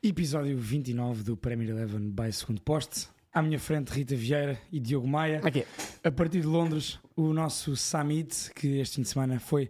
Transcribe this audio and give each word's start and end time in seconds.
Episódio 0.00 0.56
29 0.56 1.24
do 1.24 1.36
Premier 1.36 1.70
Eleven 1.70 2.10
by 2.10 2.32
Segundo 2.32 2.60
Poste. 2.60 3.08
À 3.32 3.42
minha 3.42 3.58
frente, 3.58 3.88
Rita 3.88 4.14
Vieira 4.14 4.56
e 4.70 4.78
Diogo 4.78 5.08
Maia. 5.08 5.40
Aqui. 5.42 5.66
A 6.04 6.10
partir 6.12 6.40
de 6.40 6.46
Londres, 6.46 7.00
o 7.16 7.32
nosso 7.32 7.74
Summit, 7.74 8.52
que 8.54 8.78
este 8.78 8.94
fim 8.94 9.02
de 9.02 9.08
semana 9.08 9.40
foi 9.40 9.68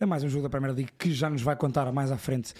a 0.00 0.04
mais 0.04 0.24
um 0.24 0.28
jogo 0.28 0.42
da 0.42 0.50
Premier 0.50 0.74
League, 0.74 0.90
que 0.98 1.12
já 1.12 1.30
nos 1.30 1.42
vai 1.42 1.54
contar 1.54 1.92
mais 1.92 2.10
à 2.10 2.18
frente 2.18 2.54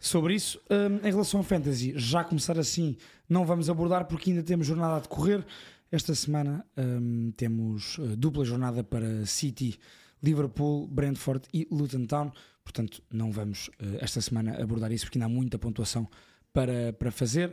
sobre 0.00 0.34
isso. 0.34 0.58
Hum, 0.70 1.06
em 1.06 1.10
relação 1.10 1.40
ao 1.40 1.44
Fantasy, 1.44 1.92
já 1.96 2.24
começar 2.24 2.58
assim, 2.58 2.96
não 3.28 3.44
vamos 3.44 3.68
abordar 3.68 4.06
porque 4.06 4.30
ainda 4.30 4.42
temos 4.42 4.66
jornada 4.66 4.96
a 4.96 5.00
decorrer. 5.00 5.44
Esta 5.92 6.14
semana 6.14 6.64
hum, 6.78 7.30
temos 7.36 7.98
uh, 7.98 8.16
dupla 8.16 8.42
jornada 8.42 8.82
para 8.82 9.26
City, 9.26 9.78
Liverpool, 10.22 10.86
Brentford 10.86 11.46
e 11.52 11.68
Luton 11.70 12.06
Town. 12.06 12.32
Portanto, 12.64 13.02
não 13.12 13.30
vamos 13.30 13.68
uh, 13.68 13.98
esta 14.00 14.22
semana 14.22 14.62
abordar 14.62 14.90
isso 14.92 15.04
porque 15.04 15.18
ainda 15.18 15.26
há 15.26 15.28
muita 15.28 15.58
pontuação 15.58 16.08
para, 16.54 16.94
para 16.94 17.10
fazer. 17.10 17.50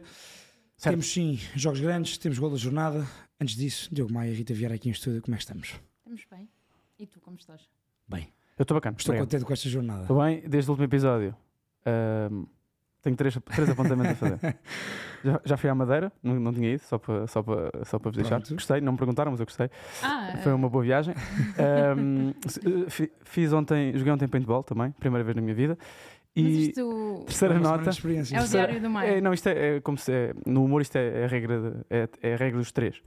Certo. 0.78 0.94
Temos 0.94 1.12
sim 1.12 1.38
jogos 1.56 1.80
grandes, 1.82 2.18
temos 2.18 2.40
gol 2.40 2.50
da 2.52 2.58
jornada. 2.58 3.06
Antes 3.40 3.56
disso, 3.56 3.90
Diogo 3.94 4.14
Maia 4.14 4.30
e 4.32 4.34
Rita 4.34 4.54
Vieira 4.54 4.76
aqui 4.76 4.88
em 4.88 4.92
estúdio, 4.94 5.22
como 5.22 5.36
é 5.36 5.38
que 5.38 5.44
estamos? 5.44 5.76
Estamos 6.00 6.22
bem. 6.32 6.48
E 6.98 7.06
tu, 7.06 7.20
como 7.20 7.36
estás? 7.38 7.62
Bem, 8.08 8.32
Eu 8.58 8.64
estou 8.64 8.76
bacana. 8.76 8.96
estou 8.98 9.12
obrigado. 9.14 9.28
contente 9.28 9.46
com 9.46 9.54
esta 9.54 9.68
jornada. 9.70 10.02
Estou 10.04 10.22
bem, 10.22 10.42
desde 10.48 10.70
o 10.70 10.74
último 10.74 10.86
episódio. 10.86 11.36
Ahm, 11.86 12.46
tenho 13.02 13.16
três, 13.16 13.36
três 13.54 13.70
apontamentos 13.70 14.12
a 14.12 14.16
fazer. 14.16 14.58
Já, 15.24 15.40
já 15.46 15.56
fui 15.58 15.70
à 15.70 15.76
Madeira, 15.76 16.12
não, 16.24 16.34
não 16.40 16.52
tinha 16.52 16.74
ido, 16.74 16.80
só 16.82 16.98
para, 16.98 17.28
só 17.28 17.44
para, 17.44 17.86
só 17.86 18.00
para 18.00 18.10
vos 18.10 18.18
deixar. 18.18 18.38
Pronto. 18.40 18.56
Gostei, 18.56 18.82
não 18.82 18.94
me 18.94 18.98
perguntaram, 18.98 19.30
mas 19.30 19.40
eu 19.40 19.46
gostei. 19.46 19.70
Ah, 20.02 20.40
Foi 20.42 20.52
uma 20.52 20.68
boa 20.68 20.84
viagem. 20.84 21.14
Se- 22.50 22.60
eh, 22.60 22.90
fi- 22.90 23.12
fiz 23.24 23.54
ontem, 23.54 23.96
joguei 23.96 24.12
ontem 24.12 24.28
paintball 24.28 24.64
também, 24.64 24.90
primeira 24.94 25.24
vez 25.24 25.36
na 25.36 25.42
minha 25.44 25.54
vida. 25.54 25.78
Mas 26.36 26.46
E 26.46 26.70
isto 26.70 27.24
terceira 27.26 27.56
É 27.56 27.60
nota. 27.60 27.90
experiência. 27.90 28.38
é 28.38 28.42
o 28.42 28.48
diário 28.48 28.82
do 28.82 28.90
Maio. 28.90 29.12
É, 29.14 29.22
não, 29.22 29.34
isto 29.34 29.48
é, 29.50 29.78
é 29.78 29.82
como 29.82 29.98
se 29.98 30.12
é, 30.12 30.34
no 30.46 30.64
humor 30.64 30.82
isto 30.82 30.96
é, 30.98 31.22
é 31.22 31.26
a 31.26 31.28
regra 31.28 31.60
de- 31.60 31.86
é, 31.90 32.10
é 32.22 32.34
a 32.34 32.38
regra 32.38 32.58
dos 32.60 32.72
três. 32.72 33.02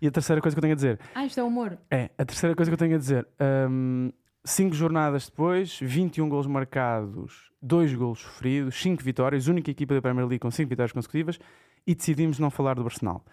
E 0.00 0.06
a 0.06 0.10
terceira 0.10 0.40
coisa 0.42 0.54
que 0.54 0.58
eu 0.58 0.62
tenho 0.62 0.72
a 0.72 0.76
dizer 0.76 0.98
Ah, 1.14 1.24
isto 1.24 1.38
é 1.38 1.42
humor. 1.42 1.78
É, 1.90 2.10
a 2.18 2.24
terceira 2.24 2.54
coisa 2.56 2.70
que 2.70 2.74
eu 2.74 2.78
tenho 2.78 2.94
a 2.94 2.98
dizer. 2.98 3.26
hum, 3.70 4.10
cinco 4.44 4.74
jornadas 4.74 5.26
depois, 5.26 5.78
21 5.80 6.28
golos 6.28 6.46
marcados, 6.46 7.50
2 7.62 7.94
golos 7.94 8.18
sofridos, 8.20 8.74
5 8.80 9.02
vitórias, 9.02 9.46
única 9.48 9.70
equipa 9.70 9.94
da 9.94 10.02
Premier 10.02 10.26
League 10.26 10.40
com 10.40 10.50
5 10.50 10.68
vitórias 10.68 10.92
consecutivas 10.92 11.38
e 11.86 11.94
decidimos 11.94 12.38
não 12.38 12.50
falar 12.50 12.74
do 12.74 12.84
Arsenal. 12.84 13.24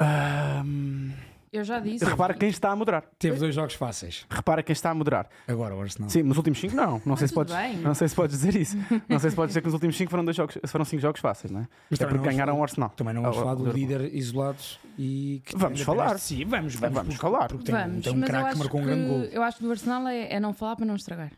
Hum, 0.00 1.12
Eu 1.58 1.64
já 1.64 1.80
disse. 1.80 2.04
repara 2.04 2.34
quem 2.34 2.48
está 2.48 2.70
a 2.70 2.76
moderar. 2.76 3.04
Teve 3.18 3.38
dois 3.38 3.54
jogos 3.54 3.74
fáceis. 3.74 4.24
Repara 4.30 4.62
quem 4.62 4.72
está 4.72 4.90
a 4.90 4.94
moderar. 4.94 5.28
Agora 5.46 5.74
o 5.74 5.80
Arsenal. 5.80 6.08
Sim, 6.10 6.22
nos 6.22 6.36
últimos 6.36 6.58
5 6.60 6.74
não. 6.74 7.00
Não 7.04 7.16
sei, 7.16 7.28
se 7.28 7.34
tudo 7.34 7.46
podes, 7.48 7.54
bem. 7.56 7.76
não 7.78 7.94
sei 7.94 8.08
se 8.08 8.14
podes 8.14 8.36
dizer 8.38 8.54
isso. 8.60 8.76
Não 9.08 9.18
sei 9.18 9.30
se 9.30 9.36
podes 9.36 9.50
dizer 9.50 9.60
que 9.60 9.66
nos 9.66 9.74
últimos 9.74 9.96
5 9.96 10.10
foram, 10.10 10.24
dois 10.24 10.36
jogos, 10.36 10.58
foram 10.66 10.84
5 10.84 11.00
jogos 11.02 11.20
fáceis, 11.20 11.50
não 11.50 11.60
é? 11.60 11.68
Mas 11.90 12.00
é 12.00 12.06
porque 12.06 12.24
ganharam 12.24 12.58
o 12.58 12.62
Arsenal. 12.62 12.90
Também 12.90 13.14
não 13.14 13.22
vamos 13.22 13.36
Ah, 13.36 13.40
falar 13.40 13.54
do 13.54 13.70
líder 13.70 14.14
isolados 14.14 14.78
e 14.98 15.42
que 15.44 15.56
Vamos 15.56 15.80
falar. 15.82 16.06
parece- 16.06 16.36
Sim, 16.36 16.44
vamos, 16.44 16.74
vamos, 16.76 16.94
Vamos 16.94 17.14
porque- 17.14 17.20
falar. 17.20 17.48
Porque 17.48 17.64
tem, 17.64 17.74
um- 17.74 17.78
Vamos, 17.78 18.04
tem 18.04 18.12
um 18.16 18.20
craque 18.20 18.44
que 18.44 18.48
acho, 18.50 18.58
marcou 18.58 18.80
um 18.80 18.84
grande 18.84 19.08
gol. 19.08 19.28
que, 19.28 19.36
eu 19.36 19.42
acho 19.42 19.56
que 19.58 19.62
do 19.64 19.70
Arsenal 19.70 20.08
é, 20.08 20.32
é 20.34 20.40
não 20.40 20.52
falar 20.52 20.76
para 20.76 20.86
não 20.86 20.94
estragar. 20.96 21.32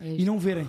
É 0.00 0.08
E 0.16 0.24
não 0.24 0.38
verem. 0.38 0.68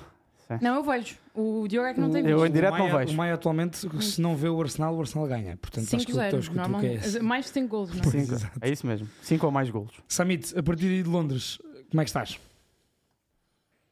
Não, 0.62 0.76
eu 0.76 0.84
vejo. 0.84 1.16
O 1.34 1.68
Diogo 1.68 1.88
é 1.88 1.94
que 1.94 2.00
não 2.00 2.10
tem 2.12 2.24
O- 2.24 2.28
Eu 2.30 2.38
visto. 2.40 2.50
em 2.50 2.54
direto 2.54 2.78
não 2.78 2.98
vejo. 2.98 3.14
O 3.14 3.16
Maia 3.16 3.34
atualmente, 3.34 3.78
se 4.04 4.22
não 4.22 4.36
vê 4.36 4.48
o 4.50 4.62
Arsenal, 4.62 4.96
o 4.96 5.00
Arsenal 5.02 5.28
ganha. 5.28 5.58
Portanto, 5.58 5.96
acho 5.96 6.06
que 6.06 6.12
o 6.12 6.16
teu 6.16 6.24
5-0, 6.24 6.40
escuto 6.40 6.80
que 6.80 6.86
é 6.86 6.94
esse. 6.96 7.20
Mais 7.20 7.46
de 7.46 7.52
5 7.52 7.68
gols, 7.68 7.90
não 7.94 8.02
é? 8.02 8.10
Cinco. 8.26 8.36
É 8.62 8.70
isso 8.70 8.86
mesmo. 8.88 9.08
5 9.22 9.46
ou 9.46 9.52
mais 9.52 9.70
golos. 9.70 9.94
Samit, 10.08 10.58
a 10.58 10.64
partir 10.64 11.04
de 11.04 11.10
Londres, 11.10 11.58
como 11.90 12.02
é 12.02 12.04
que 12.04 12.10
estás? 12.10 12.40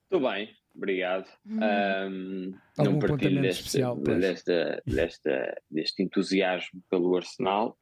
Estou 0.06 0.30
bem, 0.30 0.50
obrigado. 0.76 1.26
Ahm, 1.50 2.52
Algum 2.78 2.92
não 2.94 3.00
partilho 3.00 3.42
deste, 3.42 3.60
especial, 3.62 3.96
desta, 3.98 4.82
desta, 4.86 5.62
deste 5.70 6.04
entusiasmo 6.04 6.82
pelo 6.90 7.16
Arsenal. 7.16 7.78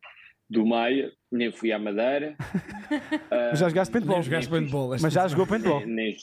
Do 0.51 0.65
Maia, 0.65 1.11
nem 1.31 1.51
fui 1.51 1.71
à 1.71 1.77
Madeira. 1.77 2.35
Ah, 2.39 3.49
Mas 3.51 3.59
já 3.59 3.69
jogaste 3.69 3.91
paintball. 3.91 4.89
Mas 4.99 5.13
já 5.13 5.27
jogou 5.27 5.45
paintball. 5.45 5.79
nem- 5.81 5.95
nem- 5.95 6.17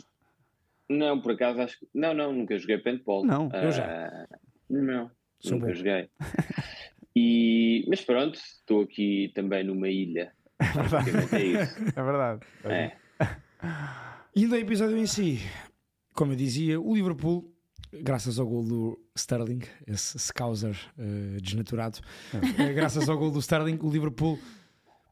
não, 0.88 1.20
por 1.20 1.32
acaso 1.32 1.60
acho 1.60 1.78
que. 1.78 1.88
Não, 1.94 2.14
não, 2.14 2.32
nunca 2.32 2.58
joguei 2.58 2.78
paintball. 2.78 3.24
Não, 3.24 3.50
eu 3.52 3.72
já. 3.72 3.84
Ah, 3.86 4.38
não, 4.68 5.10
Sou 5.40 5.52
nunca 5.52 5.66
bom. 5.68 5.74
joguei. 5.74 6.08
E, 7.18 7.86
mas 7.88 8.02
pronto, 8.02 8.34
estou 8.34 8.82
aqui 8.82 9.32
também 9.34 9.64
numa 9.64 9.88
ilha. 9.88 10.34
Basicamente 10.60 11.34
é 11.34 11.44
isso. 11.46 11.78
É 11.96 12.02
verdade. 12.02 12.40
É. 12.64 12.92
Indo 14.36 14.54
ao 14.54 14.60
episódio 14.60 14.98
em 14.98 15.06
si, 15.06 15.38
como 16.12 16.32
eu 16.32 16.36
dizia, 16.36 16.78
o 16.78 16.94
Liverpool, 16.94 17.50
graças 18.02 18.38
ao 18.38 18.46
gol 18.46 18.62
do 18.62 18.98
Sterling, 19.16 19.62
esse 19.86 20.18
Scouser 20.18 20.76
eh, 20.98 21.38
desnaturado, 21.40 22.00
eh, 22.58 22.74
graças 22.74 23.08
ao 23.08 23.16
gol 23.16 23.30
do 23.30 23.38
Sterling, 23.38 23.78
o 23.80 23.90
Liverpool, 23.90 24.38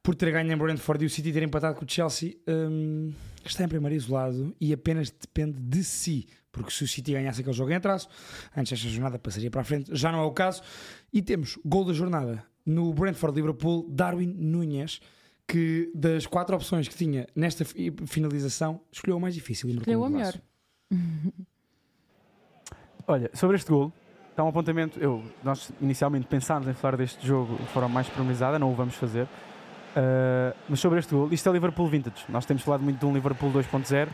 por 0.05 0.15
ter 0.15 0.31
ganho 0.31 0.53
em 0.53 0.57
Brentford 0.57 1.03
e 1.03 1.07
o 1.07 1.11
City 1.11 1.33
ter 1.33 1.43
empatado 1.43 1.77
com 1.79 1.85
o 1.85 1.89
Chelsea, 1.89 2.37
hum, 2.47 3.11
está 3.43 3.65
em 3.65 3.69
primeiro 3.69 3.97
isolado 3.97 4.55
e 4.61 4.71
apenas 4.73 5.11
depende 5.11 5.59
de 5.59 5.83
si. 5.83 6.29
Porque 6.53 6.71
se 6.71 6.85
o 6.85 6.87
City 6.87 7.13
ganhasse 7.15 7.41
aquele 7.41 7.57
jogo 7.57 7.71
em 7.73 7.75
atraso, 7.77 8.07
antes 8.57 8.71
desta 8.71 8.87
jornada 8.89 9.19
passaria 9.19 9.51
para 9.51 9.63
a 9.63 9.65
frente, 9.65 9.91
já 9.97 10.13
não 10.13 10.21
é 10.21 10.25
o 10.25 10.31
caso. 10.31 10.63
E 11.11 11.23
temos 11.23 11.59
gol 11.65 11.87
da 11.87 11.93
jornada 11.95 12.45
no 12.67 12.93
Brentford-Liverpool, 12.93 13.89
Darwin 13.91 14.33
Núñez, 14.35 15.01
que 15.49 15.91
das 15.95 16.27
quatro 16.27 16.55
opções 16.55 16.87
que 16.87 16.95
tinha 16.95 17.27
nesta 17.35 17.65
fi- 17.65 17.93
finalização, 18.07 18.81
escolheu 18.93 19.17
a 19.17 19.21
mais 19.21 19.35
difícil 19.35 19.69
e 19.71 19.73
Escolheu 19.73 20.01
um 20.03 20.05
a 20.05 20.11
melhor. 20.11 20.35
Olha, 23.07 23.31
sobre 23.35 23.57
este 23.57 23.71
gol, 23.71 23.93
está 24.31 24.45
um 24.45 24.49
apontamento. 24.49 24.99
Eu, 25.01 25.23
nós 25.43 25.71
inicialmente 25.81 26.27
pensámos 26.27 26.69
em 26.69 26.75
falar 26.75 26.97
deste 26.97 27.27
jogo 27.27 27.57
de 27.57 27.67
forma 27.69 27.89
mais 27.89 28.07
pormenorizada, 28.09 28.59
não 28.59 28.71
o 28.71 28.75
vamos 28.75 28.95
fazer. 28.95 29.27
Uh, 29.97 30.55
mas 30.69 30.81
sobre 30.81 30.99
este 30.99 31.15
gol, 31.15 31.29
isto 31.33 31.49
é 31.49 31.53
Liverpool 31.53 31.87
Vintage. 31.87 32.25
Nós 32.29 32.45
temos 32.45 32.63
falado 32.63 32.83
muito 32.83 32.99
de 32.99 33.07
um 33.07 33.13
Liverpool 33.13 33.53
2.0, 33.53 34.09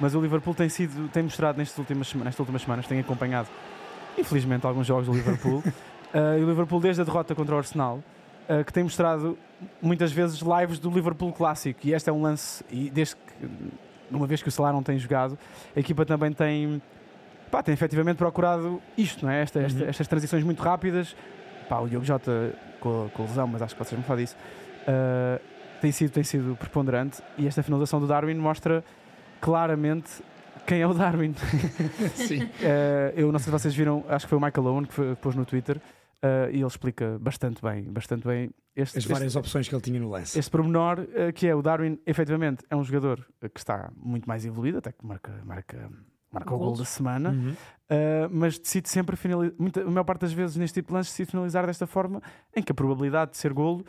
mas 0.00 0.14
o 0.14 0.20
Liverpool 0.20 0.54
tem, 0.54 0.68
sido, 0.68 1.08
tem 1.08 1.22
mostrado 1.22 1.58
nestas 1.58 1.76
últimas, 1.78 2.12
nestas 2.14 2.38
últimas 2.40 2.62
semanas, 2.62 2.86
tem 2.86 2.98
acompanhado, 3.00 3.48
infelizmente, 4.16 4.66
alguns 4.66 4.86
jogos 4.86 5.06
do 5.06 5.12
Liverpool. 5.12 5.58
Uh, 5.58 6.38
e 6.40 6.42
o 6.44 6.48
Liverpool, 6.48 6.80
desde 6.80 7.02
a 7.02 7.04
derrota 7.04 7.34
contra 7.34 7.54
o 7.54 7.58
Arsenal, 7.58 8.02
uh, 8.48 8.64
que 8.64 8.72
tem 8.72 8.82
mostrado 8.82 9.36
muitas 9.82 10.12
vezes 10.12 10.40
lives 10.40 10.78
do 10.78 10.90
Liverpool 10.90 11.32
clássico. 11.32 11.80
E 11.84 11.92
este 11.92 12.08
é 12.08 12.12
um 12.12 12.22
lance, 12.22 12.64
e 12.70 12.88
desde 12.88 13.16
que, 13.16 13.22
uma 14.10 14.26
vez 14.26 14.42
que 14.42 14.48
o 14.48 14.52
Salah 14.52 14.72
não 14.72 14.82
tem 14.82 14.98
jogado, 14.98 15.36
a 15.76 15.80
equipa 15.80 16.06
também 16.06 16.32
tem 16.32 16.80
pá, 17.50 17.62
tem 17.62 17.72
efetivamente 17.74 18.16
procurado 18.16 18.80
isto, 18.96 19.24
não 19.26 19.32
é? 19.32 19.42
Esta, 19.42 19.60
esta- 19.60 19.82
Uhum. 19.84 19.88
estas 19.90 20.06
transições 20.08 20.42
muito 20.44 20.62
rápidas. 20.62 21.14
Pá, 21.68 21.78
o 21.80 21.88
Diogo 21.88 22.04
Jota 22.06 22.54
com 22.80 23.06
a, 23.06 23.08
com 23.10 23.22
lesão, 23.24 23.46
mas 23.46 23.60
acho 23.60 23.74
que 23.74 23.84
vocês 23.84 23.98
me 23.98 24.04
falam 24.06 24.22
disso, 24.22 24.36
ah, 24.88 25.38
tem, 25.80 25.92
sido, 25.92 26.10
tem 26.10 26.24
sido 26.24 26.56
preponderante 26.56 27.22
e 27.36 27.46
esta 27.46 27.62
finalização 27.62 28.00
do 28.00 28.06
Darwin 28.08 28.34
mostra 28.34 28.82
claramente 29.40 30.10
quem 30.66 30.80
é 30.82 30.86
o 30.86 30.92
Darwin. 30.94 31.34
Sim. 32.16 32.48
Ah, 32.62 33.12
eu 33.14 33.30
não 33.32 33.38
sei 33.38 33.44
se 33.46 33.50
vocês 33.50 33.74
viram, 33.74 34.04
acho 34.08 34.26
que 34.26 34.30
foi 34.30 34.38
o 34.38 34.40
Michael 34.40 34.66
Owen 34.66 34.84
que, 34.86 34.92
foi- 34.94 35.14
que 35.14 35.22
pôs 35.22 35.34
no 35.36 35.44
Twitter 35.44 35.80
ah, 36.22 36.48
e 36.50 36.56
ele 36.56 36.66
explica 36.66 37.18
bastante 37.20 37.62
bem, 37.62 37.84
bastante 37.84 38.26
bem 38.26 38.50
este, 38.74 38.98
As 38.98 39.04
este- 39.04 39.12
várias 39.12 39.36
opções 39.36 39.68
que 39.68 39.74
ele 39.74 39.82
tinha 39.82 39.98
no 40.00 40.08
lance. 40.10 40.38
este 40.38 40.50
pormenor 40.50 41.04
eh, 41.14 41.32
que 41.32 41.48
é 41.48 41.54
o 41.54 41.60
Darwin, 41.60 41.98
efetivamente, 42.06 42.64
é 42.70 42.76
um 42.76 42.84
jogador 42.84 43.26
eh, 43.42 43.48
que 43.48 43.58
está 43.58 43.90
muito 43.96 44.28
mais 44.28 44.44
evoluído, 44.46 44.78
até 44.78 44.92
que 44.92 45.04
marca, 45.04 45.32
marca, 45.44 45.90
marca 46.38 46.54
o 46.54 46.58
gol 46.58 46.76
da 46.76 46.84
semana, 46.84 47.30
Uhum. 47.30 47.54
eh, 47.88 48.28
mas 48.30 48.58
decide 48.58 48.88
sempre 48.88 49.16
finalizar. 49.16 49.54
Muita, 49.58 49.82
a 49.82 49.90
maior 49.90 50.04
parte 50.04 50.20
das 50.22 50.32
vezes 50.32 50.56
neste 50.56 50.74
tipo 50.80 50.88
de 50.88 50.94
lance 50.94 51.10
decide 51.10 51.30
finalizar 51.30 51.66
desta 51.66 51.86
forma 51.86 52.22
em 52.54 52.62
que 52.62 52.72
a 52.72 52.74
probabilidade 52.74 53.32
de 53.32 53.36
ser 53.38 53.52
golo 53.52 53.84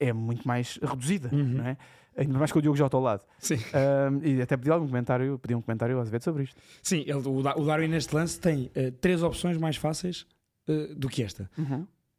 é 0.00 0.12
muito 0.12 0.46
mais 0.46 0.78
reduzida, 0.82 1.28
Uhum. 1.32 1.44
não 1.44 1.66
é? 1.66 1.76
Ainda 2.16 2.38
mais 2.38 2.52
com 2.52 2.58
o 2.58 2.62
Diogo 2.62 2.76
Jota 2.76 2.94
ao 2.96 3.02
lado. 3.02 3.24
Sim. 3.38 3.56
Eh, 3.72 4.28
e 4.36 4.42
até 4.42 4.54
pedi 4.56 4.70
algum 4.70 4.86
comentário, 4.86 5.38
pedi 5.38 5.54
um 5.54 5.62
comentário 5.62 5.98
às 5.98 6.10
vezes 6.10 6.24
sobre 6.24 6.42
isto. 6.42 6.60
Sim, 6.82 7.00
ele- 7.06 7.26
o, 7.26 7.42
Da- 7.42 7.56
o 7.56 7.64
Darwin 7.64 7.88
neste 7.88 8.14
lance 8.14 8.38
tem 8.38 8.70
eh, 8.74 8.90
três 8.90 9.22
opções 9.22 9.56
mais 9.56 9.76
fáceis 9.76 10.26
do 10.96 11.08
que 11.08 11.22
esta. 11.22 11.50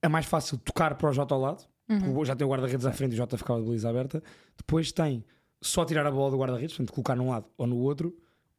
É 0.02 0.08
mais 0.10 0.26
fácil 0.26 0.58
tocar 0.58 0.96
para 0.96 1.10
o 1.10 1.14
Jota 1.14 1.34
ao 1.36 1.40
lado, 1.40 1.64
porque 1.88 2.10
o- 2.10 2.26
já 2.26 2.36
tem 2.36 2.46
o 2.46 2.50
guarda-redes 2.50 2.86
à 2.86 2.92
frente 2.92 3.12
e 3.12 3.14
o 3.14 3.18
Jota 3.18 3.38
ficava 3.38 3.60
de 3.60 3.66
baliza 3.68 3.90
aberta. 3.90 4.22
Depois 4.58 4.92
tem 4.92 5.24
só 5.62 5.86
tirar 5.86 6.06
a 6.06 6.12
bola 6.12 6.32
do 6.32 6.38
guarda-redes, 6.38 6.76
portanto, 6.76 6.92
colocar 6.94 7.16
num 7.16 7.30
lado 7.30 7.46
ou 7.58 7.66
no 7.68 7.78
outro, 7.78 8.14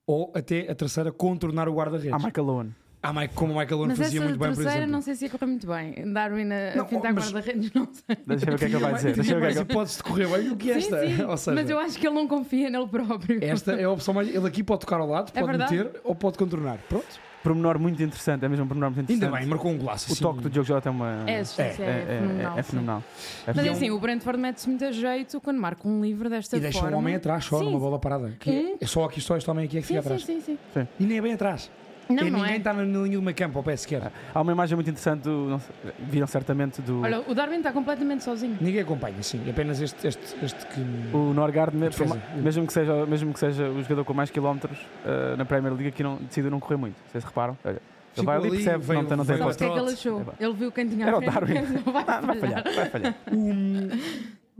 ou 0.06 0.32
até 0.34 0.70
a 0.70 0.74
terceira 0.74 1.10
contornar 1.12 1.68
o 1.68 1.74
guarda-redes. 1.74 2.12
Há 2.12 2.18
Michael 2.18 2.48
Owen. 2.48 2.74
Ah, 3.06 3.12
Mike, 3.12 3.34
como 3.34 3.52
o 3.52 3.58
Michael 3.58 3.80
Owen 3.80 3.88
Mas 3.88 3.98
fazia 3.98 4.18
muito 4.22 4.38
bem, 4.38 4.48
por 4.48 4.54
terceira 4.54 4.72
exemplo. 4.78 4.92
não 4.92 5.02
sei 5.02 5.14
se 5.14 5.24
ia 5.26 5.30
correr 5.30 5.44
muito 5.46 5.66
bem. 5.66 6.10
Darwin 6.10 6.50
a, 6.50 6.74
Não, 6.74 6.82
a 6.82 6.84
pintar 6.86 7.12
mas- 7.12 7.24
guarda-redes, 7.30 7.70
não 7.74 7.84
sei. 7.92 8.16
Deixa 8.26 8.44
eu 8.44 8.48
ver 8.48 8.54
o 8.54 8.58
que 8.58 8.64
é 8.64 8.68
que 8.70 8.74
ele 8.76 8.82
vai 8.82 8.94
dizer. 8.94 9.14
Deixa 9.14 9.32
eu 9.34 9.40
ver 9.40 9.40
que 9.40 9.46
é 9.46 9.52
que 9.52 9.58
ele- 9.58 9.72
hipótese 9.72 9.96
de 9.98 10.02
correr 10.04 10.26
bem 10.26 10.48
do 10.48 10.56
que 10.56 10.70
esta. 10.70 11.06
Sim, 11.06 11.16
sim. 11.16 11.22
Ou 11.28 11.36
seja, 11.36 11.54
Mas 11.54 11.68
eu 11.68 11.78
acho 11.78 11.98
que 11.98 12.06
ele 12.06 12.14
não 12.14 12.26
confia 12.26 12.70
nele 12.70 12.88
próprio. 12.88 13.44
esta 13.44 13.72
é 13.72 13.84
a 13.84 13.90
opção 13.90 14.14
mais. 14.14 14.34
Ele 14.34 14.46
aqui 14.48 14.62
pode 14.62 14.80
tocar 14.80 15.00
ao 15.00 15.06
lado, 15.06 15.30
É 15.34 15.38
pode 15.40 15.46
verdade. 15.52 15.76
meter 15.76 16.00
ou 16.02 16.14
pode 16.14 16.38
contornar. 16.38 16.78
Pronto. 16.88 17.20
Pormenor 17.44 17.78
muito 17.78 18.02
interessante, 18.02 18.42
é 18.44 18.48
mesmo 18.48 18.64
um 18.64 18.68
pormenor 18.68 18.90
muito 18.90 19.00
interessante. 19.04 19.24
Ainda 19.26 19.38
bem, 19.38 19.46
marcou 19.46 19.70
um 19.70 19.76
golaço. 19.78 20.08
O 20.10 20.12
assim. 20.14 20.22
toque 20.22 20.40
do 20.40 20.48
Diogo 20.50 20.66
Jota 20.66 20.88
é 20.88 20.90
uma. 20.90 21.24
É, 21.28 21.40
é, 21.40 21.44
fenomenal. 21.44 22.58
é 22.58 22.62
sim. 22.62 22.70
fenomenal. 22.70 23.04
É 23.46 23.52
Mas 23.54 23.66
é 23.66 23.68
assim, 23.68 23.90
o 23.90 23.98
Brentford 24.00 24.40
mete-se 24.40 24.66
muito 24.68 24.84
a 24.84 24.90
jeito 24.90 25.40
quando 25.42 25.58
marca 25.60 25.86
um 25.86 26.00
livro 26.00 26.30
desta 26.30 26.56
E 26.56 26.60
deixa 26.60 26.80
forma. 26.80 26.96
um 26.96 27.00
homem 27.00 27.14
atrás 27.16 27.44
só 27.44 27.58
Sim. 27.58 27.66
numa 27.66 27.78
bola 27.78 27.98
parada. 27.98 28.34
Que 28.40 28.50
é- 28.50 28.54
Hum. 28.54 28.76
é 28.80 28.86
só 28.86 29.04
aqui, 29.04 29.20
só 29.20 29.36
este 29.36 29.50
homem 29.50 29.66
aqui 29.66 29.76
é 29.78 29.80
que 29.82 29.86
Sim, 29.86 29.94
fica 30.00 30.02
sim, 30.02 30.14
atrás. 30.24 30.44
sim, 30.44 30.58
sim. 30.72 30.88
E 30.98 31.04
nem 31.04 31.18
é 31.18 31.20
bem 31.20 31.34
atrás. 31.34 31.70
Não, 32.08 32.26
e 32.26 32.30
não 32.30 32.38
ninguém 32.40 32.54
é. 32.54 32.56
está 32.58 32.72
na 32.72 32.82
linha 32.82 33.16
do 33.16 33.22
meio 33.22 33.36
campo 33.36 33.58
ao 33.58 33.64
pé 33.64 33.76
sequer. 33.76 34.12
Há 34.34 34.40
uma 34.40 34.52
imagem 34.52 34.76
muito 34.76 34.88
interessante, 34.90 35.22
do, 35.22 35.48
não 35.48 35.60
viram 36.00 36.26
certamente, 36.26 36.82
do 36.82 37.00
Olha, 37.02 37.20
o 37.28 37.34
Darwin 37.34 37.56
está 37.58 37.72
completamente 37.72 38.22
sozinho. 38.24 38.56
Ninguém 38.60 38.80
acompanha, 38.82 39.22
sim. 39.22 39.40
Apenas 39.48 39.80
este, 39.80 40.06
este, 40.06 40.36
este 40.44 40.66
que. 40.66 40.80
o 41.16 41.32
Norgard, 41.32 41.74
me- 41.76 41.88
Defesa. 41.88 42.14
por 42.14 42.18
ma- 42.36 42.36
mesmo, 42.42 42.66
que 42.66 42.72
seja, 42.72 43.06
mesmo 43.06 43.32
que 43.32 43.38
seja 43.38 43.68
o 43.70 43.82
jogador 43.82 44.04
com 44.04 44.12
mais 44.14 44.30
quilómetros 44.30 44.78
eh, 45.04 45.36
na 45.36 45.44
Premier 45.44 45.72
League, 45.72 45.88
aqui 45.88 46.02
não, 46.02 46.16
decidiu 46.16 46.50
não 46.50 46.60
correr 46.60 46.76
muito. 46.76 46.96
Vocês 47.10 47.24
reparam? 47.24 47.56
Olha, 47.64 47.72
ele 47.72 47.80
Ficou 48.12 48.24
vai 48.26 48.36
ali 48.36 48.46
e 48.46 48.50
percebe 48.50 48.78
que 48.80 48.86
veio- 48.86 49.00
não 49.02 49.08
tem, 49.08 49.16
não 49.16 49.24
tem 49.24 49.36
veio 49.36 49.48
o 49.48 49.54
que 49.56 49.64
é 49.64 49.70
que 49.70 49.78
ele 49.78 49.90
achou? 49.92 50.26
Ele 50.38 50.52
viu 50.54 50.70
quem 50.72 50.88
tinha 50.88 51.06
Era 51.06 51.18
o 51.18 51.20
Darwin. 51.20 51.54
não 51.86 51.92
vai 51.92 52.04
Ah, 52.06 52.20
vai 52.20 52.36
falhar. 52.38 52.62
vai 52.62 52.86
falhar. 52.90 53.14
O- 53.32 54.44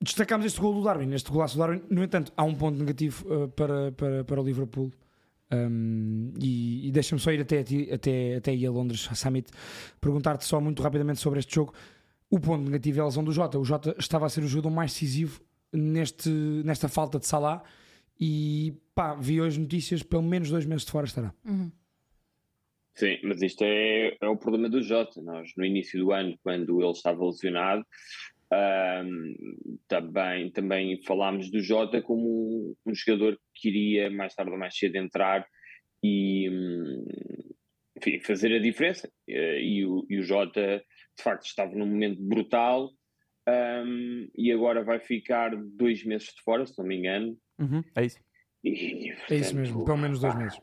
Destacámos 0.00 0.46
este 0.46 0.60
gol 0.60 0.74
do 0.74 0.82
Darwin, 0.84 1.12
este 1.12 1.30
golaço 1.30 1.56
do 1.56 1.60
Darwin. 1.60 1.82
No 1.90 2.04
entanto, 2.04 2.32
há 2.36 2.44
um 2.44 2.54
ponto 2.54 2.78
negativo 2.78 3.24
uh, 3.32 3.48
para, 3.48 3.90
para, 3.92 4.24
para 4.24 4.40
o 4.40 4.44
Liverpool. 4.44 4.92
Um, 5.50 6.32
e 6.40 6.88
e 6.88 6.90
deixa-me 6.90 7.20
só 7.20 7.30
ir 7.30 7.40
até, 7.40 7.60
até, 7.92 8.36
até 8.36 8.50
aí 8.50 8.64
a 8.66 8.70
Londres, 8.70 9.08
a 9.10 9.14
Summit, 9.14 9.50
perguntar-te 10.00 10.44
só 10.44 10.60
muito 10.60 10.82
rapidamente 10.82 11.20
sobre 11.20 11.38
este 11.38 11.54
jogo. 11.54 11.74
O 12.30 12.40
ponto 12.40 12.64
negativo 12.64 12.98
é 12.98 13.02
a 13.02 13.06
lesão 13.06 13.22
do 13.22 13.32
Jota. 13.32 13.58
O 13.58 13.64
Jota 13.64 13.94
estava 13.98 14.26
a 14.26 14.28
ser 14.28 14.42
o 14.42 14.48
jogador 14.48 14.70
mais 14.70 14.92
decisivo 14.92 15.40
neste, 15.72 16.30
nesta 16.30 16.88
falta 16.88 17.18
de 17.18 17.26
Salah. 17.26 17.62
E 18.20 18.74
pá, 18.94 19.14
vi 19.14 19.40
hoje 19.40 19.60
notícias, 19.60 20.02
pelo 20.02 20.22
menos 20.22 20.50
dois 20.50 20.66
meses 20.66 20.84
de 20.84 20.90
fora 20.90 21.06
estará. 21.06 21.32
Uhum. 21.44 21.70
Sim, 22.94 23.18
mas 23.22 23.40
isto 23.42 23.62
é, 23.62 24.16
é 24.20 24.28
o 24.28 24.36
problema 24.36 24.68
do 24.68 24.82
Jota. 24.82 25.22
Nós, 25.22 25.52
no 25.56 25.64
início 25.64 26.00
do 26.00 26.10
ano, 26.10 26.36
quando 26.42 26.82
ele 26.82 26.90
estava 26.90 27.24
lesionado, 27.24 27.86
ahm, 28.52 29.34
também, 29.86 30.50
também 30.50 31.02
falámos 31.02 31.50
do 31.50 31.60
Jota 31.60 32.00
como 32.02 32.22
um, 32.26 32.74
um 32.86 32.94
jogador 32.94 33.38
que 33.54 33.68
iria 33.68 34.10
mais 34.10 34.34
tarde 34.34 34.50
ou 34.52 34.58
mais 34.58 34.76
cedo 34.76 34.96
entrar 34.96 35.46
e 36.02 36.48
hum, 36.50 37.04
enfim, 37.96 38.20
fazer 38.20 38.54
a 38.54 38.58
diferença. 38.60 39.10
Eh, 39.28 39.60
E 39.62 39.84
o, 39.86 40.06
e 40.08 40.18
o 40.18 40.22
Jota, 40.22 40.82
de 41.16 41.22
facto, 41.22 41.46
estava 41.46 41.74
num 41.74 41.86
momento 41.86 42.22
brutal 42.22 42.90
ahm, 43.46 44.28
e 44.36 44.52
agora 44.52 44.84
vai 44.84 45.00
ficar 45.00 45.50
dois 45.56 46.04
meses 46.04 46.28
de 46.28 46.42
fora, 46.42 46.64
se 46.66 46.78
não 46.78 46.86
me 46.86 46.96
engano. 46.96 47.36
Uhum, 47.58 47.82
é 47.96 48.04
isso. 48.04 48.18
E, 48.64 48.70
É 48.70 48.74
isso 49.12 49.16
portanto, 49.26 49.54
mesmo, 49.56 49.84
pelo 49.84 49.98
menos 49.98 50.20
dois 50.20 50.34
meses. 50.36 50.60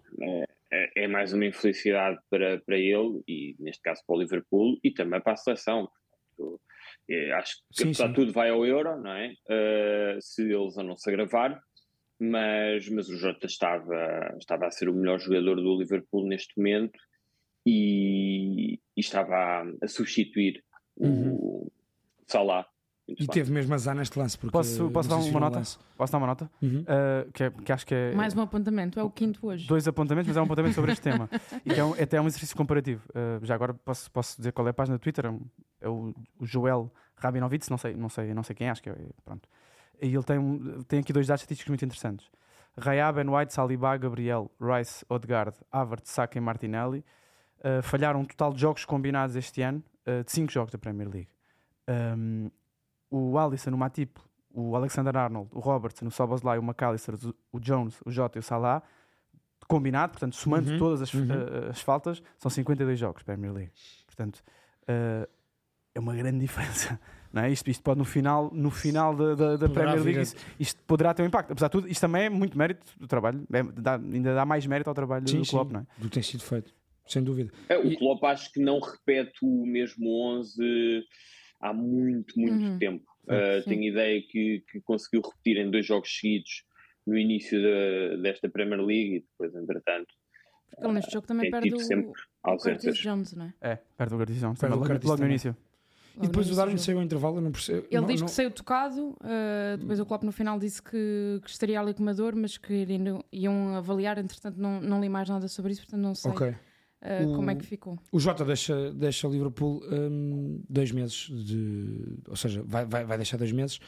é, 0.72 1.04
é 1.04 1.08
mais 1.08 1.34
uma 1.34 1.46
infelicidade 1.46 2.20
para, 2.30 2.60
para 2.62 2.78
ele 2.78 3.22
e 3.28 3.56
neste 3.60 3.82
caso 3.82 4.02
para 4.06 4.16
o 4.16 4.20
Liverpool 4.20 4.78
e 4.84 4.92
também 4.92 5.22
para 5.22 5.34
a 5.34 5.38
seleção. 5.38 5.90
Portanto, 6.38 6.62
é, 6.62 6.75
acho 7.38 7.56
que 7.56 7.62
Sim, 7.72 7.84
apesar 7.86 8.08
de 8.08 8.14
tudo 8.16 8.32
vai 8.32 8.50
ao 8.50 8.66
Euro, 8.66 9.02
não 9.02 9.12
é? 9.12 9.34
Uh, 9.50 10.22
se 10.22 10.42
eles 10.44 10.76
não 10.78 10.98
se 10.98 11.10
agravar, 11.10 11.62
mas, 12.20 12.90
mas 12.90 13.10
o 13.10 13.18
Jota 13.18 13.46
estava, 13.46 14.36
estava 14.40 14.68
a 14.68 14.72
ser 14.72 14.90
o 14.90 14.94
melhor 14.94 15.20
jogador 15.20 15.56
do 15.56 15.78
Liverpool 15.78 16.28
neste 16.28 16.58
momento 16.58 16.98
e, 17.66 18.76
e 18.76 19.00
estava 19.00 19.36
a, 19.36 19.66
a 19.84 19.88
substituir 19.88 20.64
o 20.98 21.72
Salah. 22.28 22.66
Muito. 23.08 23.24
E 23.24 23.28
teve 23.28 23.52
mesmo 23.52 23.74
azar 23.74 23.96
neste 23.96 24.18
lance. 24.18 24.36
Porque, 24.38 24.52
Posso- 24.52 24.90
posso 24.90 25.08
dar 25.08 25.18
uma 25.18 25.40
nota? 25.40 25.58
lance. 25.60 25.78
Posso 25.96 26.12
dar 26.12 26.18
uma 26.18 26.26
nota? 26.28 26.50
Uhum. 26.62 26.84
Eh, 26.88 27.28
que, 27.34 27.44
é- 27.44 27.50
que 27.52 27.72
acho 27.72 27.86
que 27.86 27.94
é. 27.94 28.16
Mais 28.16 28.34
um 28.36 28.42
apontamento, 28.42 29.00
é 29.00 29.04
o 29.04 29.10
quinto 29.12 29.46
hoje. 29.46 29.68
Dois 29.68 29.88
apontamentos, 29.88 30.28
mas 30.28 30.38
é 30.38 30.42
um 30.42 30.46
apontamento 30.46 30.74
sobre 30.74 30.92
este 30.92 31.04
tema. 31.04 31.30
E 31.64 31.72
que 31.74 31.80
é, 31.80 31.84
um, 31.86 31.96
é 31.96 32.02
até 32.04 32.20
um 32.20 32.26
exercício 32.26 32.56
comparativo. 32.58 33.04
Uh, 33.10 33.46
já 33.46 33.54
agora 33.54 33.74
posso, 33.76 34.10
posso 34.12 34.38
dizer 34.38 34.52
qual 34.54 34.66
é 34.68 34.72
a 34.72 34.74
página 34.74 34.98
do 34.98 35.02
Twitter? 35.02 35.26
É 35.28 35.34
É 35.82 35.88
o, 35.90 36.16
o 36.40 36.46
Joel 36.48 36.92
Rabinovitz, 37.18 37.70
não 37.70 37.78
sei, 37.78 37.94
não, 37.96 38.10
sei, 38.10 38.34
não 38.34 38.42
sei 38.42 38.56
quem 38.56 38.68
é, 38.68 38.72
acho 38.72 38.82
que 38.82 38.90
é. 38.90 38.96
Pronto. 39.24 39.48
E 40.02 40.08
ele 40.08 40.24
tem, 40.24 40.84
tem 40.88 41.00
aqui 41.00 41.14
dois 41.14 41.28
dados 41.28 41.42
estatísticos 41.44 41.70
muito 41.70 41.86
interessantes. 41.86 42.28
Raya, 42.78 43.12
Ben 43.12 43.30
White, 43.30 43.54
Saliba, 43.54 43.96
Gabriel, 43.98 44.52
Rice, 44.60 45.06
Odegaard, 45.08 45.56
Havertz, 45.72 46.10
Saka 46.10 46.38
e 46.38 46.42
Martinelli 46.42 47.06
uh, 47.60 47.82
falharam 47.84 48.20
um 48.22 48.26
total 48.26 48.52
de 48.52 48.60
jogos 48.60 48.84
combinados 48.84 49.36
este 49.36 49.62
ano 49.62 49.82
uh, 50.08 50.24
de 50.24 50.32
5 50.32 50.52
jogos 50.52 50.72
da 50.72 50.78
Premier 50.80 51.08
League. 51.08 51.30
Um, 51.88 52.50
o 53.10 53.38
Alisson, 53.38 53.72
o 53.72 53.78
Matip, 53.78 54.18
o 54.54 54.76
Alexander 54.76 55.16
Arnold, 55.16 55.50
o 55.54 55.60
Robertson, 55.60 56.06
o 56.08 56.12
Soboslai, 56.12 56.58
o 56.58 56.64
McAllister, 56.64 57.16
o- 57.52 57.60
Jones, 57.60 58.00
o 58.06 58.12
Jota 58.12 58.38
e 58.38 58.40
o 58.40 58.44
Salah, 58.44 58.82
combinado, 59.68 60.12
portanto, 60.14 60.36
somando 60.36 60.72
Uhum, 60.72 60.78
todas 60.78 61.02
as, 61.02 61.14
uhum. 61.14 61.28
eh, 61.32 61.70
as 61.70 61.82
faltas, 61.82 62.22
são 62.38 62.50
52 62.52 62.98
jogos 63.00 63.24
Premier 63.24 63.52
League. 63.52 63.72
Portanto, 64.06 64.44
eh, 64.88 65.28
é 65.96 66.00
uma 66.00 66.16
grande 66.16 66.40
diferença. 66.40 67.00
Não 67.34 67.42
é? 67.42 67.52
isto, 67.52 67.70
isto 67.70 67.84
pode 67.84 67.98
no 67.98 68.06
final, 68.06 68.50
no 68.54 68.72
final 68.72 69.14
da, 69.14 69.36
da, 69.36 69.58
da 69.58 69.68
Premier 69.70 70.02
League, 70.02 70.22
isto, 70.22 70.42
isto 70.58 70.82
poderá 70.84 71.14
ter 71.14 71.22
um 71.22 71.26
impacto. 71.26 71.52
Apesar 71.52 71.68
de 71.68 71.72
tudo, 71.74 71.88
isto 71.90 72.00
também 72.00 72.24
é 72.26 72.30
muito 72.30 72.58
mérito 72.58 72.86
do 72.98 73.08
trabalho, 73.08 73.46
é- 73.52 73.62
dá- 73.64 73.96
ainda 73.96 74.34
dá 74.34 74.46
mais 74.46 74.66
mérito 74.66 74.90
ao 74.90 74.94
trabalho 74.94 75.28
Sim, 75.28 75.40
do 75.40 75.46
sim. 75.46 75.52
Klopp, 75.52 75.72
não 75.72 75.82
é? 75.82 75.86
Do 75.98 76.06
que 76.08 76.14
tem 76.14 76.24
sido 76.24 76.42
feito, 76.44 76.74
sem 77.06 77.22
dúvida. 77.22 77.52
É, 77.68 77.78
o 77.78 77.88
E- 77.88 77.98
Klopp 77.98 78.24
acho 78.24 78.54
que 78.54 78.60
não 78.62 78.80
repete 78.80 79.40
o 79.44 79.66
mesmo 79.66 80.08
11 80.38 81.04
há 81.62 81.74
muito, 81.74 82.40
muito 82.40 82.64
Uhum. 82.66 82.78
tempo. 82.80 83.06
Sim. 83.28 83.32
Uh, 83.36 83.64
Sim. 83.64 83.70
tenho 83.70 83.84
ideia 83.84 84.22
que, 84.22 84.64
que 84.72 84.82
conseguiu 84.82 85.22
repetir 85.22 85.58
em 85.58 85.72
dois 85.72 85.86
jogos 85.86 86.10
seguidos 86.20 86.64
no 87.08 87.18
início 87.18 87.60
da- 87.62 88.18
desta 88.22 88.50
Premier 88.50 88.82
League 88.82 89.16
e 89.18 89.20
depois, 89.22 89.56
entretanto, 89.56 90.08
Porque 90.70 90.86
ele 90.86 90.94
neste 90.94 91.12
jogo 91.14 91.26
também 91.28 91.50
perde 91.50 91.74
o, 91.74 91.80
sempre 91.80 92.12
o. 92.44 92.58
Curtis 92.58 92.98
Jones, 92.98 93.34
não 93.34 93.46
é? 93.46 93.54
É, 93.62 93.76
perto 93.98 94.12
do 94.12 94.18
Gartizão. 94.18 94.54
Perto 94.56 94.74
do 94.74 94.80
Logo, 94.80 94.88
Curtis 94.90 95.10
logo 95.10 95.22
no 95.22 95.28
início. 95.28 95.56
E 96.18 96.22
depois 96.28 96.50
o 96.50 96.56
Darwin 96.56 96.78
saiu 96.78 96.98
ao 97.00 97.04
intervalo, 97.04 97.38
eu 97.38 97.42
não 97.42 97.52
percebo. 97.52 97.88
Ele 97.92 98.00
não- 98.02 98.08
diz 98.08 98.22
não- 98.22 98.28
que 98.28 98.34
saiu 98.34 98.50
tocado, 98.50 99.10
uh, 99.22 99.78
depois 99.78 100.00
o 100.00 100.06
Klopp 100.06 100.24
no 100.24 100.32
final 100.32 100.58
disse 100.58 100.82
que, 100.82 101.42
que 101.44 101.50
estaria 101.50 101.78
ali 101.80 101.94
com 101.94 102.02
uma 102.02 102.14
dor, 102.14 102.34
mas 102.36 102.58
que 102.58 102.74
iriam, 102.74 103.24
iam 103.34 103.76
avaliar, 103.76 104.18
entretanto 104.18 104.58
não, 104.58 104.80
não 104.80 105.02
li 105.02 105.10
mais 105.10 105.28
nada 105.28 105.48
sobre 105.50 105.74
isso, 105.74 105.82
portanto 105.82 106.02
não 106.02 106.16
sei 106.16 106.32
Ok. 106.32 106.56
Uh, 107.24 107.28
O- 107.32 107.36
como 107.36 107.52
é 107.52 107.56
que 107.56 107.66
ficou. 107.66 107.98
O 108.12 108.20
Jota 108.20 108.44
deixa, 108.46 108.92
deixa 108.94 109.28
o 109.28 109.32
Liverpool 109.32 109.82
hum, 109.92 110.62
dois 110.70 110.92
meses 110.92 111.28
de. 111.30 112.18
Ou 112.28 112.36
seja, 112.36 112.64
vai, 112.66 112.86
vai, 112.86 113.06
vai 113.06 113.18
deixar 113.18 113.38
dois 113.38 113.52
meses. 113.52 113.80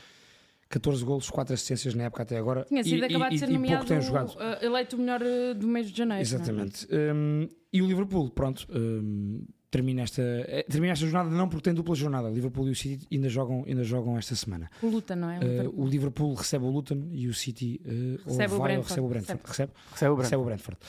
14 0.70 1.04
golos, 1.06 1.30
4 1.30 1.54
assistências 1.54 1.96
na 1.96 2.04
época 2.04 2.24
até 2.24 2.38
agora. 2.38 2.66
Tinha 2.68 2.84
sido 2.84 2.98
e, 3.02 3.06
acabado 3.06 3.32
e, 3.32 3.36
de 3.36 3.40
ser 3.40 3.48
nomeado 3.50 3.86
pouco 3.86 3.88
tem 3.88 4.02
jogado. 4.02 4.32
uh, 4.36 4.66
eleito 4.66 4.98
o 4.98 5.00
melhor 5.00 5.22
uh, 5.22 5.56
do 5.56 5.66
mês 5.66 5.90
de 5.90 5.98
janeiro. 5.98 6.20
é? 6.20 6.22
Exatamente. 6.22 6.86
Hum, 6.92 7.48
e 7.72 7.82
o 7.82 7.88
Liverpool, 7.88 8.30
pronto, 8.32 8.68
hum, 8.76 9.46
termina, 9.72 10.02
esta, 10.02 10.22
eh, 10.22 10.66
termina 10.70 10.92
esta 10.92 11.06
jornada 11.06 11.30
não 11.34 11.48
porque 11.48 11.64
tem 11.64 11.74
dupla 11.74 11.96
jornada. 11.96 12.30
Liverpool 12.30 12.68
e 12.68 12.72
o 12.72 12.76
City 12.76 13.08
ainda 13.10 13.30
jogam, 13.30 13.64
ainda 13.66 13.84
jogam 13.86 14.18
esta 14.18 14.36
semana. 14.36 14.70
O 14.82 14.88
Luta, 14.88 15.16
não 15.16 15.30
é? 15.30 15.38
O 15.40 15.42
Liverpool. 15.44 15.74
o 15.84 15.88
Liverpool 15.88 16.34
recebe 16.34 16.66
o 16.66 16.70
Luton 16.70 17.08
e 17.12 17.30
o 17.30 17.34
City 17.34 17.80
eh, 17.86 18.20
ou 18.26 18.32
Recebe 18.38 18.54
o 18.54 18.58
vai 18.58 18.78
ou 18.78 18.84
Brentford. 18.84 18.90
recebe 18.90 19.06
o 19.06 19.10
Brentford. 19.10 19.42
Recebe, 19.46 19.72
Recebe 19.92 20.12
o 20.12 20.16
Branco. 20.16 20.22
recebe 20.24 20.42
o 20.42 20.46
Brentford. 20.46 20.80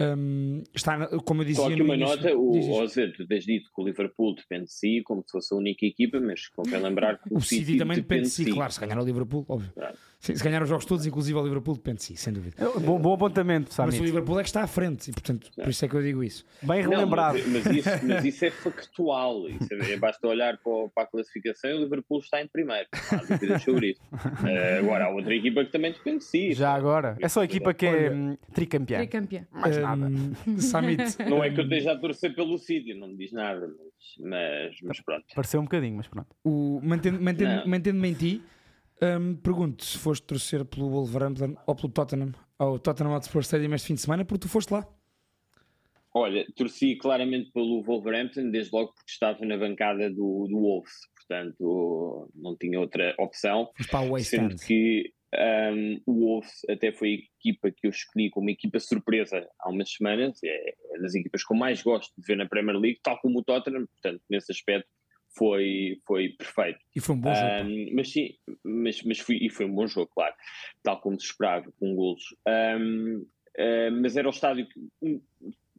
Hum, 0.00 0.62
está, 0.74 1.06
como 1.24 1.42
eu 1.42 1.46
dizia 1.46 1.62
Só 1.64 1.70
aqui 1.70 1.82
uma 1.82 1.94
início- 1.94 2.16
nota, 2.16 2.34
o, 2.36 2.86
Zé, 2.86 3.08
tu 3.08 3.26
tens 3.26 3.44
dito 3.44 3.70
que 3.74 3.80
o 3.82 3.84
Liverpool 3.84 4.34
depende 4.34 4.64
de 4.64 4.72
si 4.72 5.02
como 5.04 5.22
se 5.22 5.30
fosse 5.30 5.52
a 5.54 5.58
única 5.58 5.84
equipa, 5.84 6.18
mas 6.20 6.48
convém 6.48 6.80
lembrar 6.80 7.18
que 7.18 7.32
o, 7.34 7.36
O 7.36 7.40
City 7.42 7.76
também 7.76 7.98
depende 7.98 8.22
de 8.22 8.28
si, 8.30 8.44
si. 8.44 8.50
claro. 8.52 8.72
Se 8.72 8.80
ganhar 8.80 8.98
o 9.00 9.04
Liverpool, 9.04 9.44
óbvio. 9.48 9.70
Claro. 9.74 9.96
Se, 10.20 10.36
se 10.36 10.44
ganhar 10.44 10.62
os 10.62 10.68
jogos 10.68 10.84
todos, 10.84 11.06
inclusive 11.06 11.38
o 11.38 11.42
Liverpool, 11.42 11.74
depende 11.76 11.96
de 11.96 12.02
si, 12.04 12.16
sem 12.16 12.30
dúvida. 12.30 12.54
É, 12.58 12.78
Bom, 12.78 12.98
bom 13.00 13.14
apontamento, 13.14 13.72
sabe? 13.72 13.90
Mas 13.92 14.00
o 14.00 14.04
Liverpool 14.04 14.38
é 14.38 14.42
que 14.42 14.50
está 14.50 14.62
à 14.62 14.66
frente 14.66 15.08
e, 15.10 15.12
portanto, 15.14 15.50
por 15.54 15.66
isso 15.68 15.82
é 15.82 15.88
que 15.88 15.94
eu 15.94 16.02
digo 16.02 16.22
isso. 16.22 16.44
Bem 16.62 16.82
Não, 16.82 16.90
relembrado. 16.90 17.38
mas, 17.38 17.64
mas 17.64 17.76
isso, 17.76 17.88
mas 18.06 18.24
isso 18.26 18.44
é 18.44 18.50
factual. 18.50 19.48
Isso 19.48 19.72
é- 19.72 19.96
basta 19.96 20.28
olhar 20.28 20.58
para, 20.58 21.04
a 21.04 21.06
classificação 21.06 21.70
e 21.70 21.74
o 21.74 21.78
Liverpool 21.80 22.18
está 22.20 22.42
em 22.42 22.46
primeiro. 22.46 22.86
Não 23.10 23.18
há 23.18 23.22
dúvidas 23.22 23.62
sobre 23.62 23.92
isso. 23.92 24.00
Eh, 24.46 24.78
agora, 24.80 25.06
há 25.06 25.08
outra 25.10 25.34
equipa 25.34 25.64
que 25.64 25.72
também 25.72 25.92
depende 25.92 26.18
de 26.18 26.24
si. 26.24 26.52
Já 26.52 26.74
agora. 26.74 27.16
É 27.18 27.26
só 27.26 27.40
a 27.40 27.44
equipa 27.46 27.72
que 27.72 27.86
é 27.86 27.90
Olha, 27.90 28.12
hum, 28.12 28.36
tricampeã. 28.52 28.98
Tricampeã. 28.98 29.46
Mais 29.50 29.78
nada. 29.78 30.10
Hum, 30.46 30.58
Summit. 30.58 31.16
Não 31.28 31.42
é 31.42 31.50
que 31.50 31.60
eu 31.60 31.64
esteja 31.64 31.92
a 31.92 31.98
torcer 31.98 32.34
pelo 32.34 32.58
City, 32.58 32.92
não 32.94 33.08
me 33.08 33.16
diz 33.16 33.32
nada, 33.32 33.66
mas, 33.68 34.28
mas, 34.28 34.76
mas 34.82 35.00
pronto. 35.00 35.24
Pareceu 35.34 35.60
um 35.60 35.64
bocadinho, 35.64 35.96
mas 35.96 36.08
pronto. 36.08 36.28
O, 36.44 36.80
mantendo, 36.82 37.20
mantendo, 37.22 37.56
Não. 37.56 37.66
mantendo-me 37.66 38.08
em 38.08 38.14
ti, 38.14 38.42
hum, 39.02 39.36
pergunto 39.36 39.84
se 39.84 39.98
foste 39.98 40.26
torcer 40.26 40.64
pelo 40.64 40.90
Wolverhampton 40.90 41.56
ou 41.66 41.74
pelo 41.74 41.88
Tottenham, 41.88 42.32
ou 42.58 42.78
Tottenham 42.78 43.14
Hotspur 43.14 43.42
Stadium 43.42 43.74
este 43.74 43.88
fim 43.88 43.94
de 43.94 44.00
semana, 44.00 44.24
porque 44.24 44.46
tu 44.46 44.48
foste 44.48 44.72
lá. 44.72 44.86
Olha, 46.12 46.44
torci 46.56 46.96
claramente 46.96 47.52
pelo 47.52 47.82
Wolverhampton, 47.82 48.50
desde 48.50 48.74
logo 48.74 48.92
porque 48.92 49.10
estava 49.10 49.44
na 49.46 49.56
bancada 49.56 50.10
do, 50.10 50.46
do 50.48 50.58
Wolves, 50.58 50.92
portanto 51.16 52.28
não 52.34 52.56
tinha 52.56 52.80
outra 52.80 53.14
opção. 53.18 53.70
Foste 53.76 53.90
para 53.90 54.10
West 54.10 54.30
Sendo 54.30 54.52
End. 54.52 54.66
que 54.66 55.12
um, 55.32 56.00
o 56.06 56.12
Wolves 56.26 56.62
até 56.68 56.90
foi 56.90 57.10
a 57.10 57.14
equipa 57.14 57.70
que 57.70 57.86
eu 57.86 57.90
escolhi 57.90 58.28
como 58.30 58.50
equipa 58.50 58.80
surpresa 58.80 59.48
há 59.60 59.70
umas 59.70 59.92
semanas, 59.92 60.40
é, 60.42 60.74
é 60.94 60.98
das 61.00 61.14
equipas 61.14 61.44
que 61.44 61.54
eu 61.54 61.58
mais 61.58 61.80
gosto 61.82 62.12
de 62.18 62.26
ver 62.26 62.36
na 62.36 62.48
Premier 62.48 62.76
League, 62.76 62.98
tal 63.02 63.20
como 63.20 63.38
o 63.38 63.44
Tottenham, 63.44 63.86
portanto, 63.86 64.22
nesse 64.28 64.50
aspecto 64.50 64.88
foi, 65.36 66.00
foi 66.06 66.30
perfeito. 66.30 66.80
E 66.94 67.00
foi 67.00 67.14
um 67.14 67.20
bom 67.20 67.34
jogo. 67.34 67.64
Um, 67.64 67.94
mas 67.94 68.12
sim, 68.12 68.34
mas, 68.64 69.02
mas 69.02 69.18
foi, 69.18 69.36
e 69.36 69.48
foi 69.48 69.66
um 69.66 69.74
bom 69.74 69.86
jogo, 69.86 70.10
claro, 70.12 70.34
tal 70.82 71.00
como 71.00 71.18
se 71.18 71.26
esperava, 71.26 71.70
com 71.78 71.94
golos. 71.94 72.22
Um, 72.46 73.18
uh, 73.18 73.92
mas 74.00 74.16
era 74.16 74.26
o 74.26 74.30
estádio, 74.30 74.66
que, 74.68 74.80
um, 75.02 75.22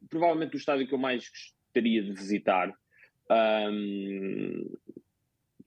provavelmente 0.08 0.54
o 0.54 0.58
estádio 0.58 0.86
que 0.86 0.94
eu 0.94 0.98
mais 0.98 1.28
gostaria 1.28 2.02
de 2.02 2.12
visitar. 2.12 2.72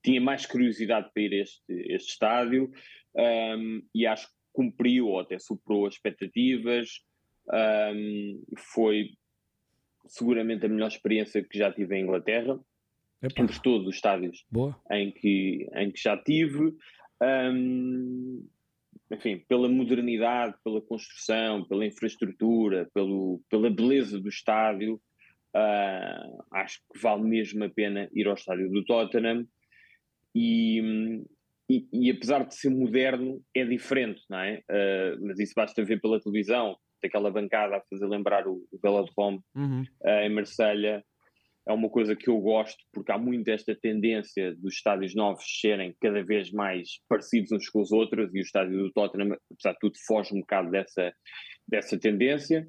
Tinha 0.04 0.22
mais 0.22 0.46
curiosidade 0.46 1.10
para 1.12 1.24
ir 1.24 1.34
a 1.34 1.42
este, 1.42 1.64
este 1.68 2.10
estádio 2.12 2.72
e 3.94 4.06
acho 4.06 4.28
que 4.28 4.34
cumpriu 4.54 5.08
ou 5.08 5.20
até 5.20 5.40
superou 5.40 5.88
as 5.88 5.96
expectativas. 5.96 7.02
Foi 8.56 9.10
seguramente 10.06 10.66
a 10.66 10.70
melhor 10.70 10.90
experiência 10.90 11.44
que 11.44 11.58
já 11.58 11.72
tive 11.72 11.98
em 11.98 12.04
Inglaterra, 12.04 12.60
Epá, 13.26 13.44
entre 13.44 13.60
todos 13.62 13.88
os 13.88 13.96
estádios 13.96 14.46
boa. 14.52 14.76
em 14.92 15.12
que, 15.12 15.68
em 15.76 15.92
que 15.92 16.02
já 16.02 16.18
tive. 16.18 16.74
Hum, 17.22 18.48
enfim, 19.12 19.44
pela 19.48 19.70
modernidade, 19.70 20.56
pela 20.64 20.82
construção, 20.82 21.64
pela 21.66 21.86
infraestrutura, 21.86 22.90
pelo, 22.94 23.42
pela 23.50 23.70
beleza 23.70 24.20
do 24.20 24.30
estádio, 24.30 25.00
ah, 25.56 26.26
acho 26.54 26.80
que 26.92 27.00
vale 27.00 27.24
mesmo 27.24 27.64
a 27.64 27.70
pena 27.70 28.10
ir 28.14 28.28
ao 28.28 28.34
estádio 28.34 28.70
do 28.70 28.84
Tottenham. 28.84 29.46
E, 30.34 31.24
e, 31.70 31.88
e 31.94 32.12
apesar 32.12 32.46
de 32.46 32.56
ser 32.56 32.70
moderno, 32.70 33.42
é 33.56 33.64
diferente, 33.64 34.22
não 34.30 34.40
é? 34.40 34.62
Ah, 34.70 35.18
mas 35.22 35.40
isso 35.40 35.54
basta 35.56 35.84
ver 35.84 36.02
pela 36.02 36.20
televisão, 36.20 36.76
daquela 37.02 37.32
bancada 37.32 37.78
a 37.78 37.82
fazer 37.90 38.08
lembrar 38.08 38.48
o, 38.48 38.64
o 38.72 38.80
Velodrome 38.82 39.40
Uhum. 39.56 39.84
eh, 40.04 40.26
em 40.26 40.30
Marselha 40.30 41.04
é 41.68 41.74
uma 41.74 41.90
coisa 41.90 42.16
que 42.16 42.30
eu 42.30 42.40
gosto 42.40 42.78
porque 42.94 43.12
há 43.12 43.18
muito 43.18 43.48
esta 43.50 43.76
tendência 43.76 44.56
dos 44.56 44.76
estádios 44.76 45.16
novos 45.16 45.44
serem 45.60 45.96
cada 46.00 46.24
vez 46.24 46.52
mais 46.52 47.00
parecidos 47.10 47.52
uns 47.52 47.70
com 47.70 47.82
os 47.82 47.92
outros 47.92 48.34
e 48.34 48.40
o 48.40 48.42
estádio 48.42 48.78
do 48.78 48.92
Tottenham, 48.92 49.36
apesar 49.52 49.74
de 49.74 49.80
tudo, 49.80 49.98
foge 50.06 50.36
um 50.36 50.42
bocado 50.42 50.70
dessa, 50.70 51.14
dessa 51.68 52.00
tendência. 52.00 52.68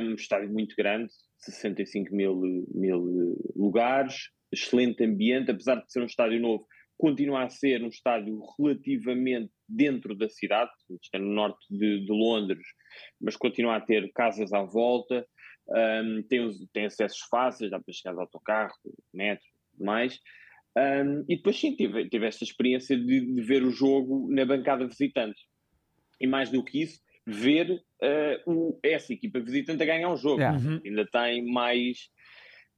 Um 0.00 0.14
estádio 0.14 0.52
muito 0.52 0.76
grande, 0.76 1.12
65 1.38 2.14
mil, 2.14 2.64
mil 2.72 3.36
lugares, 3.56 4.30
excelente 4.52 5.02
ambiente, 5.02 5.50
apesar 5.50 5.76
de 5.76 5.90
ser 5.90 6.02
um 6.02 6.06
estádio 6.06 6.40
novo, 6.40 6.66
continua 6.96 7.44
a 7.44 7.48
ser 7.48 7.82
um 7.82 7.88
estádio 7.88 8.40
relativamente 8.58 9.50
dentro 9.68 10.14
da 10.14 10.28
cidade, 10.28 10.70
está 11.02 11.18
no 11.18 11.32
norte 11.34 11.66
de, 11.68 12.04
de 12.04 12.12
Londres, 12.12 12.64
mas 13.20 13.36
continua 13.36 13.76
a 13.76 13.80
ter 13.80 14.10
casas 14.12 14.52
à 14.52 14.62
volta, 14.62 15.26
um, 15.68 16.22
tem, 16.22 16.50
tem 16.72 16.86
acessos 16.86 17.20
fáceis, 17.30 17.70
dá 17.70 17.80
para 17.80 17.92
chegar 17.92 18.14
de 18.14 18.20
autocarro, 18.20 18.74
metro, 19.12 19.46
mais. 19.78 20.20
Um, 20.76 21.24
e 21.28 21.36
depois 21.36 21.58
sim, 21.58 21.74
tive, 21.74 22.08
tive 22.08 22.26
esta 22.26 22.44
experiência 22.44 22.96
de, 22.96 23.34
de 23.34 23.42
ver 23.42 23.62
o 23.62 23.70
jogo 23.70 24.28
na 24.30 24.44
bancada 24.44 24.86
visitante. 24.86 25.40
E 26.20 26.26
mais 26.26 26.50
do 26.50 26.62
que 26.62 26.82
isso, 26.82 27.00
ver 27.26 27.70
uh, 27.70 28.50
o, 28.50 28.78
essa 28.82 29.12
equipa 29.12 29.40
visitante 29.40 29.82
a 29.82 29.86
ganhar 29.86 30.10
um 30.10 30.16
jogo. 30.16 30.40
Yeah. 30.40 30.58
Uhum. 30.58 30.80
Ainda 30.84 31.06
tem 31.06 31.44
mais, 31.46 32.10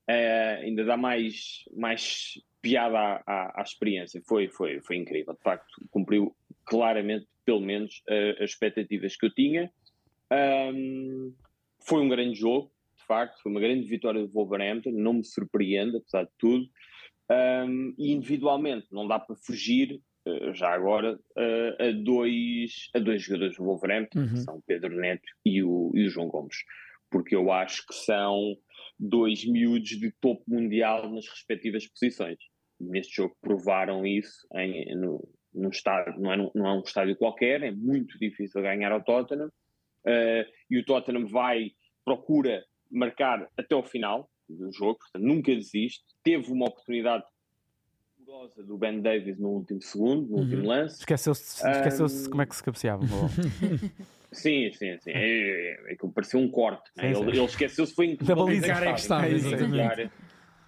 uh, 0.09 0.63
ainda 0.63 0.85
dá 0.85 0.97
mais, 0.97 1.65
mais 1.77 2.35
piada 2.63 2.99
à, 2.99 3.23
à, 3.27 3.61
à 3.61 3.63
experiência. 3.63 4.21
Foi, 4.27 4.49
foi, 4.49 4.81
foi 4.81 4.97
incrível. 4.97 5.35
De 5.35 5.43
facto, 5.43 5.67
cumpriu 5.91 6.35
claramente, 6.65 7.27
pelo 7.45 7.61
menos, 7.61 8.03
uh, 8.09 8.43
as 8.43 8.51
expectativas 8.51 9.17
que 9.17 9.27
eu 9.27 9.35
tinha. 9.35 9.71
Um, 10.31 11.35
foi 11.81 12.03
um 12.03 12.09
grande 12.09 12.39
jogo, 12.39 12.71
facto, 13.09 13.43
foi 13.43 13.51
uma 13.51 13.61
grande 13.61 13.89
vitória 13.89 14.21
do 14.21 14.33
Wolverhampton, 14.33 14.91
não 14.93 15.15
me 15.15 15.25
surpreende, 15.25 15.97
apesar 15.97 16.25
de 16.25 16.31
tudo. 16.39 16.67
Um, 17.31 17.95
e 17.99 18.13
individualmente, 18.13 18.87
não 18.91 19.07
dá 19.07 19.19
para 19.19 19.37
fugir, 19.37 20.01
uh, 20.27 20.55
já 20.55 20.69
agora, 20.69 21.15
uh, 21.17 21.83
a, 21.83 21.91
dois, 21.93 22.89
a 22.95 22.99
dois 22.99 23.23
jogadores 23.23 23.57
do 23.57 23.65
Wolverhampton, 23.65 24.21
Uhum. 24.21 24.29
que 24.29 24.39
são 24.39 24.57
o 24.57 24.63
Pedro 24.63 24.97
Neto 24.97 25.29
e 25.45 25.63
o, 25.63 25.91
e 25.95 26.07
o 26.07 26.09
João 26.09 26.29
Gomes, 26.29 26.57
porque 27.11 27.35
eu 27.35 27.51
acho 27.51 27.87
que 27.87 27.95
são 27.95 28.57
dois 28.99 29.45
miúdos 29.45 29.91
de 29.91 30.11
topo 30.21 30.43
mundial 30.49 31.11
nas 31.11 31.29
respectivas 31.29 31.87
posições. 31.87 32.39
Neste 32.81 33.17
jogo 33.17 33.37
provaram 33.41 34.07
isso 34.07 34.47
em, 34.55 34.95
no, 34.97 35.29
num 35.55 35.69
estádio, 35.69 36.19
não 36.21 36.33
é, 36.33 36.37
não 36.55 36.67
é 36.67 36.73
um 36.75 36.83
estádio 36.83 37.17
qualquer, 37.17 37.63
é 37.63 37.71
muito 37.71 38.19
difícil 38.19 38.63
ganhar 38.63 38.93
ao 38.93 39.03
Tottenham. 39.03 39.49
Uh, 40.07 40.47
e 40.71 40.79
o 40.79 40.85
Tottenham 40.85 41.27
vai, 41.27 41.73
procura 42.05 42.65
marcar 42.91 43.49
até 43.57 43.75
ao 43.75 43.83
final 43.85 44.29
do 44.49 44.73
jogo, 44.73 44.99
portanto 44.99 45.23
nunca 45.23 45.55
desiste. 45.55 46.05
Teve 46.23 46.51
uma 46.53 46.67
oportunidade 46.67 47.25
dolorosa 48.19 48.63
do 48.63 48.77
Ben 48.79 49.01
Davis 49.01 49.39
no 49.39 49.49
último 49.51 49.81
segundo, 49.83 50.29
no 50.29 50.37
Uhum. 50.37 50.43
último 50.43 50.67
lance. 50.67 50.99
Esqueceu-se 51.01 52.27
Um, 52.27 52.31
como 52.31 52.43
é 52.43 52.47
que 52.47 52.57
se 52.57 52.63
cabeceava. 52.63 53.05
Sim, 54.31 54.71
sim, 54.73 54.99
sim. 54.99 55.11
É, 55.11 55.71
é, 55.89 55.93
é 55.93 55.97
que 55.97 56.07
parecia 56.09 56.39
um 56.39 56.51
corte. 56.51 56.91
né? 56.97 57.15
Sim, 57.15 57.21
Ele, 57.23 57.31
ele 57.39 57.45
esqueceu-se 57.47 57.95
foi 57.95 58.09
baliza 58.17 58.67
é 58.67 58.93
que 58.93 59.01
estava, 59.01 59.27
exatamente. 59.29 60.13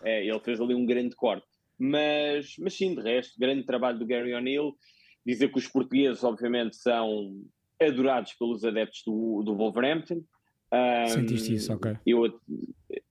É, 0.03 0.27
ele 0.27 0.41
fez 0.41 0.59
ali 0.61 0.75
um 0.75 0.87
grande 0.87 1.15
corte. 1.15 1.47
Mas, 1.79 2.55
mas 2.59 2.75
sim, 2.75 2.95
de 2.95 3.03
resto, 3.03 3.39
grande 3.39 3.65
trabalho 3.65 3.99
do 3.99 4.07
Gary 4.07 4.33
O'Neill. 4.35 4.73
Dizer 5.27 5.53
que 5.53 5.59
os 5.59 5.69
portugueses, 5.69 6.25
obviamente, 6.25 6.75
são 6.77 7.35
adorados 7.79 8.33
pelos 8.33 8.65
adeptos 8.65 9.03
do, 9.05 9.43
do 9.45 9.55
Wolverhampton. 9.55 10.23
Um, 10.73 11.09
Sentiste 11.09 11.55
isso, 11.55 11.73
ok. 11.73 11.97
Eu, 12.07 12.41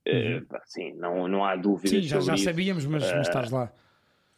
eh, 0.06 0.40
pá, 0.48 0.62
sim, 0.64 0.92
não, 0.94 1.28
não 1.28 1.44
há 1.44 1.56
dúvida 1.56 1.88
Sim, 1.90 2.02
já, 2.02 2.16
sobre 2.16 2.26
já 2.28 2.34
isso. 2.36 2.44
sabíamos, 2.44 2.86
mas, 2.86 3.02
mas 3.12 3.28
estás 3.28 3.50
lá. 3.50 3.72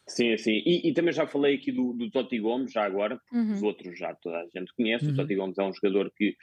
Sim, 0.05 0.37
sim. 0.37 0.61
E, 0.65 0.89
e 0.89 0.93
também 0.93 1.13
já 1.13 1.25
falei 1.25 1.55
aqui 1.55 1.71
do, 1.71 1.93
do 1.93 2.11
Totti 2.11 2.37
Gomes, 2.37 2.73
já 2.73 2.83
agora, 2.83 3.17
porque 3.17 3.35
Uhum. 3.37 3.53
os 3.53 3.63
outros 3.63 3.97
já 3.97 4.13
toda 4.15 4.37
a 4.39 4.47
gente 4.53 4.73
conhece. 4.75 5.05
Uhum. 5.05 5.13
O 5.13 5.15
Totti 5.15 5.35
Gomes 5.35 5.57
é 5.57 5.63
um 5.63 5.73
jogador 5.73 6.11
que 6.17 6.35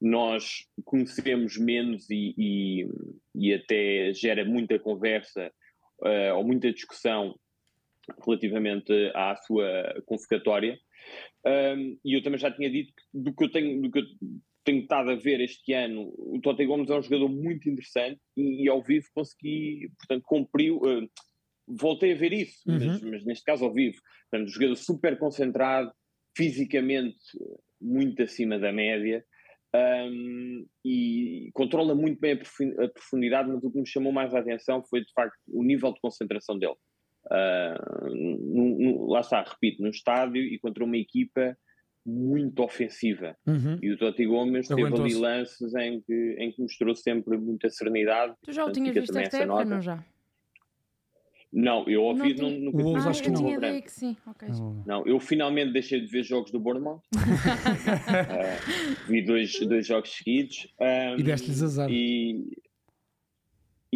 nós 0.00 0.66
conhecemos 0.84 1.56
menos 1.56 2.10
e, 2.10 2.34
e, 2.36 2.88
e 3.36 3.54
até 3.54 4.12
gera 4.12 4.44
muita 4.44 4.76
conversa 4.80 5.52
eh, 6.04 6.32
ou 6.32 6.44
muita 6.44 6.72
discussão 6.72 7.38
relativamente 8.26 8.92
à 9.14 9.36
sua 9.36 10.02
convocatória. 10.06 10.76
Um, 11.46 11.98
e 12.04 12.14
eu 12.16 12.22
também 12.22 12.38
já 12.40 12.50
tinha 12.50 12.68
dito 12.70 12.92
que 12.96 13.02
do 13.20 13.32
que 13.34 13.44
eu 13.44 13.50
tenho, 13.52 13.80
do 13.82 13.90
que 13.90 13.98
eu 14.00 14.04
tenho 14.64 14.82
estado 14.82 15.10
a 15.10 15.14
ver 15.14 15.40
este 15.40 15.72
ano, 15.72 16.12
o 16.16 16.40
Totti 16.42 16.64
Gomes 16.66 16.90
é 16.90 16.94
um 16.98 17.02
jogador 17.02 17.28
muito 17.28 17.68
interessante 17.68 18.20
e, 18.36 18.64
e 18.64 18.68
ao 18.68 18.82
vivo 18.82 19.06
consegui, 19.14 19.90
portanto, 19.98 20.22
cumpriu. 20.26 20.80
eh, 20.86 21.06
voltei 21.66 22.12
a 22.12 22.16
ver 22.16 22.32
isso, 22.32 22.60
mas, 22.66 23.02
Uhum. 23.02 23.10
mas 23.10 23.24
neste 23.24 23.44
caso 23.44 23.64
ao 23.64 23.72
vivo. 23.72 23.96
Portanto, 24.30 24.48
um 24.48 24.52
jogador 24.52 24.76
super 24.76 25.18
concentrado, 25.18 25.90
fisicamente 26.36 27.16
eh, 27.40 27.56
muito 27.80 28.22
acima 28.22 28.58
da 28.58 28.72
média. 28.72 29.24
um, 29.76 30.64
e 30.84 31.50
controla 31.52 31.96
muito 31.96 32.20
bem 32.20 32.32
a 32.34 32.88
profundidade, 32.88 33.48
mas 33.48 33.64
o 33.64 33.72
que 33.72 33.80
me 33.80 33.86
chamou 33.88 34.12
mais 34.12 34.32
a 34.32 34.38
atenção 34.38 34.84
foi 34.88 35.00
de 35.00 35.12
facto 35.12 35.36
o 35.48 35.64
nível 35.64 35.92
de 35.92 36.00
concentração 36.00 36.56
dele. 36.56 36.76
Uh, 37.26 38.14
no- 38.14 38.78
no- 38.78 39.06
lá 39.08 39.18
está, 39.20 39.42
repito, 39.42 39.82
no 39.82 39.88
estádio 39.88 40.42
e 40.42 40.58
contra 40.60 40.84
uma 40.84 40.96
equipa 40.96 41.56
muito 42.06 42.62
ofensiva. 42.62 43.36
Uhum. 43.46 43.78
E 43.82 43.92
o 43.92 43.96
Totti 43.98 44.26
Gomes 44.26 44.68
teve 44.68 44.82
ali 44.84 45.14
lances 45.14 45.74
em 45.74 46.00
que, 46.02 46.36
em 46.38 46.52
que 46.52 46.60
mostrou 46.60 46.94
sempre 46.94 47.36
muita 47.38 47.70
serenidade. 47.70 48.34
Tu 48.42 48.52
já 48.52 48.64
o 48.64 48.72
tinhas 48.72 48.94
visto 48.94 49.06
também 49.08 49.22
esta 49.24 49.36
essa 49.38 49.44
época, 49.44 49.58
nota. 49.64 49.74
não 49.74 49.80
já? 49.82 50.04
Não, 51.56 51.88
eu 51.88 52.02
ouvi, 52.02 52.34
Não 52.34 52.50
não, 52.50 52.72
nunca 52.72 52.98
Ah, 53.06 53.10
acho 53.10 53.20
eu 53.20 53.24
que 53.24 53.30
não. 53.30 53.36
tinha 53.36 53.50
Wolverhampton. 53.52 53.66
ideia 53.68 53.82
que 53.82 53.92
sim. 53.92 54.16
Ok. 54.26 54.48
Não, 54.84 55.06
eu 55.06 55.20
finalmente 55.20 55.72
deixei 55.72 56.00
de 56.00 56.08
ver 56.08 56.24
jogos 56.24 56.50
do 56.50 56.58
Bournemouth. 56.58 57.00
Eh, 58.28 58.58
vi 59.08 59.22
dois, 59.24 59.58
dois 59.60 59.86
jogos 59.86 60.10
seguidos. 60.10 60.66
um, 60.80 61.18
E 61.20 61.22
deste-lhes 61.22 61.62
azar. 61.62 61.88
E, 61.90 62.44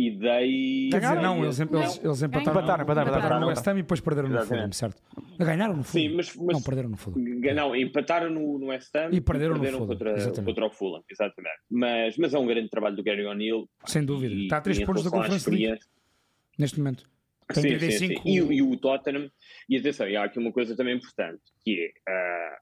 e 0.06 0.10
dei. 0.18 0.88
Quer 0.90 1.00
dizer, 1.00 1.14
Ganharam? 1.14 1.22
não, 1.22 1.44
eles, 1.44 1.58
eles, 1.60 2.04
eles 2.04 2.22
empataram, 2.22 2.52
Empataram, 2.52 2.52
empataram, 2.52 2.82
empataram 2.84 3.08
empataram. 3.08 3.40
no 3.40 3.46
West 3.48 3.66
Ham 3.66 3.72
e 3.78 3.82
depois 3.82 4.00
perderam 4.00 4.28
no 4.28 4.40
Fulham, 4.42 4.72
certo? 4.72 5.02
Ganharam 5.38 5.76
no 5.76 5.82
Fulham. 5.84 6.08
Sim, 6.10 6.16
mas, 6.16 6.36
mas 6.36 6.56
Não, 6.56 6.62
perderam 6.62 6.88
no 6.90 6.96
Fulham. 6.96 7.54
Não, 7.54 7.76
empataram 7.76 8.30
no, 8.30 8.58
no 8.58 8.66
West 8.66 8.94
Ham 8.94 9.10
E 9.12 9.20
perderam 9.20 9.56
no 9.58 9.64
Fulham, 9.64 9.86
contra, 9.86 10.12
exatamente. 10.16 10.44
contra 10.44 10.66
o 10.66 10.70
Fulham, 10.70 11.02
exatamente. 11.10 11.56
Mas, 11.70 12.16
mas 12.16 12.34
é 12.34 12.38
um 12.38 12.46
grande 12.46 12.68
trabalho 12.68 12.96
do 12.96 13.02
Gary 13.02 13.24
O'Neill. 13.26 13.68
Sem 13.86 14.04
dúvida. 14.04 14.34
e- 14.34 14.44
Está 14.44 14.58
a 14.58 14.60
3 14.60 14.78
e 14.78 14.82
em 14.82 14.86
pontos 14.86 15.04
da 15.04 15.10
Conference 15.10 15.50
League 15.50 15.78
neste 16.58 16.78
momento. 16.78 17.04
Tem 17.52 17.62
Sim, 17.62 17.68
sim, 17.70 17.78
35. 17.78 18.22
sim. 18.22 18.28
E, 18.34 18.42
o- 18.42 18.52
e 18.52 18.62
o 18.62 18.76
Tottenham, 18.76 19.30
e 19.68 19.76
atenção, 19.78 20.06
e 20.08 20.16
há 20.16 20.24
aqui 20.24 20.38
uma 20.38 20.52
coisa 20.52 20.76
também 20.76 20.94
importante, 20.96 21.40
que 21.64 21.72
é, 22.06 22.12
ah, 22.12 22.56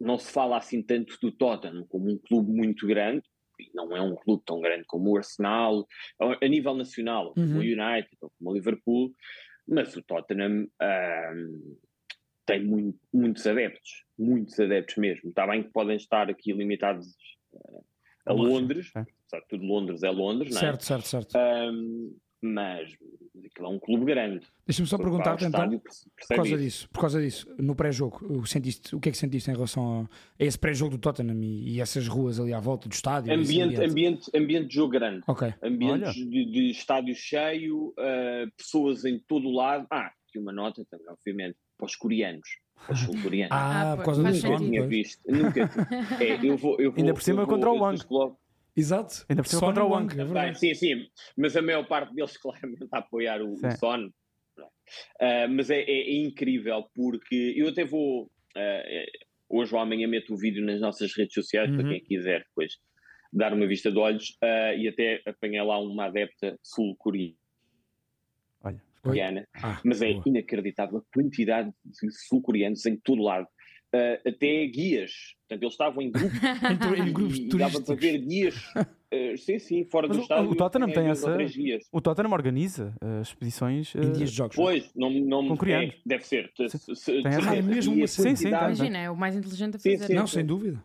não 0.00 0.16
se 0.18 0.30
fala 0.30 0.56
assim 0.56 0.80
tanto 0.82 1.18
do 1.20 1.32
Tottenham 1.32 1.84
como 1.88 2.08
um 2.08 2.16
clube 2.16 2.52
muito 2.52 2.86
grande, 2.86 3.22
e 3.22 3.37
não 3.74 3.96
é 3.96 4.00
um 4.00 4.14
clube 4.14 4.42
tão 4.44 4.60
grande 4.60 4.84
como 4.86 5.10
o 5.10 5.16
Arsenal, 5.16 5.86
a, 6.20 6.48
nível 6.48 6.74
nacional, 6.74 7.32
como 7.34 7.46
Uhum. 7.46 7.56
o 7.56 7.60
United, 7.60 8.16
ou 8.20 8.30
como 8.38 8.50
o 8.50 8.54
Liverpool, 8.54 9.12
mas 9.66 9.94
o 9.96 10.02
Tottenham 10.02 10.66
ah, 10.80 11.32
tem 12.46 12.64
muito- 12.64 12.98
muitos 13.12 13.46
adeptos, 13.46 14.04
muitos 14.18 14.58
adeptos 14.58 14.96
mesmo. 14.96 15.28
Está 15.30 15.46
bem 15.46 15.62
que 15.62 15.70
podem 15.70 15.96
estar 15.96 16.30
aqui 16.30 16.52
limitados 16.52 17.06
ah, 17.54 17.80
a 18.26 18.32
Londres, 18.32 18.90
é. 18.96 19.00
apesar 19.00 19.40
de 19.42 19.48
tudo 19.48 19.64
Londres 19.64 20.02
é 20.02 20.10
Londres, 20.10 20.50
não 20.54 20.58
é? 20.58 20.60
Certo, 20.60 20.84
certo, 20.84 21.06
certo. 21.06 21.36
Um, 21.36 22.16
mas 22.40 22.90
aquilo 23.46 23.66
é 23.66 23.70
um 23.70 23.78
clube 23.78 24.04
grande. 24.04 24.46
Deixa-me 24.66 24.86
só 24.88 24.96
perguntar-te 24.98 25.44
então, 25.44 25.60
percebe 25.60 25.82
por 26.28 26.36
causa 26.36 26.48
isso. 26.50 26.58
disso, 26.58 26.88
por 26.90 27.00
causa 27.00 27.20
disso, 27.22 27.54
no 27.58 27.74
pré-jogo, 27.74 28.24
o, 28.28 28.46
sentiste, 28.46 28.94
o 28.94 29.00
que 29.00 29.08
é 29.08 29.12
que 29.12 29.18
sentiste 29.18 29.50
em 29.50 29.54
relação 29.54 30.02
a, 30.02 30.42
a 30.42 30.44
esse 30.46 30.58
pré-jogo 30.58 30.92
do 30.92 30.98
Tottenham 30.98 31.42
e, 31.42 31.74
e 31.76 31.80
essas 31.80 32.06
ruas 32.06 32.38
ali 32.38 32.52
à 32.52 32.60
volta 32.60 32.88
do 32.88 32.92
estádio? 32.92 33.32
Ambiente, 33.32 33.82
ambiente, 33.82 34.30
ambiente 34.34 34.68
de 34.68 34.74
jogo 34.74 34.92
grande. 34.92 35.22
Ok. 35.26 35.52
Ambientes 35.62 36.08
Olha. 36.16 36.26
de, 36.30 36.44
de 36.50 36.70
estádio 36.70 37.14
cheio, 37.14 37.88
uh, 37.98 38.50
pessoas 38.56 39.04
em 39.04 39.18
todo 39.18 39.48
o 39.48 39.52
lado. 39.52 39.86
Ah, 39.90 40.10
aqui 40.28 40.38
uma 40.38 40.52
nota 40.52 40.84
também, 40.90 41.06
obviamente, 41.08 41.56
para 41.76 41.86
os 41.86 41.96
coreanos. 41.96 42.48
Para 42.86 42.94
os 42.94 43.00
sul-coreanos. 43.00 43.50
Ah, 43.52 43.92
Ah, 43.92 43.96
por 43.96 44.04
causa 44.04 44.22
do 44.22 44.28
faz 44.28 44.42
nunca 44.44 44.56
tinha 44.64 44.86
visto. 44.86 45.20
Nunca. 45.26 45.70
É, 46.22 46.46
eu 46.46 46.56
vou, 46.56 46.78
eu 46.78 46.92
vou, 46.92 47.00
Ainda 47.00 47.12
por 47.14 47.22
cima 47.22 47.42
eu 47.42 47.46
vou- 47.46 47.54
contra 47.56 47.70
o 47.70 47.78
Wang. 47.78 47.98
Exato. 48.78 49.24
Ainda 49.28 49.42
por 49.42 49.48
cima 49.48 49.60
contra 49.62 49.84
o 49.84 49.90
Wang. 49.90 50.14
é 50.38 50.54
sim, 50.54 50.74
sim, 50.74 51.06
mas 51.36 51.56
a 51.56 51.62
maior 51.62 51.86
parte 51.86 52.14
deles 52.14 52.36
claramente 52.38 52.86
a 52.92 52.98
apoiar 52.98 53.42
o, 53.42 53.52
o. 53.52 53.70
Son. 53.78 54.10
Ah, 55.20 55.46
mas 55.48 55.70
é, 55.70 55.80
é- 55.80 56.10
é 56.10 56.16
incrível 56.16 56.84
porque 56.94 57.54
eu 57.56 57.68
até 57.68 57.84
vou 57.84 58.30
é, 58.56 59.06
hoje 59.48 59.74
ou 59.74 59.80
amanhã 59.80 60.06
meto 60.08 60.34
o 60.34 60.36
vídeo 60.36 60.64
nas 60.64 60.80
nossas 60.80 61.14
redes 61.16 61.34
sociais 61.34 61.70
para 61.70 61.82
Uhum. 61.82 61.88
quem 61.90 62.00
quiser 62.04 62.40
depois 62.44 62.76
dar 63.32 63.52
uma 63.52 63.66
vista 63.66 63.90
de 63.92 63.98
olhos 63.98 64.36
ah, 64.42 64.74
e 64.74 64.88
até 64.88 65.20
apanhei 65.26 65.60
lá 65.62 65.78
uma 65.78 66.06
adepta 66.06 66.58
sul-coreana. 66.62 67.34
Olha, 69.04 69.48
Ah, 69.62 69.80
Mas 69.84 70.02
é 70.02 70.12
boa. 70.12 70.22
inacreditável 70.26 70.98
a 70.98 71.02
quantidade 71.14 71.70
de 71.84 72.10
sul-coreanos 72.28 72.84
em 72.84 72.96
todo 72.96 73.22
lado. 73.22 73.46
Ah, 73.94 74.20
até 74.28 74.66
guias. 74.66 75.34
Portanto, 75.48 75.62
eles 75.62 75.72
estavam 75.72 76.02
em 76.02 76.10
grupos 76.10 76.38
Em, 76.98 77.08
em 77.08 77.12
grupos 77.12 77.38
e 77.38 77.48
dava 77.48 77.80
para 77.80 77.96
turísticos. 77.96 78.00
ver 78.00 78.18
guias. 78.18 78.54
ah, 78.76 78.86
sim, 79.38 79.58
sim, 79.58 79.84
fora 79.86 80.06
Mas 80.08 80.16
do 80.16 80.20
o- 80.20 80.22
estádio. 80.24 80.50
o 80.50 80.54
Tottenham 80.54 80.90
tem 80.92 81.06
essa-. 81.08 81.36
O 81.90 82.00
Tottenham 82.02 82.32
organiza 82.32 82.94
uh, 83.02 83.22
expedições. 83.22 83.94
uh, 83.94 83.98
Em 83.98 84.12
dias 84.12 84.30
de 84.30 84.36
jogos. 84.36 84.56
Pois, 84.56 84.90
não, 84.94 85.08
não 85.10 85.48
Com 85.48 85.56
coreanos. 85.56 85.94
é, 85.94 85.98
deve 86.04 86.26
ser. 86.26 86.52
Se- 86.54 86.68
se- 86.78 86.96
se- 86.96 87.22
Tem 87.22 87.32
Ah, 87.34 87.56
é 87.56 87.62
mesmo 87.62 87.94
a 87.94 87.96
uma- 87.96 88.06
sim, 88.06 88.36
sim. 88.36 88.48
Imagina, 88.48 88.98
é 88.98 89.10
o 89.10 89.16
mais 89.16 89.34
inteligente 89.34 89.76
a 89.76 89.78
Sim, 89.78 89.92
fazer. 89.92 90.06
sim. 90.08 90.14
Não, 90.14 90.26
sem 90.26 90.44
dúvida. 90.44 90.84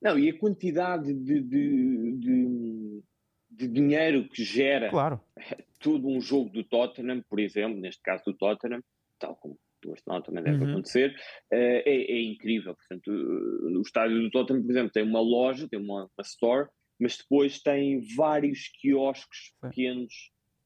Não, 0.00 0.16
e 0.16 0.30
a 0.30 0.38
quantidade 0.38 1.12
de, 1.12 1.40
de, 1.40 2.12
de, 2.18 3.02
de 3.50 3.66
dinheiro 3.68 4.28
que 4.28 4.44
gera 4.44 4.90
Claro. 4.90 5.20
todo 5.80 6.06
um 6.06 6.20
jogo 6.20 6.50
do 6.50 6.62
Tottenham, 6.62 7.20
por 7.28 7.40
exemplo, 7.40 7.80
neste 7.80 8.00
caso 8.02 8.22
do 8.26 8.32
Tottenham, 8.34 8.80
tal 9.18 9.34
como 9.34 9.58
do 9.86 9.92
Arsenal 9.92 10.22
também 10.22 10.42
deve 10.44 10.64
Uhum. 10.64 10.70
acontecer, 10.72 11.14
eh, 11.52 11.82
é, 11.86 12.12
é 12.12 12.22
incrível. 12.22 12.74
Portanto, 12.74 13.10
eh, 13.10 13.78
o 13.78 13.80
estádio 13.80 14.20
do 14.20 14.30
Tottenham, 14.30 14.62
por 14.62 14.70
exemplo, 14.70 14.92
tem 14.92 15.02
uma 15.02 15.20
loja, 15.20 15.68
tem 15.68 15.80
uma, 15.80 16.02
uma 16.04 16.22
store, 16.22 16.68
mas 17.00 17.16
depois 17.16 17.60
tem 17.60 18.00
vários 18.16 18.68
quiosques 18.80 19.52
pequenos 19.60 20.12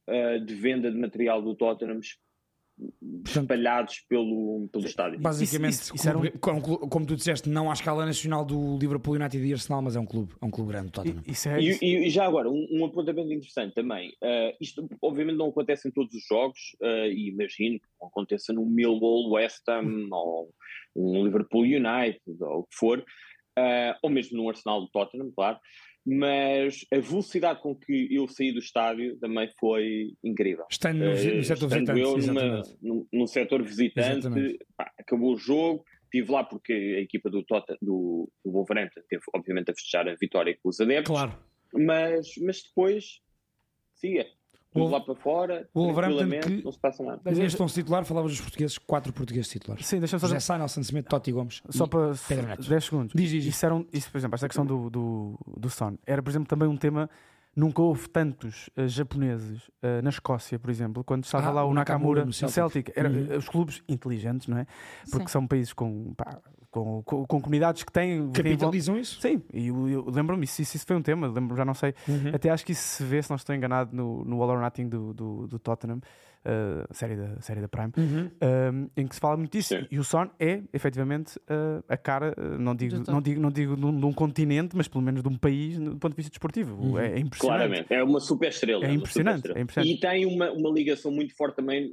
eh, 0.08 0.38
de 0.38 0.54
venda 0.54 0.90
de 0.90 0.98
material 0.98 1.42
do 1.42 1.54
Tottenham 1.54 2.00
espalhados 3.26 4.00
pelo, 4.08 4.68
pelo 4.72 4.84
estádio. 4.86 5.20
Basicamente, 5.20 5.72
Isso- 5.74 5.94
isso- 5.94 6.08
um- 6.10 6.38
como, 6.40 6.78
como 6.88 7.06
tu 7.06 7.16
disseste, 7.16 7.48
não 7.48 7.70
à 7.70 7.72
escala 7.74 8.06
nacional 8.06 8.44
do 8.44 8.78
Liverpool 8.78 9.14
United 9.14 9.44
e 9.44 9.52
Arsenal, 9.52 9.82
mas 9.82 9.96
é 9.96 10.00
um 10.00 10.06
clube, 10.06 10.32
é 10.40 10.44
um 10.44 10.50
clube 10.50 10.70
grande, 10.72 10.90
Tottenham. 10.90 11.22
É. 11.26 11.28
E, 11.28 11.32
isso- 11.32 11.48
e- 11.84 12.06
e 12.06 12.10
já 12.10 12.26
agora, 12.26 12.48
um, 12.50 12.66
um 12.70 12.84
apontamento 12.84 13.32
interessante 13.32 13.74
também. 13.74 14.10
Uh, 14.22 14.56
isto, 14.60 14.88
obviamente, 15.02 15.36
não 15.36 15.48
acontece 15.48 15.88
em 15.88 15.90
todos 15.90 16.14
os 16.14 16.24
jogos, 16.26 16.58
uh, 16.82 17.06
e 17.06 17.28
imagino 17.30 17.78
que 17.78 17.86
não 18.00 18.08
aconteça 18.08 18.52
no 18.52 18.64
Millwall, 18.66 19.30
West 19.32 19.68
Ham, 19.68 20.08
ou 20.12 20.50
um 20.96 21.24
Liverpool 21.24 21.62
United, 21.62 22.20
ou 22.40 22.60
o 22.60 22.64
que 22.64 22.76
for, 22.76 22.98
uh, 23.00 23.94
ou 24.02 24.10
mesmo 24.10 24.36
no 24.36 24.48
Arsenal 24.48 24.80
do 24.80 24.88
Tottenham, 24.88 25.30
claro. 25.34 25.58
Mas 26.06 26.86
a 26.92 26.98
velocidade 26.98 27.60
com 27.60 27.74
que 27.74 28.08
eu 28.10 28.26
saí 28.26 28.52
do 28.52 28.58
estádio 28.58 29.18
também 29.18 29.50
foi 29.58 30.14
incrível. 30.24 30.64
Estando 30.70 31.04
no, 31.04 31.10
Uh, 31.10 31.36
no 31.36 31.44
setor 31.44 31.66
estando 31.66 31.94
visitante, 31.94 32.00
eu 32.00 32.34
numa, 32.34 32.62
no, 32.80 33.08
no 33.12 33.26
setor 33.26 33.62
visitante, 33.62 34.58
pá, 34.76 34.90
acabou 34.98 35.34
o 35.34 35.38
jogo, 35.38 35.84
estive 36.04 36.32
lá 36.32 36.42
porque 36.42 36.72
a 36.72 37.00
equipa 37.00 37.30
do, 37.30 37.44
Tottenham, 37.44 37.78
do, 37.82 38.30
do 38.44 38.50
Wolverhampton 38.50 39.00
teve, 39.08 39.22
obviamente, 39.34 39.70
a 39.70 39.74
festejar 39.74 40.08
a 40.08 40.14
vitória 40.14 40.56
com 40.62 40.70
os 40.70 40.80
adeptos 40.80 41.12
Claro. 41.12 41.38
mas, 41.72 42.28
mas 42.40 42.62
depois 42.62 43.20
siga. 43.94 44.26
Tudo 44.72 44.82
Wolver- 44.82 44.98
lá 45.00 45.04
para 45.04 45.14
fora, 45.16 45.68
o 45.74 45.92
tranquilamente, 45.92 46.46
que- 46.46 46.62
não 46.64 46.70
se 46.70 46.78
passa 46.78 47.02
nada. 47.02 47.20
Neste 47.30 47.60
11 47.60 47.74
titular, 47.74 48.04
falavas 48.04 48.30
dos 48.30 48.40
portugueses, 48.40 48.78
quatro 48.78 49.12
portugueses 49.12 49.50
titulares. 49.50 49.84
Sim, 49.86 49.98
deixa-me 49.98 50.20
só 50.20 50.28
José 50.28 50.38
Sá, 50.40 50.56
Nelson 50.56 50.82
Semedo, 50.84 51.08
Totti 51.08 51.32
Gomes. 51.32 51.60
Só 51.70 51.86
e 51.86 51.88
para 51.88 52.12
Pedro 52.28 52.46
Neto. 52.46 52.68
10 52.68 52.84
segundos. 52.84 53.12
Diz, 53.14 53.30
diz. 53.30 53.44
Isso, 53.46 53.66
era 53.66 53.74
um- 53.74 53.84
isso, 53.92 54.10
por 54.10 54.18
exemplo, 54.18 54.34
esta 54.36 54.46
questão 54.48 54.64
do, 54.64 54.88
do, 54.88 55.38
do 55.56 55.68
Son 55.68 55.96
era, 56.06 56.22
por 56.22 56.30
exemplo, 56.30 56.46
também 56.48 56.68
um 56.68 56.76
tema. 56.76 57.10
Nunca 57.56 57.82
houve 57.82 58.08
tantos 58.08 58.70
eh, 58.76 58.86
japoneses 58.86 59.68
eh, 59.82 60.00
na 60.02 60.10
Escócia, 60.10 60.56
por 60.56 60.70
exemplo, 60.70 61.02
quando 61.02 61.24
estava 61.24 61.48
Ah, 61.48 61.50
lá 61.50 61.64
o 61.64 61.70
o 61.70 61.74
Nakamura, 61.74 61.96
Nakamura 61.98 62.20
no 62.20 62.26
no 62.28 62.32
Celtic. 62.32 62.54
Celtic. 62.54 62.92
Era, 62.96 63.10
Uhum. 63.10 63.26
eh, 63.28 63.36
Os 63.36 63.48
clubes 63.48 63.82
inteligentes, 63.88 64.46
não 64.46 64.56
é? 64.56 64.66
Porque 65.10 65.26
Sim. 65.26 65.32
são 65.32 65.46
países 65.48 65.72
com, 65.72 66.14
pá, 66.14 66.38
com, 66.70 67.02
com, 67.02 67.26
com 67.26 67.40
comunidades 67.40 67.82
que 67.82 67.92
têm. 67.92 68.30
Capitalizam 68.30 68.96
isso? 68.96 69.20
Sim, 69.20 69.42
e 69.52 69.68
eu, 69.68 69.88
eu 69.88 70.04
lembro-me, 70.08 70.44
isso, 70.44 70.62
isso 70.62 70.86
foi 70.86 70.96
um 70.96 71.02
tema, 71.02 71.26
lembro 71.26 71.56
já 71.56 71.64
não 71.64 71.74
sei. 71.74 71.94
Uhum. 72.06 72.32
Até 72.34 72.50
acho 72.50 72.64
que 72.64 72.72
isso 72.72 72.82
se 72.82 73.04
vê, 73.04 73.22
se 73.22 73.30
não 73.30 73.36
estou 73.36 73.54
enganado, 73.54 73.94
no, 73.94 74.24
no 74.24 74.42
All 74.42 74.50
or 74.50 74.60
Nothing 74.60 74.88
do, 74.88 75.12
do, 75.12 75.46
do 75.46 75.58
Tottenham, 75.58 76.00
a 76.44 76.94
série 76.94 77.16
da, 77.16 77.40
série 77.40 77.60
da 77.60 77.68
Prime, 77.68 77.92
Uhum. 77.96 78.30
um, 78.42 78.90
em 78.96 79.06
que 79.06 79.14
se 79.14 79.20
fala 79.20 79.36
muito 79.36 79.52
disso. 79.52 79.68
Sim. 79.76 79.86
E 79.90 79.98
o 79.98 80.04
Son 80.04 80.28
é, 80.38 80.62
efetivamente, 80.72 81.36
uh, 81.40 81.84
a 81.88 81.96
cara, 81.96 82.34
uh, 82.38 82.58
não 82.58 82.74
digo, 82.74 83.02
não 83.10 83.20
digo, 83.20 83.40
não 83.40 83.50
digo 83.50 83.76
de, 83.76 83.84
um, 83.86 83.98
de 84.00 84.06
um 84.06 84.12
continente, 84.12 84.76
mas 84.76 84.88
pelo 84.88 85.02
menos 85.04 85.22
de 85.22 85.28
um 85.28 85.36
país, 85.36 85.78
do 85.78 85.96
ponto 85.98 86.10
de 86.12 86.16
vista 86.16 86.30
desportivo. 86.30 86.74
Uhum. 86.76 86.98
É, 86.98 87.12
é 87.12 87.18
impressionante. 87.18 87.38
Claramente, 87.58 87.92
é 87.94 88.02
uma 88.02 88.20
super 88.20 88.48
estrela. 88.48 88.84
É 88.86 88.92
impressionante, 88.92 89.36
superestrela. 89.36 89.58
é 89.58 89.62
impressionante. 89.62 89.96
E 89.96 90.00
tem 90.00 90.26
uma, 90.26 90.50
uma 90.52 90.70
ligação 90.70 91.10
muito 91.12 91.34
forte 91.36 91.56
também 91.56 91.90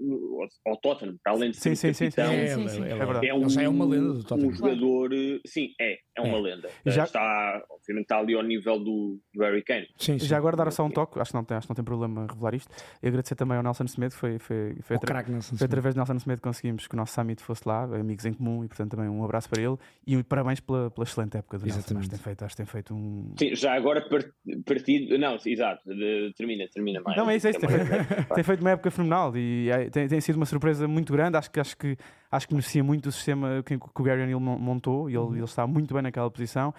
ao, 0.65 0.77
Tottenham, 0.77 1.15
para 1.23 1.33
além 1.33 1.51
de 1.51 1.57
ser 1.57 1.75
Sim, 1.75 1.89
o 1.89 1.93
sim, 1.93 1.93
sim, 1.93 2.15
capitão. 2.15 2.33
É, 2.33 2.47
sim, 2.55 2.67
sim. 2.69 2.83
é, 2.83 2.91
É 2.91 2.95
verdade. 3.05 3.27
É 3.27 3.33
um, 3.33 3.47
é 3.59 3.69
uma 3.69 3.85
lenda 3.85 4.13
do 4.13 4.19
um 4.19 4.23
Tottenham. 4.23 4.53
jogador, 4.53 5.13
eh, 5.13 5.39
sim, 5.45 5.69
é, 5.79 5.97
é 6.17 6.21
uma 6.21 6.37
É. 6.37 6.41
lenda. 6.41 6.69
Já- 6.85 7.03
Está, 7.03 7.63
obviamente, 7.71 8.03
está 8.05 8.17
ali 8.19 8.33
ao 8.35 8.43
nível 8.43 8.79
do, 8.79 9.19
do 9.33 9.41
Harry 9.43 9.63
Kane. 9.63 9.87
Sim, 9.97 10.17
sim. 10.19 10.25
Já 10.25 10.37
agora 10.37 10.55
dar 10.55 10.71
só 10.71 10.83
um 10.85 10.89
toque, 10.89 11.19
acho 11.19 11.31
que 11.31 11.37
não 11.37 11.43
tem, 11.43 11.57
acho 11.57 11.67
que 11.67 11.71
não 11.71 11.75
tem 11.75 11.85
problema 11.85 12.27
revelar 12.29 12.53
isto. 12.55 12.73
E 13.01 13.07
agradecer 13.07 13.35
também 13.35 13.57
ao 13.57 13.63
Nelson 13.63 13.87
Semedo, 13.87 14.13
foi, 14.13 14.36
foi, 14.39 14.75
foi, 14.81 14.95
O 14.95 14.97
atra- 14.99 15.23
foi 15.23 15.65
através 15.65 15.93
de 15.95 15.99
Nelson 15.99 16.19
Semedo 16.19 16.41
que 16.41 16.47
conseguimos 16.47 16.87
que 16.87 16.93
o 16.93 16.97
nosso 16.97 17.13
summit 17.13 17.41
fosse 17.43 17.61
lá, 17.67 17.83
amigos 17.83 18.25
em 18.25 18.33
comum, 18.33 18.63
e 18.63 18.67
portanto 18.67 18.91
também 18.91 19.09
um 19.09 19.23
abraço 19.23 19.49
para 19.49 19.61
ele 19.61 19.77
e 20.05 20.21
parabéns 20.23 20.59
pela, 20.59 20.89
pela 20.91 21.03
excelente 21.05 21.37
época 21.37 21.57
do 21.57 21.65
Nelson. 21.65 21.79
Acho 21.79 21.87
Exatamente. 21.87 22.09
que 22.09 22.15
tem 22.15 22.23
feito, 22.23 22.45
acho 22.45 22.53
que 22.55 22.57
tem 22.57 22.65
feito 22.65 22.93
um. 22.93 23.33
Sim, 23.37 23.55
já 23.55 23.73
agora 23.73 24.01
par- 24.09 24.25
partido. 24.65 25.17
Não, 25.17 25.37
exato, 25.45 25.81
de- 25.87 26.33
termina, 26.37 26.65
termina 26.73 27.01
mais. 27.01 27.17
Não, 27.17 27.29
é 27.29 27.35
isso, 27.35 27.47
é 27.47 27.51
isso. 27.51 27.59
Tem 27.59 27.69
uma 27.69 27.85
feito, 27.85 28.27
tem 28.35 28.43
feito 28.43 28.61
uma 28.61 28.71
época 28.71 28.91
fenomenal 28.91 29.35
e 29.37 29.69
é, 29.69 29.89
tem, 29.89 30.07
tem 30.07 30.21
sido 30.21 30.35
uma 30.37 30.45
surpresa 30.45 30.87
muito 30.87 31.11
grande. 31.13 31.37
Acho 31.37 31.49
que, 31.51 31.59
acho 31.59 31.77
que, 31.77 31.97
acho 32.31 32.47
que 32.47 32.53
beneficia 32.53 32.83
muito 32.83 33.07
o 33.09 33.11
sistema 33.11 33.63
que, 33.65 33.77
que 33.77 34.01
o 34.01 34.03
Gary 34.03 34.21
O'Neill 34.23 34.39
mon- 34.39 34.57
montou 34.59 35.09
e 35.09 35.17
Uhum. 35.17 35.27
ele, 35.29 35.37
ele 35.39 35.45
está 35.45 35.65
muito 35.67 35.93
bem 35.93 36.03
naquela 36.03 36.29
posição. 36.29 36.73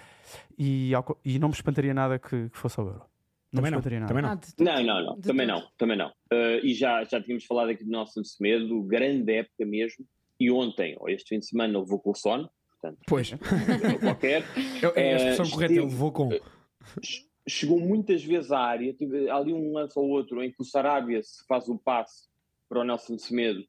E, 0.59 0.93
e 1.25 1.39
não 1.39 1.49
me 1.49 1.55
espantaria 1.55 1.95
nada 1.95 2.19
que, 2.19 2.49
que 2.49 2.59
fosse 2.59 2.79
ao 2.81 2.87
Euro. 2.87 3.03
Não 3.53 3.63
Também 3.63 3.71
me 3.71 4.01
não, 4.01 4.07
também 4.07 4.23
não. 4.23 4.31
Ah. 4.31 4.41
Não, 4.59 4.83
não, 4.83 5.05
não, 5.05 5.21
também 5.21 5.47
não, 5.47 5.69
também 5.79 5.97
não. 5.97 6.09
Uh, 6.31 6.61
e 6.63 6.75
já, 6.75 7.03
já 7.05 7.21
tínhamos 7.21 7.47
falado 7.47 7.71
aqui 7.71 7.83
do 7.83 7.91
Nelson 7.91 8.23
Semedo, 8.23 8.83
grande 8.83 9.33
época 9.33 9.65
mesmo. 9.65 10.05
E 10.39 10.51
ontem, 10.51 10.97
ou 11.01 11.09
este 11.09 11.31
fim 11.31 11.39
de 11.39 11.47
semana, 11.47 11.79
levou 11.79 11.99
com 11.99 12.11
o 12.11 12.15
sono, 12.15 12.49
portanto, 12.71 13.01
Pois, 13.07 13.31
não 13.33 13.39
qualquer. 13.99 14.43
é, 14.95 15.01
é 15.01 15.13
a 15.13 15.17
expressão 15.17 15.47
Eh, 15.47 15.51
correta, 15.51 15.73
ele 15.73 15.81
levou 15.81 16.13
com. 16.13 16.29
Chegou 17.49 17.81
muitas 17.81 18.23
vezes 18.23 18.53
à 18.53 18.61
área, 18.61 18.93
tive 18.93 19.31
ali 19.31 19.55
um 19.55 19.73
lance 19.73 19.99
ou 19.99 20.07
outro 20.09 20.43
em 20.43 20.53
que 20.53 20.61
o 20.61 20.65
Sarabia 20.65 21.23
se 21.23 21.45
faz 21.47 21.67
o 21.69 21.79
passe 21.79 22.29
para 22.69 22.81
o 22.81 22.85
Nelson 22.85 23.17
Semedo, 23.17 23.65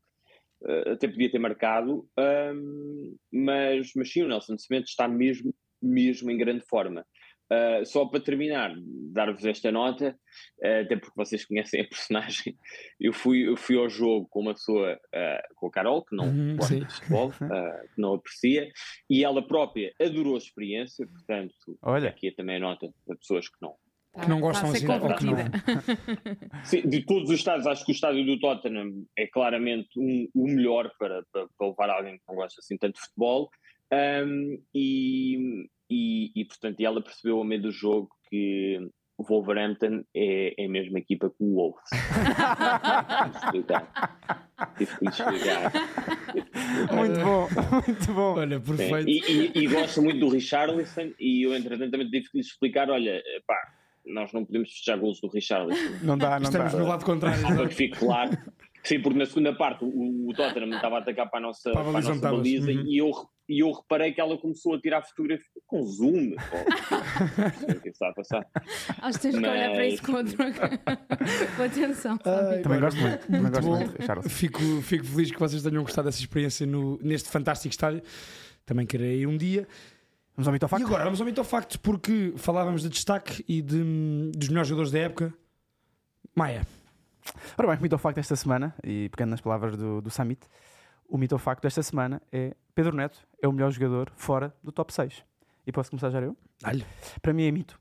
uh, 0.61 0.91
até 0.91 1.07
podia 1.07 1.31
ter 1.31 1.39
marcado, 1.39 2.05
um, 2.53 3.15
mas, 3.31 3.91
mas 3.95 4.11
sim, 4.11 4.23
o 4.23 4.27
Nelson 4.27 4.57
Semedo 4.57 4.85
está 4.85 5.07
mesmo, 5.07 5.55
mesmo 5.81 6.29
em 6.29 6.37
grande 6.37 6.65
forma. 6.65 7.05
Uh, 7.51 7.83
só 7.83 8.05
para 8.05 8.19
terminar, 8.19 8.73
dar-vos 9.11 9.43
esta 9.43 9.71
nota, 9.71 10.15
uh, 10.63 10.81
até 10.85 10.95
porque 10.95 11.15
vocês 11.15 11.43
conhecem 11.45 11.81
a 11.81 11.87
personagem, 11.87 12.55
eu 12.99 13.11
fui, 13.11 13.47
eu 13.47 13.57
fui 13.57 13.75
ao 13.75 13.89
jogo 13.89 14.27
com 14.29 14.41
uma 14.41 14.53
pessoa, 14.53 14.93
uh, 14.93 15.55
com 15.55 15.65
a 15.67 15.71
Carol, 15.71 16.05
que 16.05 16.15
não 16.15 16.27
Uhum, 16.27 16.55
gosta 16.57 16.75
sim. 16.75 16.85
de 16.85 16.93
futebol, 16.93 17.29
uh, 17.29 17.89
que 17.95 17.99
não 18.01 18.13
aprecia, 18.13 18.69
e 19.09 19.23
ela 19.23 19.41
própria 19.47 19.91
adorou 19.99 20.35
a 20.35 20.37
experiência, 20.37 21.07
portanto, 21.07 21.55
Olha, 21.81 22.09
aqui 22.09 22.27
é 22.27 22.31
também 22.31 22.57
a 22.57 22.59
nota 22.59 22.87
para 23.05 23.15
pessoas 23.17 23.47
que 23.49 23.57
não. 23.61 23.73
Tá- 24.13 24.21
Que 24.23 24.29
não 24.29 24.39
gostam 24.41 24.69
assim, 24.71 24.87
ou 24.87 25.15
que 25.15 25.25
não. 25.25 25.35
Sim, 26.65 26.81
de 26.87 27.03
todos 27.05 27.29
os 27.29 27.35
estádios, 27.37 27.65
acho 27.67 27.85
que 27.85 27.91
o 27.91 27.93
estádio 27.93 28.25
do 28.25 28.39
Tottenham 28.39 29.05
é 29.17 29.25
claramente 29.27 29.89
um- 29.97 30.27
o 30.35 30.45
melhor 30.47 30.91
para, 30.99 31.23
para, 31.31 31.47
para 31.57 31.67
levar 31.67 31.89
alguém 31.89 32.17
que 32.17 32.23
não 32.27 32.35
gosta 32.35 32.59
assim 32.59 32.77
tanto 32.77 32.95
de 32.95 33.01
futebol. 33.01 33.49
Um, 33.91 34.61
e, 34.73 35.67
e, 35.89 36.31
e, 36.35 36.45
portanto, 36.45 36.79
ela 36.81 37.01
percebeu 37.01 37.37
ao 37.37 37.43
meio 37.43 37.61
do 37.61 37.71
jogo 37.71 38.09
que 38.29 38.77
o 39.17 39.23
Wolverhampton 39.23 40.03
é, 40.15 40.53
é 40.61 40.65
a 40.65 40.69
mesma 40.69 40.99
equipa 40.99 41.29
que 41.29 41.43
o 41.43 41.55
Wolves. 41.55 41.83
Tive 41.89 43.17
que 43.17 43.23
lhe 43.25 43.35
explicar. 43.35 44.17
Tive 44.77 44.97
que 44.97 45.03
lhe 45.05 45.09
explicar. 45.11 45.71
muito 46.93 47.19
bom, 47.19 47.47
muito 47.85 48.13
bom. 48.13 48.33
Olha, 48.39 48.59
perfeito. 48.59 49.09
E, 49.09 49.51
e, 49.57 49.63
e 49.63 49.67
gosta 49.67 50.01
muito 50.01 50.19
do 50.19 50.29
Richarlison 50.29 51.11
e 51.19 51.45
eu 51.45 51.55
entretanto 51.55 51.91
também 51.91 52.09
tive 52.09 52.29
que 52.29 52.37
lhe 52.37 52.41
explicar, 52.41 52.89
olha, 52.89 53.21
pá, 53.45 53.55
nós 54.05 54.31
não 54.31 54.45
podemos 54.45 54.69
festejar 54.71 54.97
gols 54.99 55.19
do 55.19 55.27
Richarlison. 55.27 55.99
Não 56.01 56.17
dá, 56.17 56.39
não 56.39 56.43
Estamos 56.49 56.71
dá. 56.73 56.79
no 56.79 56.87
lado 56.87 57.03
contrário. 57.05 57.41
Para 57.41 57.55
não 57.55 57.63
é? 57.65 57.67
que 57.67 57.75
fique 57.75 57.97
claro. 57.99 58.37
Sim, 58.83 59.01
porque 59.01 59.19
na 59.19 59.25
segunda 59.25 59.53
parte 59.53 59.83
o, 59.83 60.29
o 60.29 60.33
Tottenham 60.33 60.73
estava 60.75 60.95
a 60.95 60.99
atacar 60.99 61.29
para 61.29 61.39
a 61.39 61.41
nossa, 61.41 61.71
Para 61.71 61.81
a 61.81 61.83
para 61.83 61.89
a 61.89 61.93
baliza 61.93 62.07
nossa 62.09 62.15
estavas. 62.19 62.37
baliza 62.39 62.71
Uhum. 62.71 62.87
e, 62.87 62.97
eu, 62.97 63.11
e 63.49 63.59
eu 63.59 63.71
reparei 63.71 64.13
que 64.13 64.21
ela 64.21 64.37
começou 64.37 64.75
a 64.75 64.79
tirar 64.79 65.01
fotografia 65.01 65.61
com 65.65 65.83
zoom. 65.83 66.35
Pô, 67.65 67.71
o 67.71 67.81
que 67.81 67.89
está 67.89 68.09
a 68.09 68.13
passar? 68.13 68.47
Acho 69.01 69.17
que 69.17 69.23
tens 69.23 69.39
que 69.39 69.47
olhar 69.47 69.71
para 69.71 69.87
isso 69.87 70.03
com, 70.03 70.11
outro... 70.11 70.37
com 71.57 71.63
atenção. 71.63 72.19
sabe? 72.23 72.61
Também 72.61 72.79
gosto 72.79 73.01
muito. 73.01 73.25
Também 73.25 73.41
Muito 73.41 73.53
gosto 73.55 73.69
muito, 73.69 73.97
Richard. 73.97 74.29
Fico, 74.29 74.81
fico 74.83 75.03
feliz 75.03 75.31
que 75.31 75.39
vocês 75.39 75.63
tenham 75.63 75.81
gostado 75.81 76.07
dessa 76.07 76.19
experiência 76.19 76.67
no, 76.67 76.99
neste 77.01 77.27
fantástico 77.27 77.71
estádio. 77.73 78.03
Também 78.67 78.85
queria 78.85 79.15
ir 79.15 79.25
um 79.25 79.35
dia. 79.35 79.67
Vamos 80.35 80.47
ao 80.47 80.53
mito 80.53 80.67
ao 80.71 80.79
E 80.79 80.83
agora 80.83 81.03
vamos 81.03 81.19
ao 81.19 81.25
mito 81.25 81.41
ao 81.41 81.45
facto, 81.45 81.79
porque 81.79 82.33
falávamos 82.37 82.83
de 82.83 82.89
destaque 82.89 83.43
e 83.47 83.63
de, 83.63 84.31
dos 84.31 84.47
melhores 84.47 84.67
jogadores 84.67 84.91
da 84.91 84.99
época. 84.99 85.33
Maia. 86.35 86.67
Ora 87.57 87.69
bem, 87.69 87.77
o 87.77 87.81
mito 87.81 87.95
ao 87.95 87.99
facto 87.99 88.17
desta 88.17 88.35
semana, 88.35 88.75
e 88.83 89.09
pegando 89.09 89.31
nas 89.31 89.41
palavras 89.41 89.75
do, 89.75 90.01
do 90.01 90.09
Summit, 90.11 90.39
o 91.07 91.17
mito 91.17 91.33
ao 91.33 91.39
facto 91.39 91.63
desta 91.63 91.81
semana 91.81 92.21
é 92.31 92.55
Pedro 92.79 92.95
Neto 92.95 93.19
é 93.41 93.45
o 93.47 93.51
melhor 93.51 93.69
jogador 93.71 94.09
fora 94.15 94.53
do 94.63 94.71
top 94.71 94.93
6. 94.93 95.21
E 95.67 95.71
posso 95.73 95.89
começar 95.89 96.09
já 96.11 96.21
eu? 96.21 96.37
Para 97.21 97.33
mim 97.33 97.43
é 97.43 97.51
mito. 97.51 97.77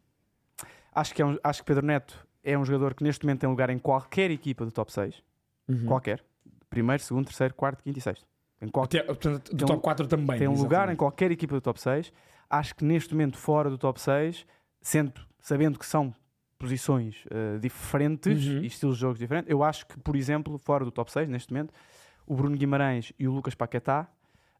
Acho 0.92 1.14
que, 1.14 1.22
é 1.22 1.24
um- 1.24 1.38
acho 1.44 1.60
que 1.62 1.66
Pedro 1.66 1.86
Neto 1.86 2.26
é 2.42 2.58
um 2.58 2.64
jogador 2.64 2.94
que 2.94 3.04
neste 3.04 3.24
momento 3.24 3.38
tem 3.42 3.48
lugar 3.48 3.70
em 3.70 3.78
qualquer 3.78 4.28
equipa 4.32 4.64
do 4.64 4.72
top 4.72 4.92
6. 4.92 5.22
Uhum. 5.68 5.86
Qualquer. 5.86 6.24
Primeiro, 6.68 7.00
segundo, 7.00 7.26
terceiro, 7.26 7.54
quarto, 7.54 7.80
quinto 7.84 7.96
e 7.96 8.02
sexto. 8.02 8.26
Em 8.60 8.66
qualquer, 8.66 9.06
portanto, 9.06 9.54
do 9.54 9.64
um- 9.64 9.68
top 9.68 9.82
4 9.82 10.06
também. 10.08 10.36
tem 10.36 10.48
um 10.48 10.56
lugar 10.60 10.88
em 10.92 10.96
qualquer 10.96 11.30
equipa 11.30 11.54
do 11.54 11.60
top 11.60 11.80
6. 11.80 12.12
Acho 12.50 12.74
que 12.74 12.84
neste 12.84 13.14
momento, 13.14 13.38
fora 13.38 13.70
do 13.70 13.78
top 13.78 14.00
6, 14.00 14.44
sendo, 14.80 15.12
sabendo 15.38 15.78
que 15.78 15.86
são 15.86 16.12
posições 16.58 17.24
eh, 17.30 17.58
diferentes 17.58 18.44
Uhum. 18.48 18.62
e 18.62 18.66
estilos 18.66 18.96
de 18.96 19.02
jogos 19.02 19.20
diferentes, 19.20 19.48
eu 19.48 19.62
acho 19.62 19.86
que, 19.86 19.96
por 20.00 20.16
exemplo, 20.16 20.58
fora 20.58 20.84
do 20.84 20.90
top 20.90 21.12
6, 21.12 21.28
neste 21.28 21.52
momento, 21.52 21.72
o 22.26 22.34
Bruno 22.34 22.56
Guimarães 22.56 23.12
e 23.16 23.28
o 23.28 23.32
Lucas 23.32 23.54
Paquetá 23.54 24.08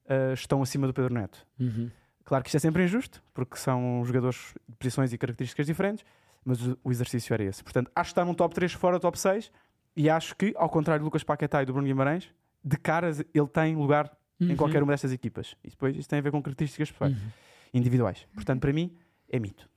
eh, 0.08 0.32
estão 0.32 0.62
acima 0.62 0.86
do 0.86 0.94
Pedro 0.94 1.12
Neto. 1.14 1.46
Uhum. 1.60 1.90
Claro 2.24 2.42
que 2.44 2.48
isto 2.48 2.56
é 2.56 2.60
sempre 2.60 2.84
injusto, 2.84 3.22
porque 3.32 3.56
são 3.56 4.02
jogadores 4.04 4.54
de 4.68 4.76
posições 4.76 5.12
e 5.12 5.18
características 5.18 5.66
diferentes, 5.66 6.04
mas 6.44 6.58
o 6.84 6.90
exercício 6.90 7.32
era 7.34 7.42
esse. 7.44 7.62
Portanto, 7.62 7.90
acho 7.94 8.08
que 8.08 8.12
está 8.12 8.24
num 8.24 8.34
top 8.34 8.54
3 8.54 8.72
fora 8.72 8.98
do 8.98 9.00
top 9.02 9.18
6 9.18 9.50
e 9.96 10.08
acho 10.10 10.34
que, 10.36 10.52
ao 10.56 10.68
contrário 10.68 11.02
do 11.02 11.04
Lucas 11.06 11.22
Paquetá 11.24 11.62
e 11.62 11.66
do 11.66 11.72
Bruno 11.72 11.86
Guimarães, 11.88 12.28
de 12.64 12.76
caras 12.76 13.20
ele 13.34 13.46
tem 13.48 13.76
lugar 13.76 14.10
em 14.40 14.50
Uhum. 14.50 14.56
qualquer 14.56 14.82
uma 14.82 14.92
destas 14.92 15.12
equipas. 15.12 15.56
E 15.64 15.70
depois 15.70 15.96
isso 15.96 16.08
tem 16.08 16.18
a 16.18 16.22
ver 16.22 16.30
com 16.30 16.40
características 16.42 16.90
pessoais, 16.92 17.12
Uhum. 17.14 17.28
individuais. 17.74 18.26
Portanto, 18.34 18.60
para 18.60 18.72
mim, 18.72 18.96
é 19.28 19.38
mito. 19.38 19.68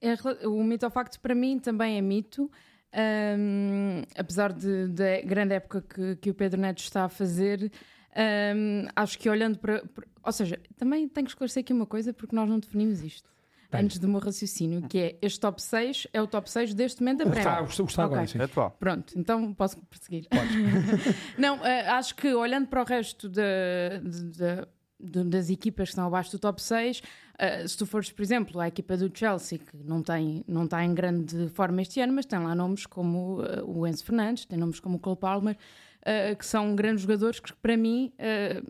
Em 0.00 0.14
rela- 0.14 0.48
o 0.48 0.62
mito 0.64 0.84
ao 0.84 0.90
facto 0.90 1.20
para 1.20 1.34
mim 1.34 1.58
também 1.58 1.98
é 1.98 2.00
mito. 2.00 2.50
Ahm, 2.92 4.02
apesar 4.16 4.52
da 4.52 5.20
grande 5.24 5.54
época 5.54 5.82
que, 5.82 6.16
que 6.16 6.30
o 6.30 6.34
Pedro 6.34 6.60
Neto 6.60 6.78
está 6.78 7.04
a 7.04 7.08
fazer, 7.08 7.70
ahm, 8.18 8.88
acho 8.96 9.18
que 9.18 9.30
olhando 9.30 9.58
para, 9.58 9.86
para- 9.86 10.06
Ou 10.24 10.32
seja, 10.32 10.58
também 10.76 11.08
tenho 11.08 11.24
que 11.26 11.30
esclarecer 11.30 11.60
aqui 11.62 11.72
uma 11.72 11.86
coisa 11.86 12.12
porque 12.12 12.34
nós 12.34 12.48
não 12.48 12.58
definimos 12.58 13.02
isto. 13.02 13.30
Bem. 13.70 13.82
Antes 13.82 13.98
do 13.98 14.08
meu 14.08 14.18
raciocínio, 14.18 14.80
que 14.88 14.98
é 14.98 15.18
este 15.20 15.38
top 15.40 15.60
6 15.60 16.06
é 16.14 16.22
o 16.22 16.26
top 16.26 16.50
6 16.50 16.72
deste 16.72 17.02
momento 17.02 17.18
da 17.18 17.24
O 17.28 17.32
que 17.32 17.38
está, 17.38 17.62
que 17.64 17.82
está 17.82 18.04
agora, 18.04 18.22
Ok. 18.22 18.32
sim. 18.32 18.38
É 18.38 18.44
atual. 18.44 18.70
Pronto, 18.80 19.12
então 19.18 19.52
posso 19.52 19.76
prosseguir. 19.84 20.26
não, 21.38 21.64
eh, 21.64 21.86
acho 21.90 22.14
que 22.14 22.32
olhando 22.34 22.66
para 22.68 22.80
o 22.82 22.84
resto 22.84 23.28
da- 23.28 23.98
de- 24.02 24.24
de- 24.30 24.66
de- 25.00 25.24
das 25.24 25.50
equipas 25.50 25.88
que 25.88 25.92
estão 25.92 26.06
abaixo 26.06 26.32
do 26.32 26.38
top 26.38 26.62
6, 26.62 27.02
eh, 27.38 27.68
se 27.68 27.76
tu 27.76 27.84
fores, 27.86 28.10
por 28.10 28.22
exemplo, 28.22 28.58
à 28.58 28.68
equipa 28.68 28.96
do 28.96 29.10
Chelsea, 29.16 29.58
que 29.58 29.76
não, 29.84 30.02
tem, 30.02 30.42
não 30.48 30.64
está 30.64 30.82
em 30.82 30.94
grande 30.94 31.48
forma 31.50 31.82
este 31.82 32.00
ano, 32.00 32.14
mas 32.14 32.24
tem 32.26 32.38
lá 32.38 32.54
nomes 32.54 32.86
como 32.86 33.42
eh, 33.44 33.62
o 33.64 33.86
Enzo 33.86 34.02
Fernandes, 34.04 34.46
tem 34.46 34.58
nomes 34.58 34.80
como 34.80 34.96
o 34.96 34.98
Cole 34.98 35.16
Palmer, 35.18 35.56
eh, 36.04 36.34
que 36.34 36.44
são 36.46 36.74
grandes 36.74 37.02
jogadores 37.02 37.40
que, 37.40 37.52
para 37.54 37.76
mim, 37.76 38.12
eh, 38.18 38.62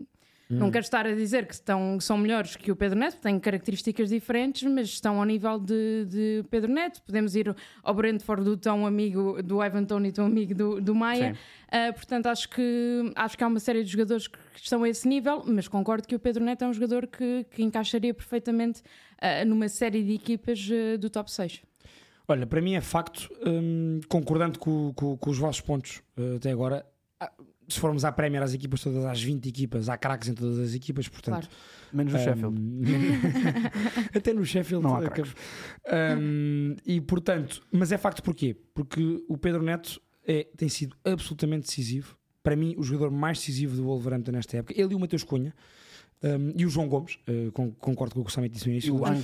não 0.51 0.71
quero 0.71 0.83
estar 0.83 1.05
a 1.05 1.13
dizer 1.13 1.45
que 1.45 1.53
estão, 1.53 1.99
são 1.99 2.17
melhores 2.17 2.55
que 2.55 2.71
o 2.71 2.75
Pedro 2.75 2.97
Neto, 2.97 3.17
têm 3.21 3.39
características 3.39 4.09
diferentes, 4.09 4.63
mas 4.63 4.87
estão 4.87 5.19
ao 5.19 5.23
nível 5.23 5.59
de, 5.59 6.05
de 6.05 6.43
Pedro 6.49 6.71
Neto. 6.71 7.03
Podemos 7.03 7.35
ir 7.35 7.55
ao 7.83 7.93
Brentford 7.93 8.43
do 8.43 8.57
tão 8.57 8.83
amigo 8.83 9.43
do 9.43 9.63
Ivan 9.63 9.85
Tony, 9.85 10.11
tão 10.11 10.25
amigo 10.25 10.55
do, 10.55 10.81
do 10.81 10.95
Maia. 10.95 11.35
Uh, 11.67 11.93
portanto, 11.93 12.25
acho 12.25 12.49
que, 12.49 13.11
acho 13.15 13.37
que 13.37 13.43
há 13.43 13.47
uma 13.47 13.59
série 13.59 13.83
de 13.83 13.91
jogadores 13.91 14.27
que 14.27 14.39
estão 14.55 14.81
a 14.83 14.89
esse 14.89 15.07
nível, 15.07 15.43
mas 15.45 15.67
concordo 15.67 16.07
que 16.07 16.15
o 16.15 16.19
Pedro 16.19 16.43
Neto 16.43 16.63
é 16.63 16.67
um 16.67 16.73
jogador 16.73 17.05
que, 17.05 17.45
que 17.51 17.61
encaixaria 17.61 18.11
perfeitamente 18.11 18.81
uh, 19.21 19.45
numa 19.47 19.69
série 19.69 20.01
de 20.03 20.13
equipas 20.15 20.67
uh, 20.67 20.97
do 20.97 21.11
top 21.11 21.31
6. 21.31 21.61
Olha, 22.27 22.47
para 22.47 22.59
mim 22.59 22.73
é 22.73 22.81
facto, 22.81 23.29
hum, 23.45 23.99
concordando 24.09 24.57
com, 24.57 24.91
com- 24.95 25.15
com 25.15 25.29
os 25.29 25.37
vossos 25.37 25.61
pontos 25.61 26.01
eh, 26.17 26.35
até 26.37 26.51
agora. 26.51 26.85
Ah, 27.19 27.31
Se 27.67 27.79
formos 27.79 28.05
à 28.05 28.11
Premier, 28.11 28.41
as 28.41 28.53
equipas 28.53 28.81
todas, 28.81 29.05
às 29.05 29.21
20 29.21 29.47
equipas, 29.47 29.89
há 29.89 29.97
craques 29.97 30.29
em 30.29 30.33
todas 30.33 30.59
as 30.59 30.73
equipas, 30.73 31.07
portanto. 31.07 31.47
Claro. 31.47 31.55
Menos 31.91 32.13
o 32.13 32.17
hum, 32.17 32.23
Sheffield. 32.23 32.61
até 34.15 34.33
no 34.33 34.45
Sheffield 34.45 34.83
Não 34.83 34.95
há 34.95 35.01
craques. 35.01 35.33
hum, 36.19 36.75
e 36.85 37.01
portanto, 37.01 37.61
mas 37.71 37.91
é 37.91 37.97
facto 37.97 38.21
porquê? 38.21 38.55
Porque 38.73 39.23
o 39.27 39.37
Pedro 39.37 39.63
Neto 39.63 40.01
é, 40.25 40.47
tem 40.55 40.69
sido 40.69 40.95
absolutamente 41.03 41.67
decisivo. 41.67 42.17
Para 42.43 42.55
mim, 42.55 42.75
o 42.77 42.83
jogador 42.83 43.11
mais 43.11 43.39
decisivo 43.39 43.75
do 43.75 43.83
Wolverhampton 43.83 44.31
nesta 44.31 44.57
época. 44.57 44.79
Ele 44.79 44.93
e 44.93 44.95
o 44.95 44.99
Mateus 44.99 45.23
Cunha. 45.23 45.53
Hum, 46.23 46.53
e 46.57 46.65
o 46.65 46.69
João 46.69 46.87
Gomes, 46.87 47.17
eh, 47.27 47.49
con- 47.53 47.71
concordo 47.71 48.15
com 48.15 48.21
o 48.21 48.23
que 48.25 48.29
o 48.29 48.33
Samit 48.33 48.53
disse 48.53 48.65
no 48.67 48.71
início. 48.73 48.95
E 48.95 48.97
o 48.99 49.05
Ang. 49.05 49.23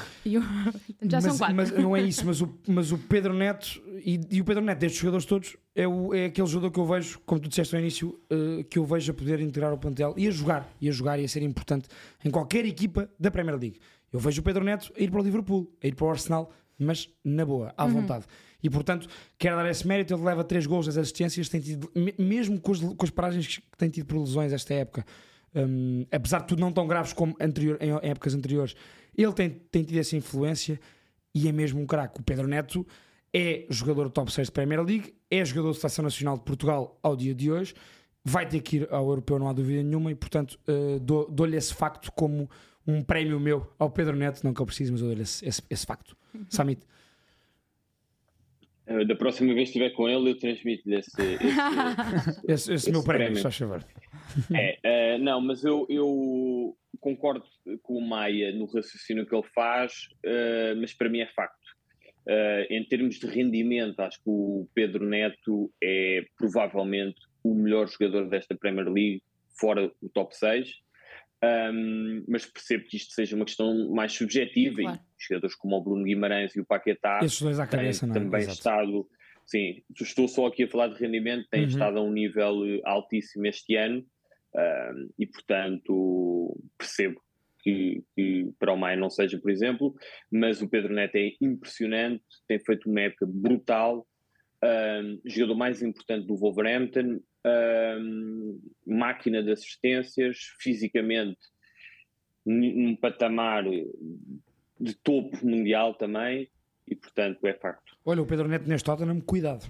Já 1.03 1.21
são 1.21 1.29
mas, 1.31 1.37
quatro. 1.39 1.55
mas 1.55 1.71
não 1.71 1.95
é 1.95 2.01
isso, 2.01 2.25
mas 2.25 2.41
o, 2.41 2.53
mas 2.67 2.91
o 2.91 2.97
Pedro 2.97 3.33
Neto 3.33 3.81
e, 4.03 4.19
e 4.31 4.41
o 4.41 4.45
Pedro 4.45 4.63
Neto 4.63 4.79
destes 4.79 4.99
jogadores 5.01 5.25
todos 5.25 5.57
é, 5.75 5.87
o, 5.87 6.13
é 6.13 6.25
aquele 6.25 6.47
jogador 6.47 6.71
que 6.71 6.79
eu 6.79 6.85
vejo, 6.85 7.19
como 7.25 7.39
tu 7.41 7.49
disseste 7.49 7.73
no 7.73 7.79
início, 7.81 8.19
eh, 8.29 8.63
que 8.69 8.79
eu 8.79 8.85
vejo 8.85 9.11
a 9.11 9.13
poder 9.15 9.39
integrar 9.41 9.73
o 9.73 9.77
plantel 9.77 10.13
e 10.17 10.27
a 10.27 10.31
jogar, 10.31 10.69
e 10.79 10.87
a 10.89 10.91
jogar 10.91 11.19
e 11.19 11.25
a 11.25 11.27
ser 11.27 11.41
importante 11.43 11.87
em 12.23 12.31
qualquer 12.31 12.65
equipa 12.65 13.09
da 13.19 13.29
Premier 13.31 13.57
League. 13.59 13.79
Eu 14.11 14.19
vejo 14.19 14.39
o 14.41 14.43
Pedro 14.43 14.63
Neto 14.63 14.91
a 14.97 15.01
ir 15.01 15.11
para 15.11 15.19
o 15.19 15.23
Liverpool, 15.23 15.69
a 15.83 15.87
ir 15.87 15.95
para 15.95 16.05
o 16.05 16.09
Arsenal, 16.09 16.51
mas 16.79 17.09
na 17.23 17.45
boa, 17.45 17.73
à 17.77 17.85
vontade. 17.85 18.25
E 18.63 18.69
portanto, 18.69 19.07
quero 19.37 19.55
dar 19.57 19.69
esse 19.69 19.85
mérito. 19.87 20.13
Ele 20.13 20.23
leva 20.23 20.43
3 20.43 20.65
gols, 20.65 20.87
as 20.87 20.97
assistências, 20.97 21.47
tem 21.49 21.61
tido, 21.61 21.89
me- 21.93 22.15
mesmo 22.17 22.59
com, 22.59 22.71
as- 22.71 22.79
com 22.79 23.03
as 23.05 23.09
paragens 23.11 23.57
que 23.57 23.77
tem 23.77 23.89
tido 23.89 24.05
por 24.07 24.17
lesões 24.19 24.51
esta 24.51 24.73
época, 24.73 25.05
hum, 25.55 26.05
apesar 26.11 26.39
de 26.41 26.47
tudo 26.47 26.59
não 26.59 26.71
tão 26.71 26.87
graves 26.87 27.13
como 27.13 27.35
anterior, 27.39 27.77
em, 27.81 27.89
em 27.91 28.09
épocas 28.11 28.33
anteriores, 28.33 28.75
ele 29.17 29.33
tem, 29.33 29.49
tem 29.49 29.83
tido 29.83 29.97
essa 29.99 30.15
influência 30.15 30.79
e 31.33 31.47
é 31.47 31.51
mesmo 31.51 31.79
um 31.81 31.85
craque. 31.85 32.19
O 32.19 32.23
Pedro 32.23 32.47
Neto 32.47 32.85
é 33.33 33.65
jogador 33.69 34.09
top 34.09 34.31
6 34.31 34.47
da 34.47 34.51
Premier 34.53 34.81
League, 34.83 35.13
é 35.29 35.43
jogador 35.43 35.71
de 35.71 35.77
Seleção 35.79 36.03
Nacional 36.03 36.37
de 36.37 36.43
Portugal 36.43 36.97
ao 37.03 37.15
dia 37.15 37.33
de 37.35 37.51
hoje, 37.51 37.73
vai 38.23 38.47
ter 38.47 38.59
que 38.61 38.77
ir 38.77 38.87
ao 38.91 39.07
Europeu, 39.07 39.37
não 39.37 39.47
há 39.49 39.53
dúvida 39.53 39.83
nenhuma, 39.83 40.11
e 40.11 40.15
portanto 40.15 40.57
dou- 41.01 41.29
dou-lhe 41.29 41.55
esse 41.57 41.73
facto 41.73 42.11
como 42.13 42.49
um 42.87 43.01
prémio 43.01 43.39
meu 43.39 43.67
ao 43.77 43.89
Pedro 43.89 44.15
Neto, 44.15 44.41
não 44.43 44.53
que 44.53 44.61
eu 44.61 44.65
preciso, 44.65 44.91
mas 44.93 45.01
eu 45.01 45.07
dou-lhe 45.07 45.21
esse, 45.23 45.45
esse- 45.47 45.61
esse 45.69 45.85
facto. 45.85 46.15
Samit. 46.49 46.81
Eh, 48.87 49.05
Da 49.05 49.15
próxima 49.15 49.53
vez 49.53 49.69
que 49.71 49.77
estiver 49.79 49.89
com 49.91 50.07
ele, 50.07 50.31
eu 50.31 50.37
transmito-lhe 50.39 50.95
esse, 50.97 51.11
esse, 52.47 52.51
Esse, 52.51 52.73
esse 52.73 52.91
meu 52.91 53.03
prémio, 53.03 53.25
prémio. 53.27 53.41
só 53.41 53.51
favor. 53.51 53.83
É, 54.53 54.77
eh, 54.83 55.17
não, 55.17 55.39
mas 55.41 55.63
eu, 55.63 55.85
eu 55.89 56.75
concordo 56.99 57.43
com 57.83 57.97
o 57.97 58.01
Maia 58.07 58.51
no 58.53 58.65
raciocínio 58.65 59.25
que 59.25 59.35
ele 59.35 59.47
faz, 59.53 60.07
eh, 60.23 60.73
mas 60.75 60.93
para 60.93 61.09
mim 61.09 61.19
é 61.19 61.27
facto. 61.27 61.55
Eh, 62.27 62.67
em 62.71 62.83
termos 62.83 63.19
de 63.19 63.27
rendimento, 63.27 63.99
acho 63.99 64.17
que 64.17 64.29
o 64.29 64.67
Pedro 64.73 65.05
Neto 65.05 65.71
é 65.83 66.23
provavelmente 66.37 67.17
o 67.43 67.53
melhor 67.53 67.87
jogador 67.87 68.27
desta 68.29 68.55
Premier 68.55 68.87
League, 68.89 69.21
fora 69.59 69.91
o 70.01 70.09
top 70.09 70.35
6. 70.35 70.67
Um, 71.45 72.23
mas 72.29 72.45
percebo 72.45 72.85
que 72.85 72.95
isto 72.95 73.13
seja 73.13 73.35
uma 73.35 73.43
questão 73.45 73.89
mais 73.93 74.13
subjetiva 74.13 74.81
Claro. 74.81 74.97
e 74.99 75.23
jogadores 75.27 75.55
como 75.55 75.75
o 75.75 75.83
Bruno 75.83 76.03
Guimarães 76.05 76.55
e 76.55 76.61
o 76.61 76.65
Paquetá 76.65 77.19
Esses 77.21 77.41
dois 77.41 77.59
à 77.59 77.67
têm 77.67 77.79
cabeça, 77.79 78.05
é? 78.05 78.13
também 78.13 78.39
Exato. 78.41 78.57
estado, 78.57 79.09
sim, 79.45 79.83
estou 80.01 80.27
só 80.29 80.45
aqui 80.47 80.63
a 80.63 80.67
falar 80.69 80.87
de 80.87 80.99
rendimento, 80.99 81.45
tem 81.51 81.63
Uhum. 81.63 81.67
estado 81.67 81.99
a 81.99 82.01
um 82.01 82.11
nível 82.11 82.55
altíssimo 82.85 83.45
este 83.47 83.75
ano 83.75 84.03
ahm, 84.55 85.09
e, 85.19 85.27
portanto, 85.27 86.57
percebo 86.77 87.21
que, 87.61 88.01
que 88.15 88.49
para 88.57 88.71
o 88.71 88.77
Maia 88.77 88.95
não 88.95 89.09
seja, 89.09 89.37
por 89.37 89.51
exemplo, 89.51 89.93
mas 90.31 90.61
o 90.61 90.69
Pedro 90.69 90.93
Neto 90.93 91.15
é 91.17 91.31
impressionante, 91.41 92.23
tem 92.47 92.59
feito 92.59 92.89
uma 92.89 93.01
época 93.01 93.25
brutal, 93.27 94.07
ahm, 94.63 95.19
jogador 95.25 95.55
mais 95.55 95.81
importante 95.83 96.25
do 96.25 96.37
Wolverhampton, 96.37 97.19
ahm, 97.45 98.57
máquina 98.85 99.43
de 99.43 99.51
assistências, 99.51 100.37
fisicamente 100.59 101.39
num 102.45 102.95
patamar 102.95 103.63
de 104.79 104.93
topo 105.03 105.45
mundial 105.45 105.93
também, 105.95 106.49
e 106.87 106.95
portanto 106.95 107.45
é 107.47 107.53
facto. 107.53 107.95
Olha, 108.05 108.21
o 108.21 108.25
Pedro 108.25 108.47
Neto 108.47 108.67
neste 108.67 108.85
Tottenham, 108.85 109.19
cuidado. 109.21 109.65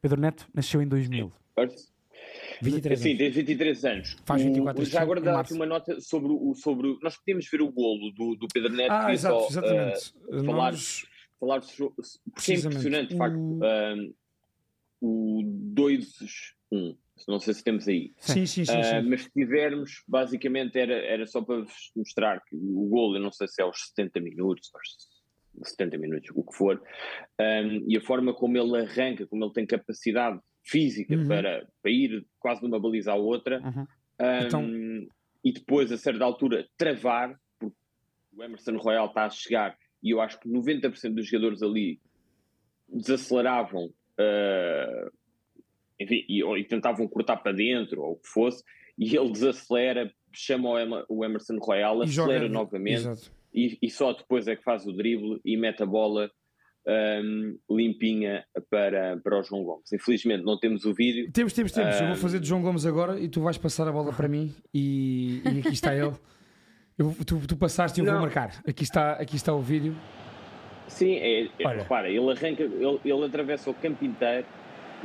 Pedro 0.00 0.20
Neto 0.20 0.46
nasceu 0.54 0.80
em 0.82 0.88
2000. 0.88 1.32
23 2.62 2.98
Sim, 3.00 3.08
anos. 3.10 3.18
tem 3.18 3.30
23 3.30 3.84
anos. 3.84 4.16
Faz 4.24 4.40
O- 4.40 4.44
24 4.46 4.80
o- 4.80 4.82
este 4.82 4.92
Já 4.92 5.02
agora 5.02 5.20
dá 5.20 5.40
aqui 5.40 5.52
uma 5.52 5.66
nota 5.66 6.00
sobre 6.00 6.32
o. 6.32 6.54
Sobre, 6.54 6.86
o- 6.88 6.98
nós 7.02 7.16
podíamos 7.16 7.46
ver 7.50 7.60
o 7.60 7.70
golo 7.70 8.10
do, 8.12 8.34
do 8.36 8.48
Pedro 8.48 8.72
Neto. 8.72 8.90
Ah, 8.92 9.12
exato, 9.12 9.40
só, 9.40 9.48
exatamente. 9.48 10.14
uh, 10.28 10.44
falar- 10.44 10.70
Nós- 10.72 11.06
falar 11.38 11.62
sobre. 11.62 11.94
Porque 12.34 12.52
é 12.52 12.54
impressionante, 12.56 13.08
de 13.10 13.16
facto. 13.18 13.36
O- 13.36 13.60
um, 13.62 14.14
o 15.00 15.42
2-1. 15.74 16.96
Não 17.28 17.38
sei 17.38 17.54
se 17.54 17.62
temos 17.62 17.86
aí. 17.86 18.12
Sim, 18.18 18.44
sim, 18.44 18.64
sim. 18.64 18.80
Uh, 18.80 18.84
sim. 18.84 19.08
mas 19.08 19.22
se 19.22 19.30
tivermos, 19.30 20.02
basicamente 20.08 20.78
era, 20.78 20.94
era 20.94 21.24
só 21.26 21.40
para 21.40 21.60
vos 21.60 21.92
mostrar 21.96 22.40
que 22.44 22.56
o 22.56 22.88
golo, 22.88 23.16
eu 23.16 23.20
não 23.22 23.30
sei 23.30 23.46
se 23.48 23.62
é 23.62 23.64
aos 23.64 23.88
70 23.88 24.20
minutos, 24.20 24.70
aos 24.74 25.70
70 25.70 25.96
minutos, 25.96 26.30
o 26.34 26.42
que 26.42 26.56
for, 26.56 26.82
um, 27.40 27.84
e 27.88 27.96
a 27.96 28.00
forma 28.00 28.34
como 28.34 28.58
ele 28.58 28.76
arranca, 28.82 29.26
como 29.28 29.44
ele 29.44 29.52
tem 29.52 29.64
capacidade 29.64 30.40
física 30.64 31.14
Uhum. 31.14 31.28
para, 31.28 31.68
para 31.80 31.90
ir 31.92 32.26
quase 32.40 32.60
de 32.60 32.66
uma 32.66 32.80
baliza 32.80 33.12
à 33.12 33.14
outra, 33.14 33.60
Uhum. 33.60 33.86
um, 34.20 34.46
Então- 34.46 35.08
e 35.44 35.52
depois, 35.52 35.92
a 35.92 35.96
certa 35.98 36.24
altura, 36.24 36.66
travar, 36.76 37.38
porque 37.60 37.76
o 38.36 38.42
Emerson 38.42 38.76
Royal 38.78 39.06
está 39.06 39.26
a 39.26 39.30
chegar 39.30 39.78
e 40.02 40.10
eu 40.10 40.20
acho 40.20 40.40
que 40.40 40.48
90% 40.48 41.14
dos 41.14 41.26
jogadores 41.28 41.62
ali 41.62 42.00
desaceleravam 42.88 43.84
uh, 43.86 45.12
enfim, 46.00 46.24
e, 46.28 46.42
e, 46.42 46.64
tentavam 46.64 47.06
cortar 47.08 47.36
para 47.36 47.52
dentro 47.52 48.02
ou 48.02 48.12
o 48.12 48.16
que 48.16 48.28
fosse, 48.28 48.62
e 48.98 49.16
ele 49.16 49.30
desacelera, 49.30 50.12
chama 50.32 51.04
o 51.08 51.24
Emerson 51.24 51.58
Royal, 51.58 52.02
acelera 52.02 52.48
novamente 52.48 53.30
e, 53.54 53.78
e, 53.80 53.90
só 53.90 54.12
depois 54.12 54.48
é 54.48 54.56
que 54.56 54.64
faz 54.64 54.84
o 54.84 54.92
drible 54.92 55.40
e 55.44 55.56
mete 55.56 55.82
a 55.82 55.86
bola 55.86 56.28
um, 56.86 57.56
limpinha 57.70 58.44
para, 58.68 59.16
para 59.22 59.38
o 59.38 59.42
João 59.42 59.62
Gomes. 59.62 59.92
Infelizmente 59.92 60.44
não 60.44 60.58
temos 60.58 60.84
o 60.84 60.92
vídeo. 60.92 61.30
Temos, 61.32 61.52
temos, 61.52 61.70
temos. 61.70 62.00
Um, 62.00 62.02
eu 62.02 62.08
vou 62.08 62.16
fazer 62.16 62.40
de 62.40 62.48
João 62.48 62.60
Gomes 62.60 62.84
agora 62.84 63.18
e 63.20 63.28
tu 63.28 63.40
vais 63.40 63.56
passar 63.56 63.86
a 63.86 63.92
bola 63.92 64.12
para 64.12 64.26
mim 64.26 64.52
e, 64.72 65.40
e 65.44 65.60
aqui 65.60 65.72
está 65.72 65.94
ele. 65.94 66.12
Eu, 66.96 67.12
tu, 67.26 67.44
tu 67.44 67.56
passaste 67.56 68.00
e 68.00 68.02
eu 68.02 68.04
não. 68.04 68.12
vou 68.12 68.22
marcar. 68.22 68.62
Aqui 68.64 68.84
está, 68.84 69.14
aqui 69.14 69.34
está 69.34 69.52
o 69.52 69.60
vídeo. 69.60 69.96
Sim, 70.86 71.16
é, 71.16 71.46
é, 71.58 71.76
repara, 71.76 72.08
ele 72.08 72.30
arranca, 72.30 72.62
ele, 72.62 73.00
ele 73.04 73.24
atravessa 73.24 73.68
o 73.68 73.74
campo 73.74 74.04
inteiro. 74.04 74.46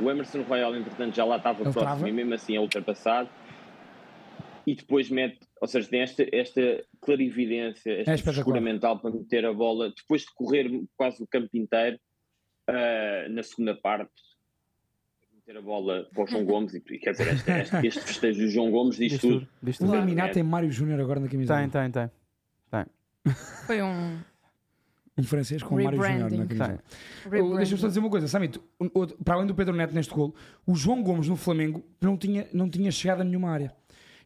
O 0.00 0.10
Emerson 0.10 0.42
Royal, 0.42 0.74
entretanto, 0.74 1.14
já 1.14 1.24
lá 1.24 1.36
estava 1.36 1.62
ele 1.62 1.72
próximo 1.72 1.84
trava. 1.84 2.08
e 2.08 2.12
mesmo 2.12 2.34
assim 2.34 2.56
é 2.56 2.60
ultrapassado. 2.60 3.28
E 4.66 4.74
depois 4.74 5.10
mete, 5.10 5.40
ou 5.60 5.66
seja, 5.66 5.88
tem 5.88 6.00
esta, 6.00 6.24
esta 6.32 6.84
clarividência, 7.00 8.02
esta 8.02 8.30
é 8.56 8.60
mental 8.60 8.98
para 8.98 9.10
meter 9.10 9.44
a 9.44 9.52
bola, 9.52 9.92
depois 9.96 10.22
de 10.22 10.28
correr 10.34 10.70
quase 10.96 11.22
o 11.22 11.26
campo 11.26 11.48
inteiro, 11.54 11.98
uh, 12.68 13.30
na 13.30 13.42
segunda 13.42 13.74
parte, 13.74 14.12
meter 15.34 15.56
a 15.56 15.62
bola 15.62 16.08
para 16.12 16.24
o 16.24 16.26
João 16.26 16.44
Gomes. 16.46 16.74
E, 16.74 16.80
quer 16.80 17.12
dizer, 17.12 17.32
este, 17.32 17.50
este, 17.50 17.86
este 17.86 18.00
festejo 18.00 18.40
do 18.40 18.48
João 18.48 18.70
Gomes 18.70 18.96
diz, 18.96 19.12
diz 19.12 19.20
tudo. 19.20 19.48
Diz 19.62 19.78
tudo. 19.78 19.90
O 19.90 19.94
Laminat 19.94 20.34
tem 20.34 20.42
Mário 20.42 20.70
Júnior 20.70 21.00
agora 21.00 21.20
na 21.20 21.28
camisa. 21.28 21.56
Tem, 21.56 21.68
tem, 21.68 21.90
tem. 21.90 22.10
tem. 22.70 22.84
Foi 23.66 23.82
um 23.82 24.20
um 25.20 25.24
francês 25.24 25.62
com 25.62 25.82
Mário 25.82 26.02
Júnior 26.02 26.30
na 26.30 26.46
camisola. 26.46 26.84
Deixa-me 27.56 27.80
só 27.80 27.88
dizer 27.88 28.00
uma 28.00 28.10
coisa, 28.10 28.26
Samito, 28.26 28.62
para 29.24 29.34
além 29.34 29.46
do 29.46 29.54
Pedro 29.54 29.74
Neto 29.74 29.94
neste 29.94 30.12
gol, 30.12 30.34
o 30.66 30.74
João 30.74 31.02
Gomes 31.02 31.28
no 31.28 31.36
Flamengo 31.36 31.84
não 32.00 32.16
tinha, 32.16 32.48
não 32.52 32.68
tinha 32.68 32.90
chegado 32.90 33.20
a 33.20 33.24
nenhuma 33.24 33.50
área. 33.50 33.74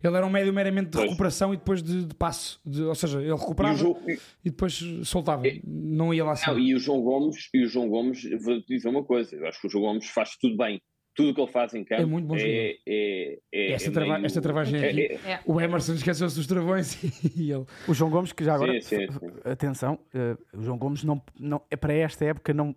Ele 0.03 0.17
era 0.17 0.27
um 0.27 0.31
médio 0.31 0.53
meramente 0.53 0.91
de 0.91 0.99
recuperação 0.99 1.55
e 1.55 1.57
depois 1.57 1.83
de, 1.83 2.05
de 2.05 2.15
passo. 2.15 2.61
De, 2.65 2.83
ou 2.83 2.95
seja, 2.95 3.23
ele 3.23 3.35
recuperava 3.35 3.75
e, 3.75 3.79
João... 3.79 3.97
e 4.07 4.51
depois 4.51 4.85
soltava. 5.05 5.49
É... 5.49 5.61
Não 5.65 6.13
ia 6.13 6.23
lá 6.23 6.35
não, 6.47 6.59
e 6.59 6.75
o 6.75 6.79
João 6.79 7.01
Gomes, 7.01 7.49
e 7.55 7.65
o 7.65 7.69
João 7.69 7.89
Gomes, 7.89 8.23
vou-te 8.43 8.67
dizer 8.67 8.89
uma 8.89 9.03
coisa, 9.03 9.35
eu 9.35 9.47
acho 9.49 9.61
que 9.61 9.67
o 9.67 9.71
João 9.71 9.85
Gomes 9.85 10.07
faz 10.07 10.37
tudo 10.37 10.59
bem 10.59 10.81
tudo 11.14 11.31
o 11.31 11.35
que 11.35 11.40
ele 11.40 11.50
faz 11.50 11.74
em 11.74 11.85
campo 11.85 12.03
é 12.03 12.05
muito 12.05 12.27
bom 12.27 12.37
é, 12.37 12.77
é, 12.87 13.38
é, 13.53 13.72
esta, 13.72 13.90
trava, 13.90 14.14
meio... 14.14 14.27
esta 14.27 14.40
travagem 14.40 14.81
é, 14.81 14.88
aqui, 14.88 15.29
é. 15.29 15.40
o 15.46 15.61
Emerson 15.61 15.94
esqueceu-se 15.94 16.37
dos 16.37 16.46
travões 16.46 16.98
e 17.37 17.53
ele. 17.53 17.64
O 17.87 17.94
João 17.94 18.11
Gomes, 18.11 18.33
que 18.33 18.44
já 18.44 18.55
agora, 18.55 18.81
sim, 18.81 18.98
sim, 18.98 19.07
sim. 19.07 19.31
atenção, 19.44 19.98
uh, 20.14 20.59
o 20.59 20.62
João 20.62 20.77
Gomes 20.77 21.05
não, 21.05 21.22
não, 21.38 21.62
é 21.70 21.77
para 21.77 21.94
esta 21.94 22.24
época 22.24 22.53
não 22.53 22.74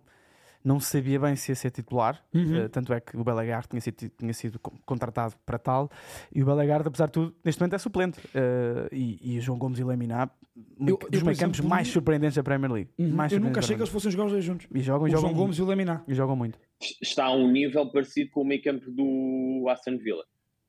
não 0.64 0.80
sabia 0.80 1.18
bem 1.20 1.36
se 1.36 1.52
ia 1.52 1.56
ser 1.56 1.70
titular, 1.70 2.22
uhum. 2.34 2.64
uh, 2.64 2.68
tanto 2.68 2.92
é 2.92 3.00
que 3.00 3.16
o 3.16 3.22
Belagarde 3.22 3.68
tinha 3.68 3.80
sido, 3.80 4.10
tinha 4.10 4.34
sido 4.34 4.58
contratado 4.84 5.34
para 5.46 5.58
tal, 5.58 5.90
e 6.34 6.42
o 6.42 6.46
Belagarde, 6.46 6.88
apesar 6.88 7.06
de 7.06 7.12
tudo, 7.12 7.34
neste 7.44 7.60
momento 7.60 7.74
é 7.74 7.78
suplente. 7.78 8.18
Uh, 8.18 8.88
e, 8.92 9.34
e 9.34 9.38
o 9.38 9.40
João 9.40 9.56
Gomes 9.56 9.78
e 9.78 9.84
Laminá, 9.84 10.28
eu, 10.84 10.98
dos 11.10 11.22
meio 11.22 11.38
campos 11.38 11.60
mais 11.60 11.88
surpreendentes 11.88 12.36
da 12.36 12.42
Premier 12.42 12.72
League. 12.72 12.90
Uhum. 12.98 13.14
Mais 13.14 13.32
eu 13.32 13.40
nunca 13.40 13.60
achei 13.60 13.76
que 13.76 13.82
eles 13.82 13.92
fossem 13.92 14.10
jogar 14.10 14.26
os 14.26 14.32
dois 14.32 14.44
juntos. 14.44 14.66
E 14.74 14.80
jogam, 14.80 15.06
o 15.06 15.10
jogam 15.10 15.30
João 15.30 15.34
Gomes 15.34 15.58
e 15.58 15.62
o 15.62 15.66
Laminá. 15.66 16.02
E 16.06 16.14
jogam 16.14 16.36
muito. 16.36 16.58
Está 17.02 17.26
a 17.26 17.34
um 17.34 17.50
nível 17.50 17.90
parecido 17.90 18.30
com 18.30 18.42
o 18.42 18.44
meio 18.44 18.62
campo 18.62 18.90
do 18.90 19.66
Aston 19.68 19.98
Villa. 19.98 20.24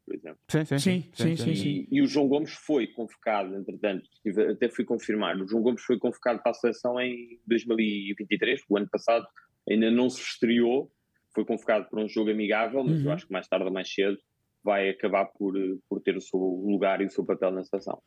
Por 0.06 0.16
exemplo. 0.16 0.40
Sim, 0.48 0.66
sim, 0.66 0.80
sim. 0.80 1.02
sim, 1.14 1.36
sim, 1.36 1.56
sim 1.56 1.70
e, 1.70 1.88
e, 1.92 2.02
o 2.02 2.08
João 2.08 2.28
Gomes 2.28 2.52
foi 2.52 2.88
convocado, 2.88 3.56
entretanto, 3.56 4.10
até 4.52 4.68
fui 4.68 4.84
confirmar, 4.84 5.38
o 5.38 5.48
João 5.48 5.62
Gomes 5.62 5.84
foi 5.84 6.00
convocado 6.00 6.42
para 6.42 6.50
a 6.50 6.56
seleção 6.56 7.00
em 7.00 7.40
2023, 7.46 8.60
o 8.68 8.78
ano 8.78 8.90
passado, 8.90 9.28
ainda 9.70 9.92
não 9.92 10.10
se 10.10 10.20
estreou, 10.20 10.92
foi 11.32 11.46
convocado 11.46 11.88
para 11.88 12.04
um 12.04 12.10
jogo 12.10 12.32
amigável, 12.32 12.84
mas 12.84 13.02
uhum. 13.02 13.06
eu 13.06 13.12
acho 13.12 13.28
que 13.28 13.32
mais 13.32 13.48
tarde 13.48 13.66
ou 13.66 13.72
mais 13.72 13.94
cedo 13.94 14.18
vai 14.64 14.90
acabar 14.90 15.26
por, 15.26 15.54
por 15.88 16.02
ter 16.02 16.18
o 16.18 16.22
seu 16.22 16.40
lugar 16.40 17.02
e 17.02 17.06
o 17.06 17.10
seu 17.12 17.24
papel 17.24 17.52
na 17.52 17.64
seleção. 17.64 18.02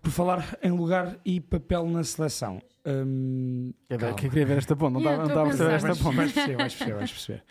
Por 0.00 0.10
falar 0.10 0.58
em 0.62 0.70
lugar 0.70 1.18
e 1.24 1.40
papel 1.40 1.86
na 1.86 2.04
seleção. 2.04 2.62
Que 4.16 4.28
queria 4.28 4.46
ver 4.46 4.58
esta 4.58 4.74
ponta, 4.74 4.98
não 4.98 5.26
estava 5.26 5.42
a 5.42 5.46
perceber 5.46 5.74
esta 5.74 5.96
ponta. 5.96 6.16
Vais 6.16 6.32
perceber, 6.32 6.56
vais 6.56 6.74
perceber, 6.74 6.98
vais 6.98 7.12
perceber. 7.12 7.44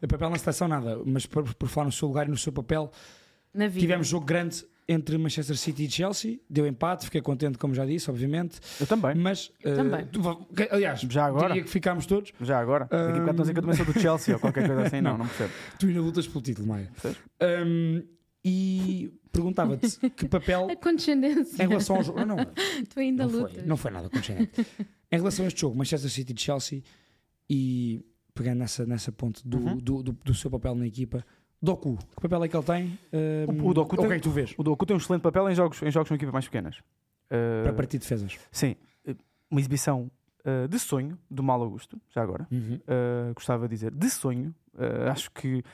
É. 0.00 0.06
Papel 0.06 0.30
na 0.30 0.38
seleção, 0.38 0.68
nada, 0.68 0.98
mas 1.04 1.26
por, 1.26 1.54
por 1.54 1.68
falar 1.68 1.86
no 1.86 1.92
seu 1.92 2.08
lugar 2.08 2.26
e 2.26 2.30
no 2.30 2.38
seu 2.38 2.52
papel, 2.52 2.90
tivemos 3.72 4.08
jogo 4.08 4.24
grande 4.24 4.64
entre 4.88 5.18
Manchester 5.18 5.56
City 5.56 5.84
e 5.84 5.90
Chelsea, 5.90 6.40
deu 6.48 6.66
empate, 6.66 7.04
fiquei 7.04 7.20
contente, 7.20 7.58
como 7.58 7.74
já 7.74 7.84
disse, 7.84 8.10
obviamente. 8.10 8.58
Eu 8.80 8.86
também. 8.86 9.14
Mas, 9.14 9.48
uh, 9.62 9.76
também. 9.76 10.06
Tu, 10.06 10.20
aliás, 10.70 11.00
já 11.00 11.26
agora. 11.26 11.48
diria 11.48 11.62
que 11.62 11.68
ficámos 11.68 12.06
todos. 12.06 12.32
Já 12.40 12.58
agora. 12.58 12.86
Daqui 12.90 12.94
a 12.94 13.20
bocado 13.20 13.30
estão 13.30 13.30
a 13.30 13.42
dizer 13.42 13.52
que 13.52 13.58
eu 13.58 13.62
também 13.62 13.76
sou 13.76 13.84
do 13.84 14.00
Chelsea 14.00 14.34
ou 14.34 14.40
qualquer 14.40 14.66
coisa 14.66 14.82
assim. 14.82 15.02
Não, 15.02 15.10
não, 15.10 15.18
não 15.18 15.26
percebo. 15.26 15.52
Tu 15.78 15.86
ainda 15.86 16.00
lutas 16.00 16.26
pelo 16.26 16.40
título, 16.40 16.66
Maia. 16.68 16.90
Um, 17.66 18.02
e 18.48 19.12
perguntava-te 19.30 20.10
que 20.10 20.26
papel. 20.26 20.68
A 20.72 20.76
condescendência. 20.76 21.62
Em 21.62 21.68
relação 21.68 21.96
ao 21.96 22.02
jogo. 22.02 22.18
Não, 22.20 22.36
não. 22.36 22.46
Tu 22.88 23.00
ainda 23.00 23.26
não 23.26 23.32
lutas. 23.32 23.52
Foi, 23.52 23.62
não 23.66 23.76
foi 23.76 23.90
nada 23.90 24.08
condescendente. 24.08 24.66
em 25.12 25.16
relação 25.16 25.44
a 25.44 25.48
este 25.48 25.60
jogo, 25.60 25.76
Manchester 25.76 26.10
City 26.10 26.32
e 26.32 26.40
Chelsea, 26.40 26.82
e 27.48 28.04
pegando 28.34 28.58
nessa, 28.58 28.86
nessa 28.86 29.12
ponte 29.12 29.46
do, 29.46 29.58
uhum. 29.58 29.76
do, 29.76 30.02
do, 30.02 30.12
do 30.12 30.34
seu 30.34 30.50
papel 30.50 30.74
na 30.74 30.86
equipa 30.86 31.24
Doku, 31.60 31.96
que 31.96 32.22
papel 32.22 32.44
é 32.44 32.48
que 32.48 32.56
ele 32.56 32.64
tem? 32.64 32.98
Um, 33.12 33.66
o, 33.66 33.74
Doku 33.74 33.96
tem, 33.96 34.06
que 34.06 34.14
é 34.14 34.18
tu 34.20 34.30
vês? 34.30 34.54
O 34.56 34.62
Doku 34.62 34.86
tem 34.86 34.94
um 34.94 34.98
excelente 34.98 35.22
papel 35.22 35.50
em 35.50 35.54
jogos, 35.54 35.82
em 35.82 35.90
jogos 35.90 36.08
com 36.08 36.14
equipas 36.14 36.32
mais 36.32 36.44
pequenas. 36.44 36.78
Uh, 37.26 37.64
Para 37.64 37.72
partir 37.72 37.98
de 37.98 38.02
defesas. 38.02 38.38
Sim, 38.52 38.76
uma 39.50 39.60
exibição 39.60 40.08
uh, 40.46 40.68
de 40.68 40.78
sonho 40.78 41.18
do 41.28 41.42
Mal 41.42 41.60
Augusto, 41.60 42.00
já 42.10 42.22
agora. 42.22 42.46
Uhum. 42.50 42.76
Uh, 42.76 43.34
gostava 43.34 43.66
de 43.66 43.74
dizer, 43.74 43.90
de 43.90 44.08
sonho. 44.08 44.54
acho 45.10 45.32
que 45.32 45.64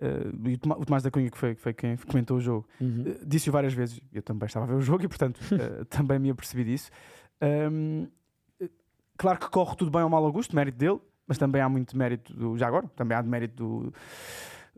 uh, 0.00 0.80
o 0.80 0.84
Tomás 0.84 1.02
da 1.02 1.10
Cunha, 1.10 1.30
que 1.30 1.38
foi, 1.38 1.54
que 1.54 1.60
foi 1.60 1.72
quem 1.72 1.96
comentou 1.96 2.36
o 2.36 2.40
jogo, 2.40 2.68
uhum. 2.80 3.04
uh, 3.06 3.26
disse-o 3.26 3.52
várias 3.52 3.72
vezes. 3.72 4.00
Eu 4.12 4.22
também 4.22 4.46
estava 4.46 4.66
a 4.66 4.68
ver 4.68 4.74
o 4.74 4.80
jogo 4.80 5.04
e, 5.04 5.08
portanto, 5.08 5.40
uh, 5.52 5.84
também 5.90 6.18
me 6.18 6.30
apercebi 6.30 6.64
disso. 6.64 6.90
Um, 7.42 8.06
claro 9.16 9.38
que 9.38 9.48
corre 9.50 9.76
tudo 9.76 9.90
bem 9.90 10.02
ao 10.02 10.10
Mal 10.10 10.24
Augusto, 10.24 10.54
mérito 10.54 10.78
dele, 10.78 11.00
mas 11.26 11.38
também 11.38 11.62
há 11.62 11.68
muito 11.68 11.96
mérito 11.96 12.34
do. 12.34 12.56
Já 12.56 12.66
agora, 12.66 12.86
também 12.96 13.16
há 13.16 13.22
de 13.22 13.28
mérito 13.28 13.56
do 13.56 13.94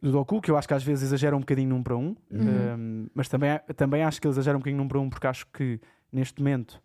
do 0.02 0.10
Doku, 0.10 0.40
que 0.40 0.50
eu 0.50 0.56
acho 0.56 0.66
que 0.66 0.74
às 0.74 0.82
vezes 0.82 1.04
exagera 1.04 1.36
um 1.36 1.40
bocadinho 1.40 1.68
num 1.68 1.82
para 1.82 1.96
um, 1.96 2.16
uhum. 2.28 2.74
um 2.76 3.06
mas 3.14 3.28
também, 3.28 3.60
também 3.76 4.02
acho 4.02 4.20
que 4.20 4.26
ele 4.26 4.34
exagera 4.34 4.56
um 4.56 4.60
bocadinho 4.60 4.82
num 4.82 4.88
para 4.88 4.98
um, 4.98 5.08
porque 5.08 5.28
acho 5.28 5.46
que 5.46 5.80
neste 6.10 6.40
momento 6.40 6.82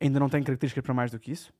ainda 0.00 0.18
não 0.18 0.28
tem 0.28 0.42
características 0.42 0.82
para 0.82 0.92
mais 0.92 1.12
do 1.12 1.18
que 1.18 1.30
isso. 1.30 1.52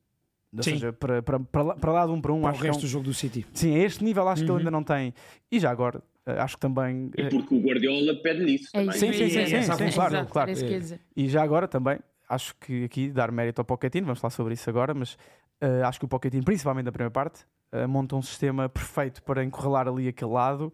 Ou 0.55 0.63
sim. 0.63 0.71
seja, 0.71 0.93
para, 0.93 1.21
para, 1.21 1.39
para, 1.39 1.75
para 1.75 1.91
lá 1.91 2.05
de 2.05 2.11
um 2.11 2.21
para 2.21 2.33
um. 2.33 2.41
Para 2.41 2.51
acho 2.51 2.59
o 2.59 2.63
resto 2.63 2.79
é 2.79 2.79
um... 2.79 2.81
do 2.81 2.87
jogo 2.87 3.05
do 3.05 3.13
City. 3.13 3.45
Sim, 3.53 3.75
a 3.75 3.79
este 3.79 4.03
nível 4.03 4.27
acho 4.27 4.41
uhum. 4.41 4.45
que 4.45 4.51
ele 4.51 4.51
uhum. 4.51 4.57
ainda 4.59 4.71
não 4.71 4.83
tem. 4.83 5.13
E 5.51 5.59
já 5.59 5.71
agora, 5.71 6.03
acho 6.39 6.55
que 6.55 6.61
também. 6.61 7.09
E 7.15 7.29
porque 7.29 7.55
o 7.55 7.59
Guardiola 7.59 8.15
pede-lhe 8.15 8.55
isso. 8.55 8.69
É 8.73 8.79
também. 8.79 8.97
Sim, 8.97 9.13
sim, 9.13 9.29
sim, 9.29 9.45
sim, 9.45 9.61
sim, 9.61 9.91
claro, 9.93 10.25
claro. 10.27 10.51
É. 10.51 10.99
E 11.15 11.27
já 11.29 11.43
agora 11.43 11.67
também, 11.67 11.99
acho 12.29 12.55
que 12.59 12.83
aqui 12.83 13.09
dar 13.09 13.31
mérito 13.31 13.61
ao 13.61 13.65
Pochettino, 13.65 14.05
vamos 14.05 14.19
falar 14.19 14.31
sobre 14.31 14.53
isso 14.53 14.69
agora, 14.69 14.93
mas 14.93 15.13
uh, 15.61 15.85
acho 15.85 15.99
que 15.99 16.05
o 16.05 16.07
Pochettino, 16.07 16.43
principalmente 16.43 16.85
na 16.85 16.91
primeira 16.91 17.11
parte, 17.11 17.45
uh, 17.71 17.87
monta 17.87 18.15
um 18.15 18.21
sistema 18.21 18.67
perfeito 18.67 19.23
para 19.23 19.43
encurralar 19.43 19.87
ali 19.87 20.07
aquele 20.07 20.31
lado. 20.31 20.73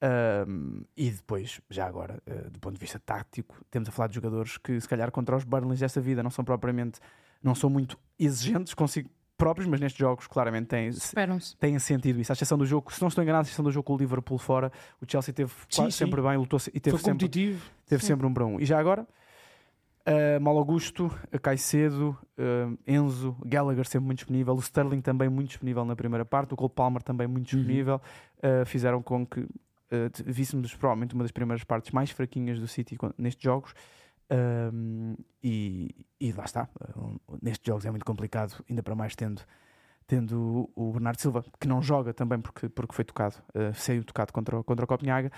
Um, 0.00 0.82
e 0.96 1.10
depois, 1.10 1.60
já 1.68 1.86
agora, 1.86 2.22
uh, 2.26 2.50
do 2.50 2.60
ponto 2.60 2.74
de 2.74 2.80
vista 2.80 3.00
tático, 3.00 3.64
temos 3.70 3.88
a 3.88 3.92
falar 3.92 4.08
de 4.08 4.14
jogadores 4.14 4.56
que, 4.56 4.80
se 4.80 4.88
calhar, 4.88 5.10
contra 5.10 5.36
os 5.36 5.44
Burnleys 5.44 5.80
desta 5.80 6.00
vida 6.00 6.22
não 6.22 6.30
são 6.30 6.44
propriamente, 6.44 7.00
não 7.42 7.54
são 7.54 7.68
muito 7.68 7.98
exigentes 8.18 8.74
consigo 8.74 9.10
próprios, 9.38 9.68
mas 9.68 9.80
nestes 9.80 9.98
jogos 9.98 10.26
claramente 10.26 10.66
têm, 10.66 10.90
têm 11.58 11.78
sentido 11.78 12.20
isso. 12.20 12.32
À 12.32 12.34
exceção 12.34 12.58
do 12.58 12.66
jogo, 12.66 12.92
se 12.92 13.00
não 13.00 13.08
estou 13.08 13.22
enganado, 13.22 13.42
à 13.42 13.46
exceção 13.46 13.64
do 13.64 13.70
jogo 13.70 13.84
com 13.84 13.94
o 13.94 13.96
Liverpool 13.96 14.36
fora, 14.36 14.70
o 15.00 15.10
Chelsea 15.10 15.32
teve 15.32 15.52
sim, 15.70 15.84
sim. 15.84 15.90
sempre 15.92 16.20
bem, 16.20 16.36
lutou 16.36 16.58
e 16.74 16.80
teve 16.80 16.98
Foi 16.98 17.04
sempre. 17.04 17.28
Teve 17.86 18.04
sempre 18.04 18.26
um 18.26 18.34
para 18.34 18.44
um. 18.44 18.60
E 18.60 18.66
já 18.66 18.78
agora, 18.78 19.06
uh, 20.06 20.40
Mal 20.40 20.58
Augusto, 20.58 21.10
Caicedo, 21.40 22.18
uh, 22.36 22.78
Enzo, 22.86 23.36
Gallagher 23.46 23.86
sempre 23.86 24.06
muito 24.06 24.18
disponível, 24.18 24.54
o 24.54 24.58
Sterling 24.58 25.00
também 25.00 25.28
muito 25.28 25.48
disponível 25.48 25.84
na 25.84 25.94
primeira 25.94 26.24
parte, 26.24 26.52
o 26.52 26.56
Cole 26.56 26.72
Palmer 26.74 27.02
também 27.02 27.28
muito 27.28 27.52
uhum. 27.52 27.58
disponível, 27.58 28.00
uhum. 28.42 28.62
uh, 28.62 28.66
fizeram 28.66 29.02
com 29.02 29.24
que 29.24 29.40
uh, 29.40 29.48
víssemos 30.26 30.74
provavelmente 30.74 31.14
uma 31.14 31.22
das 31.22 31.32
primeiras 31.32 31.62
partes 31.64 31.92
mais 31.92 32.10
fraquinhas 32.10 32.58
do 32.58 32.66
City 32.66 32.98
nestes 33.16 33.42
jogos. 33.42 33.72
Um, 34.30 35.16
e, 35.42 35.94
e, 36.20 36.32
lá 36.32 36.44
está. 36.44 36.68
nestes 37.40 37.66
jogos 37.66 37.86
é 37.86 37.90
muito 37.90 38.04
complicado, 38.04 38.62
ainda 38.68 38.82
para 38.82 38.94
mais 38.94 39.14
tendo, 39.14 39.42
tendo 40.06 40.70
o 40.74 40.92
Bernardo 40.92 41.20
Silva, 41.20 41.44
que 41.58 41.66
não 41.66 41.80
joga 41.82 42.12
também 42.12 42.40
porque, 42.40 42.68
porque 42.68 42.94
foi 42.94 43.04
tocado, 43.04 43.36
uh, 43.54 43.74
saiu 43.74 44.04
tocado 44.04 44.32
contra, 44.32 44.62
contra 44.62 44.84
o 44.84 44.88
Copenhaga. 44.88 45.30